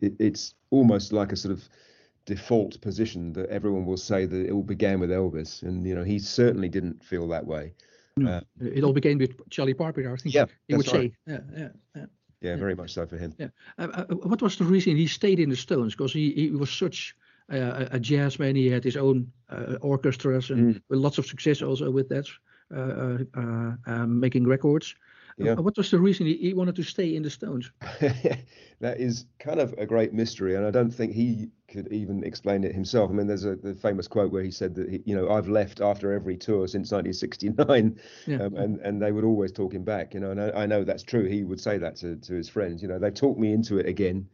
it, 0.01 0.13
it's 0.19 0.55
almost 0.69 1.11
like 1.11 1.31
a 1.33 1.35
sort 1.35 1.51
of 1.51 1.67
default 2.25 2.79
position 2.79 3.33
that 3.33 3.49
everyone 3.49 3.85
will 3.85 3.97
say 3.97 4.25
that 4.25 4.45
it 4.45 4.51
all 4.51 4.63
began 4.63 5.01
with 5.01 5.09
Elvis, 5.09 5.63
and 5.63 5.85
you 5.85 5.93
know, 5.95 6.03
he 6.05 6.17
certainly 6.19 6.69
didn't 6.69 7.03
feel 7.03 7.27
that 7.27 7.45
way. 7.45 7.73
Uh, 8.25 8.41
it 8.61 8.83
all 8.83 8.93
began 8.93 9.17
with 9.17 9.31
Charlie 9.49 9.73
Parker. 9.73 10.13
I 10.13 10.15
think 10.15 10.33
Yeah, 10.35 10.45
he 10.69 10.75
would 10.75 10.87
right. 10.93 11.11
say. 11.11 11.13
Yeah, 11.27 11.39
yeah, 11.57 11.69
yeah. 11.95 12.05
Yeah, 12.43 12.55
very 12.57 12.75
much 12.75 12.91
so 12.91 13.05
for 13.05 13.17
him. 13.17 13.33
Yeah. 13.39 13.49
Uh, 13.77 13.87
uh, 13.93 14.15
what 14.15 14.41
was 14.41 14.57
the 14.57 14.65
reason 14.65 14.95
he 14.97 15.07
stayed 15.07 15.39
in 15.39 15.49
the 15.49 15.55
Stones? 15.55 15.95
Because 15.95 16.13
he, 16.13 16.31
he 16.33 16.51
was 16.51 16.69
such 16.69 17.15
uh, 17.51 17.87
a, 17.91 17.95
a 17.95 17.99
jazz 17.99 18.39
man. 18.39 18.55
He 18.55 18.69
had 18.69 18.83
his 18.83 18.97
own 18.97 19.31
uh, 19.49 19.77
orchestras 19.81 20.49
and 20.49 20.75
Mm. 20.75 20.81
with 20.89 20.99
lots 20.99 21.17
of 21.17 21.25
success 21.25 21.61
also 21.61 21.91
with 21.91 22.09
that, 22.09 22.27
uh, 22.75 22.79
uh, 22.79 23.17
uh, 23.35 23.71
um, 23.85 24.19
making 24.19 24.47
records. 24.47 24.95
Uh, 25.41 25.45
Yeah. 25.45 25.55
what 25.55 25.77
was 25.77 25.89
the 25.89 25.99
reason 25.99 26.27
he, 26.27 26.37
he 26.37 26.53
wanted 26.53 26.75
to 26.75 26.83
stay 26.83 27.15
in 27.15 27.23
the 27.23 27.29
Stones? 27.29 27.71
that 28.79 28.99
is 28.99 29.25
kind 29.39 29.59
of 29.59 29.73
a 29.77 29.85
great 29.85 30.13
mystery, 30.13 30.55
and 30.55 30.65
I 30.65 30.71
don't 30.71 30.93
think 30.93 31.13
he 31.13 31.49
could 31.73 31.91
even 31.91 32.23
explain 32.23 32.63
it 32.63 32.73
himself. 32.73 33.09
I 33.09 33.13
mean, 33.13 33.27
there's 33.27 33.45
a 33.45 33.55
the 33.55 33.73
famous 33.73 34.07
quote 34.07 34.31
where 34.31 34.43
he 34.43 34.51
said 34.51 34.75
that 34.75 34.89
he, 34.89 35.01
you 35.05 35.15
know 35.15 35.29
I've 35.29 35.49
left 35.49 35.81
after 35.81 36.13
every 36.13 36.37
tour 36.37 36.67
since 36.67 36.91
1969, 36.91 37.99
Yeah. 38.27 38.43
um, 38.43 38.55
and 38.55 38.79
and 38.81 39.01
they 39.01 39.11
would 39.11 39.25
always 39.25 39.51
talk 39.51 39.73
him 39.73 39.83
back. 39.83 40.13
You 40.13 40.19
know, 40.21 40.31
and 40.31 40.41
I, 40.41 40.63
I 40.63 40.65
know 40.65 40.83
that's 40.83 41.03
true. 41.03 41.25
He 41.25 41.43
would 41.43 41.59
say 41.59 41.77
that 41.79 41.95
to 41.97 42.15
to 42.15 42.33
his 42.33 42.49
friends. 42.49 42.81
You 42.81 42.87
know, 42.87 42.99
they 42.99 43.11
talked 43.11 43.39
me 43.39 43.51
into 43.53 43.77
it 43.79 43.87
again. 43.87 44.29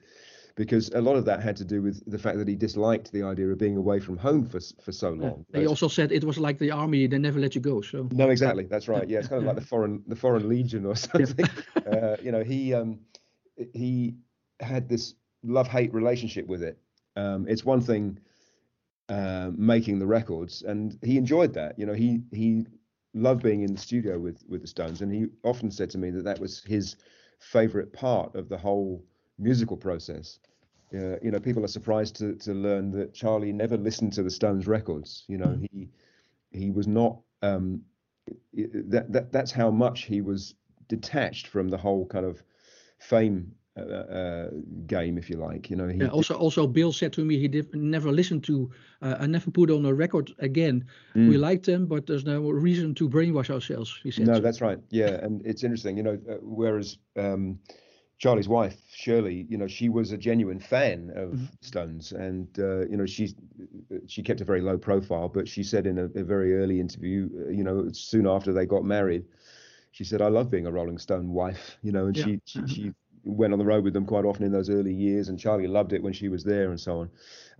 Because 0.55 0.89
a 0.89 0.99
lot 0.99 1.15
of 1.15 1.23
that 1.25 1.41
had 1.41 1.55
to 1.57 1.63
do 1.63 1.81
with 1.81 2.03
the 2.11 2.17
fact 2.17 2.37
that 2.37 2.47
he 2.47 2.55
disliked 2.55 3.13
the 3.13 3.23
idea 3.23 3.47
of 3.47 3.57
being 3.57 3.77
away 3.77 4.01
from 4.01 4.17
home 4.17 4.45
for 4.45 4.59
for 4.83 4.91
so 4.91 5.13
Yeah. 5.13 5.29
long. 5.29 5.45
He 5.53 5.65
also 5.65 5.87
said 5.87 6.11
it 6.11 6.23
was 6.25 6.37
like 6.37 6.57
the 6.59 6.71
army; 6.71 7.07
they 7.07 7.17
never 7.17 7.39
let 7.39 7.55
you 7.55 7.61
go. 7.61 7.81
So 7.81 8.09
No, 8.11 8.29
exactly. 8.29 8.65
That's 8.65 8.89
right. 8.89 9.07
Yeah, 9.09 9.19
it's 9.19 9.29
kind 9.29 9.39
of 9.41 9.47
like 9.47 9.55
the 9.55 9.67
foreign 9.73 10.03
the 10.07 10.15
foreign 10.17 10.49
legion 10.49 10.85
or 10.85 10.95
something. 10.95 11.47
uh, 11.85 12.17
you 12.21 12.31
know, 12.33 12.43
he 12.43 12.73
um 12.73 12.99
he 13.73 14.15
had 14.59 14.89
this 14.89 15.15
love 15.43 15.67
hate 15.67 15.93
relationship 15.93 16.47
with 16.47 16.61
it. 16.63 16.77
Um, 17.19 17.47
it's 17.47 17.65
one 17.65 17.81
thing 17.81 18.19
uh, 19.09 19.51
making 19.55 19.99
the 19.99 20.07
records, 20.07 20.61
and 20.63 20.97
he 21.03 21.17
enjoyed 21.17 21.53
that. 21.53 21.77
You 21.79 21.85
know, 21.85 21.93
he 21.93 22.21
he 22.31 22.65
loved 23.13 23.43
being 23.43 23.61
in 23.63 23.73
the 23.73 23.81
studio 23.81 24.19
with 24.19 24.43
with 24.47 24.61
the 24.61 24.67
Stones, 24.67 25.01
and 25.01 25.11
he 25.11 25.27
often 25.43 25.71
said 25.71 25.89
to 25.91 25.97
me 25.97 26.11
that 26.11 26.23
that 26.23 26.39
was 26.39 26.63
his 26.63 26.95
favorite 27.39 27.91
part 27.93 28.35
of 28.35 28.49
the 28.49 28.57
whole 28.57 29.03
musical 29.37 29.77
process. 29.77 30.39
Uh, 30.93 31.17
you 31.21 31.31
know, 31.31 31.39
people 31.39 31.63
are 31.63 31.75
surprised 31.79 32.15
to 32.17 32.35
to 32.35 32.53
learn 32.53 32.91
that 32.91 33.13
Charlie 33.13 33.53
never 33.53 33.77
listened 33.77 34.13
to 34.13 34.23
the 34.23 34.31
Stones 34.31 34.67
records. 34.67 35.25
You 35.27 35.37
know, 35.39 35.59
he 35.71 35.89
he 36.51 36.71
was 36.71 36.87
not 36.87 37.19
um, 37.41 37.81
that, 38.53 39.11
that 39.11 39.31
that's 39.31 39.51
how 39.51 39.71
much 39.71 40.03
he 40.03 40.21
was 40.21 40.55
detached 40.87 41.47
from 41.47 41.69
the 41.69 41.77
whole 41.77 42.05
kind 42.05 42.25
of 42.25 42.43
fame 42.99 43.53
uh, 43.77 43.81
uh, 43.81 44.49
game, 44.87 45.17
if 45.17 45.29
you 45.29 45.37
like. 45.37 45.69
You 45.69 45.75
know, 45.77 45.87
he 45.87 46.03
yeah, 46.03 46.09
also 46.09 46.35
also 46.35 46.67
Bill 46.67 46.91
said 46.91 47.13
to 47.13 47.25
me 47.25 47.37
he 47.37 47.47
did 47.47 47.73
never 47.75 48.11
listened 48.11 48.43
to. 48.45 48.69
Uh, 49.01 49.15
I 49.19 49.27
never 49.27 49.51
put 49.51 49.69
on 49.71 49.85
a 49.85 49.93
record 49.93 50.33
again. 50.39 50.85
We 51.15 51.37
liked 51.37 51.65
them, 51.65 51.85
but 51.87 52.05
there's 52.07 52.25
no 52.25 52.49
reason 52.49 52.93
to 52.95 53.09
brainwash 53.09 53.49
ourselves. 53.49 53.99
He 54.03 54.11
said. 54.11 54.25
Mm. 54.27 54.31
No, 54.33 54.39
that's 54.39 54.61
right. 54.61 54.79
Yeah, 54.89 55.19
and 55.23 55.45
it's 55.45 55.63
interesting, 55.63 55.97
you 55.97 56.03
know. 56.03 56.19
Uh, 56.29 56.35
whereas 56.41 56.97
um, 57.15 57.59
Charlie's 58.17 58.47
wife, 58.47 58.79
Shirley, 58.91 59.45
you 59.49 59.57
know, 59.57 59.67
she 59.67 59.89
was 59.89 60.11
a 60.11 60.17
genuine 60.17 60.59
fan 60.59 61.11
of 61.15 61.39
Stones, 61.61 62.11
and 62.11 62.47
uh, 62.59 62.87
you 62.87 62.97
know, 62.97 63.05
she's 63.05 63.35
she 64.07 64.23
kept 64.23 64.41
a 64.41 64.45
very 64.45 64.61
low 64.61 64.77
profile, 64.77 65.29
but 65.29 65.47
she 65.47 65.63
said 65.63 65.85
in 65.85 65.97
a, 65.97 66.05
a 66.05 66.23
very 66.23 66.55
early 66.55 66.79
interview, 66.79 67.29
uh, 67.45 67.49
you 67.49 67.63
know, 67.63 67.89
soon 67.91 68.27
after 68.27 68.53
they 68.53 68.65
got 68.65 68.83
married, 68.83 69.25
she 69.91 70.03
said, 70.03 70.21
"I 70.21 70.27
love 70.27 70.49
being 70.49 70.65
a 70.67 70.71
Rolling 70.71 70.97
Stone 70.97 71.31
wife," 71.33 71.77
you 71.81 71.91
know, 71.91 72.07
and 72.07 72.17
Yeah. 72.17 72.23
she, 72.23 72.41
she 72.45 72.65
she 72.67 72.93
went 73.29 73.53
on 73.53 73.59
the 73.59 73.65
road 73.65 73.83
with 73.83 73.93
them 73.93 74.05
quite 74.05 74.25
often 74.25 74.43
in 74.45 74.51
those 74.51 74.69
early 74.69 74.93
years, 74.93 75.29
and 75.29 75.39
Charlie 75.39 75.67
loved 75.67 75.93
it 75.93 76.03
when 76.03 76.13
she 76.13 76.29
was 76.29 76.43
there, 76.43 76.69
and 76.69 76.79
so 76.79 76.99
on. 76.99 77.09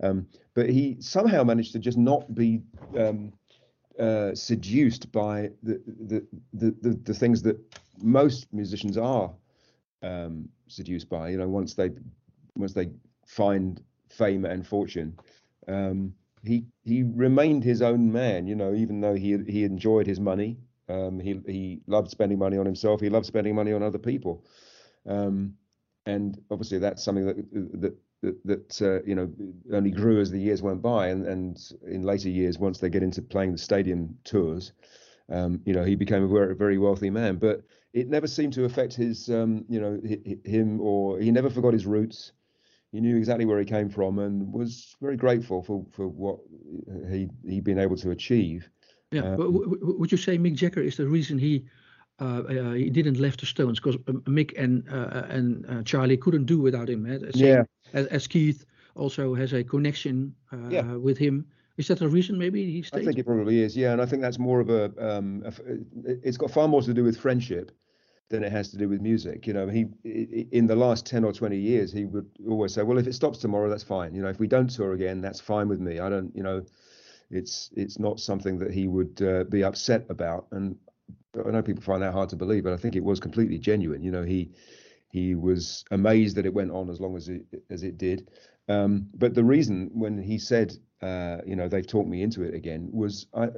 Um, 0.02 0.26
but 0.54 0.68
he 0.68 0.96
somehow 1.00 1.44
managed 1.44 1.72
to 1.72 1.78
just 1.78 1.98
not 1.98 2.34
be 2.34 2.62
um, 2.98 3.32
uh, 3.98 4.34
seduced 4.34 5.12
by 5.12 5.50
the 5.62 5.80
the, 6.06 6.26
the 6.54 6.74
the 6.80 6.90
the 7.04 7.14
things 7.14 7.42
that 7.42 7.58
most 8.02 8.52
musicians 8.52 8.96
are 8.96 9.32
um, 10.02 10.48
seduced 10.68 11.08
by. 11.08 11.28
You 11.28 11.38
know, 11.38 11.48
once 11.48 11.74
they 11.74 11.90
once 12.56 12.72
they 12.72 12.90
find 13.26 13.82
fame 14.08 14.44
and 14.44 14.66
fortune, 14.66 15.16
um, 15.68 16.14
he 16.42 16.64
he 16.84 17.02
remained 17.02 17.64
his 17.64 17.82
own 17.82 18.10
man. 18.12 18.46
You 18.46 18.54
know, 18.54 18.74
even 18.74 19.00
though 19.00 19.14
he 19.14 19.38
he 19.48 19.64
enjoyed 19.64 20.06
his 20.06 20.20
money, 20.20 20.58
um, 20.88 21.20
he 21.20 21.40
he 21.46 21.80
loved 21.86 22.10
spending 22.10 22.38
money 22.38 22.56
on 22.56 22.66
himself. 22.66 23.00
He 23.00 23.10
loved 23.10 23.26
spending 23.26 23.54
money 23.54 23.72
on 23.72 23.82
other 23.82 23.98
people, 23.98 24.44
um, 25.06 25.54
and 26.10 26.40
obviously 26.50 26.78
that's 26.78 27.02
something 27.02 27.26
that 27.26 27.36
that 27.80 27.96
that, 28.22 28.46
that 28.46 28.82
uh, 28.82 29.02
you 29.06 29.14
know 29.14 29.30
only 29.72 29.90
grew 29.90 30.20
as 30.20 30.30
the 30.30 30.38
years 30.38 30.62
went 30.62 30.82
by, 30.82 31.08
and 31.08 31.26
and 31.26 31.72
in 31.86 32.02
later 32.02 32.28
years, 32.28 32.58
once 32.58 32.78
they 32.78 32.90
get 32.90 33.02
into 33.02 33.22
playing 33.22 33.52
the 33.52 33.58
stadium 33.58 34.16
tours, 34.24 34.72
um, 35.28 35.60
you 35.64 35.72
know 35.72 35.84
he 35.84 35.94
became 35.96 36.24
a 36.24 36.54
very, 36.54 36.78
wealthy 36.78 37.10
man. 37.10 37.36
But 37.36 37.62
it 37.92 38.08
never 38.08 38.26
seemed 38.26 38.52
to 38.54 38.64
affect 38.64 38.94
his, 38.94 39.28
um, 39.30 39.64
you 39.68 39.80
know, 39.80 40.00
hi- 40.06 40.22
hi- 40.26 40.50
him 40.50 40.80
or 40.80 41.18
he 41.18 41.30
never 41.30 41.50
forgot 41.50 41.72
his 41.72 41.86
roots. 41.86 42.32
He 42.92 43.00
knew 43.00 43.16
exactly 43.16 43.46
where 43.46 43.58
he 43.58 43.64
came 43.64 43.88
from 43.88 44.18
and 44.18 44.52
was 44.52 44.96
very 45.00 45.16
grateful 45.16 45.62
for 45.62 45.86
for 45.92 46.08
what 46.08 46.38
he 47.10 47.28
he'd 47.48 47.64
been 47.64 47.78
able 47.78 47.96
to 47.96 48.10
achieve. 48.10 48.68
Yeah, 49.12 49.22
Um, 49.22 49.36
but 49.36 49.46
w- 49.46 49.70
w- 49.70 49.98
would 49.98 50.12
you 50.12 50.18
say 50.18 50.38
Mick 50.38 50.54
Jagger 50.56 50.82
is 50.82 50.96
the 50.96 51.06
reason 51.06 51.38
he 51.38 51.64
he 52.20 52.90
didn't 52.90 53.18
left 53.18 53.40
the 53.40 53.46
Stones 53.46 53.80
because 53.80 53.96
Mick 54.26 54.52
and 54.56 54.84
uh, 54.88 55.22
and 55.28 55.66
uh, 55.66 55.82
Charlie 55.82 56.16
couldn't 56.16 56.46
do 56.46 56.58
without 56.60 56.88
him. 56.88 57.06
eh? 57.06 57.18
Same 57.32 57.46
Yeah. 57.46 57.62
As, 57.92 58.06
as 58.06 58.26
Keith 58.26 58.64
also 58.94 59.34
has 59.34 59.52
a 59.52 59.64
connection 59.64 60.34
uh, 60.52 60.56
Yeah. 60.70 60.96
with 60.96 61.18
him. 61.18 61.46
Is 61.76 61.86
that 61.88 62.00
a 62.02 62.08
reason 62.08 62.38
maybe 62.38 62.70
he 62.70 62.82
stayed? 62.82 63.02
I 63.02 63.04
think 63.04 63.18
it 63.18 63.24
probably 63.24 63.62
is, 63.62 63.74
yeah, 63.76 63.92
and 63.92 64.02
I 64.02 64.06
think 64.06 64.20
that's 64.22 64.38
more 64.38 64.60
of 64.60 64.68
a, 64.68 64.92
um, 64.98 65.42
a 65.46 65.52
it's 66.22 66.36
got 66.36 66.50
far 66.50 66.68
more 66.68 66.82
to 66.82 66.92
do 66.92 67.04
with 67.04 67.16
friendship 67.16 67.72
than 68.28 68.44
it 68.44 68.52
has 68.52 68.70
to 68.70 68.76
do 68.76 68.88
with 68.88 69.00
music. 69.00 69.46
You 69.46 69.54
know, 69.54 69.66
he 69.68 69.86
in 70.52 70.66
the 70.66 70.76
last 70.76 71.06
ten 71.06 71.24
or 71.24 71.32
twenty 71.32 71.56
years, 71.58 71.92
he 71.92 72.04
would 72.04 72.28
always 72.48 72.74
say, 72.74 72.82
"Well, 72.82 72.98
if 72.98 73.06
it 73.06 73.14
stops 73.14 73.38
tomorrow, 73.38 73.68
that's 73.70 73.82
fine. 73.82 74.14
You 74.14 74.22
know, 74.22 74.28
if 74.28 74.38
we 74.38 74.46
don't 74.46 74.68
tour 74.68 74.92
again, 74.92 75.20
that's 75.22 75.40
fine 75.40 75.68
with 75.68 75.80
me. 75.80 75.98
I 76.00 76.10
don't, 76.10 76.34
you 76.36 76.42
know, 76.42 76.64
it's 77.30 77.70
it's 77.74 77.98
not 77.98 78.20
something 78.20 78.58
that 78.58 78.72
he 78.72 78.86
would 78.86 79.22
uh, 79.22 79.44
be 79.44 79.64
upset 79.64 80.04
about." 80.10 80.46
And 80.52 80.76
I 81.46 81.50
know 81.50 81.62
people 81.62 81.82
find 81.82 82.02
that 82.02 82.12
hard 82.12 82.28
to 82.30 82.36
believe, 82.36 82.64
but 82.64 82.72
I 82.72 82.76
think 82.76 82.96
it 82.96 83.04
was 83.04 83.20
completely 83.20 83.58
genuine. 83.58 84.02
You 84.02 84.10
know, 84.10 84.24
he 84.24 84.50
he 85.08 85.34
was 85.34 85.84
amazed 85.90 86.36
that 86.36 86.46
it 86.46 86.54
went 86.54 86.70
on 86.70 86.90
as 86.90 87.00
long 87.00 87.16
as 87.16 87.28
it 87.28 87.44
as 87.70 87.82
it 87.82 87.98
did. 87.98 88.28
Um, 88.68 89.08
but 89.14 89.34
the 89.34 89.44
reason 89.44 89.90
when 89.94 90.18
he 90.18 90.38
said, 90.38 90.76
uh, 91.02 91.38
you 91.46 91.56
know, 91.56 91.68
they've 91.68 91.86
talked 91.86 92.08
me 92.08 92.22
into 92.22 92.42
it 92.42 92.54
again, 92.54 92.88
was 92.92 93.26
I, 93.34 93.48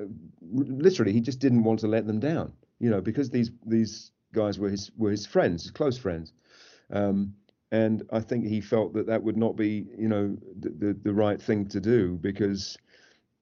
literally 0.51 1.12
he 1.12 1.20
just 1.20 1.39
didn't 1.39 1.64
want 1.64 1.81
to 1.81 1.89
let 1.89 2.07
them 2.07 2.20
down. 2.20 2.53
You 2.79 2.91
know, 2.91 3.01
because 3.01 3.31
these 3.31 3.51
these 3.66 4.11
guys 4.35 4.59
were 4.59 4.70
his 4.70 4.91
were 4.97 5.11
his 5.11 5.27
friends, 5.27 5.62
his 5.62 5.70
close 5.70 5.97
friends. 5.97 6.33
Um, 6.91 7.35
and 7.70 8.03
I 8.12 8.20
think 8.20 8.47
he 8.47 8.61
felt 8.61 8.93
that 8.95 9.07
that 9.07 9.23
would 9.23 9.39
not 9.39 9.57
be, 9.57 9.87
you 9.99 10.09
know, 10.09 10.37
the, 10.61 10.68
the, 10.68 10.99
the 11.05 11.14
right 11.14 11.41
thing 11.41 11.66
to 11.68 11.81
do 11.81 12.18
because 12.20 12.77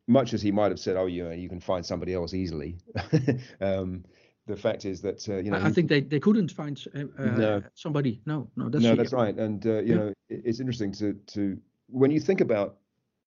much 0.07 0.35
as 0.35 0.41
he 0.41 0.53
might 0.53 0.70
have 0.70 0.78
said, 0.78 0.97
oh, 0.97 1.07
you 1.07 1.24
know, 1.24 1.31
you 1.31 1.49
can 1.49 1.61
find 1.61 1.85
somebody 1.85 2.14
else 2.14 2.33
easily. 2.33 2.78
um, 3.61 4.05
the 4.51 4.57
fact 4.57 4.84
is 4.84 5.01
that, 5.03 5.26
uh, 5.28 5.36
you 5.36 5.51
know, 5.51 5.59
I, 5.59 5.68
he- 5.68 5.72
think 5.74 5.88
they, 5.88 6.01
they 6.01 6.20
couldn't 6.20 6.51
find 6.53 6.82
uh, 6.94 7.01
uh, 7.18 7.24
No. 7.36 7.62
somebody. 7.74 8.20
No, 8.26 8.51
no, 8.57 8.68
that's 8.68 8.84
no, 8.84 8.94
that's 8.94 9.12
right. 9.12 9.34
And 9.36 9.64
uh, 9.66 9.80
you 9.80 9.82
Yeah. 9.88 9.94
know, 9.96 10.09
it- 10.28 10.42
it's 10.44 10.61
interesting 10.61 10.92
to 10.92 11.14
to 11.34 11.57
when 11.88 12.11
you 12.11 12.20
think 12.20 12.40
about 12.40 12.76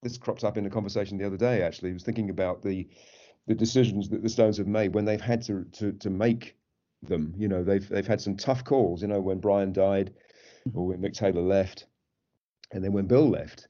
this 0.02 0.18
cropped 0.18 0.44
up 0.44 0.56
in 0.58 0.66
a 0.66 0.70
conversation 0.70 1.18
the 1.18 1.26
other 1.26 1.36
day. 1.36 1.62
Actually, 1.62 1.90
I 1.90 1.94
was 1.94 2.02
thinking 2.04 2.30
about 2.30 2.62
the 2.62 2.88
the 3.46 3.54
decisions 3.54 4.08
that 4.10 4.22
the 4.22 4.28
Stones 4.28 4.56
have 4.58 4.66
made 4.66 4.94
when 4.94 5.04
they've 5.04 5.20
had 5.32 5.42
to 5.42 5.64
to 5.72 5.92
to 5.92 6.10
make 6.10 6.56
them. 7.02 7.34
You 7.36 7.48
know, 7.48 7.64
they've 7.64 7.88
they've 7.88 8.06
had 8.06 8.20
some 8.20 8.36
tough 8.36 8.62
calls. 8.64 9.02
You 9.02 9.08
know, 9.08 9.20
when 9.20 9.38
Brian 9.40 9.72
died, 9.72 10.12
or 10.74 10.86
when 10.88 11.00
Mick 11.00 11.14
Taylor 11.14 11.42
left, 11.42 11.86
and 12.72 12.84
then 12.84 12.92
when 12.92 13.06
Bill 13.06 13.28
left. 13.28 13.68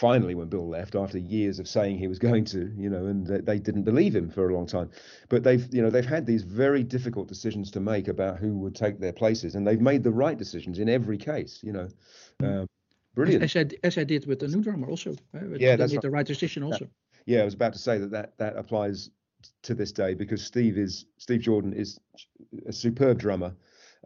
Finally, 0.00 0.34
when 0.34 0.48
Bill 0.48 0.68
left, 0.68 0.96
after 0.96 1.18
years 1.18 1.60
of 1.60 1.68
saying 1.68 1.96
he 1.98 2.08
was 2.08 2.18
going 2.18 2.44
to, 2.46 2.72
you 2.76 2.90
know, 2.90 3.06
and 3.06 3.24
they, 3.24 3.38
they 3.38 3.58
didn't 3.60 3.84
believe 3.84 4.14
him 4.14 4.28
for 4.28 4.48
a 4.48 4.52
long 4.52 4.66
time, 4.66 4.90
but 5.28 5.44
they've, 5.44 5.72
you 5.72 5.80
know, 5.80 5.88
they've 5.88 6.04
had 6.04 6.26
these 6.26 6.42
very 6.42 6.82
difficult 6.82 7.28
decisions 7.28 7.70
to 7.70 7.78
make 7.78 8.08
about 8.08 8.38
who 8.38 8.58
would 8.58 8.74
take 8.74 8.98
their 8.98 9.12
places, 9.12 9.54
and 9.54 9.64
they've 9.64 9.80
made 9.80 10.02
the 10.02 10.10
right 10.10 10.36
decisions 10.36 10.80
in 10.80 10.88
every 10.88 11.16
case. 11.16 11.60
You 11.62 11.72
know, 11.72 11.88
um, 12.42 12.66
brilliant. 13.14 13.44
As 13.44 13.54
I, 13.54 13.66
as 13.84 13.96
I 13.96 14.02
did 14.02 14.26
with 14.26 14.40
the 14.40 14.48
new 14.48 14.62
drummer 14.62 14.88
also. 14.88 15.12
uh, 15.12 15.38
Yeah, 15.52 15.70
they 15.70 15.76
that's 15.76 15.92
made 15.92 15.98
right. 15.98 16.02
the 16.02 16.10
right 16.10 16.26
decision 16.26 16.64
also. 16.64 16.88
yeah, 17.26 17.42
I 17.42 17.44
was 17.44 17.54
about 17.54 17.72
to 17.74 17.78
say 17.78 17.98
that 17.98 18.10
that, 18.10 18.36
that 18.38 18.56
applies 18.56 19.10
to 19.62 19.74
this 19.74 19.92
day 19.92 20.14
because 20.14 20.42
Steve 20.42 20.76
is 20.76 21.06
Steve 21.18 21.40
Jordan 21.42 21.72
is 21.72 22.00
a 22.66 22.72
superb 22.72 23.20
drummer. 23.20 23.54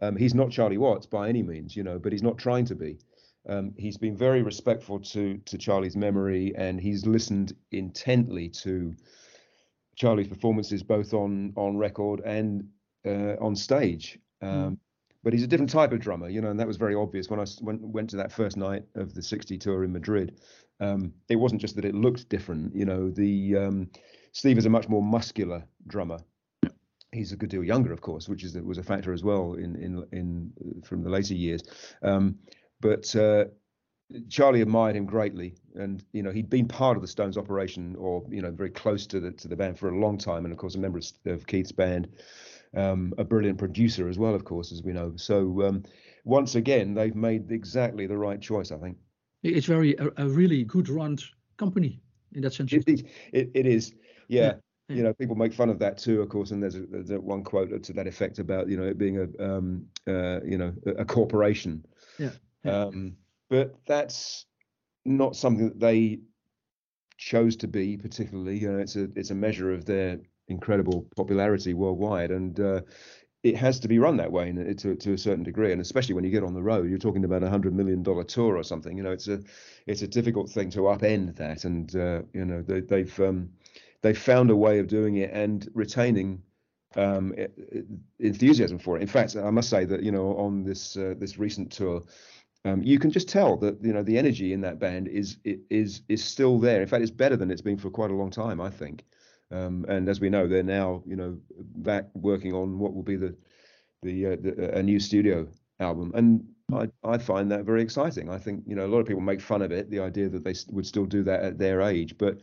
Um, 0.01 0.15
he's 0.15 0.35
not 0.35 0.51
Charlie 0.51 0.77
Watts 0.77 1.07
by 1.07 1.29
any 1.29 1.41
means, 1.41 1.75
you 1.75 1.83
know, 1.83 1.97
but 1.97 2.11
he's 2.11 2.23
not 2.23 2.37
trying 2.37 2.65
to 2.65 2.75
be. 2.75 2.99
Um, 3.49 3.73
he's 3.77 3.97
been 3.97 4.15
very 4.15 4.43
respectful 4.43 4.99
to 4.99 5.37
to 5.37 5.57
Charlie's 5.57 5.97
memory, 5.97 6.53
and 6.55 6.79
he's 6.79 7.05
listened 7.05 7.55
intently 7.71 8.49
to 8.49 8.95
Charlie's 9.95 10.27
performances, 10.27 10.83
both 10.83 11.13
on 11.13 11.53
on 11.55 11.77
record 11.77 12.21
and 12.21 12.69
uh, 13.05 13.35
on 13.41 13.55
stage. 13.55 14.19
Um, 14.41 14.49
mm. 14.49 14.77
But 15.21 15.33
he's 15.33 15.43
a 15.43 15.47
different 15.47 15.71
type 15.71 15.91
of 15.91 15.99
drummer, 15.99 16.29
you 16.29 16.39
know, 16.39 16.49
and 16.49 16.59
that 16.59 16.67
was 16.67 16.77
very 16.77 16.95
obvious 16.95 17.29
when 17.29 17.41
I 17.41 17.45
went, 17.59 17.81
went 17.81 18.09
to 18.11 18.15
that 18.15 18.31
first 18.31 18.55
night 18.55 18.85
of 18.95 19.13
the 19.13 19.21
60 19.21 19.57
tour 19.57 19.83
in 19.83 19.91
Madrid. 19.91 20.39
Um, 20.79 21.13
it 21.27 21.35
wasn't 21.35 21.59
just 21.59 21.75
that 21.75 21.83
it 21.83 21.93
looked 21.93 22.29
different, 22.29 22.73
you 22.73 22.85
know. 22.85 23.09
The 23.09 23.57
um, 23.57 23.89
Steve 24.31 24.57
is 24.57 24.65
a 24.65 24.69
much 24.69 24.87
more 24.87 25.03
muscular 25.03 25.65
drummer. 25.87 26.19
He's 27.11 27.33
a 27.33 27.35
good 27.35 27.49
deal 27.49 27.65
younger, 27.65 27.91
of 27.91 27.99
course, 27.99 28.29
which 28.29 28.45
is 28.45 28.55
was 28.55 28.77
a 28.77 28.83
factor 28.83 29.11
as 29.11 29.23
well 29.23 29.55
in 29.55 29.75
in 29.75 30.05
in 30.13 30.81
from 30.83 31.03
the 31.03 31.09
later 31.09 31.33
years. 31.33 31.63
But 32.81 33.13
uh, 33.15 33.45
Charlie 34.29 34.61
admired 34.61 34.95
him 34.95 35.05
greatly, 35.05 35.55
and 35.75 36.03
you 36.13 36.23
know 36.23 36.31
he'd 36.31 36.49
been 36.49 36.67
part 36.67 36.97
of 36.97 37.01
the 37.01 37.07
Stones 37.07 37.37
operation, 37.37 37.95
or 37.97 38.23
you 38.29 38.41
know 38.41 38.51
very 38.51 38.69
close 38.69 39.05
to 39.07 39.19
the 39.19 39.31
to 39.31 39.47
the 39.47 39.55
band 39.55 39.77
for 39.77 39.89
a 39.89 39.99
long 39.99 40.17
time, 40.17 40.45
and 40.45 40.51
of 40.51 40.57
course 40.57 40.75
a 40.75 40.79
member 40.79 40.99
of, 40.99 41.05
of 41.25 41.45
Keith's 41.45 41.71
band, 41.71 42.09
um, 42.75 43.13
a 43.17 43.23
brilliant 43.23 43.57
producer 43.57 44.09
as 44.09 44.17
well, 44.17 44.33
of 44.33 44.45
course, 44.45 44.71
as 44.71 44.83
we 44.83 44.93
know. 44.93 45.13
So 45.15 45.63
um, 45.63 45.83
once 46.23 46.55
again, 46.55 46.93
they've 46.93 47.15
made 47.15 47.51
exactly 47.51 48.07
the 48.07 48.17
right 48.17 48.41
choice, 48.41 48.71
I 48.71 48.77
think. 48.77 48.97
It's 49.43 49.67
very 49.67 49.95
a, 49.97 50.09
a 50.17 50.27
really 50.27 50.63
good 50.63 50.89
run 50.89 51.17
company 51.57 52.01
in 52.33 52.41
that 52.41 52.53
sense. 52.53 52.73
It, 52.73 52.83
it, 53.31 53.51
it 53.53 53.65
is, 53.65 53.93
yeah. 54.27 54.41
yeah. 54.41 54.55
You 54.95 55.03
know, 55.03 55.13
people 55.13 55.35
make 55.35 55.53
fun 55.53 55.69
of 55.69 55.77
that 55.79 55.99
too, 55.99 56.19
of 56.19 56.29
course, 56.29 56.49
and 56.49 56.63
there's, 56.63 56.75
a, 56.75 56.81
there's 56.89 57.11
a 57.11 57.19
one 57.19 57.43
quote 57.43 57.83
to 57.83 57.93
that 57.93 58.07
effect 58.07 58.39
about 58.39 58.69
you 58.69 58.75
know 58.75 58.87
it 58.87 58.97
being 58.97 59.19
a 59.19 59.43
um, 59.43 59.85
uh, 60.07 60.39
you 60.43 60.57
know 60.57 60.73
a, 60.87 61.01
a 61.01 61.05
corporation. 61.05 61.85
Yeah. 62.17 62.31
Um, 62.65 63.15
but 63.49 63.75
that's 63.85 64.45
not 65.05 65.35
something 65.35 65.69
that 65.69 65.79
they 65.79 66.19
chose 67.17 67.55
to 67.57 67.67
be 67.67 67.97
particularly. 67.97 68.57
You 68.57 68.71
know, 68.71 68.79
it's 68.79 68.95
a 68.95 69.09
it's 69.15 69.31
a 69.31 69.35
measure 69.35 69.71
of 69.73 69.85
their 69.85 70.19
incredible 70.47 71.07
popularity 71.15 71.73
worldwide, 71.73 72.31
and 72.31 72.59
uh, 72.59 72.81
it 73.43 73.55
has 73.55 73.79
to 73.79 73.87
be 73.87 73.99
run 73.99 74.17
that 74.17 74.31
way 74.31 74.51
to 74.51 74.95
to 74.95 75.13
a 75.13 75.17
certain 75.17 75.43
degree. 75.43 75.71
And 75.71 75.81
especially 75.81 76.15
when 76.15 76.23
you 76.23 76.31
get 76.31 76.43
on 76.43 76.53
the 76.53 76.63
road, 76.63 76.89
you're 76.89 76.97
talking 76.97 77.25
about 77.25 77.43
a 77.43 77.49
hundred 77.49 77.73
million 77.73 78.03
dollar 78.03 78.23
tour 78.23 78.57
or 78.57 78.63
something. 78.63 78.97
You 78.97 79.03
know, 79.03 79.11
it's 79.11 79.27
a 79.27 79.41
it's 79.87 80.01
a 80.01 80.07
difficult 80.07 80.49
thing 80.49 80.69
to 80.71 80.79
upend 80.81 81.35
that, 81.37 81.65
and 81.65 81.95
uh, 81.95 82.21
you 82.33 82.45
know 82.45 82.61
they, 82.61 82.81
they've 82.81 83.19
um, 83.19 83.49
they've 84.01 84.17
found 84.17 84.49
a 84.49 84.55
way 84.55 84.79
of 84.79 84.87
doing 84.87 85.17
it 85.17 85.31
and 85.31 85.69
retaining 85.73 86.41
um, 86.95 87.33
enthusiasm 88.19 88.79
for 88.79 88.97
it. 88.97 89.01
In 89.01 89.07
fact, 89.07 89.35
I 89.35 89.49
must 89.49 89.69
say 89.69 89.85
that 89.85 90.03
you 90.03 90.11
know 90.11 90.35
on 90.37 90.63
this 90.63 90.97
uh, 90.97 91.13
this 91.17 91.37
recent 91.37 91.71
tour, 91.71 92.03
um, 92.65 92.83
you 92.83 92.99
can 92.99 93.11
just 93.11 93.29
tell 93.29 93.57
that 93.57 93.83
you 93.83 93.93
know 93.93 94.03
the 94.03 94.17
energy 94.17 94.53
in 94.53 94.61
that 94.61 94.79
band 94.79 95.07
is 95.07 95.37
is 95.43 96.01
is 96.09 96.23
still 96.23 96.59
there. 96.59 96.81
In 96.81 96.87
fact, 96.87 97.01
it's 97.01 97.11
better 97.11 97.37
than 97.37 97.51
it's 97.51 97.61
been 97.61 97.77
for 97.77 97.89
quite 97.89 98.11
a 98.11 98.15
long 98.15 98.31
time, 98.31 98.59
I 98.59 98.69
think. 98.69 99.05
Um, 99.51 99.85
and 99.87 100.07
as 100.09 100.19
we 100.19 100.29
know, 100.29 100.47
they're 100.47 100.63
now 100.63 101.01
you 101.05 101.15
know 101.15 101.37
back 101.77 102.05
working 102.13 102.53
on 102.53 102.77
what 102.77 102.93
will 102.93 103.03
be 103.03 103.15
the 103.15 103.35
the, 104.03 104.25
uh, 104.25 104.35
the 104.41 104.77
a 104.77 104.83
new 104.83 104.99
studio 104.99 105.47
album, 105.79 106.11
and 106.15 106.45
I 106.73 106.89
I 107.03 107.17
find 107.17 107.49
that 107.51 107.65
very 107.65 107.81
exciting. 107.81 108.29
I 108.29 108.37
think 108.37 108.63
you 108.67 108.75
know 108.75 108.85
a 108.85 108.91
lot 108.91 108.99
of 108.99 109.07
people 109.07 109.21
make 109.21 109.41
fun 109.41 109.61
of 109.61 109.71
it, 109.71 109.89
the 109.89 109.99
idea 109.99 110.29
that 110.29 110.43
they 110.43 110.53
would 110.71 110.85
still 110.85 111.05
do 111.05 111.23
that 111.23 111.43
at 111.43 111.57
their 111.57 111.81
age, 111.81 112.17
but 112.17 112.41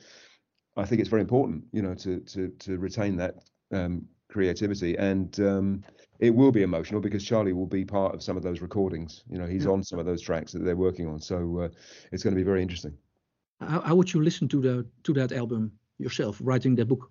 I 0.77 0.85
think 0.85 1.01
it's 1.01 1.11
very 1.11 1.23
important, 1.23 1.65
you 1.73 1.83
know, 1.83 1.95
to 1.95 2.21
to 2.21 2.49
to 2.49 2.79
retain 2.79 3.17
that 3.17 3.35
um, 3.73 4.07
creativity 4.29 4.97
and 4.97 5.39
um, 5.41 5.83
it 6.19 6.35
will 6.35 6.53
be 6.53 6.63
emotional 6.63 7.01
because 7.01 7.25
Charlie 7.25 7.53
will 7.53 7.67
be 7.67 7.85
part 7.85 8.15
of 8.15 8.23
some 8.23 8.37
of 8.37 8.43
those 8.43 8.61
recordings. 8.61 9.25
You 9.29 9.39
know, 9.39 9.47
he's 9.47 9.65
yeah. 9.65 9.71
on 9.71 9.83
some 9.83 9.99
of 9.99 10.07
those 10.07 10.23
tracks 10.23 10.53
that 10.53 10.61
they're 10.61 10.77
working 10.77 11.07
on, 11.07 11.21
so 11.21 11.61
uh, 11.61 11.69
it's 12.13 12.23
going 12.23 12.35
to 12.35 12.39
be 12.39 12.45
very 12.45 12.63
interesting. 12.63 12.97
How, 13.61 13.81
how, 13.81 13.95
would 13.95 14.13
you 14.13 14.23
listen 14.23 14.49
to 14.49 14.61
the 14.61 14.87
to 15.05 15.13
that 15.15 15.33
album 15.33 15.73
yourself, 15.99 16.39
writing 16.43 16.75
that 16.77 16.87
book? 16.87 17.11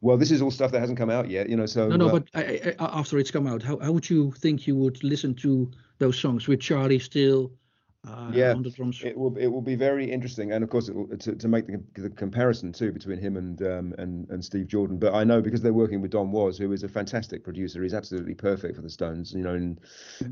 Well, 0.00 0.16
this 0.16 0.30
is 0.30 0.40
all 0.40 0.50
stuff 0.50 0.72
that 0.72 0.80
hasn't 0.80 0.98
come 0.98 1.10
out 1.10 1.28
yet, 1.28 1.48
you 1.48 1.56
know. 1.56 1.66
So 1.66 1.88
no, 1.88 1.96
no, 1.96 2.08
uh, 2.08 2.12
but 2.12 2.28
I, 2.34 2.74
I, 2.78 2.98
after 2.98 3.18
it's 3.18 3.30
come 3.30 3.46
out, 3.46 3.62
how 3.62 3.78
how 3.78 3.92
would 3.92 4.08
you 4.08 4.32
think 4.32 4.66
you 4.66 4.76
would 4.76 5.02
listen 5.04 5.34
to 5.36 5.70
those 5.98 6.18
songs 6.18 6.48
with 6.48 6.60
Charlie 6.60 6.98
still 6.98 7.52
uh, 8.06 8.30
yeah, 8.32 8.54
It 9.04 9.18
will 9.18 9.36
it 9.36 9.48
will 9.48 9.62
be 9.62 9.74
very 9.74 10.10
interesting, 10.10 10.52
and 10.52 10.62
of 10.62 10.70
course, 10.70 10.88
will, 10.88 11.08
to 11.08 11.34
to 11.34 11.48
make 11.48 11.66
the, 11.66 11.82
the, 12.00 12.10
comparison 12.10 12.72
too 12.72 12.92
between 12.92 13.18
him 13.18 13.36
and 13.36 13.60
um, 13.62 13.94
and 13.98 14.28
and 14.30 14.44
Steve 14.44 14.68
Jordan. 14.68 14.98
But 14.98 15.14
I 15.14 15.24
know 15.24 15.42
because 15.42 15.62
they're 15.62 15.72
working 15.72 16.00
with 16.00 16.12
Don 16.12 16.30
Was, 16.30 16.56
who 16.58 16.72
is 16.72 16.84
a 16.84 16.88
fantastic 16.88 17.42
producer. 17.42 17.82
He's 17.82 17.94
absolutely 17.94 18.34
perfect 18.34 18.76
for 18.76 18.82
the 18.82 18.90
Stones. 18.90 19.32
You 19.32 19.42
know, 19.42 19.54
and 19.54 19.80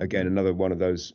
again, 0.01 0.27
another 0.27 0.55
one 0.55 0.71
of 0.71 0.79
those 0.79 1.13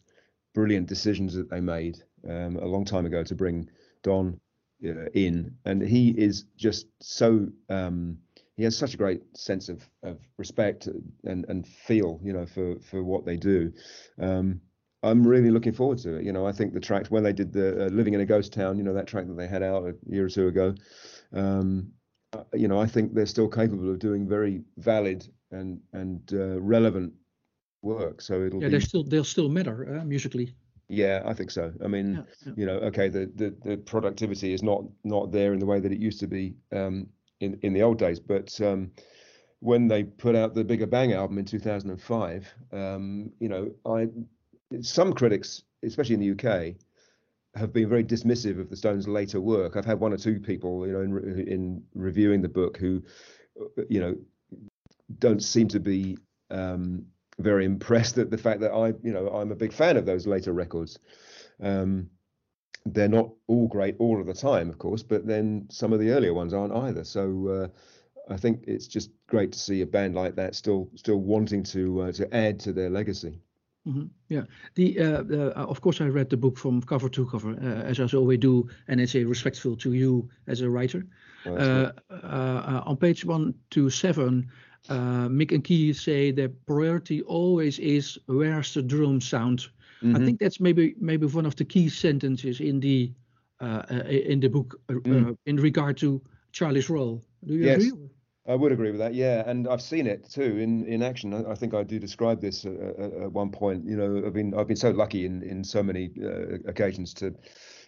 brilliant 0.54 0.88
decisions 0.88 1.34
that 1.36 1.50
they 1.50 1.62
made 1.62 2.04
um, 2.30 2.58
a 2.58 2.66
long 2.66 2.84
time 2.84 3.06
ago 3.06 3.24
to 3.24 3.34
bring 3.36 3.70
Don 4.04 4.38
uh, 4.86 5.06
in, 5.14 5.56
and 5.66 5.82
he 5.82 6.10
is 6.10 6.46
just 6.58 6.88
so. 7.00 7.48
Um, 7.70 8.18
he 8.58 8.66
has 8.66 8.78
such 8.78 8.94
a 8.94 8.98
great 8.98 9.22
sense 9.36 9.70
of, 9.70 9.90
of 10.04 10.20
respect 10.38 10.88
and, 11.24 11.46
and 11.48 11.66
feel, 11.66 12.20
you 12.22 12.32
know, 12.32 12.46
for, 12.46 12.78
for 12.80 13.02
what 13.02 13.26
they 13.26 13.36
do. 13.36 13.74
Um, 14.20 14.62
I'm 15.04 15.26
really 15.26 15.50
looking 15.50 15.74
forward 15.74 15.98
to 16.00 16.18
it. 16.18 16.26
You 16.26 16.32
know, 16.32 16.46
I 16.46 16.52
think 16.52 16.74
the 16.74 16.80
tracks 16.80 17.10
when 17.10 17.24
they 17.24 17.34
did 17.34 17.52
the 17.54 17.86
uh, 17.86 17.90
"Living 17.90 18.14
in 18.14 18.22
a 18.22 18.26
Ghost 18.26 18.54
Town," 18.54 18.78
you 18.78 18.84
know, 18.84 18.94
that 18.94 19.08
track 19.08 19.28
that 19.28 19.38
they 19.38 19.48
had 19.48 19.64
out 19.64 19.88
a 19.88 19.96
year 20.08 20.26
or 20.26 20.30
two 20.30 20.48
ago. 20.48 20.76
Um, 21.34 21.92
uh, 22.34 22.44
you 22.54 22.68
know, 22.68 22.80
I 22.80 22.86
think 22.86 23.14
they're 23.14 23.26
still 23.26 23.50
capable 23.50 23.90
of 23.90 24.00
doing 24.00 24.28
very 24.28 24.62
valid 24.78 25.28
and 25.52 25.80
and 25.94 26.22
uh, 26.34 26.62
relevant 26.62 27.14
work. 27.82 28.22
So 28.22 28.44
it'll 28.44 28.62
yeah, 28.62 28.68
be, 28.68 28.74
they 28.74 28.80
still 28.80 29.04
they'll 29.04 29.24
still 29.24 29.50
matter 29.50 30.00
uh, 30.00 30.06
musically. 30.06 30.54
Yeah, 30.88 31.24
I 31.26 31.34
think 31.34 31.52
so. 31.52 31.72
I 31.84 31.88
mean, 31.88 32.16
yeah, 32.16 32.22
yeah. 32.46 32.54
you 32.58 32.66
know, 32.66 32.78
okay, 32.80 33.08
the, 33.10 33.32
the 33.36 33.56
the 33.64 33.78
productivity 33.78 34.54
is 34.54 34.62
not 34.62 34.84
not 35.04 35.32
there 35.32 35.54
in 35.54 35.60
the 35.60 35.66
way 35.66 35.80
that 35.80 35.92
it 35.92 36.00
used 36.00 36.20
to 36.20 36.28
be 36.28 36.56
um, 36.72 37.08
in 37.40 37.58
in 37.64 37.74
the 37.74 37.82
old 37.82 37.98
days, 37.98 38.20
but 38.20 38.60
um, 38.62 38.92
when 39.62 39.88
they 39.88 40.04
put 40.04 40.36
out 40.36 40.54
the 40.54 40.64
Bigger 40.64 40.88
Bang 40.88 41.14
album 41.14 41.38
in 41.38 41.46
2005, 41.46 42.54
um, 42.72 43.32
you 43.40 43.48
know, 43.48 43.72
I 43.86 44.10
some 44.82 45.14
critics, 45.14 45.64
especially 45.84 46.16
in 46.16 46.22
the 46.22 46.32
UK, 46.32 46.76
have 47.56 47.74
been 47.74 47.90
very 47.90 48.04
dismissive 48.04 48.60
of 48.60 48.70
the 48.70 48.76
Stones' 48.76 49.08
later 49.08 49.42
work. 49.42 49.76
I've 49.76 49.86
had 49.86 50.00
one 50.00 50.14
or 50.14 50.18
two 50.18 50.40
people, 50.40 50.88
you 50.88 50.94
know, 50.94 51.02
in, 51.02 51.48
in 51.48 51.84
reviewing 51.96 52.42
the 52.42 52.50
book 52.50 52.78
who, 52.78 53.04
you 53.90 54.00
know, 54.00 54.16
don't 55.20 55.44
seem 55.44 55.68
to 55.68 55.80
be 55.80 56.18
um, 56.50 57.06
very 57.40 57.66
impressed 57.66 58.18
at 58.18 58.30
the 58.30 58.38
fact 58.38 58.62
that 58.62 58.72
I, 58.72 58.88
you 59.04 59.12
know, 59.12 59.28
I'm 59.30 59.52
a 59.52 59.56
big 59.56 59.74
fan 59.74 59.98
of 59.98 60.06
those 60.06 60.26
later 60.26 60.54
records. 60.54 61.00
Um, 61.62 62.10
they're 62.86 63.08
not 63.08 63.30
all 63.48 63.68
great 63.68 63.96
all 64.00 64.20
of 64.20 64.28
the 64.28 64.34
time, 64.34 64.70
of 64.70 64.80
course, 64.80 65.04
but 65.04 65.28
then 65.28 65.68
some 65.70 65.94
of 65.94 66.00
the 66.00 66.10
earlier 66.12 66.34
ones 66.34 66.54
aren't 66.54 66.74
either. 66.74 67.04
So 67.04 67.48
uh, 67.48 68.34
I 68.34 68.38
think 68.38 68.64
it's 68.66 68.88
just 68.88 69.12
great 69.28 69.52
to 69.52 69.60
see 69.60 69.82
a 69.82 69.86
band 69.86 70.16
like 70.16 70.36
that 70.36 70.56
still 70.56 70.90
still 70.96 71.20
wanting 71.20 71.64
to 71.64 72.02
uh, 72.02 72.12
to 72.14 72.34
add 72.34 72.60
to 72.62 72.74
their 72.74 72.90
legacy. 72.90 73.40
Mm-hmm. 73.88 74.06
Yeah, 74.30 74.44
the 74.76 75.00
uh, 75.00 75.24
uh, 75.32 75.66
of 75.68 75.82
course 75.82 76.02
I 76.02 76.06
read 76.06 76.30
the 76.30 76.38
book 76.38 76.58
from 76.58 76.82
cover 76.82 77.10
to 77.10 77.26
cover 77.26 77.52
uh, 77.52 77.90
as 77.90 78.00
I 78.00 78.16
always 78.16 78.40
do, 78.40 78.70
and 78.88 79.02
it's 79.02 79.16
a 79.16 79.24
respectful 79.24 79.76
to 79.78 79.94
you 79.94 80.30
as 80.46 80.62
a 80.62 80.70
writer. 80.70 81.04
Oh, 81.48 81.56
uh, 81.56 81.92
uh, 82.12 82.84
on 82.86 82.98
page 82.98 83.26
one 83.26 83.56
to 83.72 83.90
seven, 83.90 84.48
uh, 84.90 85.28
Mick 85.30 85.52
and 85.52 85.64
Keith 85.64 85.98
say 85.98 86.30
the 86.30 86.50
priority 86.68 87.24
always 87.24 87.80
is 87.80 88.20
where's 88.28 88.76
the 88.76 88.84
drum 88.84 89.20
sound. 89.20 89.68
Mm-hmm. 90.04 90.16
I 90.16 90.20
think 90.26 90.40
that's 90.40 90.60
maybe 90.60 90.96
maybe 91.00 91.26
one 91.26 91.48
of 91.48 91.56
the 91.56 91.66
key 91.66 91.90
sentences 91.90 92.60
in 92.60 92.80
the 92.80 93.12
in 94.08 94.40
the 94.40 94.48
book 94.48 94.80
mm. 94.90 95.36
in 95.48 95.56
regard 95.56 95.98
to 95.98 96.22
Charlie's 96.52 96.90
role. 96.90 97.24
Do 97.46 97.56
you 97.56 97.66
yes. 97.66 97.78
agree? 97.78 98.10
I 98.48 98.56
would 98.56 98.72
agree 98.72 98.90
with 98.90 99.00
that, 99.00 99.14
yeah, 99.14 99.44
and 99.46 99.68
I've 99.68 99.84
seen 99.84 100.08
it 100.08 100.28
too 100.28 100.58
in, 100.58 100.84
in 100.86 101.04
action. 101.04 101.34
I, 101.34 101.52
I 101.52 101.56
think 101.56 101.76
I 101.76 101.84
do 101.84 102.00
describe 102.00 102.42
this 102.42 102.66
at, 102.66 102.74
at, 102.74 103.32
one 103.32 103.52
point. 103.52 103.86
You 103.86 103.96
know, 103.96 104.24
I've 104.26 104.34
been 104.34 104.56
I've 104.56 104.68
been 104.68 104.76
so 104.76 104.90
lucky 104.90 105.28
in 105.28 105.44
in 105.44 105.64
so 105.64 105.84
many 105.84 106.10
uh, 106.24 106.58
occasions 106.68 107.14
to, 107.16 107.36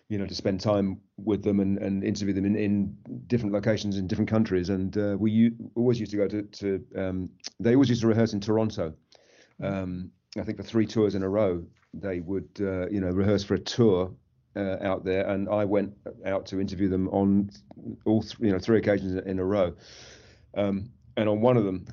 you 0.09 0.19
know, 0.19 0.27
to 0.27 0.35
spend 0.35 0.61
time 0.61 1.01
with 1.17 1.43
them 1.43 1.59
and, 1.59 1.79
and 1.79 2.03
interview 2.03 2.35
them 2.35 2.45
in, 2.45 2.55
in 2.55 2.95
different 3.25 3.51
locations 3.51 3.97
in 3.97 4.05
different 4.05 4.29
countries. 4.29 4.69
And 4.69 4.95
uh, 4.95 5.17
we 5.19 5.31
u- 5.31 5.71
always 5.75 5.99
used 5.99 6.11
to 6.11 6.17
go 6.17 6.27
to 6.27 6.43
to 6.43 6.85
um, 6.95 7.29
they 7.59 7.73
always 7.73 7.89
used 7.89 8.01
to 8.01 8.07
rehearse 8.07 8.33
in 8.33 8.39
Toronto. 8.39 8.93
Um, 9.61 10.11
I 10.37 10.43
think 10.43 10.57
for 10.57 10.63
three 10.63 10.85
tours 10.85 11.15
in 11.15 11.23
a 11.23 11.29
row, 11.29 11.63
they 11.95 12.19
would 12.19 12.49
uh, 12.61 12.89
you 12.89 13.01
know 13.01 13.09
rehearse 13.09 13.43
for 13.43 13.55
a 13.55 13.59
tour 13.59 14.13
uh, 14.55 14.77
out 14.81 15.03
there, 15.03 15.27
and 15.27 15.49
I 15.49 15.65
went 15.65 15.93
out 16.27 16.45
to 16.47 16.61
interview 16.61 16.89
them 16.89 17.07
on 17.09 17.49
all 18.05 18.21
th- 18.21 18.37
you 18.39 18.51
know 18.51 18.59
three 18.59 18.77
occasions 18.77 19.19
in 19.25 19.39
a 19.39 19.45
row. 19.45 19.73
Um, 20.55 20.91
and 21.17 21.29
on 21.29 21.41
one 21.41 21.57
of 21.57 21.65
them, 21.65 21.85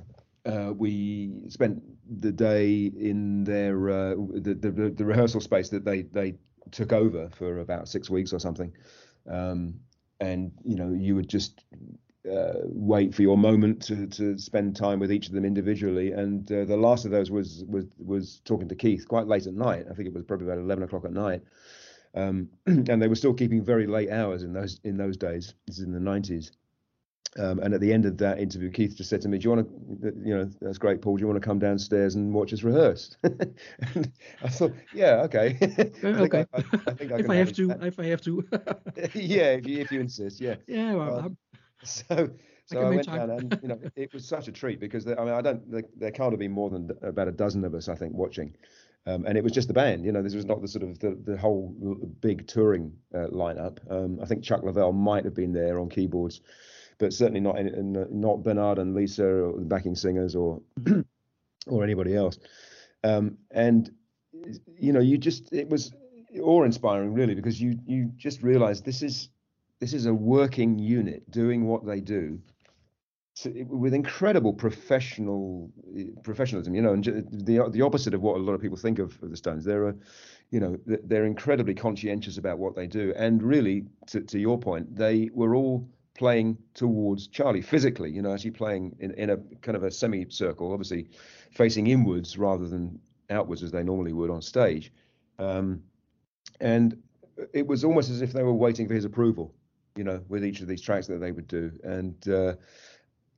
uh, 0.47 0.73
we 0.77 1.33
spent 1.49 1.83
the 2.21 2.33
day 2.33 2.87
in 2.99 3.45
their 3.45 3.91
uh, 3.91 4.15
the, 4.17 4.55
the, 4.55 4.91
the 4.97 5.05
rehearsal 5.05 5.41
space 5.41 5.69
that 5.71 5.85
they 5.85 6.03
they 6.03 6.37
took 6.73 6.93
over 6.93 7.29
for 7.31 7.59
about 7.61 7.89
six 7.89 8.11
weeks 8.11 8.33
or 8.33 8.41
something. 8.41 8.73
Um, 9.29 9.81
and 10.21 10.53
you 10.65 10.77
know, 10.77 10.93
you 10.93 11.15
would 11.17 11.29
just 11.29 11.65
uh, 12.31 12.55
wait 12.65 13.15
for 13.15 13.23
your 13.23 13.39
moment 13.39 13.83
to, 13.85 14.07
to 14.09 14.39
spend 14.39 14.77
time 14.77 15.01
with 15.01 15.13
each 15.13 15.29
of 15.29 15.35
them 15.35 15.45
individually. 15.45 16.13
And 16.13 16.51
uh, 16.53 16.65
the 16.67 16.77
last 16.77 17.05
of 17.07 17.11
those 17.13 17.31
was 17.31 17.65
was 17.69 17.87
was 17.99 18.41
talking 18.45 18.69
to 18.69 18.77
Keith 18.77 19.07
quite 19.09 19.27
late 19.27 19.47
at 19.47 19.55
night. 19.55 19.87
I 19.91 19.95
think 19.95 20.09
it 20.09 20.15
was 20.15 20.25
probably 20.25 20.47
about 20.49 20.59
eleven 20.59 20.85
o'clock 20.85 21.05
at 21.07 21.13
night. 21.13 21.43
um, 22.15 22.49
and 22.67 23.01
they 23.03 23.09
were 23.09 23.17
still 23.17 23.35
keeping 23.35 23.65
very 23.65 23.87
late 23.87 24.11
hours 24.11 24.45
in 24.45 24.53
those 24.53 24.81
in 24.85 24.97
those 24.99 25.17
days. 25.19 25.55
This 25.67 25.79
is 25.79 25.85
in 25.87 25.93
the 25.93 26.01
nineties. 26.01 26.53
Um, 27.39 27.61
and 27.61 27.73
at 27.73 27.81
the 27.81 27.93
end 27.93 28.07
of 28.07 28.19
that 28.19 28.41
interview, 28.41 28.71
Keith 28.71 28.97
just 28.97 29.09
said 29.09 29.21
to 29.21 29.29
me, 29.29 29.39
"Do 29.39 29.45
you 29.45 29.51
want 29.51 30.03
to, 30.03 30.13
you 30.25 30.37
know, 30.37 30.51
that's 30.61 30.79
great, 30.79 31.01
Paul. 31.01 31.17
Do 31.17 31.21
you 31.21 31.29
want 31.29 31.41
to 31.41 31.47
come 31.47 31.61
downstairs 31.61 32.17
and 32.17 32.35
watch 32.35 32.53
us 32.53 32.65
rehearse?" 32.65 33.17
and 33.23 34.13
I 34.43 34.49
thought, 34.49 34.73
"Yeah, 34.93 35.23
okay, 35.27 35.57
okay. 36.05 36.45
I, 36.53 36.65
I, 36.87 36.93
think 36.93 37.13
I 37.13 37.19
if 37.19 37.31
I 37.31 37.37
have 37.37 37.53
to, 37.53 37.69
that. 37.69 37.85
if 37.85 38.01
I 38.01 38.07
have 38.07 38.21
to, 38.23 38.45
yeah, 39.15 39.53
if 39.53 39.67
you 39.67 39.79
if 39.79 39.93
you 39.93 40.01
insist, 40.01 40.41
yeah, 40.41 40.57
yeah. 40.67 40.95
Well, 40.95 41.19
um, 41.21 41.37
so 41.85 42.31
so 42.67 42.81
I, 42.81 42.89
went 42.89 43.05
time. 43.05 43.29
down, 43.29 43.31
and 43.31 43.59
you 43.63 43.69
know, 43.69 43.79
it 43.95 44.13
was 44.13 44.27
such 44.27 44.49
a 44.49 44.53
treat 44.53 44.81
because 44.81 45.07
I 45.07 45.15
mean, 45.15 45.29
I 45.29 45.41
don't, 45.41 45.71
there, 45.71 45.85
there 45.97 46.11
can't 46.11 46.33
have 46.33 46.41
been 46.41 46.53
more 46.53 46.69
than 46.69 46.91
about 47.03 47.29
a 47.29 47.33
dozen 47.33 47.65
of 47.65 47.75
us, 47.75 47.89
I 47.89 47.95
think, 47.95 48.13
watching. 48.13 48.57
Um, 49.07 49.25
and 49.25 49.39
it 49.39 49.43
was 49.43 49.53
just 49.53 49.69
the 49.69 49.75
band, 49.75 50.05
you 50.05 50.13
know. 50.13 50.23
This 50.23 50.35
was 50.35 50.45
not 50.45 50.61
the 50.61 50.69
sort 50.69 50.85
of 50.85 50.99
the, 50.99 51.19
the 51.25 51.37
whole 51.37 51.75
big 52.21 52.47
touring 52.47 52.93
uh, 53.15 53.29
lineup. 53.29 53.79
Um, 53.91 54.19
I 54.23 54.27
think 54.27 54.45
Chuck 54.45 54.63
Leavell 54.63 54.95
might 54.95 55.25
have 55.25 55.35
been 55.35 55.53
there 55.53 55.81
on 55.81 55.89
keyboards, 55.89 56.43
but 57.01 57.13
certainly 57.13 57.41
not 57.41 57.59
in, 57.59 58.07
not 58.11 58.45
Bernard 58.45 58.79
and 58.79 58.95
Lisa 58.95 59.27
or 59.27 59.59
the 59.59 59.65
backing 59.65 59.97
singers 59.97 60.37
or 60.37 60.61
or 61.67 61.83
anybody 61.83 62.15
else. 62.15 62.39
Um, 63.03 63.39
and 63.51 63.91
you 64.79 64.93
know, 64.93 65.01
you 65.01 65.19
just 65.19 65.53
it 65.53 65.69
was 65.69 65.93
awe 66.41 66.63
inspiring 66.63 67.13
really 67.13 67.35
because 67.35 67.61
you 67.61 67.81
you 67.87 68.13
just 68.17 68.43
realize 68.43 68.83
this 68.83 69.03
is 69.03 69.31
this 69.81 69.93
is 69.93 70.07
a 70.07 70.15
working 70.15 70.79
unit 70.79 71.29
doing 71.31 71.67
what 71.67 71.85
they 71.85 72.01
do 72.01 72.39
with 73.67 73.95
incredible 73.95 74.53
professional 74.53 75.73
professionalism 76.23 76.75
you 76.75 76.83
know 76.83 76.93
and 76.93 77.05
the 77.05 77.69
the 77.71 77.83
opposite 77.83 78.15
of 78.15 78.21
what 78.21 78.37
a 78.37 78.39
lot 78.39 78.53
of 78.53 78.61
people 78.61 78.77
think 78.77 78.99
of, 78.99 79.21
of 79.23 79.31
the 79.31 79.37
stones 79.37 79.65
they're 79.65 79.89
a 79.89 79.95
you 80.51 80.61
know 80.61 80.77
they're 80.87 81.25
incredibly 81.25 81.75
conscientious 81.75 82.39
about 82.39 82.59
what 82.59 82.77
they 82.77 82.87
do 82.87 83.13
and 83.17 83.43
really 83.43 83.85
to, 84.07 84.21
to 84.21 84.39
your 84.39 84.59
point 84.59 84.95
they 84.95 85.31
were 85.33 85.57
all 85.57 85.89
playing 86.15 86.59
towards 86.75 87.27
Charlie 87.29 87.63
physically, 87.63 88.11
you 88.11 88.23
know, 88.23 88.33
actually 88.33 88.51
playing 88.51 88.97
in, 89.01 89.13
in 89.15 89.31
a 89.31 89.37
kind 89.63 89.77
of 89.77 89.85
a 89.85 89.91
semicircle, 89.91 90.73
obviously 90.73 91.09
facing 91.53 91.87
inwards 91.87 92.37
rather 92.37 92.69
than 92.69 93.01
outwards 93.31 93.63
as 93.63 93.71
they 93.71 93.83
normally 93.83 94.13
would 94.13 94.31
on 94.31 94.43
stage. 94.43 94.93
Um, 95.39 95.83
and 96.61 97.01
it 97.55 97.67
was 97.67 97.85
almost 97.85 98.11
as 98.11 98.23
if 98.23 98.33
they 98.33 98.43
were 98.43 98.53
waiting 98.53 98.87
for 98.87 98.95
his 98.95 99.05
approval, 99.05 99.55
you 99.97 100.05
know, 100.05 100.23
with 100.29 100.45
each 100.45 100.61
of 100.61 100.69
these 100.69 100.83
tracks 100.83 101.07
that 101.07 101.21
they 101.21 101.33
would 101.33 101.49
do. 101.49 101.73
And 101.83 102.29
uh, 102.29 102.55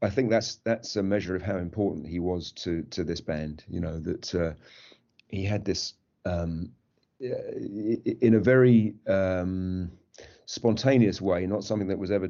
I 0.02 0.10
think 0.10 0.30
that's 0.30 0.56
that's 0.64 0.96
a 0.96 1.02
measure 1.02 1.36
of 1.36 1.42
how 1.42 1.58
important 1.58 2.06
he 2.08 2.18
was 2.18 2.52
to 2.52 2.82
to 2.90 3.04
this 3.04 3.20
band. 3.20 3.64
You 3.68 3.80
know 3.80 4.00
that 4.00 4.34
uh, 4.34 4.52
he 5.28 5.44
had 5.44 5.64
this 5.64 5.94
um, 6.24 6.72
in 7.20 8.34
a 8.34 8.40
very 8.40 8.94
um, 9.06 9.92
spontaneous 10.46 11.20
way, 11.20 11.46
not 11.46 11.62
something 11.62 11.88
that 11.88 11.98
was 11.98 12.10
ever 12.10 12.28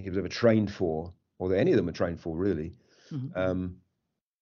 he 0.00 0.08
was 0.08 0.18
ever 0.18 0.28
trained 0.28 0.72
for, 0.72 1.12
or 1.38 1.48
that 1.48 1.58
any 1.58 1.72
of 1.72 1.76
them 1.76 1.86
were 1.86 1.92
trained 1.92 2.20
for, 2.20 2.36
really. 2.36 2.72
Mm-hmm. 3.10 3.38
Um, 3.38 3.76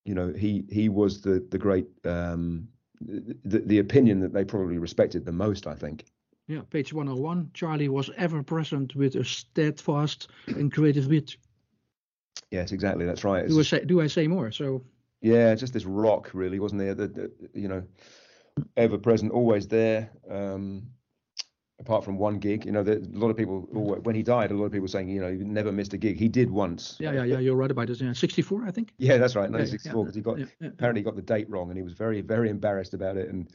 you 0.05 0.13
know, 0.13 0.31
he 0.33 0.65
he 0.69 0.89
was 0.89 1.21
the 1.21 1.45
the 1.49 1.57
great 1.57 1.87
um, 2.05 2.67
the 3.01 3.59
the 3.65 3.79
opinion 3.79 4.19
that 4.21 4.33
they 4.33 4.45
probably 4.45 4.77
respected 4.77 5.25
the 5.25 5.31
most, 5.31 5.67
I 5.67 5.75
think. 5.75 6.05
Yeah, 6.47 6.61
page 6.69 6.93
101. 6.93 7.49
Charlie 7.55 7.89
was 7.89 8.11
ever 8.17 8.43
present 8.43 8.95
with 8.95 9.15
a 9.15 9.25
steadfast 9.25 10.29
and 10.45 10.71
creative 10.71 11.07
wit. 11.07 11.37
Yes, 12.51 12.71
exactly. 12.71 13.05
That's 13.05 13.23
right. 13.23 13.47
do 13.47 13.59
I 13.59 13.63
say 13.63 13.83
do 13.83 14.01
I 14.01 14.07
say 14.07 14.27
more? 14.27 14.51
So. 14.51 14.83
Yeah, 15.21 15.55
just 15.55 15.73
this 15.73 15.85
rock, 15.85 16.29
really, 16.33 16.59
wasn't 16.59 16.81
there? 16.81 16.93
That 16.93 17.31
you 17.55 17.67
know, 17.67 17.83
ever 18.77 18.99
present, 18.99 19.31
always 19.31 19.67
there. 19.67 20.11
Um, 20.29 20.83
apart 21.79 22.03
from 22.03 22.17
one 22.17 22.39
gig. 22.39 22.65
You 22.65 22.71
know, 22.71 22.81
a 22.81 22.99
lot 23.11 23.29
of 23.29 23.37
people 23.37 23.61
when 23.71 24.15
he 24.15 24.23
died, 24.23 24.51
a 24.51 24.53
lot 24.53 24.65
of 24.65 24.71
people 24.71 24.87
saying, 24.87 25.09
you 25.09 25.21
know, 25.21 25.31
he 25.31 25.37
never 25.37 25.71
missed 25.71 25.93
a 25.93 25.97
gig. 25.97 26.17
He 26.17 26.27
did 26.27 26.49
once. 26.49 26.97
Yeah, 26.99 27.11
yeah, 27.11 27.23
yeah. 27.23 27.39
You're 27.39 27.55
right 27.55 27.71
about 27.71 27.87
this. 27.87 28.01
Yeah, 28.01 28.13
64, 28.13 28.65
I 28.65 28.71
think. 28.71 28.93
Yeah, 28.97 29.17
that's 29.17 29.35
right. 29.35 29.49
1964, 29.49 30.05
because 30.05 30.15
yeah, 30.15 30.45
yeah, 30.45 30.45
he 30.59 30.65
got 30.67 30.73
apparently 30.73 31.01
got 31.01 31.15
the 31.15 31.21
date 31.21 31.49
wrong, 31.49 31.69
and 31.69 31.77
he 31.77 31.83
was 31.83 31.93
very, 31.93 32.21
very 32.21 32.49
embarrassed 32.49 32.93
about 32.93 33.17
it 33.17 33.29
and 33.29 33.49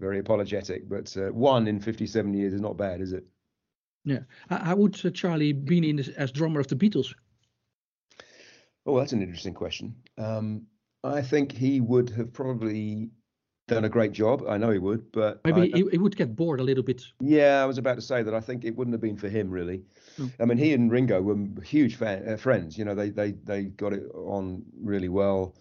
very 0.00 0.18
apologetic. 0.18 0.88
But 0.88 1.14
uh, 1.16 1.32
one 1.32 1.66
in 1.66 1.80
57 1.80 2.34
years 2.34 2.54
is 2.54 2.60
not 2.60 2.76
bad, 2.76 3.00
is 3.00 3.12
it? 3.12 3.24
Yeah. 4.04 4.20
How 4.50 4.76
would 4.76 5.04
uh, 5.04 5.10
Charlie 5.10 5.52
been 5.52 5.84
in 5.84 5.96
this, 5.96 6.08
as 6.08 6.30
drummer 6.30 6.60
of 6.60 6.68
the 6.68 6.76
Beatles? 6.76 7.14
Oh, 8.86 8.98
that's 8.98 9.12
an 9.12 9.22
interesting 9.22 9.54
question. 9.54 9.94
Um, 10.18 10.66
I 11.02 11.22
think 11.22 11.52
he 11.52 11.80
would 11.80 12.10
have 12.10 12.32
probably 12.32 13.10
done 13.66 13.84
a 13.84 13.88
great 13.88 14.12
job. 14.12 14.44
I 14.48 14.58
know 14.58 14.70
he 14.70 14.78
would, 14.78 15.10
but 15.12 15.40
maybe 15.44 15.70
he, 15.70 15.84
he, 15.90 15.98
would 15.98 16.16
get 16.16 16.36
bored 16.36 16.60
a 16.60 16.62
little 16.62 16.82
bit. 16.82 17.02
Yeah, 17.20 17.62
I 17.62 17.66
was 17.66 17.78
about 17.78 17.94
to 17.94 18.02
say 18.02 18.22
that. 18.22 18.34
I 18.34 18.40
think 18.40 18.64
it 18.64 18.76
wouldn't 18.76 18.92
have 18.92 19.00
been 19.00 19.16
for 19.16 19.28
him 19.28 19.50
really. 19.50 19.82
Mm. 20.18 20.32
I 20.40 20.44
mean, 20.44 20.58
he 20.58 20.72
and 20.74 20.90
Ringo 20.90 21.20
were 21.22 21.36
huge 21.62 21.96
fan, 21.96 22.28
uh, 22.28 22.36
friends. 22.36 22.76
You 22.76 22.84
know, 22.84 22.94
they 22.94 23.10
they 23.10 23.32
they 23.32 23.64
got 23.64 23.92
it 23.92 24.04
on 24.14 24.62
really 24.80 25.08
well, 25.08 25.54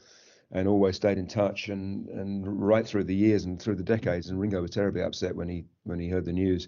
and 0.51 0.68
always 0.68 0.95
stayed 0.95 1.18
in 1.18 1.28
touch. 1.28 1.70
And 1.70 2.10
and 2.10 2.62
right 2.62 2.86
through 2.86 3.06
the 3.06 3.16
years 3.16 3.45
and 3.45 3.62
through 3.62 3.76
the 3.76 3.84
decades. 3.84 4.30
And 4.30 4.39
Ringo 4.39 4.62
was 4.62 4.72
terribly 4.72 5.01
upset 5.01 5.36
when 5.36 5.47
he 5.47 5.66
when 5.84 5.99
he 5.99 6.10
heard 6.10 6.26
the 6.26 6.34
news. 6.34 6.68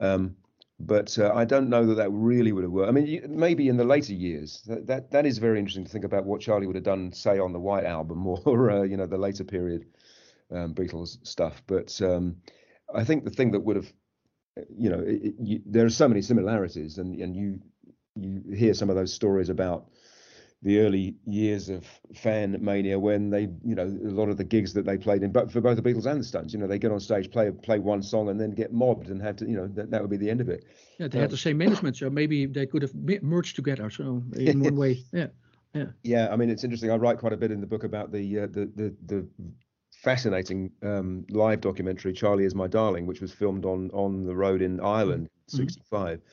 Um, 0.00 0.36
but 0.78 1.18
uh, 1.18 1.32
I 1.34 1.46
don't 1.46 1.70
know 1.70 1.86
that 1.86 1.94
that 1.94 2.10
really 2.10 2.52
would 2.52 2.62
have 2.62 2.70
worked. 2.70 2.90
I 2.90 2.92
mean, 2.92 3.22
maybe 3.30 3.68
in 3.68 3.78
the 3.78 3.84
later 3.84 4.12
years, 4.12 4.62
that, 4.66 4.86
that 4.86 5.10
that 5.10 5.26
is 5.26 5.38
very 5.38 5.58
interesting 5.58 5.84
to 5.84 5.90
think 5.90 6.04
about 6.04 6.26
what 6.26 6.42
Charlie 6.42 6.66
would 6.66 6.76
have 6.76 6.84
done, 6.84 7.12
say, 7.12 7.38
on 7.38 7.52
the 7.52 7.58
White 7.58 7.84
Album 7.84 8.26
or 8.44 8.70
uh, 8.70 8.82
you 8.82 8.96
know 8.96 9.06
the 9.06 9.18
later 9.18 9.42
period 9.42 9.86
um, 10.50 10.74
Beatles 10.74 11.24
stuff. 11.26 11.62
But 11.66 12.00
um, 12.02 12.36
I 12.94 13.04
think 13.04 13.24
the 13.24 13.30
thing 13.30 13.50
that 13.52 13.60
would 13.60 13.76
have, 13.76 13.92
you 14.76 14.90
know, 14.90 15.00
it, 15.06 15.34
you, 15.38 15.60
there 15.66 15.84
are 15.84 15.90
so 15.90 16.08
many 16.08 16.22
similarities, 16.22 16.98
and 16.98 17.14
and 17.20 17.36
you 17.36 17.60
you 18.14 18.42
hear 18.54 18.74
some 18.74 18.90
of 18.90 18.96
those 18.96 19.12
stories 19.12 19.48
about 19.48 19.88
the 20.62 20.80
early 20.80 21.14
years 21.26 21.68
of 21.68 21.86
fan 22.14 22.56
mania 22.60 22.98
when 22.98 23.28
they, 23.30 23.42
you 23.62 23.74
know, 23.74 23.84
a 23.84 24.10
lot 24.10 24.28
of 24.28 24.38
the 24.38 24.44
gigs 24.44 24.72
that 24.72 24.86
they 24.86 24.96
played 24.96 25.22
in, 25.22 25.30
but 25.30 25.52
for 25.52 25.60
both 25.60 25.76
the 25.76 25.82
Beatles 25.82 26.06
and 26.06 26.18
the 26.18 26.24
Stones, 26.24 26.52
you 26.52 26.58
know, 26.58 26.66
they 26.66 26.78
get 26.78 26.90
on 26.90 26.98
stage, 26.98 27.30
play 27.30 27.50
play 27.50 27.78
one 27.78 28.02
song, 28.02 28.30
and 28.30 28.40
then 28.40 28.50
get 28.50 28.72
mobbed 28.72 29.08
and 29.08 29.20
have 29.22 29.36
to, 29.36 29.46
you 29.46 29.56
know, 29.56 29.68
that, 29.68 29.90
that 29.90 30.00
would 30.00 30.10
be 30.10 30.16
the 30.16 30.30
end 30.30 30.40
of 30.40 30.48
it. 30.48 30.64
Yeah, 30.98 31.08
they 31.08 31.18
had 31.18 31.30
the 31.30 31.36
same 31.36 31.58
management, 31.58 31.96
so 31.96 32.08
maybe 32.08 32.46
they 32.46 32.66
could 32.66 32.82
have 32.82 32.94
merged 33.22 33.54
together. 33.54 33.90
So 33.90 34.22
in 34.34 34.60
one 34.60 34.76
way, 34.84 35.04
yeah. 35.12 35.28
Yeah. 35.74 35.86
Yeah, 36.02 36.28
I 36.32 36.36
mean 36.36 36.48
it's 36.48 36.64
interesting. 36.64 36.90
I 36.90 36.96
write 36.96 37.18
quite 37.18 37.34
a 37.34 37.36
bit 37.36 37.50
in 37.50 37.60
the 37.60 37.66
book 37.66 37.84
about 37.84 38.10
the 38.10 38.40
uh, 38.40 38.46
the 38.46 38.70
the 38.74 38.96
the 39.04 39.28
fascinating 40.02 40.70
um, 40.82 41.24
live 41.30 41.60
documentary 41.60 42.12
"Charlie 42.12 42.44
Is 42.44 42.54
My 42.54 42.66
Darling," 42.66 43.06
which 43.06 43.20
was 43.20 43.32
filmed 43.32 43.64
on 43.64 43.90
on 43.92 44.24
the 44.24 44.34
road 44.34 44.62
in 44.62 44.80
Ireland, 44.80 45.28
'65. 45.48 46.18
Mm-hmm. 46.18 46.26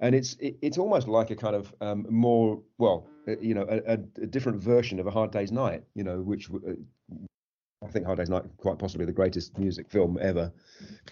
And 0.00 0.14
it's 0.14 0.34
it, 0.34 0.56
it's 0.62 0.78
almost 0.78 1.08
like 1.08 1.30
a 1.30 1.36
kind 1.36 1.56
of 1.56 1.74
um, 1.80 2.06
more 2.08 2.62
well, 2.78 3.06
uh, 3.28 3.38
you 3.40 3.54
know, 3.54 3.66
a, 3.68 3.92
a, 3.92 4.26
different 4.26 4.62
version 4.62 4.98
of 4.98 5.06
a 5.06 5.10
Hard 5.10 5.30
Day's 5.30 5.52
Night, 5.52 5.82
you 5.94 6.04
know, 6.04 6.20
which 6.20 6.50
uh, 6.50 6.72
I 7.84 7.88
think 7.88 8.06
Hard 8.06 8.18
Day's 8.18 8.30
Night 8.30 8.44
quite 8.56 8.78
possibly 8.78 9.04
the 9.04 9.12
greatest 9.12 9.58
music 9.58 9.90
film 9.90 10.18
ever, 10.20 10.52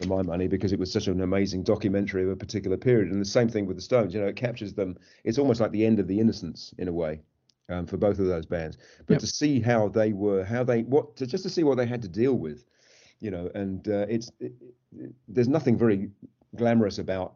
for 0.01 0.07
my 0.07 0.22
money, 0.22 0.49
because 0.49 0.72
it 0.72 0.78
was 0.78 0.92
such 0.92 1.09
an 1.09 1.20
amazing 1.20 1.64
documentary 1.64 2.22
of 2.22 2.30
a 2.30 2.36
particular 2.36 2.76
period. 2.76 3.11
And 3.11 3.20
the 3.20 3.26
same 3.26 3.49
thing 3.49 3.66
with 3.66 3.76
the 3.76 3.82
Stones, 3.82 4.14
you 4.14 4.20
know, 4.20 4.28
it 4.28 4.36
captures 4.36 4.72
them. 4.72 4.96
It's 5.24 5.38
almost 5.38 5.61
like 5.61 5.72
the 5.72 5.84
end 5.84 5.99
of 5.99 6.09
the 6.09 6.20
Innocence 6.20 6.72
in 6.78 6.88
a 6.88 6.92
way 6.92 7.20
um, 7.68 7.86
for 7.86 7.96
both 7.96 8.18
of 8.18 8.26
those 8.26 8.46
bands. 8.46 8.78
But 9.06 9.14
yep. 9.14 9.20
to 9.20 9.26
see 9.26 9.60
how 9.60 9.88
they 9.88 10.12
were, 10.12 10.44
how 10.44 10.64
they 10.64 10.82
what 10.82 11.16
to, 11.16 11.26
just 11.26 11.44
to 11.44 11.50
see 11.50 11.64
what 11.64 11.76
they 11.76 11.86
had 11.86 12.02
to 12.02 12.08
deal 12.08 12.34
with, 12.34 12.64
you 13.20 13.30
know, 13.30 13.50
and 13.54 13.86
uh, 13.88 14.06
it's 14.08 14.30
it, 14.40 14.52
it, 14.96 15.12
there's 15.28 15.48
nothing 15.48 15.76
very 15.76 16.10
glamorous 16.56 16.98
about 16.98 17.34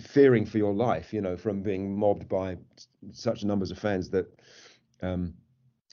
fearing 0.00 0.46
for 0.46 0.58
your 0.58 0.72
life, 0.72 1.12
you 1.12 1.20
know, 1.20 1.36
from 1.36 1.62
being 1.62 1.96
mobbed 1.96 2.28
by 2.28 2.56
such 3.12 3.44
numbers 3.44 3.70
of 3.70 3.78
fans 3.78 4.10
that 4.10 4.26
um, 5.02 5.34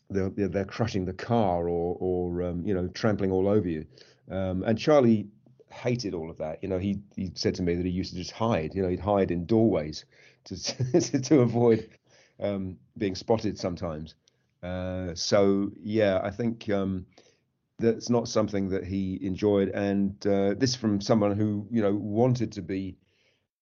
they're 0.10 0.30
they're 0.30 0.66
crushing 0.66 1.06
the 1.06 1.14
car 1.14 1.68
or 1.70 1.98
or 2.00 2.44
um, 2.44 2.66
you 2.66 2.74
know 2.74 2.88
trampling 2.90 3.32
all 3.32 3.48
over 3.48 3.68
you. 3.68 3.86
Um, 4.30 4.64
and 4.64 4.78
Charlie 4.78 5.28
hated 5.72 6.14
all 6.14 6.30
of 6.30 6.38
that. 6.38 6.62
You 6.62 6.70
know, 6.70 6.80
he 6.80 7.00
he 7.16 7.32
said 7.36 7.56
to 7.56 7.64
me 7.64 7.76
that 7.76 7.86
he 7.86 7.92
used 7.92 8.12
to 8.12 8.18
just 8.18 8.32
hide. 8.32 8.74
You 8.74 8.84
know, 8.84 8.90
he'd 8.90 9.00
hide 9.00 9.32
in 9.32 9.46
doorways 9.46 10.06
to 10.46 11.22
to 11.22 11.40
avoid 11.42 11.90
um, 12.40 12.78
being 12.98 13.16
spotted 13.16 13.58
sometimes. 13.58 14.16
Uh, 14.64 15.14
so 15.14 15.72
yeah, 15.82 16.20
I 16.24 16.32
think 16.32 16.70
um, 16.70 17.06
that's 17.80 18.10
not 18.10 18.28
something 18.28 18.70
that 18.70 18.86
he 18.86 19.20
enjoyed, 19.22 19.70
and 19.70 20.16
uh, 20.26 20.54
this 20.56 20.76
from 20.76 21.00
someone 21.00 21.38
who 21.38 21.68
you 21.72 21.82
know 21.82 21.94
wanted 21.94 22.52
to 22.54 22.62
be 22.62 22.98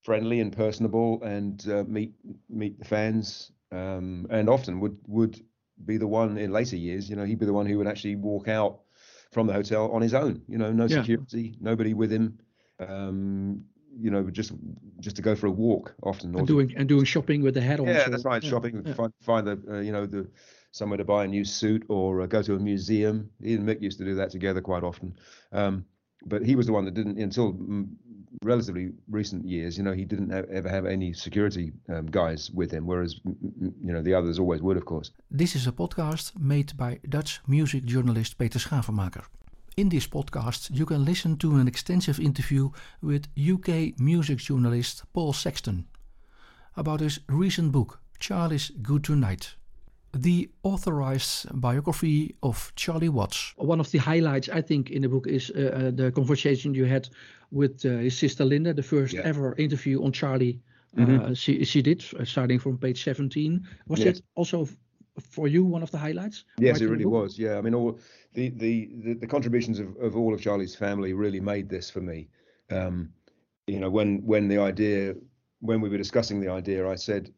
friendly 0.04 0.40
and 0.40 0.56
personable 0.56 1.22
and 1.24 1.68
uh, 1.70 1.84
meet 1.88 2.14
meet 2.50 2.80
the 2.80 2.86
fans, 2.86 3.52
um, 3.72 4.28
and 4.30 4.50
often 4.50 4.80
would 4.80 4.98
would 5.08 5.42
be 5.86 5.98
the 5.98 6.08
one 6.08 6.38
in 6.38 6.52
later 6.52 6.78
years. 6.78 7.10
You 7.10 7.16
know, 7.16 7.26
he'd 7.26 7.40
be 7.40 7.46
the 7.46 7.54
one 7.54 7.66
who 7.66 7.78
would 7.78 7.88
actually 7.88 8.16
walk 8.16 8.48
out 8.48 8.80
from 9.32 9.48
the 9.48 9.54
hotel 9.54 9.92
on 9.92 10.02
his 10.02 10.14
own. 10.14 10.42
You 10.48 10.58
know, 10.58 10.72
no 10.72 10.88
security, 10.88 11.58
nobody 11.60 11.94
with 11.94 12.12
him. 12.12 12.40
Um, 12.80 13.66
you 14.06 14.12
know, 14.12 14.24
just 14.30 14.52
just 15.00 15.16
to 15.16 15.24
go 15.24 15.36
for 15.36 15.48
a 15.48 15.52
walk 15.52 15.96
often. 16.04 16.38
And 16.38 16.48
doing 16.48 16.74
and 16.78 16.88
doing 16.88 17.06
shopping 17.06 17.42
with 17.42 17.56
the 17.56 17.62
head 17.62 17.80
on. 17.80 17.88
Yeah, 17.88 18.08
that's 18.08 18.24
right. 18.24 18.44
Yeah. 18.44 18.50
Shopping, 18.52 18.84
yeah. 18.86 18.94
find 18.94 19.14
find 19.22 19.48
the 19.48 19.58
uh, 19.70 19.80
you 19.80 19.92
know 19.92 20.06
the 20.06 20.28
somewhere 20.72 20.98
to 20.98 21.06
buy 21.06 21.24
a 21.24 21.28
new 21.28 21.44
suit 21.44 21.84
or 21.90 22.22
uh, 22.22 22.28
go 22.28 22.42
to 22.44 22.54
a 22.54 22.60
museum. 22.60 23.32
He 23.42 23.56
and 23.56 23.68
Mick 23.68 23.82
used 23.82 23.98
to 23.98 24.06
do 24.06 24.16
that 24.16 24.30
together 24.30 24.62
quite 24.62 24.84
often. 24.84 25.18
Um, 25.52 25.86
but 26.28 26.44
he 26.44 26.56
was 26.56 26.66
the 26.68 26.74
one 26.74 26.86
that 26.86 26.94
didn't 26.94 27.18
until 27.18 27.48
relatively 28.44 28.92
recent 29.10 29.46
years, 29.46 29.78
you 29.78 29.84
know, 29.84 29.94
he 29.94 30.06
didn't 30.06 30.30
have, 30.30 30.46
ever 30.50 30.70
have 30.70 30.86
any 30.86 31.14
security 31.14 31.72
um, 31.90 32.06
guys 32.08 32.52
with 32.52 32.72
him, 32.72 32.86
whereas 32.86 33.20
you 33.24 33.94
know 33.94 34.02
the 34.02 34.14
others 34.14 34.40
always 34.40 34.62
would, 34.62 34.78
of 34.78 34.86
course. 34.86 35.12
This 35.32 35.56
is 35.56 35.68
a 35.68 35.72
podcast 35.72 36.38
made 36.38 36.78
by 36.78 37.00
Dutch 37.08 37.40
music 37.48 37.86
journalist 37.86 38.38
Peter 38.38 38.60
Schavenmaker. 38.60 39.26
In 39.78 39.90
this 39.90 40.08
podcast, 40.08 40.70
you 40.72 40.86
can 40.86 41.04
listen 41.04 41.36
to 41.38 41.58
an 41.58 41.68
extensive 41.68 42.18
interview 42.18 42.70
with 43.02 43.28
UK 43.38 44.00
music 44.00 44.38
journalist 44.38 45.04
Paul 45.12 45.34
Sexton 45.34 45.86
about 46.78 47.02
his 47.02 47.20
recent 47.28 47.74
book, 47.74 48.00
Charlie's 48.18 48.72
Good 48.82 49.04
Tonight 49.04 49.56
the 50.18 50.50
authorized 50.64 51.48
biography 51.60 52.36
of 52.42 52.72
Charlie 52.78 53.10
Watts. 53.10 53.54
One 53.58 53.82
of 53.82 53.92
the 53.92 53.98
highlights, 53.98 54.48
I 54.48 54.62
think, 54.62 54.90
in 54.90 55.02
the 55.02 55.10
book 55.10 55.28
is 55.28 55.52
uh, 55.52 55.60
uh, 55.60 55.92
the 55.92 56.10
conversation 56.12 56.74
you 56.74 56.86
had 56.86 57.10
with 57.52 57.86
uh, 57.86 57.98
his 57.98 58.18
sister 58.18 58.46
Linda, 58.46 58.74
the 58.74 58.82
first 58.82 59.14
yeah. 59.14 59.24
ever 59.26 59.56
interview 59.58 60.02
on 60.04 60.14
Charlie. 60.14 60.62
Mm-hmm. 60.96 61.34
she 61.34 61.66
she 61.66 61.82
did, 61.82 62.06
uh, 62.18 62.24
starting 62.24 62.60
from 62.60 62.78
page 62.78 63.04
17. 63.04 63.68
Was 63.88 64.00
yes. 64.00 64.20
it 64.20 64.24
also 64.36 64.70
for 65.22 65.48
you 65.48 65.64
one 65.64 65.84
of 65.84 65.92
the 65.92 65.98
highlights? 65.98 66.46
Yes, 66.60 66.82
it 66.82 66.90
really 66.90 67.06
was. 67.06 67.38
Yeah, 67.40 67.58
I 67.58 67.62
mean, 67.62 67.74
all 67.74 68.00
the 68.34 68.50
the 68.50 68.90
the, 69.04 69.14
the 69.14 69.28
contributions 69.28 69.80
of, 69.80 69.96
of 69.98 70.16
all 70.16 70.34
of 70.34 70.42
Charlie's 70.42 70.76
family 70.76 71.14
really 71.14 71.40
made 71.40 71.70
this 71.70 71.90
for 71.90 72.02
me. 72.02 72.28
Um, 72.70 73.14
you 73.68 73.80
know, 73.80 73.90
when 73.90 74.26
when 74.26 74.48
the 74.48 74.58
idea 74.58 75.16
when 75.60 75.82
we 75.82 75.90
were 75.90 75.98
discussing 75.98 76.40
the 76.40 76.50
idea, 76.50 76.88
I 76.88 76.96
said 76.96 77.32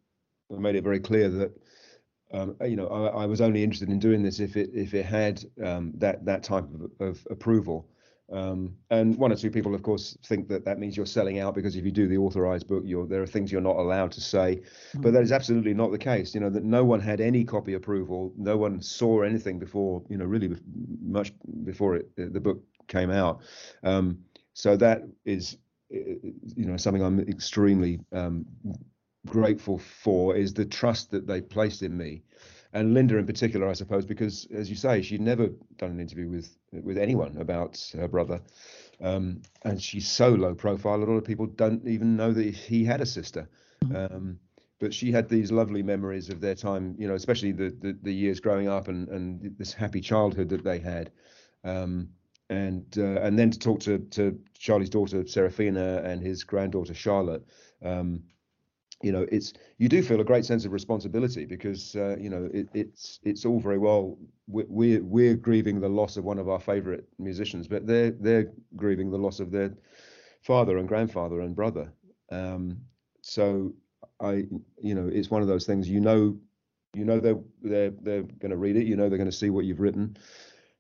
I 0.56 0.60
made 0.60 0.76
it 0.76 0.84
very 0.84 1.00
clear 1.00 1.30
that 1.30 1.52
um, 2.34 2.56
you 2.66 2.76
know, 2.76 2.88
I, 2.88 3.24
I, 3.24 3.26
was 3.26 3.40
only 3.40 3.64
interested 3.64 3.90
in 3.90 4.00
doing 4.00 4.22
this 4.22 4.40
if 4.40 4.58
it 4.58 4.70
if 4.74 4.94
it 4.94 5.06
had 5.06 5.44
um, 5.64 5.94
that 5.96 6.26
that 6.26 6.44
type 6.44 6.66
of, 6.74 6.92
of 7.08 7.28
approval. 7.30 7.88
Um, 8.32 8.76
and 8.90 9.16
one 9.18 9.32
or 9.32 9.36
two 9.36 9.50
people, 9.50 9.74
of 9.74 9.84
course, 9.84 10.18
think 10.26 10.50
that 10.50 10.66
that 10.66 10.80
means 10.80 10.98
you're 10.98 11.06
selling 11.06 11.40
out 11.40 11.56
because 11.56 11.76
if 11.78 11.86
you 11.86 11.92
do 11.92 12.08
the 12.08 12.18
authorized 12.18 12.68
book, 12.68 12.84
there 13.08 13.22
are 13.22 13.28
things 13.28 13.52
you're 13.52 13.62
not 13.62 13.78
allowed 13.78 14.12
to 14.14 14.22
say. 14.22 14.62
Mm. 14.94 15.02
But 15.02 15.14
that 15.14 15.24
is 15.24 15.32
absolutely 15.32 15.74
not 15.74 15.92
the 15.92 15.98
case. 15.98 16.36
You 16.36 16.42
know 16.42 16.50
that 16.50 16.64
no 16.64 16.84
one 16.84 17.00
had 17.00 17.22
any 17.22 17.44
copy 17.46 17.76
approval, 17.76 18.34
no 18.38 18.58
one 18.58 18.82
saw 18.82 19.22
anything 19.22 19.60
before. 19.60 20.04
You 20.10 20.18
know, 20.18 20.26
really 20.26 20.56
much 21.02 21.32
before 21.64 21.96
it, 21.96 22.12
the 22.16 22.42
book 22.42 22.62
came 22.88 23.12
out. 23.12 23.42
Um, 23.84 24.20
so 24.54 24.76
that 24.76 25.04
is, 25.24 25.58
you 25.90 26.66
know, 26.66 26.78
something 26.78 27.04
I'm 27.04 27.20
extremely 27.20 28.00
um, 28.12 28.46
grateful 29.26 29.78
for 29.78 30.36
is 30.36 30.54
the 30.54 30.66
trust 30.66 31.12
that 31.12 31.28
they 31.28 31.40
placed 31.40 31.82
in 31.82 31.96
me, 31.96 32.24
and 32.74 32.94
Linda 32.94 33.18
in 33.18 33.26
particular, 33.26 33.70
I 33.70 33.74
suppose, 33.74 34.06
because 34.06 34.48
as 34.54 34.70
you 34.70 34.76
say, 34.76 35.02
she'd 35.02 35.22
never 35.22 35.48
done 35.78 35.92
an 35.92 36.02
interview 36.02 36.28
with 36.28 36.57
with 36.72 36.98
anyone 36.98 37.38
about 37.38 37.92
her 37.94 38.08
brother, 38.08 38.42
um, 39.02 39.42
and 39.64 39.82
she's 39.82 40.08
so 40.08 40.30
low 40.30 40.56
profile. 40.56 40.96
A 40.96 41.06
lot 41.06 41.14
of 41.14 41.26
people 41.26 41.46
don't 41.46 41.88
even 41.88 42.16
know 42.16 42.34
that 42.34 42.54
he 42.54 42.84
had 42.84 43.02
a 43.02 43.06
sister. 43.06 43.50
Mm-hmm. 43.84 44.16
Um, 44.16 44.40
but 44.80 44.94
she 44.94 45.12
had 45.12 45.28
these 45.28 45.52
lovely 45.52 45.82
memories 45.82 46.30
of 46.30 46.40
their 46.40 46.54
time, 46.54 46.96
you 47.00 47.08
know, 47.08 47.16
especially 47.16 47.52
the 47.52 47.76
the, 47.82 47.98
the 48.04 48.14
years 48.14 48.40
growing 48.40 48.68
up 48.68 48.88
and 48.88 49.08
and 49.10 49.56
this 49.58 49.74
happy 49.74 50.02
childhood 50.02 50.50
that 50.50 50.64
they 50.64 50.80
had. 50.80 51.12
Um, 51.64 52.10
and 52.50 52.86
uh, 52.98 53.22
and 53.22 53.38
then 53.38 53.52
to 53.52 53.60
talk 53.60 53.80
to 53.82 54.00
to 54.12 54.40
Charlie's 54.58 54.90
daughter 54.90 55.28
Serafina 55.28 56.02
and 56.04 56.22
his 56.22 56.44
granddaughter 56.44 56.94
Charlotte, 56.94 57.46
um, 57.84 58.24
you 59.04 59.12
know 59.12 59.26
it's 59.32 59.54
you 59.78 59.88
do 59.88 60.02
feel 60.02 60.20
a 60.22 60.24
great 60.24 60.46
sense 60.46 60.66
of 60.66 60.72
responsibility 60.72 61.46
because 61.46 61.96
uh, 61.96 62.16
you 62.20 62.30
know 62.30 62.50
it, 62.54 62.68
it's 62.74 63.20
it's 63.24 63.46
all 63.46 63.60
very 63.60 63.78
well. 63.78 64.18
We're 64.48 65.04
we're 65.04 65.36
grieving 65.36 65.80
the 65.80 65.90
loss 65.90 66.18
of 66.18 66.24
one 66.24 66.40
of 66.40 66.50
our 66.50 66.60
favorite 66.60 67.08
musicians 67.20 67.68
but 67.68 67.86
they're 67.86 68.12
they're 68.12 68.52
grieving 68.76 69.12
the 69.12 69.18
loss 69.18 69.40
of 69.40 69.52
their 69.52 69.74
father 70.42 70.78
and 70.78 70.88
grandfather 70.88 71.42
and 71.42 71.56
brother. 71.56 71.92
Um, 72.32 72.80
so 73.22 73.74
i 74.22 74.46
you 74.82 74.96
know 74.96 75.10
it's 75.12 75.30
one 75.30 75.42
of 75.42 75.48
those 75.48 75.66
things 75.66 75.90
you 75.90 76.00
know 76.00 76.38
you 76.94 77.06
know 77.06 77.20
they're 77.20 77.40
they're 77.62 77.92
they're 78.02 78.24
going 78.24 78.52
to 78.52 78.58
read 78.58 78.76
it 78.76 78.88
you 78.88 78.96
know 78.96 79.10
they're 79.10 79.18
going 79.18 79.30
to 79.30 79.36
see 79.36 79.50
what 79.50 79.66
you've 79.66 79.80
written 79.80 80.16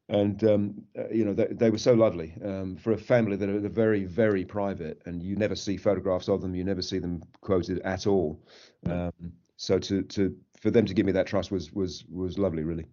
and 0.10 0.44
um, 0.44 0.82
uh, 0.98 1.10
you 1.10 1.26
know 1.26 1.34
they, 1.34 1.48
they, 1.48 1.70
were 1.70 1.78
so 1.78 1.94
lovely 1.94 2.34
um, 2.44 2.78
for 2.78 2.94
a 2.94 2.98
family 2.98 3.36
that 3.36 3.50
are 3.50 3.70
very 3.70 4.06
very 4.06 4.46
private 4.46 5.02
and 5.06 5.22
you 5.22 5.36
never 5.36 5.56
see 5.56 5.76
photographs 5.76 6.30
of 6.30 6.42
them 6.42 6.56
you 6.56 6.64
never 6.64 6.82
see 6.82 7.00
them 7.00 7.22
quoted 7.42 7.80
at 7.80 8.08
all. 8.08 8.42
Um, 8.86 9.12
so 9.58 9.80
to 9.80 10.04
to 10.04 10.36
for 10.60 10.72
them 10.72 10.86
to 10.86 10.94
give 10.94 11.06
me 11.06 11.12
that 11.12 11.28
trust 11.28 11.52
was 11.52 11.74
was 11.74 12.06
was 12.10 12.38
lovely 12.38 12.64
really. 12.64 12.86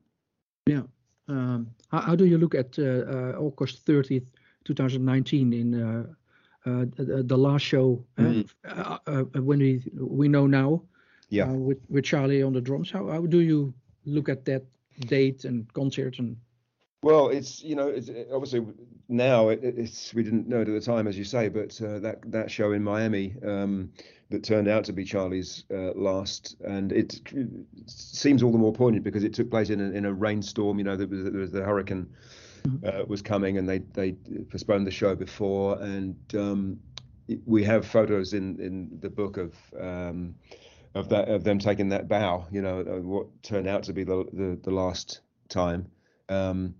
Yeah. 0.66 0.82
Um, 1.26 1.70
how, 1.90 2.00
how, 2.00 2.16
do 2.16 2.26
you 2.26 2.36
look 2.36 2.54
at 2.54 2.78
uh, 2.78 2.82
uh, 2.82 3.34
august 3.38 3.86
30th 3.86 4.26
2019 4.64 5.54
in 5.54 5.74
uh, 5.74 6.04
uh, 6.66 6.84
the, 6.96 7.22
the, 7.26 7.36
last 7.36 7.62
show 7.62 8.04
mm-hmm. 8.18 9.42
when 9.42 9.58
we 9.58 9.82
we 9.96 10.28
know 10.28 10.46
now 10.46 10.82
yeah. 11.30 11.46
with 11.46 11.78
with 11.88 12.04
charlie 12.04 12.42
on 12.42 12.52
the 12.52 12.60
drums? 12.60 12.90
How, 12.90 13.08
how 13.08 13.24
do 13.24 13.40
you 13.40 13.72
look 14.04 14.28
at 14.28 14.44
that 14.44 14.64
date 15.06 15.44
and 15.46 15.72
concert 15.72 16.18
and 16.18 16.36
well, 17.04 17.28
it's 17.28 17.62
you 17.62 17.76
know 17.76 17.88
it's 17.88 18.08
obviously 18.32 18.64
now 19.10 19.50
it, 19.50 19.60
it's 19.62 20.14
we 20.14 20.22
didn't 20.22 20.48
know 20.48 20.62
it 20.62 20.68
at 20.68 20.72
the 20.72 20.80
time 20.80 21.06
as 21.06 21.18
you 21.18 21.24
say, 21.24 21.48
but 21.48 21.78
uh, 21.82 21.98
that 21.98 22.18
that 22.32 22.50
show 22.50 22.72
in 22.72 22.82
Miami 22.82 23.34
um, 23.46 23.92
that 24.30 24.42
turned 24.42 24.68
out 24.68 24.84
to 24.84 24.94
be 24.94 25.04
Charlie's 25.04 25.64
uh, 25.70 25.92
last, 25.92 26.56
and 26.64 26.92
it, 26.92 27.20
it, 27.32 27.48
seems 27.84 28.42
all 28.42 28.50
the 28.50 28.56
more 28.56 28.72
poignant 28.72 29.04
because 29.04 29.22
it 29.22 29.34
took 29.34 29.50
place 29.50 29.68
in 29.68 29.82
a, 29.82 29.90
in 29.90 30.06
a 30.06 30.12
rainstorm. 30.14 30.78
You 30.78 30.84
know, 30.84 30.96
there 30.96 31.06
was, 31.06 31.24
there 31.24 31.40
was 31.40 31.52
the 31.52 31.62
hurricane 31.62 32.08
mm-hmm. 32.62 32.86
uh, 32.86 33.04
was 33.04 33.20
coming, 33.20 33.58
and 33.58 33.68
they 33.68 33.80
they 33.92 34.12
postponed 34.50 34.86
the 34.86 34.90
show 34.90 35.14
before, 35.14 35.78
and 35.82 36.16
um, 36.32 36.80
we 37.44 37.64
have 37.64 37.86
photos 37.86 38.32
in 38.32 38.58
in 38.58 38.98
the 39.00 39.10
book 39.10 39.36
of. 39.36 39.54
Um, 39.78 40.36
of 40.96 41.08
that, 41.08 41.28
of 41.28 41.42
them 41.42 41.58
taking 41.58 41.88
that 41.88 42.06
bow, 42.06 42.46
you 42.52 42.62
know, 42.62 42.84
what 43.02 43.26
turned 43.42 43.66
out 43.66 43.82
to 43.82 43.92
be 43.92 44.04
the 44.04 44.24
the, 44.32 44.60
the 44.62 44.70
last 44.70 45.22
time. 45.48 45.90
Um, 46.28 46.76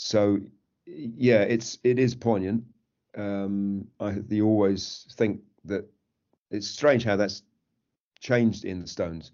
so 0.00 0.38
yeah, 0.86 1.40
it's 1.40 1.78
it 1.82 1.98
is 1.98 2.14
poignant. 2.14 2.62
Um, 3.16 3.88
I 3.98 4.14
you 4.28 4.46
always 4.46 5.08
think 5.14 5.40
that 5.64 5.90
it's 6.52 6.68
strange 6.68 7.02
how 7.02 7.16
that's 7.16 7.42
changed 8.20 8.64
in 8.64 8.80
the 8.80 8.86
Stones. 8.86 9.32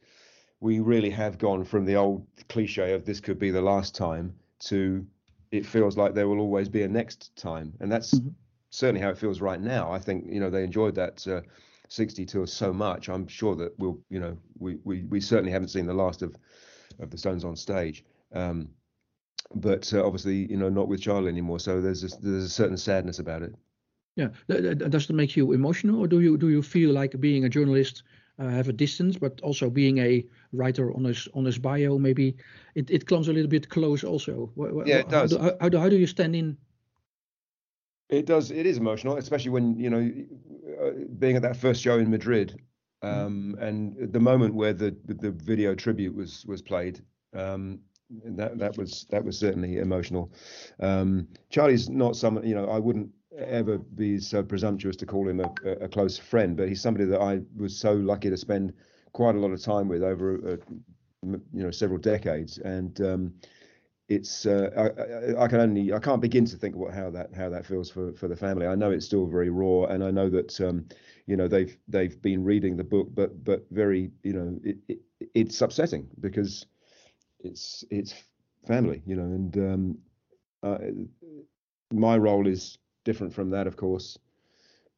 We 0.60 0.80
really 0.80 1.10
have 1.10 1.36
gone 1.36 1.64
from 1.64 1.84
the 1.84 1.96
old 1.96 2.26
cliche 2.48 2.94
of 2.94 3.04
this 3.04 3.20
could 3.20 3.38
be 3.38 3.50
the 3.50 3.60
last 3.60 3.94
time 3.94 4.34
to 4.60 5.06
it 5.52 5.66
feels 5.66 5.98
like 5.98 6.14
there 6.14 6.28
will 6.28 6.40
always 6.40 6.70
be 6.70 6.82
a 6.82 6.88
next 6.88 7.36
time, 7.36 7.74
and 7.80 7.92
that's 7.92 8.14
mm-hmm. 8.14 8.30
certainly 8.70 9.02
how 9.02 9.10
it 9.10 9.18
feels 9.18 9.42
right 9.42 9.60
now. 9.60 9.92
I 9.92 9.98
think 9.98 10.24
you 10.26 10.40
know 10.40 10.48
they 10.48 10.64
enjoyed 10.64 10.94
that 10.94 11.28
uh, 11.28 11.42
60 11.88 12.24
tour 12.24 12.46
so 12.46 12.72
much. 12.72 13.10
I'm 13.10 13.26
sure 13.26 13.54
that 13.56 13.78
we'll 13.78 13.98
you 14.08 14.18
know 14.18 14.38
we 14.58 14.78
we 14.84 15.02
we 15.04 15.20
certainly 15.20 15.52
haven't 15.52 15.68
seen 15.68 15.84
the 15.84 15.92
last 15.92 16.22
of 16.22 16.34
of 17.00 17.10
the 17.10 17.18
Stones 17.18 17.44
on 17.44 17.54
stage. 17.54 18.02
Um, 18.32 18.70
but 19.54 19.92
uh, 19.92 20.04
obviously, 20.04 20.50
you 20.50 20.56
know, 20.56 20.68
not 20.68 20.88
with 20.88 21.00
Charlie 21.00 21.28
anymore. 21.28 21.60
So 21.60 21.80
there's 21.80 22.02
a, 22.04 22.08
there's 22.20 22.44
a 22.44 22.48
certain 22.48 22.76
sadness 22.76 23.18
about 23.18 23.42
it. 23.42 23.54
Yeah, 24.16 24.28
does 24.46 25.10
it 25.10 25.12
make 25.14 25.36
you 25.36 25.52
emotional, 25.52 26.00
or 26.00 26.06
do 26.06 26.20
you 26.20 26.36
do 26.38 26.48
you 26.48 26.62
feel 26.62 26.92
like 26.92 27.18
being 27.18 27.44
a 27.44 27.48
journalist 27.48 28.04
uh, 28.38 28.48
have 28.48 28.68
a 28.68 28.72
distance, 28.72 29.16
but 29.18 29.40
also 29.42 29.70
being 29.70 29.98
a 29.98 30.24
writer 30.52 30.94
on 30.94 31.04
his 31.04 31.28
on 31.34 31.44
his 31.44 31.58
bio, 31.58 31.98
maybe 31.98 32.36
it, 32.74 32.90
it 32.90 33.06
comes 33.06 33.28
a 33.28 33.32
little 33.32 33.50
bit 33.50 33.68
close 33.68 34.04
also. 34.04 34.52
Yeah, 34.86 34.98
it 34.98 35.08
does. 35.08 35.32
How 35.32 35.50
do, 35.50 35.56
how 35.60 35.68
do, 35.68 35.78
how 35.78 35.88
do 35.88 35.96
you 35.96 36.06
stand 36.06 36.36
in? 36.36 36.56
It 38.08 38.26
does. 38.26 38.50
It 38.50 38.66
is 38.66 38.78
emotional, 38.78 39.16
especially 39.16 39.50
when 39.50 39.78
you 39.78 39.90
know, 39.90 40.12
uh, 40.82 40.90
being 41.18 41.36
at 41.36 41.42
that 41.42 41.56
first 41.56 41.82
show 41.82 41.98
in 41.98 42.10
Madrid, 42.10 42.60
mm. 43.02 43.08
um, 43.08 43.56
mm. 43.58 43.62
and 43.62 44.12
the 44.12 44.20
moment 44.20 44.54
where 44.54 44.72
the 44.72 44.96
the 45.06 45.30
video 45.30 45.74
tribute 45.74 46.14
was 46.14 46.44
was 46.46 46.62
played. 46.62 47.00
Um, 47.34 47.80
that 48.24 48.58
that 48.58 48.76
was 48.76 49.06
that 49.10 49.24
was 49.24 49.38
certainly 49.38 49.78
emotional. 49.78 50.32
Um, 50.80 51.28
Charlie's 51.50 51.88
not 51.88 52.16
someone 52.16 52.46
you 52.46 52.54
know 52.54 52.68
I 52.68 52.78
wouldn't 52.78 53.10
ever 53.38 53.78
be 53.78 54.18
so 54.18 54.42
presumptuous 54.42 54.96
to 54.96 55.06
call 55.06 55.28
him 55.28 55.40
a, 55.40 55.52
a, 55.80 55.88
close 55.88 56.16
friend, 56.16 56.56
but 56.56 56.68
he's 56.68 56.80
somebody 56.80 57.04
that 57.04 57.20
I 57.20 57.40
was 57.56 57.76
so 57.76 57.92
lucky 57.92 58.30
to 58.30 58.36
spend 58.36 58.72
quite 59.12 59.34
a 59.34 59.38
lot 59.38 59.50
of 59.50 59.60
time 59.60 59.88
with 59.88 60.02
over 60.02 60.54
a, 60.54 60.58
you 61.22 61.40
know 61.52 61.70
several 61.70 61.98
decades, 61.98 62.58
and 62.58 63.00
um, 63.00 63.34
it's 64.08 64.46
uh, 64.46 64.70
I, 64.76 65.44
I, 65.44 65.48
can 65.48 65.60
only 65.60 65.92
I 65.92 65.98
can't 65.98 66.20
begin 66.20 66.44
to 66.46 66.56
think 66.56 66.76
what 66.76 66.92
how 66.92 67.10
that 67.10 67.34
how 67.34 67.48
that 67.48 67.64
feels 67.64 67.90
for 67.90 68.12
for 68.12 68.28
the 68.28 68.36
family. 68.36 68.66
I 68.66 68.74
know 68.74 68.90
it's 68.90 69.06
still 69.06 69.26
very 69.26 69.50
raw, 69.50 69.84
and 69.84 70.04
I 70.04 70.10
know 70.10 70.28
that 70.30 70.60
um, 70.60 70.86
you 71.26 71.36
know 71.36 71.48
they've 71.48 71.76
they've 71.88 72.20
been 72.20 72.44
reading 72.44 72.76
the 72.76 72.84
book, 72.84 73.08
but 73.14 73.42
but 73.44 73.64
very 73.70 74.10
you 74.22 74.34
know 74.34 74.58
it, 74.62 74.76
it, 74.88 74.98
it's 75.34 75.62
upsetting 75.62 76.08
because 76.20 76.66
it's 77.44 77.84
it's 77.90 78.14
family, 78.66 79.02
you 79.06 79.16
know, 79.16 79.22
and 79.22 79.56
um, 79.58 79.98
uh, 80.62 80.78
my 81.92 82.16
role 82.16 82.46
is 82.46 82.78
different 83.04 83.32
from 83.32 83.50
that, 83.50 83.66
of 83.66 83.76
course. 83.76 84.18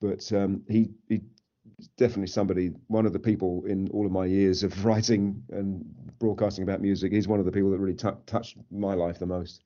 But 0.00 0.32
um, 0.32 0.62
he 0.68 0.90
he 1.08 1.20
definitely 1.96 2.28
somebody, 2.28 2.72
one 2.86 3.06
of 3.06 3.12
the 3.12 3.18
people 3.18 3.64
in 3.66 3.88
all 3.90 4.06
of 4.06 4.12
my 4.12 4.26
years 4.26 4.62
of 4.62 4.84
writing 4.84 5.42
and 5.50 5.84
broadcasting 6.18 6.62
about 6.62 6.80
music. 6.80 7.12
He's 7.12 7.28
one 7.28 7.40
of 7.40 7.46
the 7.46 7.52
people 7.52 7.70
that 7.70 7.78
really 7.78 7.96
t- 7.96 8.08
touched 8.26 8.56
my 8.70 8.94
life 8.94 9.18
the 9.18 9.26
most. 9.26 9.64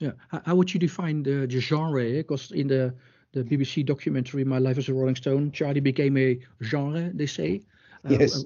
Yeah, 0.00 0.12
how 0.44 0.56
would 0.56 0.74
you 0.74 0.80
define 0.80 1.22
the, 1.22 1.46
the 1.46 1.60
genre? 1.60 2.04
Because 2.04 2.50
in 2.50 2.66
the 2.68 2.94
the 3.32 3.42
BBC 3.42 3.84
documentary 3.84 4.44
My 4.44 4.58
Life 4.58 4.78
as 4.78 4.88
a 4.88 4.94
Rolling 4.94 5.16
Stone, 5.16 5.50
Charlie 5.52 5.80
became 5.80 6.16
a 6.16 6.38
genre. 6.62 7.10
They 7.12 7.26
say. 7.26 7.62
Uh, 8.04 8.16
yes. 8.20 8.44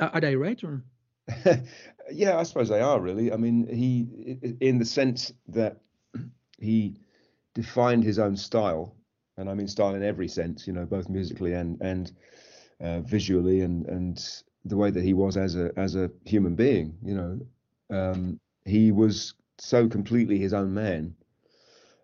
Uh, 0.00 0.06
are 0.06 0.20
they 0.20 0.36
right 0.36 0.62
or? 0.64 0.82
yeah, 2.10 2.38
I 2.38 2.42
suppose 2.42 2.68
they 2.68 2.80
are 2.80 3.00
really. 3.00 3.32
I 3.32 3.36
mean, 3.36 3.66
he, 3.66 4.56
in 4.60 4.78
the 4.78 4.84
sense 4.84 5.32
that 5.48 5.78
he 6.58 6.96
defined 7.54 8.04
his 8.04 8.18
own 8.18 8.36
style, 8.36 8.94
and 9.36 9.48
I 9.48 9.54
mean 9.54 9.68
style 9.68 9.94
in 9.94 10.02
every 10.02 10.28
sense, 10.28 10.66
you 10.66 10.72
know, 10.72 10.84
both 10.84 11.08
musically 11.08 11.54
and 11.54 11.80
and 11.80 12.12
uh, 12.80 13.00
visually, 13.00 13.60
and 13.60 13.86
and 13.86 14.24
the 14.64 14.76
way 14.76 14.90
that 14.90 15.02
he 15.02 15.14
was 15.14 15.36
as 15.36 15.56
a 15.56 15.70
as 15.76 15.96
a 15.96 16.10
human 16.24 16.54
being. 16.54 16.96
You 17.04 17.14
know, 17.14 17.40
um, 17.96 18.40
he 18.64 18.92
was 18.92 19.34
so 19.58 19.88
completely 19.88 20.38
his 20.38 20.54
own 20.54 20.72
man 20.72 21.14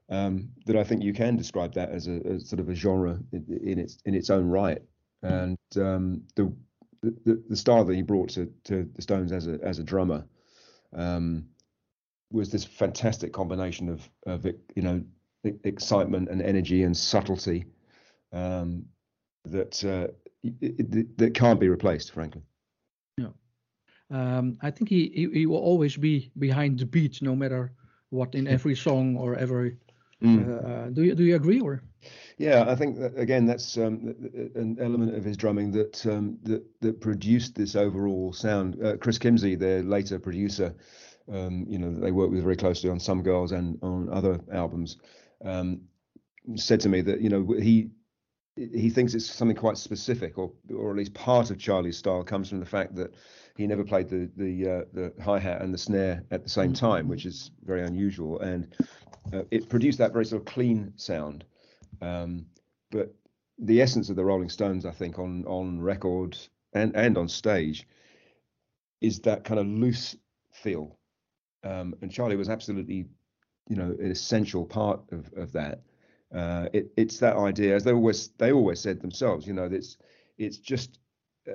um, 0.08 0.50
that 0.66 0.76
I 0.76 0.84
think 0.84 1.02
you 1.02 1.12
can 1.12 1.36
describe 1.36 1.74
that 1.74 1.90
as 1.90 2.06
a, 2.08 2.20
a 2.20 2.40
sort 2.40 2.60
of 2.60 2.68
a 2.68 2.74
genre 2.74 3.18
in, 3.32 3.60
in, 3.62 3.78
its 3.78 3.98
in 4.04 4.14
its 4.14 4.30
own 4.30 4.48
right. 4.48 4.82
And 5.22 5.58
um, 5.76 6.22
the, 6.34 6.52
the 7.24 7.42
the 7.48 7.56
style 7.56 7.84
that 7.84 7.94
he 7.94 8.02
brought 8.02 8.30
to 8.30 8.52
to 8.64 8.88
the 8.94 9.02
Stones 9.02 9.32
as 9.32 9.46
a 9.46 9.58
as 9.62 9.78
a 9.78 9.84
drummer 9.84 10.24
um, 10.94 11.46
was 12.30 12.50
this 12.50 12.64
fantastic 12.64 13.32
combination 13.32 13.88
of 13.88 14.08
of 14.26 14.46
you 14.46 14.82
know 14.82 15.02
excitement 15.64 16.28
and 16.28 16.40
energy 16.40 16.82
and 16.84 16.96
subtlety 16.96 17.66
um, 18.32 18.84
that 19.44 19.84
uh, 19.84 20.08
it, 20.42 20.94
it, 20.94 21.18
that 21.18 21.34
can't 21.34 21.60
be 21.60 21.68
replaced, 21.68 22.12
frankly. 22.12 22.42
Yeah, 23.18 23.28
um, 24.10 24.58
I 24.62 24.70
think 24.70 24.88
he, 24.88 25.10
he, 25.14 25.40
he 25.40 25.46
will 25.46 25.58
always 25.58 25.96
be 25.96 26.30
behind 26.38 26.78
the 26.78 26.86
beat, 26.86 27.22
no 27.22 27.34
matter 27.36 27.72
what, 28.10 28.34
in 28.34 28.46
every 28.56 28.74
song 28.74 29.16
or 29.16 29.36
every. 29.36 29.76
Mm. 30.22 30.64
Uh, 30.64 30.90
do 30.90 31.02
you 31.02 31.14
do 31.14 31.24
you 31.24 31.36
agree 31.36 31.60
or? 31.60 31.82
Yeah, 32.38 32.64
I 32.68 32.74
think 32.74 32.98
that, 32.98 33.18
again 33.18 33.46
that's 33.46 33.76
um, 33.76 34.14
an 34.54 34.76
element 34.80 35.14
of 35.14 35.24
his 35.24 35.36
drumming 35.36 35.72
that 35.72 36.06
um, 36.06 36.38
that 36.42 36.64
that 36.80 37.00
produced 37.00 37.54
this 37.54 37.76
overall 37.76 38.32
sound. 38.32 38.82
Uh, 38.82 38.96
Chris 38.96 39.18
Kimsey, 39.18 39.58
their 39.58 39.82
later 39.82 40.18
producer, 40.18 40.74
um, 41.32 41.64
you 41.68 41.78
know, 41.78 41.92
they 41.92 42.12
worked 42.12 42.32
with 42.32 42.42
very 42.42 42.56
closely 42.56 42.90
on 42.90 43.00
Some 43.00 43.22
Girls 43.22 43.52
and 43.52 43.78
on 43.82 44.08
other 44.10 44.40
albums. 44.52 44.98
Um, 45.44 45.82
said 46.56 46.80
to 46.80 46.88
me 46.88 47.00
that 47.00 47.20
you 47.20 47.30
know 47.30 47.46
he 47.58 47.90
he 48.56 48.88
thinks 48.88 49.14
it's 49.14 49.26
something 49.26 49.56
quite 49.56 49.76
specific, 49.76 50.38
or 50.38 50.52
or 50.74 50.90
at 50.90 50.96
least 50.96 51.14
part 51.14 51.50
of 51.50 51.58
Charlie's 51.58 51.98
style 51.98 52.22
comes 52.22 52.48
from 52.48 52.60
the 52.60 52.66
fact 52.66 52.94
that 52.94 53.12
he 53.56 53.66
never 53.66 53.84
played 53.84 54.08
the 54.08 54.30
the 54.36 54.68
uh, 54.68 54.84
the 54.92 55.12
hi 55.22 55.38
hat 55.38 55.60
and 55.60 55.74
the 55.74 55.78
snare 55.78 56.22
at 56.30 56.42
the 56.44 56.48
same 56.48 56.72
mm-hmm. 56.72 56.86
time, 56.86 57.08
which 57.08 57.26
is 57.26 57.50
very 57.64 57.82
unusual, 57.82 58.40
and 58.40 58.74
uh, 59.32 59.42
it 59.50 59.68
produced 59.68 59.98
that 59.98 60.12
very 60.12 60.24
sort 60.24 60.42
of 60.42 60.46
clean 60.46 60.92
sound. 60.96 61.44
Um, 62.00 62.46
but 62.90 63.12
the 63.58 63.80
essence 63.80 64.08
of 64.08 64.16
the 64.16 64.24
Rolling 64.24 64.48
Stones, 64.48 64.86
I 64.86 64.92
think, 64.92 65.18
on 65.18 65.44
on 65.46 65.80
record 65.80 66.36
and 66.72 66.94
and 66.94 67.18
on 67.18 67.28
stage, 67.28 67.88
is 69.00 69.18
that 69.20 69.44
kind 69.44 69.58
of 69.58 69.66
loose 69.66 70.16
feel, 70.52 70.96
um, 71.64 71.94
and 72.02 72.10
Charlie 72.10 72.36
was 72.36 72.48
absolutely, 72.48 73.06
you 73.68 73.76
know, 73.76 73.96
an 73.98 74.12
essential 74.12 74.64
part 74.64 75.00
of 75.10 75.32
of 75.36 75.50
that. 75.52 75.80
Uh, 76.34 76.68
it, 76.72 76.90
it's 76.96 77.18
that 77.18 77.36
idea, 77.36 77.74
as 77.76 77.84
they 77.84 77.92
always 77.92 78.28
they 78.38 78.52
always 78.52 78.80
said 78.80 79.00
themselves. 79.00 79.46
You 79.46 79.52
know, 79.52 79.64
it's 79.64 79.98
it's 80.36 80.58
just 80.58 80.98
uh, 81.48 81.52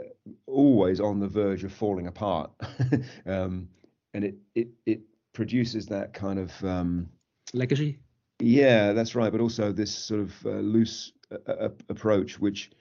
always 0.47 1.01
on 1.01 1.19
the 1.19 1.27
verge 1.27 1.63
of 1.63 1.73
falling 1.73 2.07
apart, 2.07 2.51
um, 3.25 3.67
and 4.13 4.23
it 4.23 4.35
it 4.55 4.69
it 4.85 5.01
produces 5.33 5.85
that 5.87 6.13
kind 6.13 6.39
of 6.39 6.63
um, 6.63 7.09
legacy. 7.53 7.99
Yeah, 8.39 8.93
that's 8.93 9.15
right. 9.15 9.31
But 9.31 9.41
also 9.41 9.73
this 9.73 9.93
sort 9.93 10.21
of 10.21 10.45
uh, 10.45 10.49
loose 10.59 11.11
uh, 11.31 11.51
uh, 11.51 11.69
approach, 11.89 12.39
which 12.39 12.71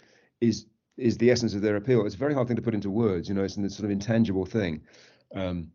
is 0.41 0.67
is 0.97 1.19
the 1.19 1.31
essence 1.31 1.55
of 1.55 1.63
their 1.63 1.77
appeal. 1.77 2.07
It's 2.07 2.15
a 2.15 2.19
very 2.19 2.35
hard 2.35 2.47
thing 2.47 2.57
to 2.57 2.63
put 2.63 2.75
into 2.75 2.91
words. 2.91 3.29
You 3.29 3.35
know, 3.35 3.43
it's 3.43 3.57
a 3.57 3.71
sort 3.71 3.87
of 3.87 3.91
intangible 3.91 4.47
thing. 4.47 4.83
Um, 5.35 5.73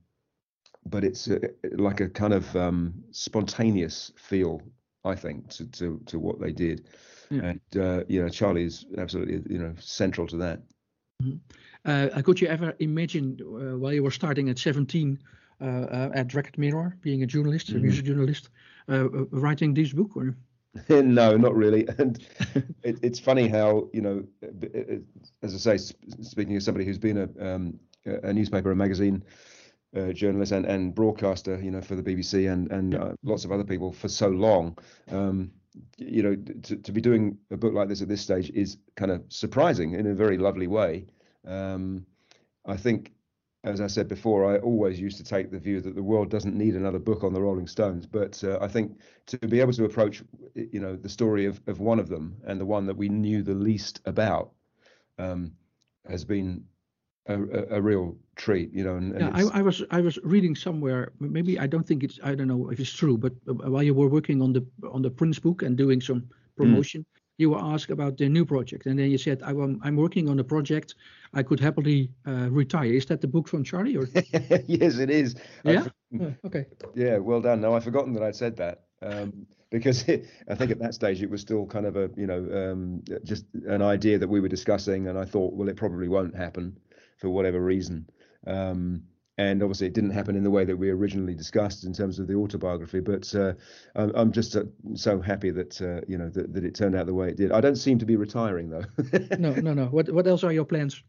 but 0.85 1.03
it's 1.03 1.27
a, 1.27 1.39
like 1.71 2.01
a 2.01 2.09
kind 2.09 2.33
of 2.33 2.55
um, 2.55 2.93
spontaneous 3.11 4.11
feel 4.17 4.61
I 5.05 5.15
think, 5.15 5.49
to 5.49 5.65
to, 5.67 6.01
to 6.05 6.19
what 6.19 6.39
they 6.39 6.51
did. 6.51 6.87
Yeah. 7.29 7.41
And 7.41 7.77
uh, 7.77 8.03
you 8.07 8.21
know, 8.21 8.29
Charlie 8.29 8.65
is 8.65 8.85
absolutely 8.97 9.41
you 9.49 9.59
know 9.59 9.73
central 9.79 10.27
to 10.27 10.37
that. 10.37 10.61
Mm-hmm. 11.21 11.37
Uh, 11.85 12.21
could 12.21 12.39
you 12.39 12.47
ever 12.47 12.73
imagine 12.79 13.37
uh, 13.41 13.77
while 13.77 13.93
you 13.93 14.03
were 14.03 14.11
starting 14.11 14.49
at 14.49 14.57
17 14.57 15.19
uh, 15.61 15.65
uh, 15.65 16.11
at 16.13 16.33
Record 16.33 16.57
Mirror, 16.57 16.97
being 17.01 17.23
a 17.23 17.27
journalist, 17.27 17.67
mm-hmm. 17.67 17.77
a 17.77 17.81
music 17.81 18.05
journalist, 18.05 18.49
uh, 18.89 19.09
writing 19.31 19.73
this 19.73 19.93
book? 19.93 20.15
Or? 20.15 20.35
no, 20.89 21.37
not 21.37 21.55
really. 21.55 21.87
And 21.97 22.25
it, 22.83 22.99
it's 23.01 23.19
funny 23.19 23.47
how 23.47 23.89
you 23.93 24.01
know, 24.01 24.23
as 25.41 25.53
I 25.53 25.77
say, 25.77 25.93
speaking 26.21 26.55
as 26.55 26.65
somebody 26.65 26.85
who's 26.85 26.97
been 26.97 27.17
a 27.17 27.53
um, 27.53 27.79
a 28.05 28.33
newspaper, 28.33 28.71
a 28.71 28.75
magazine 28.75 29.23
uh, 29.95 30.11
journalist 30.11 30.51
and, 30.51 30.65
and 30.65 30.95
broadcaster, 30.95 31.59
you 31.61 31.71
know, 31.71 31.81
for 31.81 31.95
the 31.95 32.03
BBC 32.03 32.51
and 32.51 32.71
and 32.71 32.95
uh, 32.95 33.13
lots 33.23 33.45
of 33.45 33.51
other 33.51 33.63
people 33.63 33.91
for 33.91 34.07
so 34.07 34.27
long. 34.27 34.77
Um, 35.11 35.51
you 35.97 36.21
know, 36.21 36.35
to, 36.35 36.75
to 36.75 36.91
be 36.91 37.01
doing 37.01 37.37
a 37.51 37.57
book 37.57 37.73
like 37.73 37.87
this 37.87 38.01
at 38.01 38.07
this 38.07 38.21
stage 38.21 38.51
is 38.51 38.77
kind 38.95 39.11
of 39.11 39.23
surprising 39.29 39.93
in 39.93 40.07
a 40.07 40.13
very 40.13 40.37
lovely 40.37 40.67
way. 40.67 41.07
Um, 41.47 42.05
I 42.65 42.77
think, 42.77 43.13
as 43.63 43.81
I 43.81 43.87
said 43.87 44.07
before, 44.07 44.53
I 44.53 44.59
always 44.59 44.99
used 44.99 45.17
to 45.17 45.23
take 45.23 45.51
the 45.51 45.59
view 45.59 45.81
that 45.81 45.95
the 45.95 46.03
world 46.03 46.29
doesn't 46.29 46.55
need 46.55 46.75
another 46.75 46.99
book 46.99 47.23
on 47.23 47.33
the 47.33 47.41
Rolling 47.41 47.67
Stones. 47.67 48.05
But 48.05 48.43
uh, 48.43 48.59
I 48.61 48.67
think 48.67 48.99
to 49.27 49.37
be 49.39 49.61
able 49.61 49.73
to 49.73 49.85
approach, 49.85 50.23
you 50.53 50.79
know, 50.79 50.95
the 50.95 51.09
story 51.09 51.45
of, 51.45 51.59
of 51.67 51.79
one 51.79 51.99
of 51.99 52.09
them 52.09 52.37
and 52.45 52.59
the 52.59 52.65
one 52.65 52.85
that 52.85 52.97
we 52.97 53.09
knew 53.09 53.41
the 53.41 53.53
least 53.53 54.01
about 54.05 54.51
um, 55.17 55.53
has 56.07 56.23
been 56.23 56.65
a, 57.27 57.41
a, 57.41 57.77
a, 57.77 57.81
real 57.81 58.17
treat, 58.35 58.73
you 58.73 58.83
know. 58.83 58.95
And, 58.95 59.13
and 59.13 59.37
yeah, 59.37 59.49
I, 59.53 59.59
I, 59.59 59.61
was 59.61 59.83
I 59.91 60.01
was 60.01 60.17
reading 60.23 60.55
somewhere. 60.55 61.11
Maybe 61.19 61.59
I 61.59 61.67
don't 61.67 61.87
think 61.87 62.03
it's 62.03 62.19
I 62.23 62.35
don't 62.35 62.47
know 62.47 62.69
if 62.69 62.79
it's 62.79 62.91
true, 62.93 63.17
but 63.17 63.33
while 63.45 63.83
you 63.83 63.93
were 63.93 64.07
working 64.07 64.41
on 64.41 64.53
the 64.53 64.65
on 64.91 65.01
the 65.01 65.09
Prince 65.09 65.39
book 65.39 65.61
and 65.61 65.77
doing 65.77 66.01
some 66.01 66.21
mm. 66.21 66.29
promotion, 66.55 67.01
mm. 67.01 67.19
you 67.37 67.49
were 67.51 67.59
asked 67.59 67.91
about 67.91 68.17
the 68.17 68.29
new 68.29 68.45
project, 68.45 68.85
and 68.85 68.97
then 68.97 69.11
you 69.11 69.17
said, 69.17 69.41
I, 69.43 69.51
am 69.51 69.79
I'm 69.83 69.95
working 69.95 70.29
on 70.29 70.39
a 70.39 70.43
project. 70.43 70.95
I 71.33 71.43
could 71.43 71.59
happily 71.59 72.11
uh, 72.27 72.49
retire. 72.49 72.93
Is 72.93 73.05
that 73.07 73.21
the 73.21 73.27
book 73.27 73.47
from 73.47 73.63
Charlie? 73.63 73.97
Or 73.97 74.07
yes, 74.67 74.97
it 74.97 75.09
is. 75.09 75.35
Yeah. 75.63 75.87
okay. 76.45 76.65
Yeah. 76.95 77.17
Well 77.17 77.41
done. 77.41 77.61
No, 77.61 77.75
I've 77.75 77.83
forgotten 77.83 78.13
that 78.13 78.23
I'd 78.23 78.35
said 78.35 78.57
that. 78.57 78.83
Um, 79.01 79.47
because 79.73 80.07
it, 80.07 80.27
I 80.47 80.55
think 80.55 80.71
at 80.71 80.79
that 80.79 80.93
stage 80.93 81.21
it 81.21 81.29
was 81.29 81.41
still 81.41 81.65
kind 81.65 81.85
of 81.85 81.97
a 81.97 82.09
you 82.15 82.27
know 82.27 82.47
um, 82.53 83.01
just 83.25 83.45
an 83.67 83.81
idea 83.81 84.17
that 84.19 84.29
we 84.29 84.39
were 84.39 84.47
discussing, 84.47 85.07
and 85.07 85.17
I 85.17 85.25
thought, 85.25 85.53
well, 85.53 85.67
it 85.67 85.75
probably 85.75 86.07
won't 86.07 86.35
happen 86.35 86.77
for 87.17 87.29
whatever 87.29 87.59
reason. 87.59 88.05
Um, 88.45 89.03
and 89.37 89.63
obviously, 89.63 89.87
it 89.87 89.93
didn't 89.93 90.11
happen 90.11 90.35
in 90.35 90.43
the 90.43 90.51
way 90.51 90.63
that 90.63 90.77
we 90.77 90.91
originally 90.91 91.33
discussed 91.33 91.85
in 91.85 91.93
terms 91.93 92.19
of 92.19 92.27
the 92.27 92.35
autobiography. 92.35 92.99
But 92.99 93.33
uh, 93.33 93.53
I'm, 93.95 94.31
just 94.31 94.55
uh, 94.55 94.65
so 94.93 95.19
happy 95.19 95.49
that 95.49 95.81
uh, 95.81 96.01
you 96.07 96.19
know 96.19 96.29
that, 96.29 96.53
that, 96.53 96.63
it 96.63 96.75
turned 96.75 96.95
out 96.95 97.07
the 97.07 97.15
way 97.15 97.29
it 97.29 97.37
did. 97.37 97.51
I 97.51 97.59
don't 97.59 97.75
seem 97.75 97.97
to 97.99 98.05
be 98.05 98.15
retiring 98.15 98.69
though. 98.69 98.83
no, 99.39 99.53
no, 99.53 99.73
no. 99.73 99.85
What 99.85 100.11
what 100.11 100.27
else 100.27 100.43
are 100.43 100.53
your 100.53 100.65
plans? 100.65 101.01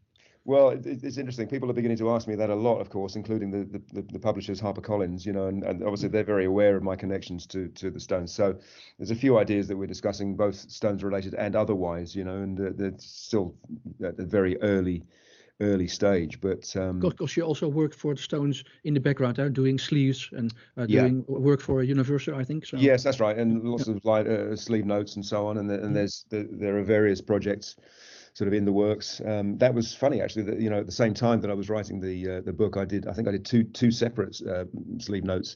Well, 0.43 0.69
it, 0.69 0.85
it's 0.85 1.17
interesting. 1.17 1.47
People 1.47 1.69
are 1.69 1.73
beginning 1.73 1.97
to 1.97 2.11
ask 2.11 2.27
me 2.27 2.35
that 2.35 2.49
a 2.49 2.55
lot, 2.55 2.79
of 2.79 2.89
course, 2.89 3.15
including 3.15 3.51
the 3.51 3.79
the, 3.93 4.01
the 4.01 4.19
publishers 4.19 4.59
HarperCollins. 4.59 5.23
You 5.23 5.33
know, 5.33 5.45
and, 5.45 5.63
and 5.63 5.83
obviously 5.83 6.09
they're 6.09 6.23
very 6.23 6.45
aware 6.45 6.75
of 6.75 6.81
my 6.81 6.95
connections 6.95 7.45
to 7.47 7.67
to 7.67 7.91
the 7.91 7.99
Stones. 7.99 8.33
So 8.33 8.57
there's 8.97 9.11
a 9.11 9.15
few 9.15 9.37
ideas 9.37 9.67
that 9.67 9.77
we're 9.77 9.85
discussing, 9.85 10.35
both 10.35 10.55
Stones 10.55 11.03
related 11.03 11.35
and 11.35 11.55
otherwise. 11.55 12.15
You 12.15 12.23
know, 12.23 12.37
and 12.37 12.59
uh, 12.59 12.69
they're 12.75 12.97
still 12.97 13.53
at 14.03 14.17
the 14.17 14.25
very 14.25 14.59
early 14.63 15.03
early 15.61 15.87
stage. 15.87 16.39
But 16.41 16.75
um, 16.75 16.99
because 16.99 17.31
she 17.31 17.41
also 17.41 17.67
worked 17.67 17.95
for 17.95 18.13
the 18.13 18.21
Stones 18.21 18.63
in 18.83 18.93
the 18.93 18.99
background, 18.99 19.39
uh, 19.39 19.49
doing 19.49 19.77
sleeves 19.77 20.29
and 20.33 20.53
uh, 20.77 20.85
doing 20.85 21.25
yeah. 21.27 21.37
work 21.37 21.61
for 21.61 21.83
Universal, 21.83 22.35
I 22.35 22.43
think. 22.43 22.65
So. 22.65 22.77
Yes, 22.77 23.03
that's 23.03 23.19
right, 23.19 23.37
and 23.37 23.63
lots 23.63 23.87
of 23.87 24.03
light, 24.05 24.27
uh, 24.27 24.55
sleeve 24.55 24.85
notes 24.85 25.15
and 25.15 25.25
so 25.25 25.47
on. 25.47 25.57
And, 25.57 25.69
the, 25.69 25.75
and 25.75 25.91
mm. 25.91 25.93
there's 25.93 26.25
the, 26.29 26.47
there 26.51 26.77
are 26.77 26.83
various 26.83 27.21
projects 27.21 27.75
sort 28.35 28.49
of 28.49 28.53
in 28.53 28.65
the 28.65 28.71
works. 28.71 29.21
Um, 29.25 29.57
that 29.59 29.73
was 29.73 29.93
funny 29.93 30.21
actually. 30.21 30.43
That 30.43 30.59
you 30.59 30.69
know 30.69 30.79
at 30.79 30.85
the 30.85 30.91
same 30.91 31.13
time 31.13 31.39
that 31.41 31.49
I 31.49 31.53
was 31.53 31.69
writing 31.69 32.01
the 32.01 32.29
uh, 32.29 32.41
the 32.41 32.51
book, 32.51 32.75
I 32.75 32.83
did 32.83 33.07
I 33.07 33.13
think 33.13 33.29
I 33.29 33.31
did 33.31 33.45
two 33.45 33.63
two 33.63 33.91
separate 33.91 34.39
uh, 34.41 34.65
sleeve 34.99 35.23
notes 35.23 35.55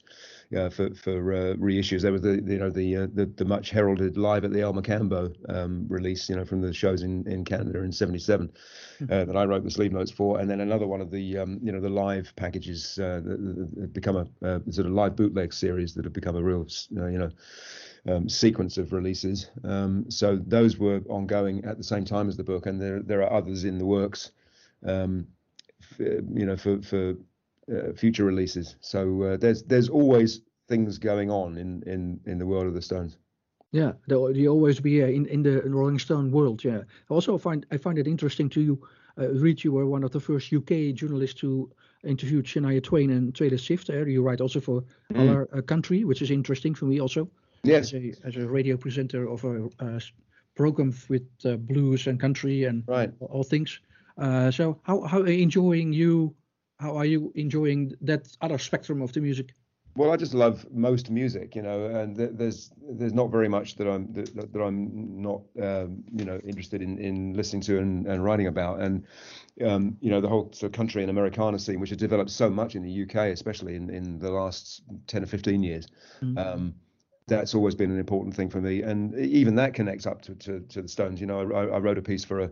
uh, 0.55 0.69
for 0.69 0.93
for 0.95 1.33
uh, 1.33 1.53
reissues. 1.55 2.01
There 2.01 2.13
was 2.13 2.21
the 2.21 2.41
you 2.41 2.57
know 2.57 2.69
the 2.69 2.95
uh, 2.95 3.07
the, 3.13 3.25
the 3.25 3.43
much 3.43 3.69
heralded 3.71 4.17
live 4.17 4.45
at 4.45 4.53
the 4.53 4.61
El 4.61 4.73
Mocambo 4.73 5.35
um, 5.53 5.87
release, 5.89 6.29
you 6.29 6.37
know 6.37 6.45
from 6.45 6.61
the 6.61 6.73
shows 6.73 7.01
in 7.01 7.27
in 7.27 7.43
Canada 7.43 7.83
in 7.83 7.91
'77 7.91 8.49
uh, 8.49 9.03
mm-hmm. 9.03 9.27
that 9.27 9.37
I 9.37 9.43
wrote 9.43 9.65
the 9.65 9.71
sleeve 9.71 9.91
notes 9.91 10.11
for, 10.11 10.39
and 10.39 10.49
then 10.49 10.61
another 10.61 10.87
one 10.87 11.01
of 11.01 11.11
the 11.11 11.37
um, 11.37 11.59
you 11.61 11.73
know 11.73 11.81
the 11.81 11.89
live 11.89 12.33
packages 12.37 12.95
that, 12.95 13.25
that 13.25 13.91
become 13.91 14.15
a 14.15 14.61
sort 14.71 14.87
of 14.87 14.93
live 14.93 15.17
bootleg 15.17 15.53
series 15.53 15.93
that 15.95 16.05
have 16.05 16.13
become 16.13 16.37
a 16.37 16.41
real 16.41 16.65
you 16.91 17.19
know 17.19 17.29
um, 18.09 18.29
sequence 18.29 18.77
of 18.77 18.93
releases. 18.93 19.49
Um, 19.63 20.09
so 20.09 20.35
those 20.35 20.77
were 20.77 21.01
ongoing 21.09 21.63
at 21.65 21.77
the 21.77 21.83
same 21.83 22.05
time 22.05 22.27
as 22.29 22.37
the 22.37 22.43
book, 22.43 22.65
and 22.65 22.81
there 22.81 23.01
there 23.01 23.21
are 23.23 23.31
others 23.33 23.63
in 23.63 23.77
the 23.77 23.85
works, 23.85 24.31
um, 24.85 25.27
you 25.97 26.45
know, 26.45 26.57
for 26.57 26.81
for 26.81 27.15
uh, 27.71 27.93
future 27.95 28.25
releases. 28.25 28.75
So 28.81 29.23
uh, 29.23 29.37
there's 29.37 29.63
there's 29.63 29.89
always 29.89 30.41
things 30.67 30.97
going 30.97 31.29
on 31.31 31.57
in 31.57 31.83
in 31.83 32.19
in 32.25 32.37
the 32.39 32.45
world 32.45 32.67
of 32.67 32.73
the 32.73 32.81
Stones. 32.81 33.17
Yeah, 33.71 33.91
they'll, 34.07 34.35
you 34.35 34.49
always 34.49 34.79
be 34.79 35.03
uh, 35.03 35.07
in 35.07 35.25
in 35.27 35.43
the 35.43 35.61
Rolling 35.61 35.99
Stone 35.99 36.31
world. 36.31 36.63
Yeah. 36.63 36.83
Also, 37.09 37.37
find 37.37 37.65
I 37.71 37.77
find 37.77 37.99
it 37.99 38.07
interesting 38.07 38.49
to 38.49 38.79
uh, 39.19 39.29
read. 39.29 39.63
You 39.63 39.73
were 39.73 39.85
one 39.85 40.03
of 40.03 40.11
the 40.11 40.19
first 40.19 40.51
UK 40.53 40.95
journalists 40.95 41.39
to 41.41 41.69
interview 42.03 42.41
Shania 42.41 42.81
Twain 42.81 43.11
and 43.11 43.35
Taylor 43.35 43.57
Swift. 43.57 43.89
Uh, 43.89 44.05
you 44.05 44.23
write 44.23 44.41
also 44.41 44.59
for 44.59 44.83
Mm. 45.13 45.19
other 45.21 45.49
uh, 45.53 45.61
country, 45.61 46.03
which 46.03 46.21
is 46.21 46.31
interesting 46.31 46.75
for 46.75 46.85
me 46.85 47.01
also. 47.01 47.27
Yes. 47.63 47.93
As 47.93 47.93
a 47.93 48.13
as 48.27 48.35
a 48.37 48.47
radio 48.47 48.77
presenter 48.77 49.27
of 49.29 49.43
a, 49.43 49.69
s- 49.95 50.11
program 50.55 50.93
with 51.09 51.27
uh, 51.45 51.55
blues 51.57 52.07
and 52.07 52.19
country 52.19 52.65
and 52.65 52.83
Right. 52.87 53.11
all, 53.19 53.27
all 53.27 53.43
things. 53.43 53.79
Uh, 54.17 54.51
so 54.51 54.79
how 54.83 55.01
how 55.01 55.19
are 55.21 55.29
you 55.29 55.43
enjoying 55.43 55.93
you? 55.93 56.35
How 56.79 56.95
are 56.97 57.05
you 57.05 57.31
enjoying 57.35 57.93
that 58.01 58.27
other 58.41 58.57
spectrum 58.57 59.01
of 59.01 59.11
the 59.13 59.21
music? 59.21 59.53
Well, 59.95 60.11
I 60.11 60.17
just 60.17 60.33
love 60.33 60.65
most 60.71 61.09
music, 61.09 61.55
you 61.55 61.61
know, 61.61 61.87
and 61.87 62.15
th- 62.15 62.31
there's 62.33 62.71
there's 62.97 63.13
not 63.13 63.31
very 63.31 63.49
much 63.49 63.75
that 63.75 63.87
I'm 63.89 64.13
that, 64.13 64.53
that 64.53 64.61
I'm 64.61 65.21
not 65.21 65.41
um, 65.61 66.03
you 66.15 66.23
know 66.25 66.39
interested 66.45 66.81
in 66.81 66.97
in 66.99 67.33
listening 67.33 67.61
to 67.63 67.79
and, 67.79 68.07
and 68.07 68.23
writing 68.23 68.47
about, 68.47 68.79
and 68.79 69.03
um, 69.65 69.97
you 69.99 70.09
know 70.09 70.21
the 70.21 70.29
whole 70.29 70.51
sort 70.53 70.71
of 70.71 70.77
country 70.77 71.01
and 71.01 71.09
Americana 71.09 71.59
scene, 71.59 71.79
which 71.81 71.89
has 71.89 71.97
developed 71.97 72.29
so 72.31 72.49
much 72.49 72.75
in 72.75 72.83
the 72.83 73.03
UK, 73.03 73.15
especially 73.33 73.75
in 73.75 73.89
in 73.89 74.19
the 74.19 74.31
last 74.31 74.83
ten 75.07 75.23
or 75.23 75.27
fifteen 75.27 75.63
years. 75.63 75.87
Um, 76.37 76.75
that's 77.29 77.55
always 77.55 77.75
been 77.75 77.91
an 77.91 77.99
important 77.99 78.35
thing 78.35 78.49
for 78.49 78.59
me, 78.61 78.81
and 78.81 79.15
even 79.17 79.55
that 79.55 79.73
connects 79.73 80.05
up 80.05 80.21
to 80.23 80.35
to, 80.35 80.59
to 80.61 80.81
the 80.81 80.87
Stones. 80.87 81.21
You 81.21 81.27
know, 81.27 81.51
I, 81.51 81.75
I 81.75 81.79
wrote 81.79 81.97
a 81.97 82.01
piece 82.01 82.25
for 82.25 82.41
a 82.41 82.51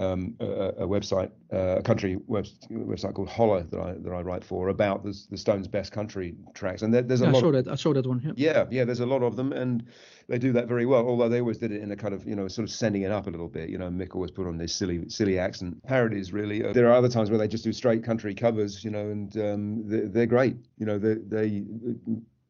um, 0.00 0.36
a, 0.38 0.44
a 0.44 0.86
website, 0.86 1.30
uh, 1.52 1.78
a 1.78 1.82
country 1.82 2.18
web, 2.28 2.46
website 2.70 3.14
called 3.14 3.28
Holler 3.28 3.64
that 3.64 3.80
I 3.80 3.94
that 3.94 4.12
I 4.12 4.20
write 4.20 4.44
for 4.44 4.68
about 4.68 5.02
the, 5.02 5.12
the 5.30 5.36
Stones' 5.36 5.66
best 5.66 5.90
country 5.92 6.36
tracks, 6.54 6.82
and 6.82 6.94
there, 6.94 7.02
there's 7.02 7.20
a 7.20 7.24
Yeah, 7.24 7.30
I 7.30 7.32
lot. 7.32 7.40
saw 7.40 7.52
that. 7.52 7.68
I 7.68 7.74
saw 7.74 7.92
that 7.94 8.06
one. 8.06 8.20
Yeah. 8.24 8.32
Yeah, 8.36 8.66
yeah, 8.70 8.84
there's 8.84 9.00
a 9.00 9.06
lot 9.06 9.24
of 9.24 9.34
them, 9.34 9.52
and 9.52 9.82
they 10.28 10.38
do 10.38 10.52
that 10.52 10.68
very 10.68 10.86
well. 10.86 11.04
Although 11.08 11.28
they 11.28 11.40
always 11.40 11.58
did 11.58 11.72
it 11.72 11.82
in 11.82 11.90
a 11.90 11.96
kind 11.96 12.14
of, 12.14 12.24
you 12.28 12.36
know, 12.36 12.46
sort 12.46 12.68
of 12.68 12.70
sending 12.70 13.02
it 13.02 13.10
up 13.10 13.26
a 13.26 13.30
little 13.30 13.48
bit. 13.48 13.70
You 13.70 13.78
know, 13.78 13.90
Mick 13.90 14.14
always 14.14 14.30
put 14.30 14.46
on 14.46 14.56
this 14.56 14.72
silly, 14.72 15.08
silly 15.08 15.36
accent 15.36 15.82
parodies. 15.82 16.32
Really, 16.32 16.64
Uh, 16.64 16.72
there 16.72 16.86
are 16.88 16.92
other 16.92 17.08
times 17.08 17.28
where 17.28 17.38
they 17.38 17.48
just 17.48 17.64
do 17.64 17.72
straight 17.72 18.04
country 18.04 18.34
covers. 18.36 18.84
You 18.84 18.92
know, 18.92 19.10
and 19.10 19.36
um, 19.38 19.88
they're, 19.88 20.06
they're 20.06 20.26
great. 20.26 20.56
You 20.78 20.86
know, 20.86 20.98
they, 21.00 21.14
they, 21.14 21.64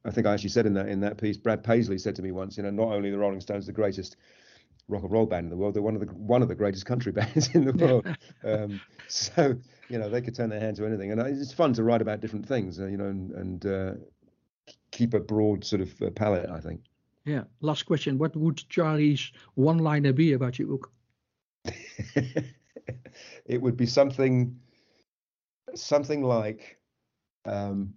I 0.04 0.10
think 0.10 0.26
I 0.26 0.34
actually 0.34 0.50
said 0.50 0.66
in 0.66 0.74
that 0.74 0.88
in 0.88 1.00
that 1.00 1.18
piece, 1.18 1.36
Brad 1.36 1.62
Paisley 1.62 1.98
said 1.98 2.16
to 2.16 2.22
me 2.22 2.30
once, 2.30 2.56
you 2.56 2.62
know, 2.62 2.70
not 2.70 2.92
only 2.92 3.10
the 3.10 3.18
Rolling 3.18 3.40
Stones 3.40 3.66
the 3.66 3.72
greatest 3.72 4.16
rock 4.88 5.02
and 5.02 5.12
roll 5.12 5.26
band 5.26 5.44
in 5.44 5.50
the 5.50 5.56
world, 5.56 5.74
they're 5.74 5.82
one 5.82 5.94
of 5.94 6.00
the 6.00 6.06
one 6.06 6.42
of 6.42 6.48
the 6.48 6.54
greatest 6.54 6.86
country 6.86 7.12
bands 7.20 7.54
in 7.54 7.64
the 7.64 7.72
world. 7.72 8.06
um, 8.44 8.80
so 9.08 9.56
you 9.88 9.98
know, 9.98 10.08
they 10.08 10.20
could 10.20 10.34
turn 10.34 10.50
their 10.50 10.60
hand 10.60 10.76
to 10.76 10.86
anything, 10.86 11.12
and 11.12 11.20
it's 11.20 11.52
fun 11.52 11.72
to 11.74 11.82
write 11.82 12.02
about 12.02 12.20
different 12.20 12.46
things. 12.46 12.78
Uh, 12.78 12.86
you 12.86 12.96
know, 12.96 13.06
and, 13.06 13.30
and 13.32 13.66
uh, 13.66 13.92
keep 14.90 15.14
a 15.14 15.20
broad 15.20 15.64
sort 15.64 15.82
of 15.82 16.02
uh, 16.02 16.10
palette. 16.10 16.48
I 16.50 16.60
think. 16.60 16.80
Yeah. 17.24 17.44
Last 17.60 17.84
question. 17.84 18.16
What 18.18 18.34
would 18.36 18.62
Charlie's 18.68 19.32
one-liner 19.54 20.14
be 20.14 20.32
about 20.32 20.58
your 20.58 20.68
book? 20.68 20.90
it 23.46 23.60
would 23.60 23.76
be 23.76 23.86
something 23.86 24.58
something 25.74 26.22
like 26.22 26.78
um 27.44 27.92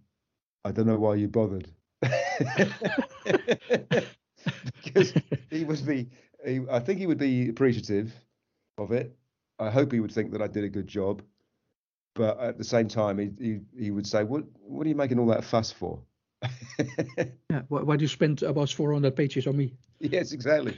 i 0.65 0.72
don't 0.72 0.88
know 0.88 0.98
why 0.98 1.15
you 1.15 1.28
bothered 1.28 1.72
because 4.84 5.14
he 5.49 5.64
would 5.64 5.86
be 5.86 6.10
he, 6.45 6.61
i 6.72 6.80
think 6.80 6.99
he 6.99 7.07
would 7.07 7.18
be 7.18 7.49
appreciative 7.49 8.14
of 8.78 8.91
it 8.91 9.15
i 9.60 9.69
hope 9.69 9.91
he 9.91 9.99
would 9.99 10.11
think 10.11 10.32
that 10.32 10.41
i 10.41 10.48
did 10.48 10.64
a 10.64 10.69
good 10.69 10.88
job 10.88 11.22
but 12.15 12.40
at 12.40 12.57
the 12.57 12.64
same 12.64 12.88
time 12.88 13.18
he 13.18 13.30
he, 13.40 13.60
he 13.78 13.91
would 13.91 14.07
say 14.07 14.23
what 14.23 14.44
what 14.61 14.86
are 14.86 14.90
you 14.90 14.95
making 14.95 15.19
all 15.19 15.28
that 15.28 15.44
fuss 15.44 15.72
for 15.72 15.99
Yeah. 17.52 17.64
Why, 17.68 17.82
why 17.82 17.98
do 17.98 18.03
you 18.03 18.07
spend 18.07 18.44
about 18.44 18.69
400 18.69 19.14
pages 19.15 19.45
on 19.45 19.57
me? 19.57 19.76
yes 19.99 20.32
exactly 20.32 20.78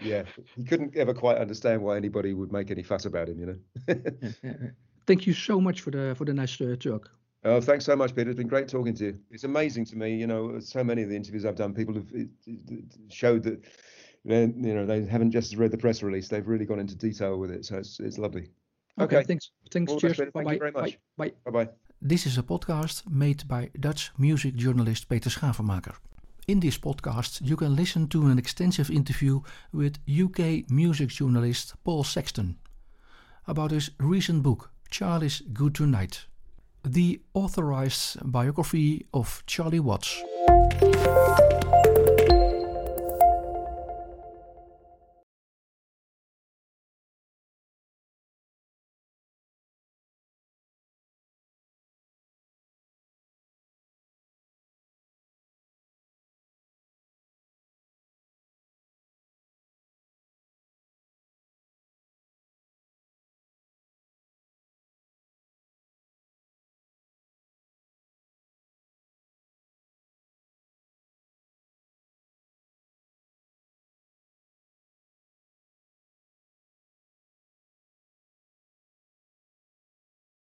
yeah 0.00 0.24
he 0.56 0.64
couldn't 0.64 0.96
ever 0.96 1.14
quite 1.14 1.36
understand 1.36 1.82
why 1.82 1.96
anybody 1.96 2.32
would 2.34 2.50
make 2.50 2.70
any 2.70 2.82
fuss 2.82 3.04
about 3.04 3.28
him 3.28 3.38
you 3.38 3.46
know 3.46 3.56
Yeah, 4.22 4.30
yeah, 4.42 4.54
yeah. 4.62 4.70
Thank 5.06 5.26
you 5.26 5.34
so 5.34 5.60
much 5.60 5.82
for 5.82 5.90
the 5.90 6.14
for 6.16 6.24
the 6.24 6.32
nice 6.32 6.58
uh, 6.60 6.74
talk. 6.80 7.10
Oh, 7.44 7.60
thanks 7.60 7.84
so 7.84 7.94
much, 7.94 8.14
Peter. 8.14 8.30
It's 8.30 8.38
been 8.38 8.48
great 8.48 8.68
talking 8.68 8.94
to 8.94 9.04
you. 9.04 9.18
It's 9.30 9.44
amazing 9.44 9.84
to 9.86 9.96
me, 9.96 10.16
you 10.16 10.26
know, 10.26 10.58
so 10.60 10.82
many 10.82 11.02
of 11.02 11.10
the 11.10 11.16
interviews 11.16 11.44
I've 11.44 11.56
done, 11.56 11.74
people 11.74 11.94
have 11.94 12.06
it, 12.14 12.28
it 12.46 12.84
showed 13.10 13.42
that, 13.42 13.62
they, 14.24 14.42
you 14.42 14.74
know, 14.74 14.86
they 14.86 15.04
haven't 15.04 15.30
just 15.30 15.54
read 15.56 15.70
the 15.70 15.76
press 15.76 16.02
release; 16.02 16.28
they've 16.28 16.48
really 16.48 16.64
gone 16.64 16.78
into 16.78 16.94
detail 16.94 17.38
with 17.38 17.50
it. 17.50 17.66
So 17.66 17.76
it's 17.76 18.00
it's 18.00 18.16
lovely. 18.16 18.48
Okay. 18.98 19.16
Okay. 19.16 19.26
Thanks. 19.26 19.50
Thanks. 19.70 19.92
All 19.92 20.00
the 20.00 20.08
best, 20.08 20.16
Cheers. 20.16 20.28
Peter. 20.28 20.30
Bye 20.30 20.40
Thank 20.40 20.46
bye. 20.46 20.52
you 20.54 20.58
very 20.58 20.72
much. 20.72 20.98
Bye. 21.18 21.28
Bye. 21.44 21.50
Bye 21.50 21.64
bye. 21.64 21.70
This 22.00 22.26
is 22.26 22.38
a 22.38 22.42
podcast 22.42 23.10
made 23.10 23.46
by 23.46 23.70
Dutch 23.78 24.12
music 24.16 24.54
journalist 24.54 25.08
Peter 25.10 25.28
Schavenmaker. 25.28 25.94
In 26.46 26.60
this 26.60 26.78
podcast, 26.78 27.40
you 27.42 27.56
can 27.56 27.76
listen 27.76 28.08
to 28.08 28.26
an 28.26 28.38
extensive 28.38 28.90
interview 28.90 29.40
with 29.72 29.98
UK 30.08 30.70
music 30.70 31.08
journalist 31.08 31.74
Paul 31.84 32.04
Sexton 32.04 32.56
about 33.46 33.70
his 33.70 33.90
recent 33.98 34.42
book, 34.42 34.70
Charlie's 34.90 35.42
Good 35.52 35.74
Tonight, 35.74 36.26
the 36.84 37.20
authorized 37.32 38.18
biography 38.30 39.06
of 39.12 39.42
Charlie 39.46 39.80
Watts. 39.80 40.22